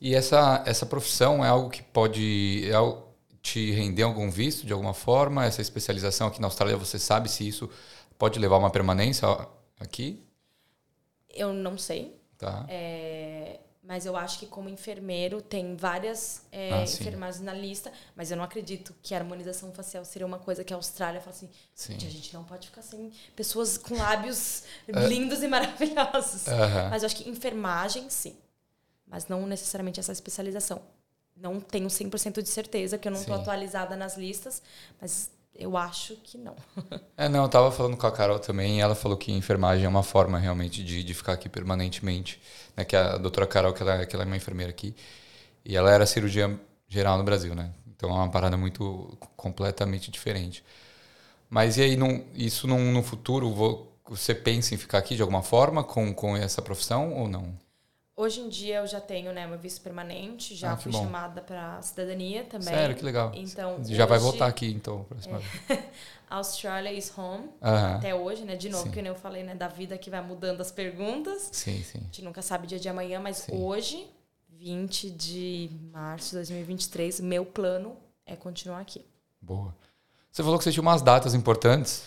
E 0.00 0.14
essa, 0.14 0.62
essa 0.64 0.86
profissão 0.86 1.44
é 1.44 1.48
algo 1.48 1.68
que 1.68 1.82
pode 1.82 2.64
é 2.70 3.08
te 3.42 3.70
render 3.72 4.02
algum 4.02 4.30
visto 4.30 4.66
de 4.66 4.72
alguma 4.72 4.94
forma? 4.94 5.44
Essa 5.44 5.60
especialização 5.60 6.28
aqui 6.28 6.40
na 6.40 6.46
Austrália, 6.46 6.74
você 6.74 6.98
sabe 6.98 7.28
se 7.28 7.46
isso 7.46 7.68
pode 8.18 8.38
levar 8.38 8.56
a 8.56 8.60
uma 8.60 8.70
permanência 8.70 9.28
aqui? 9.78 10.24
Eu 11.28 11.52
não 11.52 11.76
sei, 11.76 12.18
Tá. 12.38 12.64
É, 12.68 13.17
mas 13.88 14.04
eu 14.04 14.14
acho 14.18 14.38
que 14.38 14.46
como 14.46 14.68
enfermeiro 14.68 15.40
tem 15.40 15.74
várias 15.74 16.42
é, 16.52 16.74
Ah, 16.74 16.82
enfermagens 16.82 17.42
na 17.42 17.54
lista, 17.54 17.90
mas 18.14 18.30
eu 18.30 18.36
não 18.36 18.44
acredito 18.44 18.94
que 19.02 19.14
a 19.14 19.16
harmonização 19.16 19.72
facial 19.72 20.04
seria 20.04 20.26
uma 20.26 20.38
coisa 20.38 20.62
que 20.62 20.74
a 20.74 20.76
Austrália 20.76 21.22
fala 21.22 21.34
assim, 21.34 21.48
Sim. 21.74 21.94
gente, 21.94 22.06
a 22.06 22.10
gente 22.10 22.34
não 22.34 22.44
pode 22.44 22.66
ficar 22.66 22.82
sem 22.82 23.10
pessoas 23.34 23.78
com 23.78 23.96
lábios 23.96 24.64
lindos 25.08 25.42
e 25.42 25.48
maravilhosos. 25.48 26.46
É. 26.46 26.52
Aham. 26.52 26.90
Mas 26.90 27.02
eu 27.02 27.06
acho 27.06 27.16
que 27.16 27.30
enfermagem, 27.30 28.10
sim. 28.10 28.36
Mas 29.06 29.26
não 29.26 29.46
necessariamente 29.46 29.98
essa 29.98 30.12
especialização. 30.12 30.82
Não 31.34 31.58
tenho 31.58 31.88
100% 31.88 32.42
de 32.42 32.48
certeza, 32.50 32.98
que 32.98 33.08
eu 33.08 33.12
não 33.12 33.18
estou 33.20 33.34
atualizada 33.36 33.96
nas 33.96 34.18
listas, 34.18 34.60
mas 35.00 35.30
eu 35.58 35.76
acho 35.76 36.16
que 36.16 36.38
não. 36.38 36.56
É, 37.16 37.28
não, 37.28 37.42
eu 37.44 37.48
tava 37.48 37.72
falando 37.72 37.96
com 37.96 38.06
a 38.06 38.12
Carol 38.12 38.38
também 38.38 38.78
e 38.78 38.80
ela 38.80 38.94
falou 38.94 39.16
que 39.18 39.32
enfermagem 39.32 39.84
é 39.84 39.88
uma 39.88 40.04
forma 40.04 40.38
realmente 40.38 40.84
de, 40.84 41.02
de 41.02 41.14
ficar 41.14 41.32
aqui 41.32 41.48
permanentemente. 41.48 42.40
Né? 42.76 42.84
Que 42.84 42.94
a 42.94 43.16
doutora 43.18 43.46
Carol, 43.46 43.72
que 43.72 43.82
ela, 43.82 44.06
que 44.06 44.14
ela 44.14 44.22
é 44.24 44.26
uma 44.26 44.36
enfermeira 44.36 44.70
aqui, 44.70 44.94
e 45.64 45.76
ela 45.76 45.90
era 45.92 46.06
cirurgiã 46.06 46.58
geral 46.88 47.18
no 47.18 47.24
Brasil, 47.24 47.54
né? 47.54 47.72
Então 47.96 48.10
é 48.10 48.14
uma 48.14 48.30
parada 48.30 48.56
muito 48.56 49.18
completamente 49.36 50.10
diferente. 50.10 50.64
Mas 51.50 51.78
e 51.78 51.82
aí, 51.82 51.96
não, 51.96 52.24
isso 52.34 52.66
num, 52.68 52.92
no 52.92 53.02
futuro, 53.02 53.50
vo- 53.52 53.88
você 54.08 54.34
pensa 54.34 54.74
em 54.74 54.78
ficar 54.78 54.98
aqui 54.98 55.16
de 55.16 55.22
alguma 55.22 55.42
forma 55.42 55.84
com, 55.84 56.14
com 56.14 56.36
essa 56.36 56.62
profissão 56.62 57.14
ou 57.14 57.28
não? 57.28 57.54
Hoje 58.20 58.40
em 58.40 58.48
dia 58.48 58.78
eu 58.78 58.86
já 58.88 59.00
tenho 59.00 59.32
né, 59.32 59.46
meu 59.46 59.56
visto 59.56 59.80
permanente, 59.80 60.52
já 60.56 60.72
Ah, 60.72 60.76
fui 60.76 60.90
bom. 60.90 61.04
chamada 61.04 61.40
para 61.40 61.80
cidadania 61.80 62.42
também. 62.42 62.74
Sério, 62.74 62.96
que 62.96 63.04
legal. 63.04 63.30
Então, 63.32 63.78
Já 63.84 64.06
vai 64.06 64.18
hoje, 64.18 64.24
voltar 64.26 64.46
aqui, 64.48 64.66
então, 64.72 65.06
vez. 65.08 65.24
Australia 66.28 66.92
is 66.92 67.16
home. 67.16 67.48
Aham. 67.62 67.94
Até 67.94 68.12
hoje, 68.16 68.42
né? 68.42 68.56
De 68.56 68.68
novo, 68.68 68.82
Sim. 68.86 68.90
que 68.90 69.00
nem 69.00 69.08
eu 69.12 69.14
falei, 69.14 69.44
né? 69.44 69.54
Da 69.54 69.68
vida 69.68 69.96
que 69.96 70.10
vai 70.10 70.20
mudando 70.20 70.60
as 70.60 70.72
perguntas. 70.72 71.48
Sim, 71.52 71.80
sim. 71.84 71.98
A 72.00 72.04
gente 72.06 72.22
nunca 72.22 72.42
sabe 72.42 72.66
dia 72.66 72.80
de 72.80 72.88
amanhã, 72.88 73.20
mas 73.20 73.36
Sim. 73.36 73.52
hoje, 73.54 74.10
20 74.48 75.10
de 75.10 75.70
março 75.92 76.30
de 76.30 76.34
2023, 76.38 77.20
meu 77.20 77.46
plano 77.46 77.96
é 78.26 78.34
continuar 78.34 78.80
aqui. 78.80 79.06
Boa. 79.40 79.72
Você 80.32 80.42
falou 80.42 80.58
que 80.58 80.64
você 80.64 80.72
tinha 80.72 80.82
umas 80.82 81.02
datas 81.02 81.34
importantes. 81.34 82.02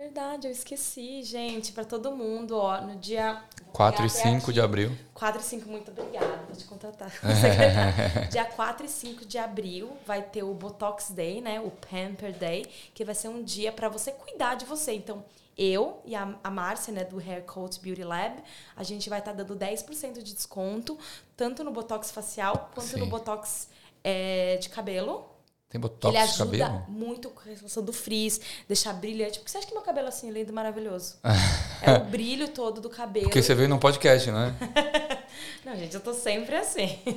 Verdade, 0.00 0.46
eu 0.46 0.50
esqueci, 0.50 1.22
gente, 1.22 1.72
para 1.72 1.84
todo 1.84 2.10
mundo, 2.16 2.56
ó, 2.56 2.80
no 2.80 2.96
dia 2.96 3.44
4 3.70 4.06
e 4.06 4.08
Vou 4.08 4.16
pegar 4.16 4.30
até 4.30 4.40
5 4.40 4.50
de 4.50 4.58
abril. 4.58 4.98
4 5.12 5.38
e 5.38 5.44
5, 5.44 5.68
muito 5.68 5.90
obrigada, 5.90 6.42
vou 6.48 6.56
te 6.56 6.64
contratar. 6.64 7.12
dia 8.32 8.46
4 8.46 8.86
e 8.86 8.88
5 8.88 9.26
de 9.26 9.36
abril 9.36 9.92
vai 10.06 10.22
ter 10.22 10.42
o 10.42 10.54
Botox 10.54 11.10
Day, 11.10 11.42
né? 11.42 11.60
O 11.60 11.70
Pamper 11.70 12.32
Day, 12.32 12.64
que 12.94 13.04
vai 13.04 13.14
ser 13.14 13.28
um 13.28 13.42
dia 13.42 13.70
para 13.72 13.90
você 13.90 14.10
cuidar 14.10 14.54
de 14.54 14.64
você. 14.64 14.94
Então, 14.94 15.22
eu 15.54 16.00
e 16.06 16.14
a, 16.16 16.34
a 16.42 16.50
Márcia, 16.50 16.94
né, 16.94 17.04
do 17.04 17.18
Hair 17.18 17.42
Coat 17.42 17.78
Beauty 17.78 18.02
Lab, 18.02 18.42
a 18.74 18.82
gente 18.82 19.10
vai 19.10 19.18
estar 19.18 19.34
dando 19.34 19.54
10% 19.54 20.22
de 20.22 20.32
desconto, 20.32 20.98
tanto 21.36 21.62
no 21.62 21.72
Botox 21.72 22.10
facial 22.10 22.70
quanto 22.72 22.88
Sim. 22.88 23.00
no 23.00 23.06
Botox 23.06 23.68
é, 24.02 24.56
de 24.56 24.70
cabelo. 24.70 25.29
Tem 25.70 25.80
botox 25.80 26.12
ele 26.12 26.18
ajuda 26.18 26.58
cabelo? 26.58 26.84
muito 26.88 27.30
com 27.30 27.48
a 27.48 27.54
relação 27.54 27.80
do 27.80 27.92
frizz, 27.92 28.40
deixar 28.66 28.92
brilhante. 28.92 29.38
Porque 29.38 29.52
você 29.52 29.58
acha 29.58 29.66
que 29.68 29.72
meu 29.72 29.82
cabelo 29.82 30.06
é 30.06 30.08
assim, 30.08 30.28
lindo 30.28 30.50
e 30.50 30.52
maravilhoso? 30.52 31.14
é 31.80 31.92
o 31.92 32.04
brilho 32.06 32.48
todo 32.48 32.80
do 32.80 32.90
cabelo. 32.90 33.26
Porque 33.26 33.40
você 33.40 33.54
veio 33.54 33.68
num 33.68 33.78
podcast, 33.78 34.32
né? 34.32 34.52
Não, 35.64 35.76
gente, 35.76 35.94
eu 35.94 36.00
tô 36.00 36.12
sempre 36.12 36.56
assim. 36.56 36.98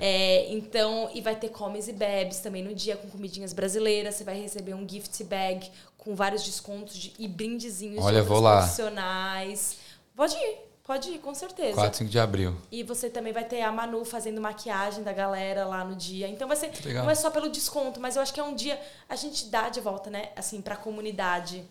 É, 0.00 0.52
então, 0.52 1.10
e 1.14 1.20
vai 1.20 1.36
ter 1.36 1.50
comes 1.50 1.86
e 1.86 1.92
bebes 1.92 2.38
também 2.38 2.62
no 2.62 2.74
dia 2.74 2.96
com 2.96 3.08
comidinhas 3.08 3.52
brasileiras. 3.52 4.14
Você 4.14 4.24
vai 4.24 4.40
receber 4.40 4.74
um 4.74 4.88
gift 4.88 5.22
bag 5.24 5.70
com 5.96 6.14
vários 6.14 6.42
descontos 6.42 6.96
de, 6.96 7.12
e 7.18 7.28
brindezinhos 7.28 8.04
Olha, 8.04 8.22
de 8.22 8.28
vou 8.28 8.40
lá. 8.40 8.58
profissionais. 8.58 9.76
Pode 10.16 10.34
ir, 10.34 10.58
Pode 10.88 11.10
ir, 11.10 11.18
com 11.18 11.34
certeza. 11.34 11.74
4, 11.74 11.98
5 11.98 12.10
de 12.10 12.18
abril. 12.18 12.56
E 12.72 12.82
você 12.82 13.10
também 13.10 13.30
vai 13.30 13.44
ter 13.44 13.60
a 13.60 13.70
Manu 13.70 14.06
fazendo 14.06 14.40
maquiagem 14.40 15.04
da 15.04 15.12
galera 15.12 15.66
lá 15.66 15.84
no 15.84 15.94
dia. 15.94 16.26
Então 16.28 16.48
vai 16.48 16.56
ser. 16.56 16.72
legal. 16.82 17.04
Não 17.04 17.10
é 17.10 17.14
só 17.14 17.30
pelo 17.30 17.50
desconto, 17.50 18.00
mas 18.00 18.16
eu 18.16 18.22
acho 18.22 18.32
que 18.32 18.40
é 18.40 18.42
um 18.42 18.54
dia. 18.54 18.80
A 19.06 19.14
gente 19.14 19.50
dá 19.50 19.68
de 19.68 19.82
volta, 19.82 20.08
né? 20.08 20.30
Assim, 20.34 20.62
pra 20.62 20.76
comunidade. 20.78 21.62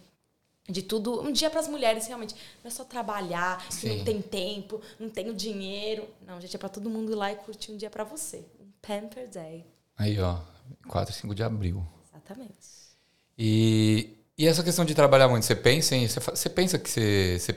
De 0.70 0.84
tudo. 0.84 1.20
Um 1.20 1.32
dia 1.32 1.50
pras 1.50 1.68
mulheres, 1.68 2.06
realmente. 2.06 2.36
Não 2.64 2.68
é 2.68 2.70
só 2.70 2.84
trabalhar, 2.84 3.68
que 3.68 3.74
Sim. 3.74 3.98
não 3.98 4.06
tem 4.06 4.22
tempo, 4.22 4.80
não 5.00 5.10
tenho 5.10 5.34
dinheiro. 5.34 6.08
Não, 6.22 6.40
gente, 6.40 6.56
é 6.56 6.60
pra 6.60 6.70
todo 6.70 6.88
mundo 6.88 7.12
ir 7.12 7.16
lá 7.16 7.32
e 7.32 7.38
curtir 7.38 7.72
um 7.72 7.78
dia 7.78 7.90
pra 7.90 8.04
você. 8.04 8.46
Um 8.60 8.70
Pamper 8.80 9.28
Day. 9.28 9.66
Aí, 9.98 10.20
ó. 10.20 10.38
4 10.88 11.12
e 11.12 11.18
5 11.18 11.34
de 11.34 11.42
abril. 11.42 11.84
Exatamente. 12.08 12.54
E, 13.36 14.16
e 14.38 14.46
essa 14.46 14.64
questão 14.64 14.86
de 14.86 14.94
trabalhar 14.94 15.28
muito, 15.28 15.44
você 15.44 15.56
pensa 15.56 15.96
em. 15.96 16.08
Você, 16.08 16.20
você 16.20 16.50
pensa 16.52 16.78
que 16.78 16.88
você, 16.88 17.40
você 17.40 17.54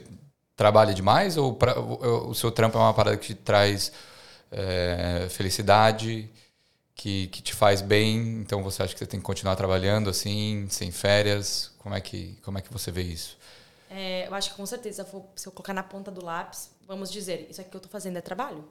trabalha 0.60 0.92
demais 0.92 1.38
ou 1.38 1.54
pra- 1.54 1.80
o, 1.80 2.28
o 2.28 2.34
seu 2.34 2.50
trampo 2.52 2.76
é 2.76 2.80
uma 2.82 2.92
parada 2.92 3.16
que 3.16 3.28
te 3.28 3.34
traz 3.34 3.90
é, 4.52 5.26
felicidade, 5.30 6.28
que, 6.94 7.28
que 7.28 7.40
te 7.40 7.54
faz 7.54 7.80
bem, 7.80 8.18
então 8.42 8.62
você 8.62 8.82
acha 8.82 8.92
que 8.92 8.98
você 8.98 9.06
tem 9.06 9.18
que 9.18 9.24
continuar 9.24 9.56
trabalhando 9.56 10.10
assim, 10.10 10.66
sem 10.68 10.90
férias? 10.90 11.70
Como 11.78 11.94
é 11.94 12.00
que, 12.02 12.36
como 12.44 12.58
é 12.58 12.60
que 12.60 12.70
você 12.70 12.90
vê 12.90 13.00
isso? 13.00 13.38
É, 13.90 14.28
eu 14.28 14.34
acho 14.34 14.50
que 14.50 14.56
com 14.56 14.66
certeza, 14.66 15.06
se 15.34 15.46
eu 15.48 15.50
colocar 15.52 15.72
na 15.72 15.82
ponta 15.82 16.10
do 16.10 16.22
lápis, 16.22 16.70
vamos 16.86 17.10
dizer, 17.10 17.46
isso 17.48 17.58
aqui 17.62 17.70
que 17.70 17.76
eu 17.76 17.80
tô 17.80 17.88
fazendo 17.88 18.18
é 18.18 18.20
trabalho. 18.20 18.62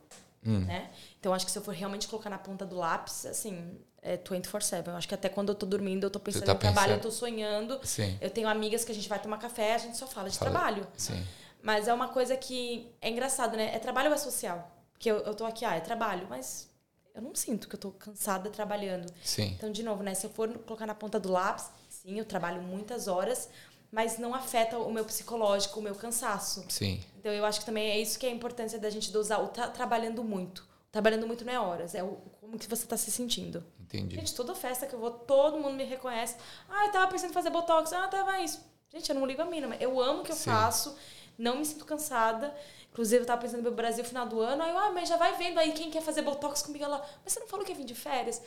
Hum. 0.45 0.59
Né? 0.59 0.91
Então, 1.19 1.33
acho 1.33 1.43
que 1.43 1.51
se 1.51 1.57
eu 1.57 1.63
for 1.63 1.73
realmente 1.73 2.07
colocar 2.07 2.29
na 2.29 2.37
ponta 2.37 2.65
do 2.67 2.75
lápis, 2.77 3.25
assim, 3.25 3.77
é 4.01 4.15
24-7. 4.15 4.87
Eu 4.87 4.95
acho 4.95 5.07
que 5.07 5.13
até 5.15 5.27
quando 5.27 5.49
eu 5.49 5.55
tô 5.55 5.65
dormindo, 5.65 6.03
eu 6.05 6.09
tô 6.11 6.19
pensando 6.19 6.45
tá 6.45 6.53
em 6.53 6.57
trabalho, 6.57 6.91
eu 6.93 6.97
pensando. 6.97 7.11
tô 7.11 7.17
sonhando. 7.17 7.79
Sim. 7.83 8.15
Eu 8.21 8.29
tenho 8.29 8.47
amigas 8.47 8.85
que 8.85 8.91
a 8.91 8.95
gente 8.95 9.09
vai 9.09 9.19
tomar 9.19 9.39
café, 9.39 9.73
a 9.73 9.77
gente 9.79 9.97
só 9.97 10.05
fala 10.07 10.29
de 10.29 10.37
Fala- 10.37 10.51
trabalho. 10.51 10.87
Sim. 10.95 11.21
Mas 11.61 11.87
é 11.87 11.93
uma 11.93 12.07
coisa 12.07 12.37
que 12.37 12.91
é 13.01 13.09
engraçado, 13.09 13.57
né? 13.57 13.75
É 13.75 13.79
trabalho 13.79 14.09
ou 14.09 14.15
é 14.15 14.17
social? 14.17 14.71
Porque 14.93 15.09
eu, 15.09 15.17
eu 15.19 15.33
tô 15.33 15.45
aqui, 15.45 15.65
ah, 15.65 15.75
é 15.75 15.79
trabalho, 15.79 16.27
mas 16.29 16.69
eu 17.13 17.21
não 17.21 17.35
sinto 17.35 17.67
que 17.67 17.75
eu 17.75 17.79
tô 17.79 17.91
cansada 17.91 18.49
trabalhando. 18.49 19.11
Sim. 19.23 19.53
Então, 19.57 19.71
de 19.71 19.83
novo, 19.83 20.03
né? 20.03 20.13
Se 20.13 20.25
eu 20.25 20.29
for 20.29 20.49
colocar 20.59 20.85
na 20.85 20.95
ponta 20.95 21.19
do 21.19 21.31
lápis, 21.31 21.69
sim, 21.89 22.17
eu 22.17 22.25
trabalho 22.25 22.61
muitas 22.61 23.07
horas, 23.07 23.49
mas 23.91 24.17
não 24.17 24.33
afeta 24.33 24.77
o 24.77 24.91
meu 24.91 25.03
psicológico, 25.03 25.79
o 25.79 25.83
meu 25.83 25.95
cansaço. 25.95 26.65
Sim. 26.69 27.03
Então, 27.17 27.31
eu 27.31 27.45
acho 27.45 27.59
que 27.59 27.65
também 27.65 27.89
é 27.89 27.99
isso 27.99 28.17
que 28.17 28.25
é 28.25 28.29
a 28.29 28.33
importância 28.33 28.79
da 28.79 28.89
gente 28.89 29.11
dosar 29.11 29.43
o 29.43 29.49
tra 29.49 29.67
trabalhando 29.69 30.23
muito. 30.23 30.67
Trabalhando 30.91 31.27
muito 31.27 31.45
não 31.45 31.53
é 31.53 31.59
horas, 31.59 31.93
é 31.93 32.03
o, 32.03 32.17
como 32.39 32.57
que 32.57 32.67
você 32.67 32.85
tá 32.87 32.97
se 32.97 33.11
sentindo. 33.11 33.63
Entendi. 33.79 34.15
Gente, 34.15 34.33
toda 34.33 34.55
festa 34.55 34.87
que 34.87 34.93
eu 34.93 34.99
vou, 34.99 35.11
todo 35.11 35.59
mundo 35.59 35.75
me 35.75 35.83
reconhece. 35.83 36.35
Ah, 36.67 36.85
eu 36.85 36.91
tava 36.91 37.11
pensando 37.11 37.29
em 37.29 37.33
fazer 37.33 37.49
botox. 37.51 37.93
Ah, 37.93 38.07
tava 38.07 38.39
isso. 38.39 38.59
Gente, 38.91 39.07
eu 39.09 39.15
não 39.15 39.25
ligo 39.25 39.41
a 39.41 39.45
mim, 39.45 39.61
mas 39.61 39.79
eu 39.81 39.99
amo 39.99 40.21
o 40.21 40.23
que 40.23 40.31
eu 40.31 40.35
Sim. 40.35 40.49
faço, 40.49 40.95
não 41.39 41.57
me 41.57 41.65
sinto 41.65 41.85
cansada. 41.85 42.53
Inclusive, 42.91 43.23
eu 43.23 43.25
tava 43.25 43.41
pensando 43.41 43.63
no 43.63 43.71
Brasil 43.71 44.03
no 44.03 44.09
final 44.09 44.27
do 44.27 44.41
ano. 44.41 44.61
Aí 44.61 44.69
eu, 44.69 44.77
ah, 44.77 44.91
mas 44.91 45.07
já 45.07 45.15
vai 45.15 45.35
vendo 45.37 45.57
aí 45.57 45.71
quem 45.71 45.89
quer 45.89 46.01
fazer 46.01 46.21
botox 46.21 46.61
comigo. 46.61 46.83
Ela, 46.83 47.03
mas 47.23 47.33
você 47.33 47.39
não 47.39 47.47
falou 47.47 47.65
que 47.65 47.71
ia 47.71 47.77
vir 47.77 47.85
de 47.85 47.95
férias? 47.95 48.41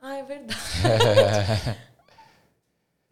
Ah, 0.00 0.16
é 0.16 0.22
verdade. 0.22 0.60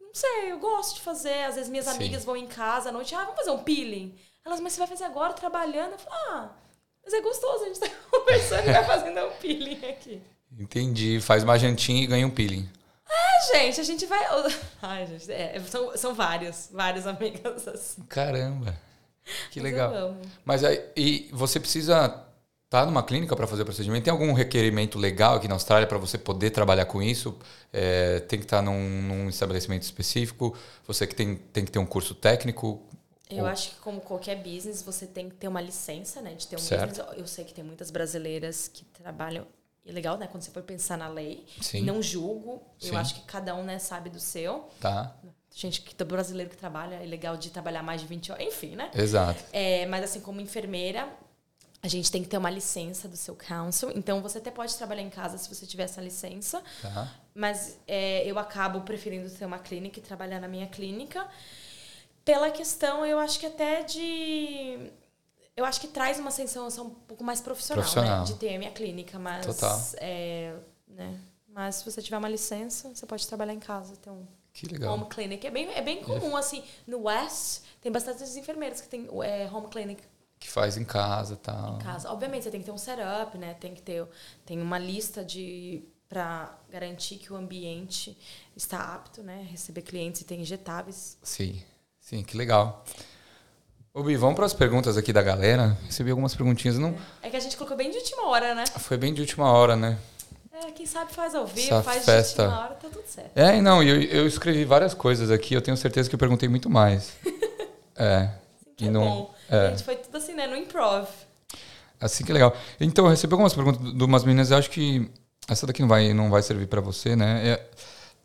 não 0.00 0.12
sei, 0.12 0.52
eu 0.52 0.58
gosto 0.58 0.96
de 0.96 1.00
fazer. 1.02 1.44
Às 1.44 1.54
vezes 1.54 1.70
minhas 1.70 1.86
Sim. 1.86 1.92
amigas 1.92 2.24
vão 2.24 2.36
em 2.36 2.46
casa 2.46 2.88
à 2.88 2.92
noite. 2.92 3.14
Ah, 3.14 3.24
vamos 3.24 3.36
fazer 3.36 3.50
um 3.50 3.62
peeling. 3.62 4.18
Elas, 4.44 4.60
mas 4.60 4.72
você 4.72 4.78
vai 4.80 4.88
fazer 4.88 5.04
agora 5.04 5.32
trabalhando? 5.32 5.92
Eu 5.92 5.98
falo, 5.98 6.16
ah, 6.28 6.50
mas 7.04 7.14
é 7.14 7.20
gostoso, 7.20 7.64
a 7.64 7.68
gente 7.68 7.80
tá 7.80 7.88
conversando 8.10 8.68
e 8.68 8.72
vai 8.72 8.84
fazendo 8.84 9.20
um 9.20 9.32
peeling 9.32 9.86
aqui. 9.86 10.22
Entendi. 10.58 11.20
Faz 11.20 11.42
uma 11.42 11.58
jantinha 11.58 12.02
e 12.02 12.06
ganha 12.06 12.26
um 12.26 12.30
peeling. 12.30 12.68
Ah, 13.06 13.52
gente, 13.52 13.80
a 13.80 13.84
gente 13.84 14.06
vai. 14.06 14.24
Ai, 14.82 15.06
gente, 15.06 15.30
é, 15.30 15.60
são, 15.68 15.96
são 15.96 16.14
vários, 16.14 16.68
várias 16.72 17.06
amigas 17.06 17.66
assim. 17.68 18.02
Caramba. 18.04 18.74
Que 19.50 19.60
Mas 19.60 19.70
legal. 19.72 20.16
Mas 20.44 20.64
aí, 20.64 20.82
e 20.96 21.28
você 21.32 21.58
precisa 21.58 22.22
estar 22.64 22.86
numa 22.86 23.02
clínica 23.02 23.34
para 23.36 23.46
fazer 23.46 23.62
o 23.62 23.64
procedimento? 23.64 24.04
Tem 24.04 24.12
algum 24.12 24.32
requerimento 24.32 24.98
legal 24.98 25.36
aqui 25.36 25.48
na 25.48 25.54
Austrália 25.54 25.86
para 25.86 25.98
você 25.98 26.18
poder 26.18 26.50
trabalhar 26.50 26.86
com 26.86 27.02
isso? 27.02 27.36
É, 27.72 28.20
tem 28.20 28.38
que 28.38 28.44
estar 28.44 28.60
num, 28.62 29.02
num 29.02 29.28
estabelecimento 29.28 29.82
específico? 29.82 30.56
Você 30.86 31.06
que 31.06 31.14
tem, 31.14 31.36
tem 31.36 31.64
que 31.64 31.70
ter 31.70 31.78
um 31.78 31.86
curso 31.86 32.14
técnico? 32.14 32.82
Eu 33.30 33.44
Ou- 33.44 33.46
acho 33.46 33.70
que 33.70 33.76
como 33.76 34.00
qualquer 34.00 34.36
business, 34.42 34.82
você 34.82 35.06
tem 35.06 35.28
que 35.30 35.36
ter 35.36 35.48
uma 35.48 35.60
licença, 35.60 36.20
né? 36.20 36.34
De 36.34 36.46
ter 36.46 36.56
um 36.56 36.58
Certo. 36.58 36.88
business. 36.88 37.18
Eu 37.18 37.26
sei 37.26 37.44
que 37.44 37.54
tem 37.54 37.64
muitas 37.64 37.90
brasileiras 37.90 38.68
que 38.68 38.84
trabalham. 38.84 39.46
E 39.84 39.90
é 39.90 39.92
legal, 39.92 40.16
né? 40.18 40.26
Quando 40.26 40.42
você 40.42 40.50
for 40.50 40.62
pensar 40.62 40.96
na 40.98 41.08
lei. 41.08 41.44
Sim. 41.60 41.82
Não 41.82 42.02
julgo. 42.02 42.62
Sim. 42.78 42.88
Eu 42.90 42.96
acho 42.96 43.14
que 43.14 43.20
cada 43.22 43.54
um, 43.54 43.62
né, 43.64 43.78
sabe 43.78 44.10
do 44.10 44.20
seu. 44.20 44.68
Tá? 44.80 45.14
Gente, 45.56 45.82
que 45.82 45.94
todo 45.94 46.08
brasileiro 46.08 46.50
que 46.50 46.56
trabalha, 46.56 46.96
é 46.96 47.06
legal 47.06 47.36
de 47.36 47.48
trabalhar 47.48 47.80
mais 47.80 48.00
de 48.00 48.08
20 48.08 48.32
horas. 48.32 48.44
Enfim, 48.44 48.74
né? 48.74 48.90
Exato. 48.92 49.44
É, 49.52 49.86
mas 49.86 50.02
assim, 50.02 50.20
como 50.20 50.40
enfermeira, 50.40 51.08
a 51.80 51.86
gente 51.86 52.10
tem 52.10 52.24
que 52.24 52.28
ter 52.28 52.36
uma 52.36 52.50
licença 52.50 53.06
do 53.06 53.16
seu 53.16 53.36
council. 53.36 53.92
Então, 53.94 54.20
você 54.20 54.38
até 54.38 54.50
pode 54.50 54.74
trabalhar 54.74 55.02
em 55.02 55.10
casa 55.10 55.38
se 55.38 55.48
você 55.48 55.64
tiver 55.64 55.84
essa 55.84 56.00
licença. 56.00 56.60
Tá. 56.82 57.14
Mas 57.32 57.78
é, 57.86 58.28
eu 58.28 58.36
acabo 58.36 58.80
preferindo 58.80 59.30
ter 59.30 59.44
uma 59.44 59.60
clínica 59.60 60.00
e 60.00 60.02
trabalhar 60.02 60.40
na 60.40 60.48
minha 60.48 60.66
clínica. 60.66 61.24
Pela 62.24 62.50
questão, 62.50 63.06
eu 63.06 63.20
acho 63.20 63.38
que 63.38 63.46
até 63.46 63.84
de. 63.84 64.90
Eu 65.56 65.64
acho 65.64 65.80
que 65.80 65.86
traz 65.86 66.18
uma 66.18 66.32
sensação 66.32 66.86
um 66.86 66.90
pouco 66.90 67.22
mais 67.22 67.40
profissional, 67.40 67.84
Profissional. 67.84 68.20
Né? 68.20 68.24
De 68.24 68.34
ter 68.34 68.56
a 68.56 68.58
minha 68.58 68.72
clínica. 68.72 69.20
Mas. 69.20 69.46
Total. 69.46 69.80
É, 69.98 70.52
né? 70.88 71.16
Mas 71.46 71.76
se 71.76 71.84
você 71.84 72.02
tiver 72.02 72.18
uma 72.18 72.28
licença, 72.28 72.92
você 72.92 73.06
pode 73.06 73.24
trabalhar 73.28 73.52
em 73.52 73.60
casa, 73.60 73.94
ter 73.94 74.10
um 74.10 74.26
Que 74.54 74.66
legal. 74.68 74.94
home 74.94 75.06
clinic. 75.10 75.44
É 75.46 75.50
bem, 75.50 75.68
é 75.74 75.82
bem 75.82 76.00
comum, 76.02 76.36
assim. 76.36 76.62
No 76.86 77.02
West, 77.02 77.62
tem 77.82 77.90
bastante 77.90 78.22
enfermeiras 78.38 78.80
que 78.80 78.88
tem 78.88 79.06
é, 79.22 79.50
home 79.52 79.66
clinic 79.68 80.00
Que 80.38 80.48
faz 80.48 80.76
em 80.76 80.84
casa 80.84 81.34
e 81.34 81.36
tal. 81.36 81.74
em 81.74 81.78
casa. 81.80 82.08
Obviamente, 82.10 82.44
você 82.44 82.50
tem 82.52 82.60
que 82.60 82.66
ter 82.66 82.72
um 82.72 82.78
setup, 82.78 83.36
né? 83.36 83.54
Tem 83.54 83.74
que 83.74 83.82
ter 83.82 84.06
tem 84.46 84.62
uma 84.62 84.78
lista 84.78 85.24
de 85.24 85.82
para 86.08 86.56
garantir 86.70 87.16
que 87.16 87.32
o 87.32 87.36
ambiente 87.36 88.16
está 88.56 88.94
apto, 88.94 89.22
né? 89.22 89.46
Receber 89.50 89.82
clientes 89.82 90.20
e 90.20 90.24
tem 90.24 90.40
injetáveis. 90.40 91.18
Sim. 91.22 91.60
Sim, 92.00 92.22
que 92.22 92.36
legal. 92.36 92.84
Ô, 93.92 94.02
Bi, 94.02 94.16
vamos 94.16 94.36
para 94.36 94.46
as 94.46 94.52
perguntas 94.54 94.96
aqui 94.96 95.12
da 95.12 95.22
galera. 95.22 95.76
Recebi 95.86 96.10
algumas 96.10 96.34
perguntinhas. 96.34 96.78
Não... 96.78 96.96
É 97.22 97.30
que 97.30 97.36
a 97.36 97.40
gente 97.40 97.56
colocou 97.56 97.76
bem 97.76 97.90
de 97.90 97.96
última 97.96 98.28
hora, 98.28 98.54
né? 98.54 98.64
Foi 98.78 98.96
bem 98.96 99.12
de 99.12 99.20
última 99.20 99.50
hora, 99.50 99.74
né? 99.74 99.98
É, 100.62 100.70
quem 100.70 100.86
sabe 100.86 101.12
faz 101.12 101.34
ao 101.34 101.46
vivo, 101.46 101.66
Essa 101.66 101.82
faz 101.82 102.04
festa- 102.04 102.44
última 102.44 102.60
hora, 102.64 102.74
tá 102.74 102.88
tudo 102.88 103.04
certo. 103.06 103.36
É, 103.36 103.60
não, 103.60 103.82
eu, 103.82 104.00
eu 104.02 104.26
escrevi 104.26 104.64
várias 104.64 104.94
coisas 104.94 105.30
aqui. 105.30 105.52
Eu 105.54 105.60
tenho 105.60 105.76
certeza 105.76 106.08
que 106.08 106.14
eu 106.14 106.18
perguntei 106.18 106.48
muito 106.48 106.70
mais. 106.70 107.12
É. 107.96 108.28
Que 108.76 108.86
E 108.86 108.88
é 108.88 108.90
não- 108.90 109.00
bom. 109.04 109.34
é. 109.48 109.66
A 109.68 109.70
gente 109.70 109.84
foi 109.84 109.94
tudo 109.94 110.16
assim, 110.16 110.34
né? 110.34 110.48
No 110.48 110.56
improv. 110.56 111.06
Assim 112.00 112.24
que 112.24 112.32
é 112.32 112.34
legal. 112.34 112.52
Então, 112.80 113.04
eu 113.04 113.10
recebi 113.12 113.32
algumas 113.34 113.54
perguntas 113.54 113.80
de 113.94 114.02
umas 114.02 114.24
meninas. 114.24 114.50
Eu 114.50 114.56
acho 114.58 114.68
que 114.68 115.08
essa 115.48 115.64
daqui 115.64 115.80
não 115.80 115.88
vai, 115.88 116.12
não 116.12 116.28
vai 116.28 116.42
servir 116.42 116.66
para 116.66 116.80
você, 116.80 117.14
né? 117.14 117.48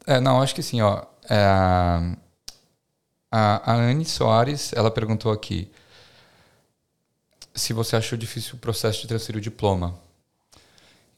É, 0.07 0.15
é, 0.15 0.19
não, 0.19 0.41
acho 0.41 0.55
que 0.55 0.63
sim, 0.63 0.81
ó. 0.81 1.03
É, 1.29 1.35
a, 1.39 2.15
a, 3.31 3.73
a 3.73 3.75
Anne 3.75 4.05
Soares, 4.05 4.73
ela 4.73 4.89
perguntou 4.89 5.31
aqui 5.31 5.71
se 7.53 7.71
você 7.73 7.95
achou 7.95 8.17
difícil 8.17 8.55
o 8.55 8.57
processo 8.57 9.01
de 9.01 9.07
transferir 9.07 9.37
o 9.37 9.41
diploma. 9.43 9.93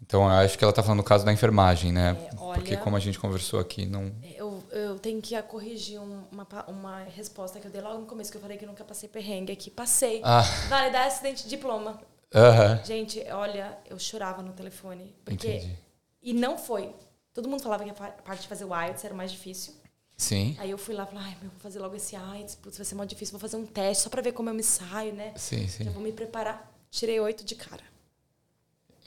Então, 0.02 0.24
eu 0.24 0.30
acho 0.30 0.58
que 0.58 0.64
ela 0.64 0.72
está 0.72 0.82
falando 0.82 0.98
no 0.98 1.04
caso 1.04 1.24
da 1.24 1.32
enfermagem, 1.32 1.92
né? 1.92 2.18
É, 2.20 2.36
olha- 2.42 2.56
Porque 2.56 2.76
como 2.78 2.96
a 2.96 3.00
gente 3.00 3.18
conversou 3.20 3.60
aqui, 3.60 3.86
não... 3.86 4.12
Eu, 4.36 4.62
eu 4.72 5.00
tenho 5.00 5.22
que 5.22 5.40
corrigir 5.44 6.00
um- 6.02 6.24
uma, 6.32 6.46
uma 6.68 7.04
resposta 7.04 7.60
que 7.60 7.68
eu 7.68 7.72
dei 7.72 7.82
logo 7.82 8.00
no 8.00 8.06
começo, 8.06 8.32
que 8.32 8.38
eu 8.38 8.42
falei 8.42 8.58
que 8.58 8.66
eu 8.66 8.70
nunca 8.70 8.84
passei 8.84 9.08
perrengue 9.08 9.54
aqui. 9.54 9.70
Passei. 9.70 10.20
Ah, 10.24 10.42
Validar 10.70 11.08
acidente 11.08 11.44
de 11.44 11.50
diploma. 11.50 12.02
aham, 12.34 12.82
Gente, 12.84 13.24
olha, 13.32 13.78
eu 13.90 13.98
chorava 14.00 14.42
no 14.42 14.52
telefone. 14.54 15.16
Porque 15.24 15.48
entendi. 15.56 15.78
E 16.22 16.34
não 16.34 16.58
foi. 16.58 16.94
Todo 17.34 17.48
mundo 17.48 17.62
falava 17.64 17.84
que 17.84 17.90
a 17.92 17.94
pa- 17.94 18.10
parte 18.12 18.42
de 18.42 18.48
fazer 18.48 18.66
o 18.66 18.76
IELTS 18.76 19.06
era 19.06 19.14
mais 19.14 19.32
difícil. 19.32 19.74
Sim, 20.18 20.56
Aí 20.60 20.70
eu 20.70 20.78
fui 20.78 20.94
lá 20.94 21.04
e 21.04 21.08
falei, 21.08 21.24
ai, 21.24 21.38
meu, 21.42 21.50
vou 21.50 21.60
fazer 21.60 21.80
logo 21.80 21.96
esse 21.96 22.16
IELTS, 22.16 22.56
putz, 22.56 22.78
vai 22.78 22.86
ser 22.86 22.94
muito 22.96 23.10
difícil, 23.10 23.32
vou 23.32 23.40
fazer 23.40 23.56
um 23.58 23.66
teste 23.66 24.04
só 24.04 24.10
pra 24.10 24.22
ver 24.22 24.34
como 24.34 24.50
eu 24.50 24.54
me 24.54 24.62
saio, 24.64 25.14
né? 25.14 25.32
sim, 25.36 25.68
sim. 25.68 25.84
Já 25.86 25.92
vou 25.92 26.02
me 26.04 26.12
preparar. 26.12 26.72
Tirei 26.92 27.20
oito 27.20 27.44
de 27.44 27.56
cara. 27.56 27.82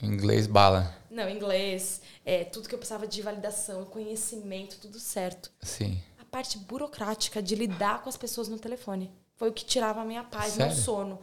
Inglês 0.05 0.47
bala. 0.47 0.95
Não, 1.11 1.29
inglês, 1.29 2.01
é, 2.25 2.45
tudo 2.45 2.69
que 2.69 2.75
eu 2.75 2.79
precisava 2.79 3.07
de 3.07 3.23
validação, 3.23 3.85
conhecimento, 3.85 4.79
tudo 4.81 4.99
certo. 4.99 5.51
Sim. 5.63 6.01
A 6.19 6.25
parte 6.25 6.59
burocrática 6.59 7.43
de 7.43 7.55
lidar 7.55 8.03
com 8.03 8.09
as 8.09 8.17
pessoas 8.17 8.49
no 8.49 8.59
telefone 8.59 9.11
foi 9.37 9.49
o 9.49 9.53
que 9.53 9.65
tirava 9.65 10.01
a 10.01 10.05
minha 10.05 10.25
paz, 10.25 10.57
meu 10.57 10.69
Sério? 10.69 10.83
sono. 10.83 11.19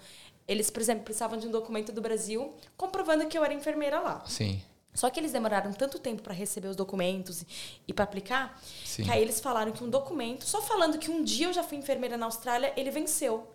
Eles, 0.48 0.70
por 0.70 0.82
exemplo, 0.82 1.04
precisavam 1.04 1.38
de 1.38 1.48
um 1.48 1.52
documento 1.52 1.92
do 1.92 2.02
Brasil 2.02 2.54
comprovando 2.78 3.26
que 3.28 3.38
eu 3.38 3.44
era 3.44 3.54
enfermeira 3.54 4.00
lá. 4.00 4.24
Sim. 4.26 4.62
Só 4.94 5.10
que 5.10 5.20
eles 5.20 5.32
demoraram 5.32 5.72
tanto 5.72 6.00
tempo 6.00 6.22
para 6.22 6.34
receber 6.34 6.68
os 6.68 6.76
documentos 6.76 7.42
e, 7.42 7.48
e 7.88 7.94
para 7.94 8.04
aplicar, 8.04 8.62
Sim. 8.86 9.04
que 9.04 9.12
aí 9.12 9.22
eles 9.22 9.40
falaram 9.40 9.72
que 9.72 9.84
um 9.84 9.90
documento, 9.90 10.46
só 10.46 10.62
falando 10.62 10.98
que 10.98 11.10
um 11.10 11.24
dia 11.24 11.48
eu 11.48 11.54
já 11.54 11.64
fui 11.64 11.78
enfermeira 11.78 12.18
na 12.18 12.26
Austrália, 12.26 12.74
ele 12.76 12.92
venceu. 12.92 13.48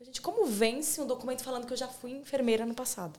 Gente, 0.00 0.20
como 0.20 0.46
vence 0.46 1.00
um 1.00 1.06
documento 1.06 1.42
falando 1.42 1.66
que 1.66 1.72
eu 1.72 1.76
já 1.76 1.88
fui 1.88 2.12
enfermeira 2.12 2.66
no 2.66 2.74
passado? 2.74 3.18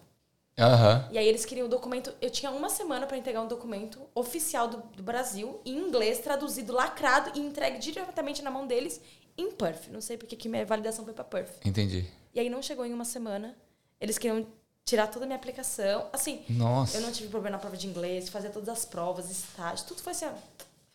Aham. 0.58 1.08
E 1.12 1.18
aí 1.18 1.28
eles 1.28 1.46
queriam 1.46 1.68
o 1.68 1.70
documento. 1.70 2.12
Eu 2.20 2.32
tinha 2.32 2.52
uma 2.52 2.70
semana 2.70 3.06
para 3.06 3.18
entregar 3.18 3.42
um 3.42 3.48
documento 3.48 4.00
oficial 4.16 4.68
do, 4.68 4.78
do 4.96 5.04
Brasil, 5.04 5.62
em 5.64 5.78
inglês, 5.78 6.20
traduzido, 6.20 6.74
lacrado 6.74 7.32
e 7.36 7.40
entregue 7.40 7.78
diretamente 7.78 8.42
na 8.42 8.50
mão 8.50 8.66
deles 8.66 9.00
em 9.38 9.52
Perth. 9.52 9.88
Não 9.90 10.02
sei 10.02 10.18
porque 10.18 10.36
que 10.36 10.50
minha 10.50 10.66
validação 10.66 11.06
foi 11.06 11.14
para 11.14 11.24
Perth. 11.24 11.64
Entendi. 11.64 12.10
E 12.34 12.40
aí 12.40 12.50
não 12.50 12.62
chegou 12.62 12.86
em 12.86 12.94
uma 12.94 13.06
semana. 13.06 13.56
Eles 14.02 14.18
queriam 14.18 14.48
tirar 14.84 15.08
toda 15.08 15.26
a 15.26 15.28
minha 15.28 15.38
aplicação. 15.38 16.10
Assim, 16.12 16.44
Nossa. 16.50 16.98
eu 16.98 17.02
não 17.02 17.12
tive 17.12 17.30
problema 17.30 17.58
na 17.58 17.60
prova 17.60 17.78
de 17.78 17.88
inglês, 17.88 18.30
fazer 18.30 18.50
todas 18.50 18.70
as 18.70 18.84
provas, 18.84 19.30
estágio, 19.30 19.86
tudo 19.86 20.02
foi 20.02 20.14
assim, 20.14 20.28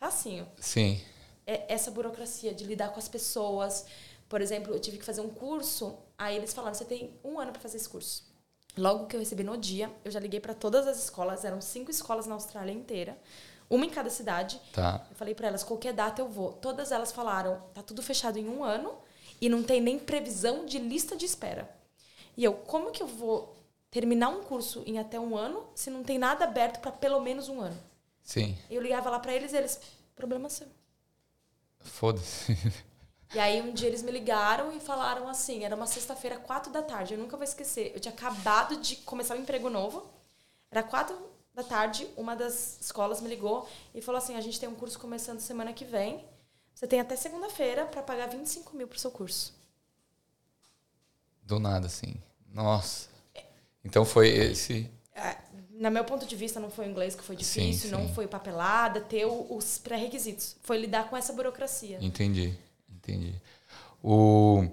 facinho. 0.00 0.48
Sim. 0.58 1.00
É 1.46 1.72
essa 1.72 1.90
burocracia 1.90 2.52
de 2.52 2.64
lidar 2.64 2.88
com 2.88 2.98
as 2.98 3.06
pessoas. 3.06 3.86
Por 4.28 4.40
exemplo, 4.40 4.72
eu 4.72 4.80
tive 4.80 4.98
que 4.98 5.04
fazer 5.04 5.20
um 5.20 5.28
curso, 5.28 5.98
aí 6.16 6.36
eles 6.36 6.52
falaram: 6.52 6.74
você 6.74 6.84
tem 6.84 7.16
um 7.22 7.38
ano 7.38 7.52
para 7.52 7.60
fazer 7.60 7.76
esse 7.76 7.88
curso. 7.88 8.31
Logo 8.76 9.06
que 9.06 9.14
eu 9.14 9.20
recebi 9.20 9.44
no 9.44 9.56
dia, 9.56 9.90
eu 10.04 10.10
já 10.10 10.18
liguei 10.18 10.40
para 10.40 10.54
todas 10.54 10.86
as 10.86 10.98
escolas, 10.98 11.44
eram 11.44 11.60
cinco 11.60 11.90
escolas 11.90 12.26
na 12.26 12.34
Austrália 12.34 12.72
inteira, 12.72 13.18
uma 13.68 13.84
em 13.84 13.90
cada 13.90 14.08
cidade. 14.08 14.60
Tá. 14.72 15.06
Eu 15.10 15.16
falei 15.16 15.34
para 15.34 15.48
elas: 15.48 15.62
qualquer 15.62 15.92
data 15.92 16.22
eu 16.22 16.28
vou. 16.28 16.52
Todas 16.54 16.90
elas 16.90 17.12
falaram: 17.12 17.60
tá 17.74 17.82
tudo 17.82 18.02
fechado 18.02 18.38
em 18.38 18.48
um 18.48 18.64
ano 18.64 18.94
e 19.40 19.48
não 19.48 19.62
tem 19.62 19.80
nem 19.80 19.98
previsão 19.98 20.64
de 20.64 20.78
lista 20.78 21.16
de 21.16 21.26
espera. 21.26 21.68
E 22.36 22.44
eu, 22.44 22.54
como 22.54 22.90
que 22.90 23.02
eu 23.02 23.06
vou 23.06 23.54
terminar 23.90 24.28
um 24.30 24.42
curso 24.42 24.82
em 24.86 24.98
até 24.98 25.20
um 25.20 25.36
ano 25.36 25.66
se 25.74 25.90
não 25.90 26.02
tem 26.02 26.18
nada 26.18 26.44
aberto 26.44 26.80
para 26.80 26.92
pelo 26.92 27.20
menos 27.20 27.48
um 27.50 27.60
ano? 27.60 27.78
Sim. 28.22 28.56
Eu 28.70 28.80
ligava 28.80 29.10
lá 29.10 29.18
para 29.18 29.34
eles 29.34 29.52
e 29.52 29.56
eles: 29.56 29.80
problema 30.14 30.48
seu. 30.48 30.66
Foda-se. 31.78 32.56
E 33.34 33.38
aí 33.38 33.60
um 33.62 33.72
dia 33.72 33.88
eles 33.88 34.02
me 34.02 34.10
ligaram 34.10 34.76
e 34.76 34.80
falaram 34.80 35.26
assim, 35.28 35.64
era 35.64 35.74
uma 35.74 35.86
sexta-feira, 35.86 36.36
quatro 36.38 36.70
da 36.70 36.82
tarde, 36.82 37.14
eu 37.14 37.18
nunca 37.18 37.36
vou 37.36 37.44
esquecer. 37.44 37.92
Eu 37.94 38.00
tinha 38.00 38.12
acabado 38.12 38.76
de 38.76 38.96
começar 38.96 39.34
um 39.34 39.40
emprego 39.40 39.70
novo. 39.70 40.06
Era 40.70 40.82
quatro 40.82 41.16
da 41.54 41.62
tarde, 41.62 42.06
uma 42.16 42.34
das 42.36 42.78
escolas 42.80 43.20
me 43.20 43.28
ligou 43.28 43.68
e 43.94 44.02
falou 44.02 44.18
assim: 44.18 44.36
a 44.36 44.40
gente 44.40 44.58
tem 44.60 44.68
um 44.68 44.74
curso 44.74 44.98
começando 44.98 45.40
semana 45.40 45.72
que 45.72 45.84
vem. 45.84 46.24
Você 46.74 46.86
tem 46.86 47.00
até 47.00 47.16
segunda-feira 47.16 47.84
para 47.86 48.02
pagar 48.02 48.26
25 48.28 48.74
mil 48.76 48.88
pro 48.88 48.98
seu 48.98 49.10
curso. 49.10 49.54
Do 51.42 51.58
nada, 51.58 51.86
assim. 51.86 52.14
Nossa. 52.48 53.08
Então 53.84 54.04
foi 54.04 54.28
esse. 54.28 54.90
É, 55.14 55.36
Na 55.70 55.90
meu 55.90 56.04
ponto 56.04 56.26
de 56.26 56.36
vista, 56.36 56.60
não 56.60 56.70
foi 56.70 56.86
o 56.86 56.90
inglês 56.90 57.14
que 57.14 57.22
foi 57.22 57.36
Sim, 57.36 57.68
difícil, 57.70 57.90
não 57.90 58.06
sim. 58.08 58.14
foi 58.14 58.26
papelada, 58.26 59.00
ter 59.00 59.26
os 59.26 59.78
pré-requisitos. 59.78 60.56
Foi 60.62 60.78
lidar 60.78 61.10
com 61.10 61.16
essa 61.16 61.32
burocracia. 61.32 61.98
Entendi, 62.00 62.56
entendi. 63.02 63.34
O, 64.02 64.64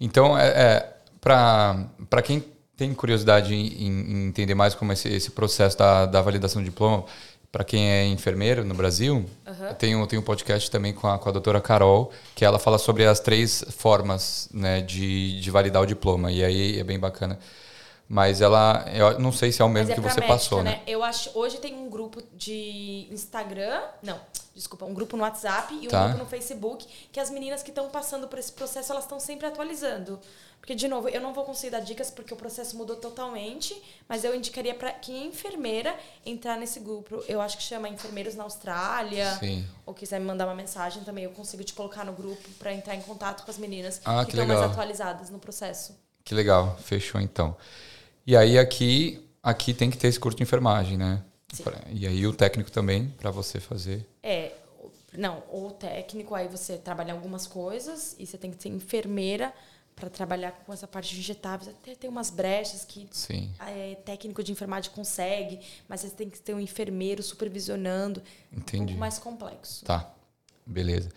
então, 0.00 0.38
é, 0.38 0.48
é, 0.48 0.94
para 1.20 2.22
quem 2.22 2.44
tem 2.76 2.94
curiosidade 2.94 3.54
em, 3.54 3.86
em 3.86 4.28
entender 4.28 4.54
mais 4.54 4.74
como 4.74 4.92
esse, 4.92 5.08
esse 5.08 5.30
processo 5.32 5.76
da, 5.76 6.06
da 6.06 6.22
validação 6.22 6.62
de 6.62 6.70
diploma, 6.70 7.04
para 7.50 7.64
quem 7.64 7.90
é 7.90 8.06
enfermeiro 8.06 8.64
no 8.64 8.74
Brasil, 8.74 9.24
eu 9.46 9.74
tenho, 9.74 10.06
tenho 10.06 10.20
um 10.20 10.24
podcast 10.24 10.70
também 10.70 10.92
com 10.92 11.08
a, 11.08 11.18
com 11.18 11.28
a 11.28 11.32
doutora 11.32 11.60
Carol, 11.60 12.12
que 12.34 12.44
ela 12.44 12.58
fala 12.58 12.78
sobre 12.78 13.06
as 13.06 13.20
três 13.20 13.64
formas 13.70 14.48
né, 14.52 14.82
de, 14.82 15.40
de 15.40 15.50
validar 15.50 15.82
o 15.82 15.86
diploma. 15.86 16.30
E 16.30 16.44
aí 16.44 16.78
é 16.78 16.84
bem 16.84 16.98
bacana. 16.98 17.38
Mas 18.08 18.40
ela, 18.40 18.86
eu 18.94 19.18
não 19.18 19.30
sei 19.30 19.52
se 19.52 19.60
é 19.60 19.64
o 19.64 19.68
mesmo 19.68 19.92
é 19.92 19.94
que 19.94 20.00
você 20.00 20.20
médica, 20.20 20.26
passou, 20.28 20.62
né? 20.62 20.80
Eu 20.86 21.04
acho, 21.04 21.30
hoje 21.34 21.58
tem 21.58 21.74
um 21.74 21.90
grupo 21.90 22.22
de 22.34 23.06
Instagram, 23.10 23.82
não, 24.02 24.18
desculpa, 24.54 24.86
um 24.86 24.94
grupo 24.94 25.14
no 25.14 25.22
WhatsApp 25.24 25.74
e 25.74 25.86
um 25.86 25.90
Tá. 25.90 26.06
grupo 26.06 26.18
no 26.24 26.26
Facebook, 26.26 26.86
que 27.12 27.20
as 27.20 27.28
meninas 27.30 27.62
que 27.62 27.68
estão 27.68 27.90
passando 27.90 28.26
por 28.26 28.38
esse 28.38 28.50
processo, 28.50 28.92
elas 28.92 29.04
estão 29.04 29.20
sempre 29.20 29.46
atualizando. 29.46 30.18
Porque, 30.58 30.74
de 30.74 30.88
novo, 30.88 31.08
eu 31.10 31.20
não 31.20 31.34
vou 31.34 31.44
conseguir 31.44 31.70
dar 31.70 31.80
dicas 31.80 32.10
porque 32.10 32.32
o 32.32 32.36
processo 32.36 32.76
mudou 32.78 32.96
totalmente, 32.96 33.80
mas 34.08 34.24
eu 34.24 34.34
indicaria 34.34 34.74
para 34.74 34.90
quem 34.92 35.22
é 35.22 35.26
enfermeira 35.26 35.94
entrar 36.26 36.56
nesse 36.56 36.80
grupo. 36.80 37.22
Eu 37.28 37.40
acho 37.42 37.56
que 37.58 37.62
chama 37.62 37.88
Enfermeiros 37.90 38.34
na 38.34 38.44
Austrália. 38.44 39.36
Sim. 39.38 39.66
Ou 39.86 39.92
quiser 39.94 40.18
me 40.18 40.26
mandar 40.26 40.46
uma 40.46 40.54
mensagem 40.54 41.04
também, 41.04 41.24
eu 41.24 41.30
consigo 41.30 41.62
te 41.62 41.74
colocar 41.74 42.04
no 42.04 42.12
grupo 42.12 42.48
para 42.58 42.72
entrar 42.72 42.94
em 42.94 43.02
contato 43.02 43.44
com 43.44 43.50
as 43.50 43.58
meninas 43.58 44.00
Ah, 44.04 44.20
que 44.24 44.32
que 44.32 44.40
estão 44.40 44.46
mais 44.46 44.60
atualizadas 44.60 45.28
no 45.30 45.38
processo. 45.38 45.94
Que 46.24 46.34
legal, 46.34 46.76
fechou 46.82 47.20
então. 47.20 47.56
E 48.28 48.36
aí 48.36 48.58
aqui, 48.58 49.26
aqui 49.42 49.72
tem 49.72 49.88
que 49.90 49.96
ter 49.96 50.08
esse 50.08 50.20
curso 50.20 50.36
de 50.36 50.42
enfermagem, 50.42 50.98
né? 50.98 51.24
Sim. 51.50 51.64
E 51.90 52.06
aí 52.06 52.26
o 52.26 52.34
técnico 52.34 52.70
também 52.70 53.08
para 53.18 53.30
você 53.30 53.58
fazer. 53.58 54.06
É, 54.22 54.52
não, 55.16 55.42
o 55.50 55.70
técnico, 55.70 56.34
aí 56.34 56.46
você 56.46 56.76
trabalha 56.76 57.14
algumas 57.14 57.46
coisas 57.46 58.14
e 58.18 58.26
você 58.26 58.36
tem 58.36 58.50
que 58.50 58.62
ser 58.62 58.68
enfermeira 58.68 59.50
para 59.96 60.10
trabalhar 60.10 60.52
com 60.66 60.74
essa 60.74 60.86
parte 60.86 61.14
de 61.14 61.20
injetáveis. 61.20 61.70
Até 61.70 61.94
tem 61.94 62.10
umas 62.10 62.28
brechas 62.28 62.84
que 62.84 63.08
Sim, 63.12 63.50
é, 63.66 63.94
técnico 64.04 64.44
de 64.44 64.52
enfermagem 64.52 64.90
consegue, 64.90 65.58
mas 65.88 66.02
você 66.02 66.10
tem 66.10 66.28
que 66.28 66.38
ter 66.38 66.52
um 66.52 66.60
enfermeiro 66.60 67.22
supervisionando. 67.22 68.22
Um 68.52 68.58
entendi. 68.58 68.88
pouco 68.88 69.00
mais 69.00 69.18
complexo. 69.18 69.86
Tá, 69.86 70.06
beleza. 70.66 71.08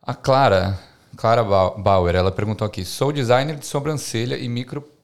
A 0.00 0.14
Clara, 0.14 0.78
Clara 1.16 1.42
Ba- 1.42 1.70
Bauer, 1.70 2.14
ela 2.14 2.30
perguntou 2.30 2.64
aqui: 2.64 2.84
sou 2.84 3.10
designer 3.10 3.56
de 3.56 3.66
sobrancelha 3.66 4.38
e 4.38 4.48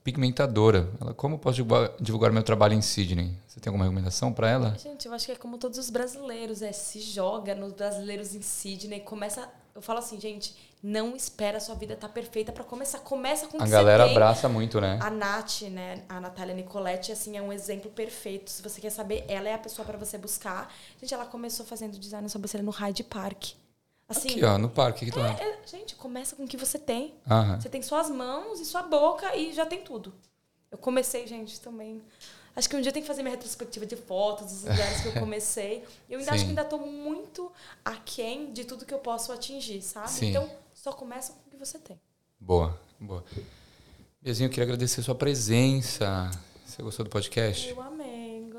micropigmentadora. 0.06 0.88
Ela, 1.00 1.12
como 1.14 1.38
posso 1.38 1.56
divulgar, 1.56 1.90
divulgar 2.00 2.32
meu 2.32 2.42
trabalho 2.42 2.74
em 2.74 2.80
Sydney? 2.82 3.36
Você 3.46 3.60
tem 3.60 3.70
alguma 3.70 3.84
recomendação 3.84 4.32
para 4.32 4.48
ela? 4.48 4.76
Gente, 4.78 5.06
eu 5.06 5.12
acho 5.12 5.26
que 5.26 5.32
é 5.32 5.36
como 5.36 5.58
todos 5.58 5.78
os 5.78 5.90
brasileiros, 5.90 6.62
é 6.62 6.72
se 6.72 7.00
joga 7.00 7.54
nos 7.54 7.72
brasileiros 7.72 8.34
em 8.34 8.42
Sydney, 8.42 9.00
começa, 9.00 9.48
eu 9.74 9.82
falo 9.82 9.98
assim, 9.98 10.20
gente, 10.20 10.54
não 10.82 11.16
espera 11.16 11.56
a 11.58 11.60
sua 11.60 11.74
vida 11.74 11.94
estar 11.94 12.08
perfeita 12.08 12.52
para 12.52 12.62
começar, 12.62 12.98
começa 13.00 13.48
com 13.48 13.58
o 13.58 13.62
A 13.62 13.64
que 13.64 13.70
galera 13.70 14.04
você 14.04 14.08
tem. 14.08 14.16
abraça 14.16 14.48
muito, 14.48 14.80
né? 14.80 14.98
A 15.02 15.10
Nath, 15.10 15.62
né, 15.62 16.02
a 16.08 16.20
Natália 16.20 16.54
Nicoletti, 16.54 17.10
assim, 17.12 17.36
é 17.36 17.42
um 17.42 17.52
exemplo 17.52 17.90
perfeito. 17.90 18.50
Se 18.50 18.62
você 18.62 18.80
quer 18.80 18.90
saber, 18.90 19.24
ela 19.28 19.48
é 19.48 19.54
a 19.54 19.58
pessoa 19.58 19.84
para 19.84 19.98
você 19.98 20.16
buscar. 20.18 20.72
Gente, 21.00 21.12
ela 21.12 21.26
começou 21.26 21.66
fazendo 21.66 21.98
design 21.98 22.28
sobrancelha 22.28 22.62
no 22.62 22.70
Hyde 22.70 23.02
Park. 23.04 23.52
Assim, 24.08 24.28
Aqui, 24.30 24.44
ó, 24.44 24.56
no 24.58 24.68
parque. 24.70 25.04
Aqui 25.04 25.10
do 25.12 25.18
lado. 25.20 25.40
é- 25.42 25.58
gente, 25.66 25.94
começa 25.96 26.36
com 26.36 26.44
o 26.44 26.48
que 26.48 26.56
você 26.56 26.78
tem. 26.78 27.14
Aham. 27.28 27.60
Você 27.60 27.68
tem 27.68 27.82
suas 27.82 28.08
mãos 28.10 28.60
e 28.60 28.64
sua 28.64 28.82
boca 28.82 29.34
e 29.36 29.52
já 29.52 29.66
tem 29.66 29.82
tudo. 29.82 30.14
Eu 30.70 30.78
comecei, 30.78 31.26
gente, 31.26 31.60
também. 31.60 32.02
Acho 32.54 32.68
que 32.70 32.76
um 32.76 32.80
dia 32.80 32.90
tem 32.92 33.02
que 33.02 33.08
fazer 33.08 33.22
minha 33.22 33.34
retrospectiva 33.34 33.84
de 33.84 33.96
fotos 33.96 34.46
dos 34.50 34.62
lugares 34.62 35.00
que 35.02 35.08
eu 35.08 35.12
comecei. 35.20 35.84
Eu 36.08 36.18
ainda 36.20 36.30
acho 36.30 36.38
Sim. 36.40 36.44
que 36.46 36.50
ainda 36.50 36.62
estou 36.62 36.78
muito 36.80 37.50
aquém 37.84 38.52
de 38.52 38.64
tudo 38.64 38.86
que 38.86 38.94
eu 38.94 38.98
posso 38.98 39.32
atingir, 39.32 39.82
sabe? 39.82 40.10
Sim. 40.10 40.30
Então, 40.30 40.50
só 40.72 40.92
começa 40.92 41.32
com 41.32 41.40
o 41.48 41.50
que 41.50 41.56
você 41.56 41.78
tem. 41.78 42.00
Boa, 42.40 42.78
boa. 43.00 43.24
Bezinho, 44.22 44.46
eu 44.46 44.50
queria 44.50 44.64
agradecer 44.64 45.00
a 45.00 45.04
sua 45.04 45.14
presença. 45.14 46.30
Você 46.64 46.82
gostou 46.82 47.04
do 47.04 47.10
podcast? 47.10 47.68
Eu 47.68 47.80
amei, 47.80 47.95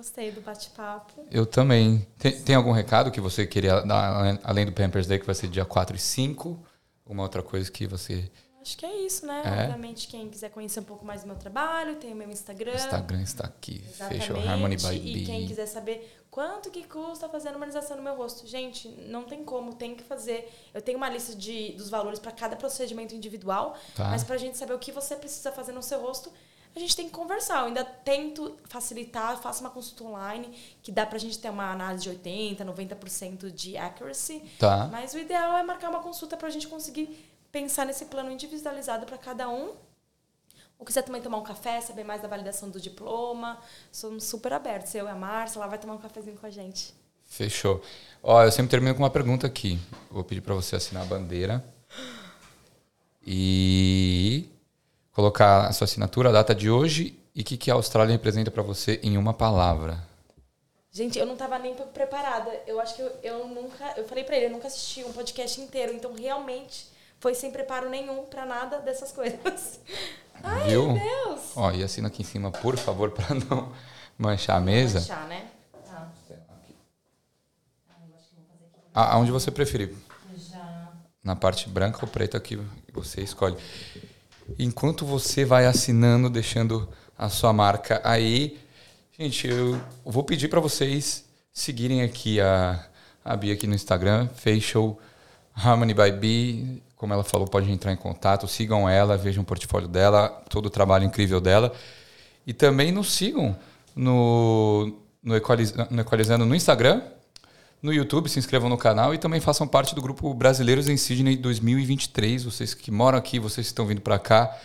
gostei 0.08 0.32
do 0.32 0.40
bate-papo. 0.42 1.26
Eu 1.30 1.46
também. 1.46 2.08
Tem, 2.18 2.42
tem 2.42 2.56
algum 2.56 2.72
recado 2.72 3.12
que 3.12 3.20
você 3.20 3.46
queria 3.46 3.82
dar, 3.82 4.40
além 4.44 4.66
do 4.66 4.72
Pampers 4.72 5.06
Day, 5.06 5.20
que 5.20 5.26
vai 5.26 5.36
ser 5.36 5.50
dia 5.50 5.66
4 5.66 5.96
e 5.96 6.00
5? 6.00 6.58
Uma 7.06 7.24
outra 7.24 7.44
coisa 7.44 7.70
que 7.70 7.86
você. 7.86 8.30
Acho 8.62 8.78
que 8.78 8.86
é 8.86 9.06
isso, 9.06 9.26
né? 9.26 9.44
É. 9.46 9.62
Obviamente, 9.64 10.08
quem 10.08 10.30
quiser 10.30 10.50
conhecer 10.50 10.80
um 10.80 10.84
pouco 10.84 11.06
mais 11.06 11.22
do 11.22 11.28
meu 11.28 11.36
trabalho, 11.38 11.96
tem 11.96 12.12
o 12.12 12.16
meu 12.16 12.30
Instagram. 12.30 12.72
O 12.72 12.76
Instagram 12.76 13.22
está 13.22 13.46
aqui. 13.46 13.84
Exatamente. 13.86 14.28
Fechou. 14.28 14.50
Harmony 14.50 14.76
by 14.78 14.96
E 14.96 15.26
quem 15.26 15.46
quiser 15.48 15.66
saber 15.68 16.18
quanto 16.32 16.70
que 16.70 16.84
custa 16.84 17.30
fazer 17.30 17.50
a 17.50 17.52
harmonização 17.52 17.96
no 17.98 18.04
meu 18.04 18.16
rosto. 18.16 18.46
Gente, 18.46 18.90
não 19.08 19.24
tem 19.24 19.44
como, 19.44 19.74
tem 19.74 19.96
que 19.96 20.04
fazer. 20.04 20.50
Eu 20.74 20.82
tenho 20.82 20.98
uma 20.98 21.10
lista 21.10 21.34
de, 21.36 21.72
dos 21.74 21.90
valores 21.90 22.20
para 22.20 22.32
cada 22.32 22.56
procedimento 22.56 23.16
individual, 23.16 23.76
Tá. 23.96 24.10
mas 24.10 24.24
pra 24.24 24.38
gente 24.38 24.58
saber 24.58 24.74
o 24.74 24.80
que 24.80 24.92
você 24.92 25.16
precisa 25.16 25.52
fazer 25.52 25.72
no 25.72 25.82
seu 25.84 26.02
rosto, 26.02 26.32
a 26.78 26.80
gente 26.80 26.96
tem 26.96 27.06
que 27.06 27.12
conversar. 27.12 27.62
Eu 27.62 27.66
ainda 27.66 27.84
tento 27.84 28.56
facilitar, 28.66 29.38
faço 29.42 29.62
uma 29.62 29.70
consulta 29.70 30.04
online, 30.04 30.48
que 30.82 30.92
dá 30.92 31.06
pra 31.06 31.18
gente 31.18 31.38
ter 31.38 31.50
uma 31.50 31.72
análise 31.72 32.04
de 32.04 32.10
80%, 32.12 32.58
90% 32.64 33.52
de 33.52 33.76
accuracy. 33.78 34.42
Tá. 34.58 34.88
Mas 34.92 35.14
o 35.14 35.20
ideal 35.20 35.58
é 35.58 35.64
marcar 35.64 35.90
uma 35.90 36.00
consulta 36.00 36.38
pra 36.38 36.50
gente 36.50 36.68
conseguir 36.68 37.28
pensar 37.52 37.86
nesse 37.86 38.06
plano 38.06 38.32
individualizado 38.32 39.06
para 39.06 39.18
cada 39.18 39.50
um. 39.50 39.74
Ou 40.80 40.86
quiser 40.86 41.02
também 41.02 41.22
tomar 41.22 41.38
um 41.38 41.44
café, 41.44 41.82
saber 41.82 42.04
mais 42.04 42.22
da 42.22 42.28
validação 42.28 42.70
do 42.70 42.80
diploma, 42.80 43.60
somos 43.92 44.26
super 44.26 44.54
abertos. 44.54 44.94
Eu 44.94 45.08
e 45.08 45.10
a 45.10 45.16
Márcia, 45.16 45.58
ela 45.58 45.68
vai 45.68 45.80
tomar 45.80 45.96
um 45.96 45.98
cafezinho 45.98 46.38
com 46.38 46.46
a 46.46 46.52
gente. 46.52 46.94
Fechou. 47.26 47.82
Ó, 48.22 48.44
eu 48.44 48.52
sempre 48.52 48.70
termino 48.70 48.94
com 48.94 49.02
uma 49.02 49.10
pergunta 49.10 49.48
aqui. 49.48 49.80
Vou 50.12 50.24
pedir 50.24 50.42
para 50.42 50.54
você 50.54 50.76
assinar 50.76 51.04
a 51.04 51.06
bandeira. 51.06 51.66
E 53.26 54.46
colocar 55.22 55.66
a 55.66 55.74
sua 55.74 55.86
assinatura, 55.86 56.30
a 56.30 56.32
data 56.32 56.54
de 56.54 56.70
hoje 56.70 57.20
e 57.34 57.42
o 57.42 57.44
que, 57.44 57.58
que 57.58 57.72
a 57.72 57.74
Austrália 57.74 58.12
representa 58.12 58.52
para 58.52 58.62
você 58.62 59.00
em 59.02 59.18
uma 59.18 59.34
palavra. 59.34 59.98
Gente, 60.92 61.18
eu 61.18 61.26
não 61.26 61.36
tava 61.36 61.58
nem 61.58 61.74
preparada. 61.74 62.52
Eu 62.68 62.80
acho 62.80 62.96
que 62.96 63.02
eu, 63.02 63.12
eu 63.24 63.48
nunca. 63.48 63.94
Eu 63.98 64.08
falei 64.08 64.24
pra 64.24 64.36
ele, 64.36 64.46
eu 64.46 64.52
nunca 64.52 64.68
assisti 64.68 65.04
um 65.04 65.12
podcast 65.12 65.60
inteiro, 65.60 65.92
então 65.92 66.14
realmente 66.14 66.88
foi 67.20 67.34
sem 67.34 67.50
preparo 67.50 67.90
nenhum 67.90 68.26
pra 68.26 68.46
nada 68.46 68.78
dessas 68.80 69.12
coisas. 69.12 69.80
Ai, 70.44 70.68
Viu? 70.70 70.92
meu 70.92 71.00
Deus! 71.00 71.42
Ó, 71.56 71.72
e 71.72 71.84
assina 71.84 72.10
aqui 72.10 72.22
em 72.22 72.26
cima, 72.26 72.52
por 72.52 72.78
favor, 72.78 73.10
para 73.18 73.34
não 73.34 73.74
manchar 74.20 74.58
a 74.58 74.62
mesa. 74.62 75.02
Chá, 75.02 75.26
né? 75.26 75.48
Tá. 75.84 76.08
A- 78.94 79.14
Aonde 79.16 79.32
você 79.32 79.50
preferir. 79.50 79.96
Já. 80.52 80.92
Na 81.24 81.36
parte 81.36 81.68
branca 81.68 81.98
ou 82.04 82.08
preta 82.08 82.40
que 82.40 82.56
você 82.94 83.22
escolhe. 83.22 83.58
Enquanto 84.58 85.06
você 85.06 85.44
vai 85.44 85.66
assinando, 85.66 86.30
deixando 86.30 86.88
a 87.18 87.30
sua 87.30 87.52
marca 87.52 88.02
aí, 88.04 88.58
gente, 89.18 89.48
eu 89.48 89.80
vou 90.06 90.24
pedir 90.24 90.48
para 90.48 90.60
vocês 90.60 91.26
seguirem 91.52 92.02
aqui 92.02 92.40
a, 92.40 92.86
a 93.26 93.36
Bia 93.36 93.54
aqui 93.54 93.68
no 93.68 93.76
Instagram, 93.76 94.28
Facial 94.30 94.98
Harmony 95.54 95.94
by 95.94 96.12
B, 96.12 96.82
como 96.96 97.14
ela 97.14 97.24
falou, 97.24 97.48
pode 97.48 97.72
entrar 97.72 97.92
em 97.92 97.98
contato, 97.98 98.48
sigam 98.48 98.88
ela, 98.88 99.18
vejam 99.18 99.44
o 99.44 99.46
portfólio 99.46 99.88
dela, 99.88 100.30
todo 100.50 100.68
o 100.68 100.70
trabalho 100.70 101.06
incrível 101.06 101.42
dela. 101.42 101.74
E 102.46 102.54
também 102.54 102.92
nos 102.92 103.12
sigam 103.14 103.56
no, 103.96 104.98
no, 105.22 105.36
Equaliz, 105.36 105.74
no 105.90 106.02
Equalizando 106.02 106.46
no 106.46 106.56
Instagram, 106.56 107.02
no 107.82 107.94
YouTube, 107.94 108.30
se 108.30 108.40
inscrevam 108.40 108.70
no 108.70 108.78
canal 108.78 109.14
e 109.14 109.18
também 109.18 109.40
façam 109.40 109.68
parte 109.68 109.94
do 109.94 110.02
grupo 110.02 110.34
Brasileiros 110.34 110.88
em 110.88 110.98
Sydney 110.98 111.38
2023. 111.38 112.44
Vocês 112.44 112.74
que 112.74 112.90
moram 112.90 113.18
aqui, 113.18 113.40
vocês 113.40 113.68
que 113.68 113.72
estão 113.72 113.86
vindo 113.86 114.02
para 114.02 114.18
cá, 114.18 114.58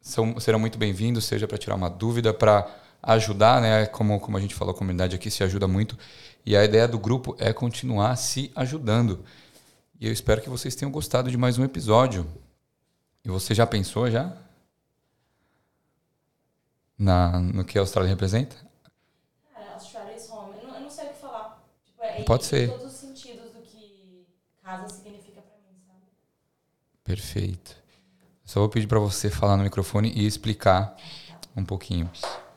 são, 0.00 0.40
serão 0.40 0.58
muito 0.58 0.78
bem-vindos, 0.78 1.24
seja 1.24 1.46
para 1.46 1.58
tirar 1.58 1.74
uma 1.74 1.90
dúvida, 1.90 2.32
para 2.32 2.66
ajudar, 3.02 3.60
né? 3.60 3.86
Como, 3.86 4.18
como 4.20 4.36
a 4.36 4.40
gente 4.40 4.54
falou, 4.54 4.74
a 4.74 4.76
comunidade 4.76 5.14
aqui 5.14 5.30
se 5.30 5.44
ajuda 5.44 5.68
muito. 5.68 5.98
E 6.46 6.56
a 6.56 6.64
ideia 6.64 6.88
do 6.88 6.98
grupo 6.98 7.36
é 7.38 7.52
continuar 7.52 8.16
se 8.16 8.50
ajudando. 8.56 9.22
E 10.00 10.06
eu 10.06 10.12
espero 10.12 10.40
que 10.40 10.48
vocês 10.48 10.74
tenham 10.74 10.90
gostado 10.90 11.30
de 11.30 11.36
mais 11.36 11.58
um 11.58 11.64
episódio. 11.64 12.26
E 13.24 13.28
você 13.28 13.54
já 13.54 13.66
pensou 13.66 14.10
já? 14.10 14.32
Na, 16.96 17.38
no 17.38 17.64
que 17.64 17.76
a 17.78 17.82
Austrália 17.82 18.08
representa? 18.08 18.56
Cara, 19.52 19.74
Australia 19.74 20.16
is 20.16 20.28
home. 20.30 20.54
Eu 20.62 20.68
não, 20.68 20.74
eu 20.76 20.80
não 20.80 20.90
sei 20.90 21.06
o 21.06 21.08
que 21.08 21.20
falar. 21.20 21.62
É 22.18 22.22
Pode 22.24 22.44
em 22.44 22.46
ser. 22.46 22.70
todos 22.70 22.86
os 22.86 22.92
sentidos 22.92 23.50
do 23.52 23.60
que 23.62 24.26
casa 24.62 24.88
significa 24.88 25.40
pra 25.40 25.56
mim, 25.56 25.78
sabe? 25.86 26.00
Perfeito. 27.04 27.76
Só 28.44 28.60
vou 28.60 28.68
pedir 28.68 28.86
para 28.86 28.98
você 28.98 29.30
falar 29.30 29.56
no 29.56 29.64
microfone 29.64 30.10
e 30.14 30.26
explicar 30.26 30.96
um 31.56 31.64
pouquinho. 31.64 32.10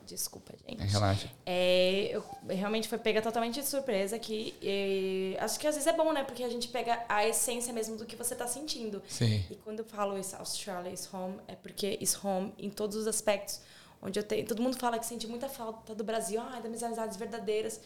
Desculpa, 0.06 0.54
gente. 0.68 0.84
Relaxa. 0.84 1.30
É, 1.46 2.10
eu 2.12 2.24
realmente 2.50 2.88
foi 2.90 2.98
pega 2.98 3.22
totalmente 3.22 3.62
de 3.62 3.66
surpresa 3.66 4.16
aqui. 4.18 4.54
E 4.62 5.38
acho 5.40 5.58
que 5.58 5.66
às 5.66 5.76
vezes 5.76 5.88
é 5.88 5.94
bom, 5.94 6.12
né? 6.12 6.24
Porque 6.24 6.44
a 6.44 6.50
gente 6.50 6.68
pega 6.68 7.04
a 7.08 7.26
essência 7.26 7.72
mesmo 7.72 7.96
do 7.96 8.06
que 8.06 8.16
você 8.16 8.36
tá 8.36 8.46
sentindo. 8.46 9.02
Sim. 9.08 9.44
E 9.50 9.56
quando 9.56 9.80
eu 9.80 9.86
falo 9.86 10.18
isso, 10.18 10.36
Australia 10.36 10.92
is 10.92 11.08
home, 11.14 11.38
é 11.48 11.56
porque 11.56 11.98
is 12.02 12.22
home 12.22 12.54
em 12.58 12.70
todos 12.70 12.98
os 12.98 13.08
aspectos. 13.08 13.62
Onde 14.02 14.20
eu 14.20 14.24
tenho. 14.24 14.46
Todo 14.46 14.62
mundo 14.62 14.78
fala 14.78 15.00
que 15.00 15.06
sente 15.06 15.28
muita 15.28 15.48
falta 15.48 15.96
do 15.96 16.04
Brasil, 16.04 16.42
ah, 16.42 16.60
das 16.60 16.66
minhas 16.66 16.84
amizades 16.84 17.16
verdadeiras. 17.16 17.80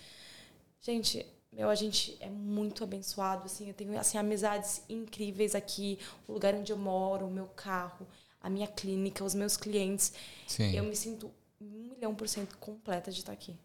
Gente, 0.81 1.25
meu, 1.55 1.69
a 1.69 1.75
gente 1.75 2.17
é 2.19 2.29
muito 2.29 2.83
abençoado, 2.83 3.45
assim. 3.45 3.69
Eu 3.69 3.73
tenho, 3.73 3.97
assim, 3.97 4.17
amizades 4.17 4.81
incríveis 4.89 5.55
aqui. 5.55 5.97
O 6.27 6.33
lugar 6.33 6.53
onde 6.53 6.71
eu 6.71 6.77
moro, 6.77 7.25
o 7.25 7.31
meu 7.31 7.47
carro, 7.47 8.05
a 8.41 8.49
minha 8.49 8.67
clínica, 8.67 9.23
os 9.23 9.33
meus 9.33 9.55
clientes. 9.55 10.13
Sim. 10.45 10.75
Eu 10.75 10.83
me 10.83 10.95
sinto 10.95 11.31
um 11.61 11.65
milhão 11.65 12.13
por 12.13 12.27
cento 12.27 12.57
completa 12.57 13.09
de 13.09 13.19
estar 13.19 13.31
aqui. 13.31 13.55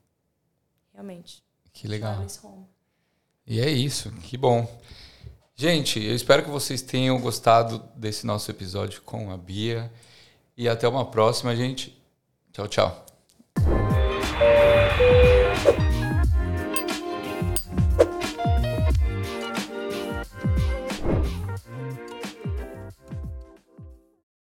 Realmente. 0.92 1.42
Que 1.72 1.88
legal. 1.88 2.24
E 3.44 3.60
é 3.60 3.68
isso, 3.68 4.12
que 4.22 4.36
bom. 4.36 4.68
Gente, 5.56 6.00
eu 6.00 6.14
espero 6.14 6.44
que 6.44 6.50
vocês 6.50 6.80
tenham 6.80 7.20
gostado 7.20 7.80
desse 7.96 8.24
nosso 8.24 8.50
episódio 8.50 9.02
com 9.02 9.32
a 9.32 9.36
Bia. 9.36 9.92
E 10.56 10.68
até 10.68 10.86
uma 10.86 11.10
próxima, 11.10 11.56
gente. 11.56 12.00
Tchau, 12.52 12.68
tchau. 12.68 13.09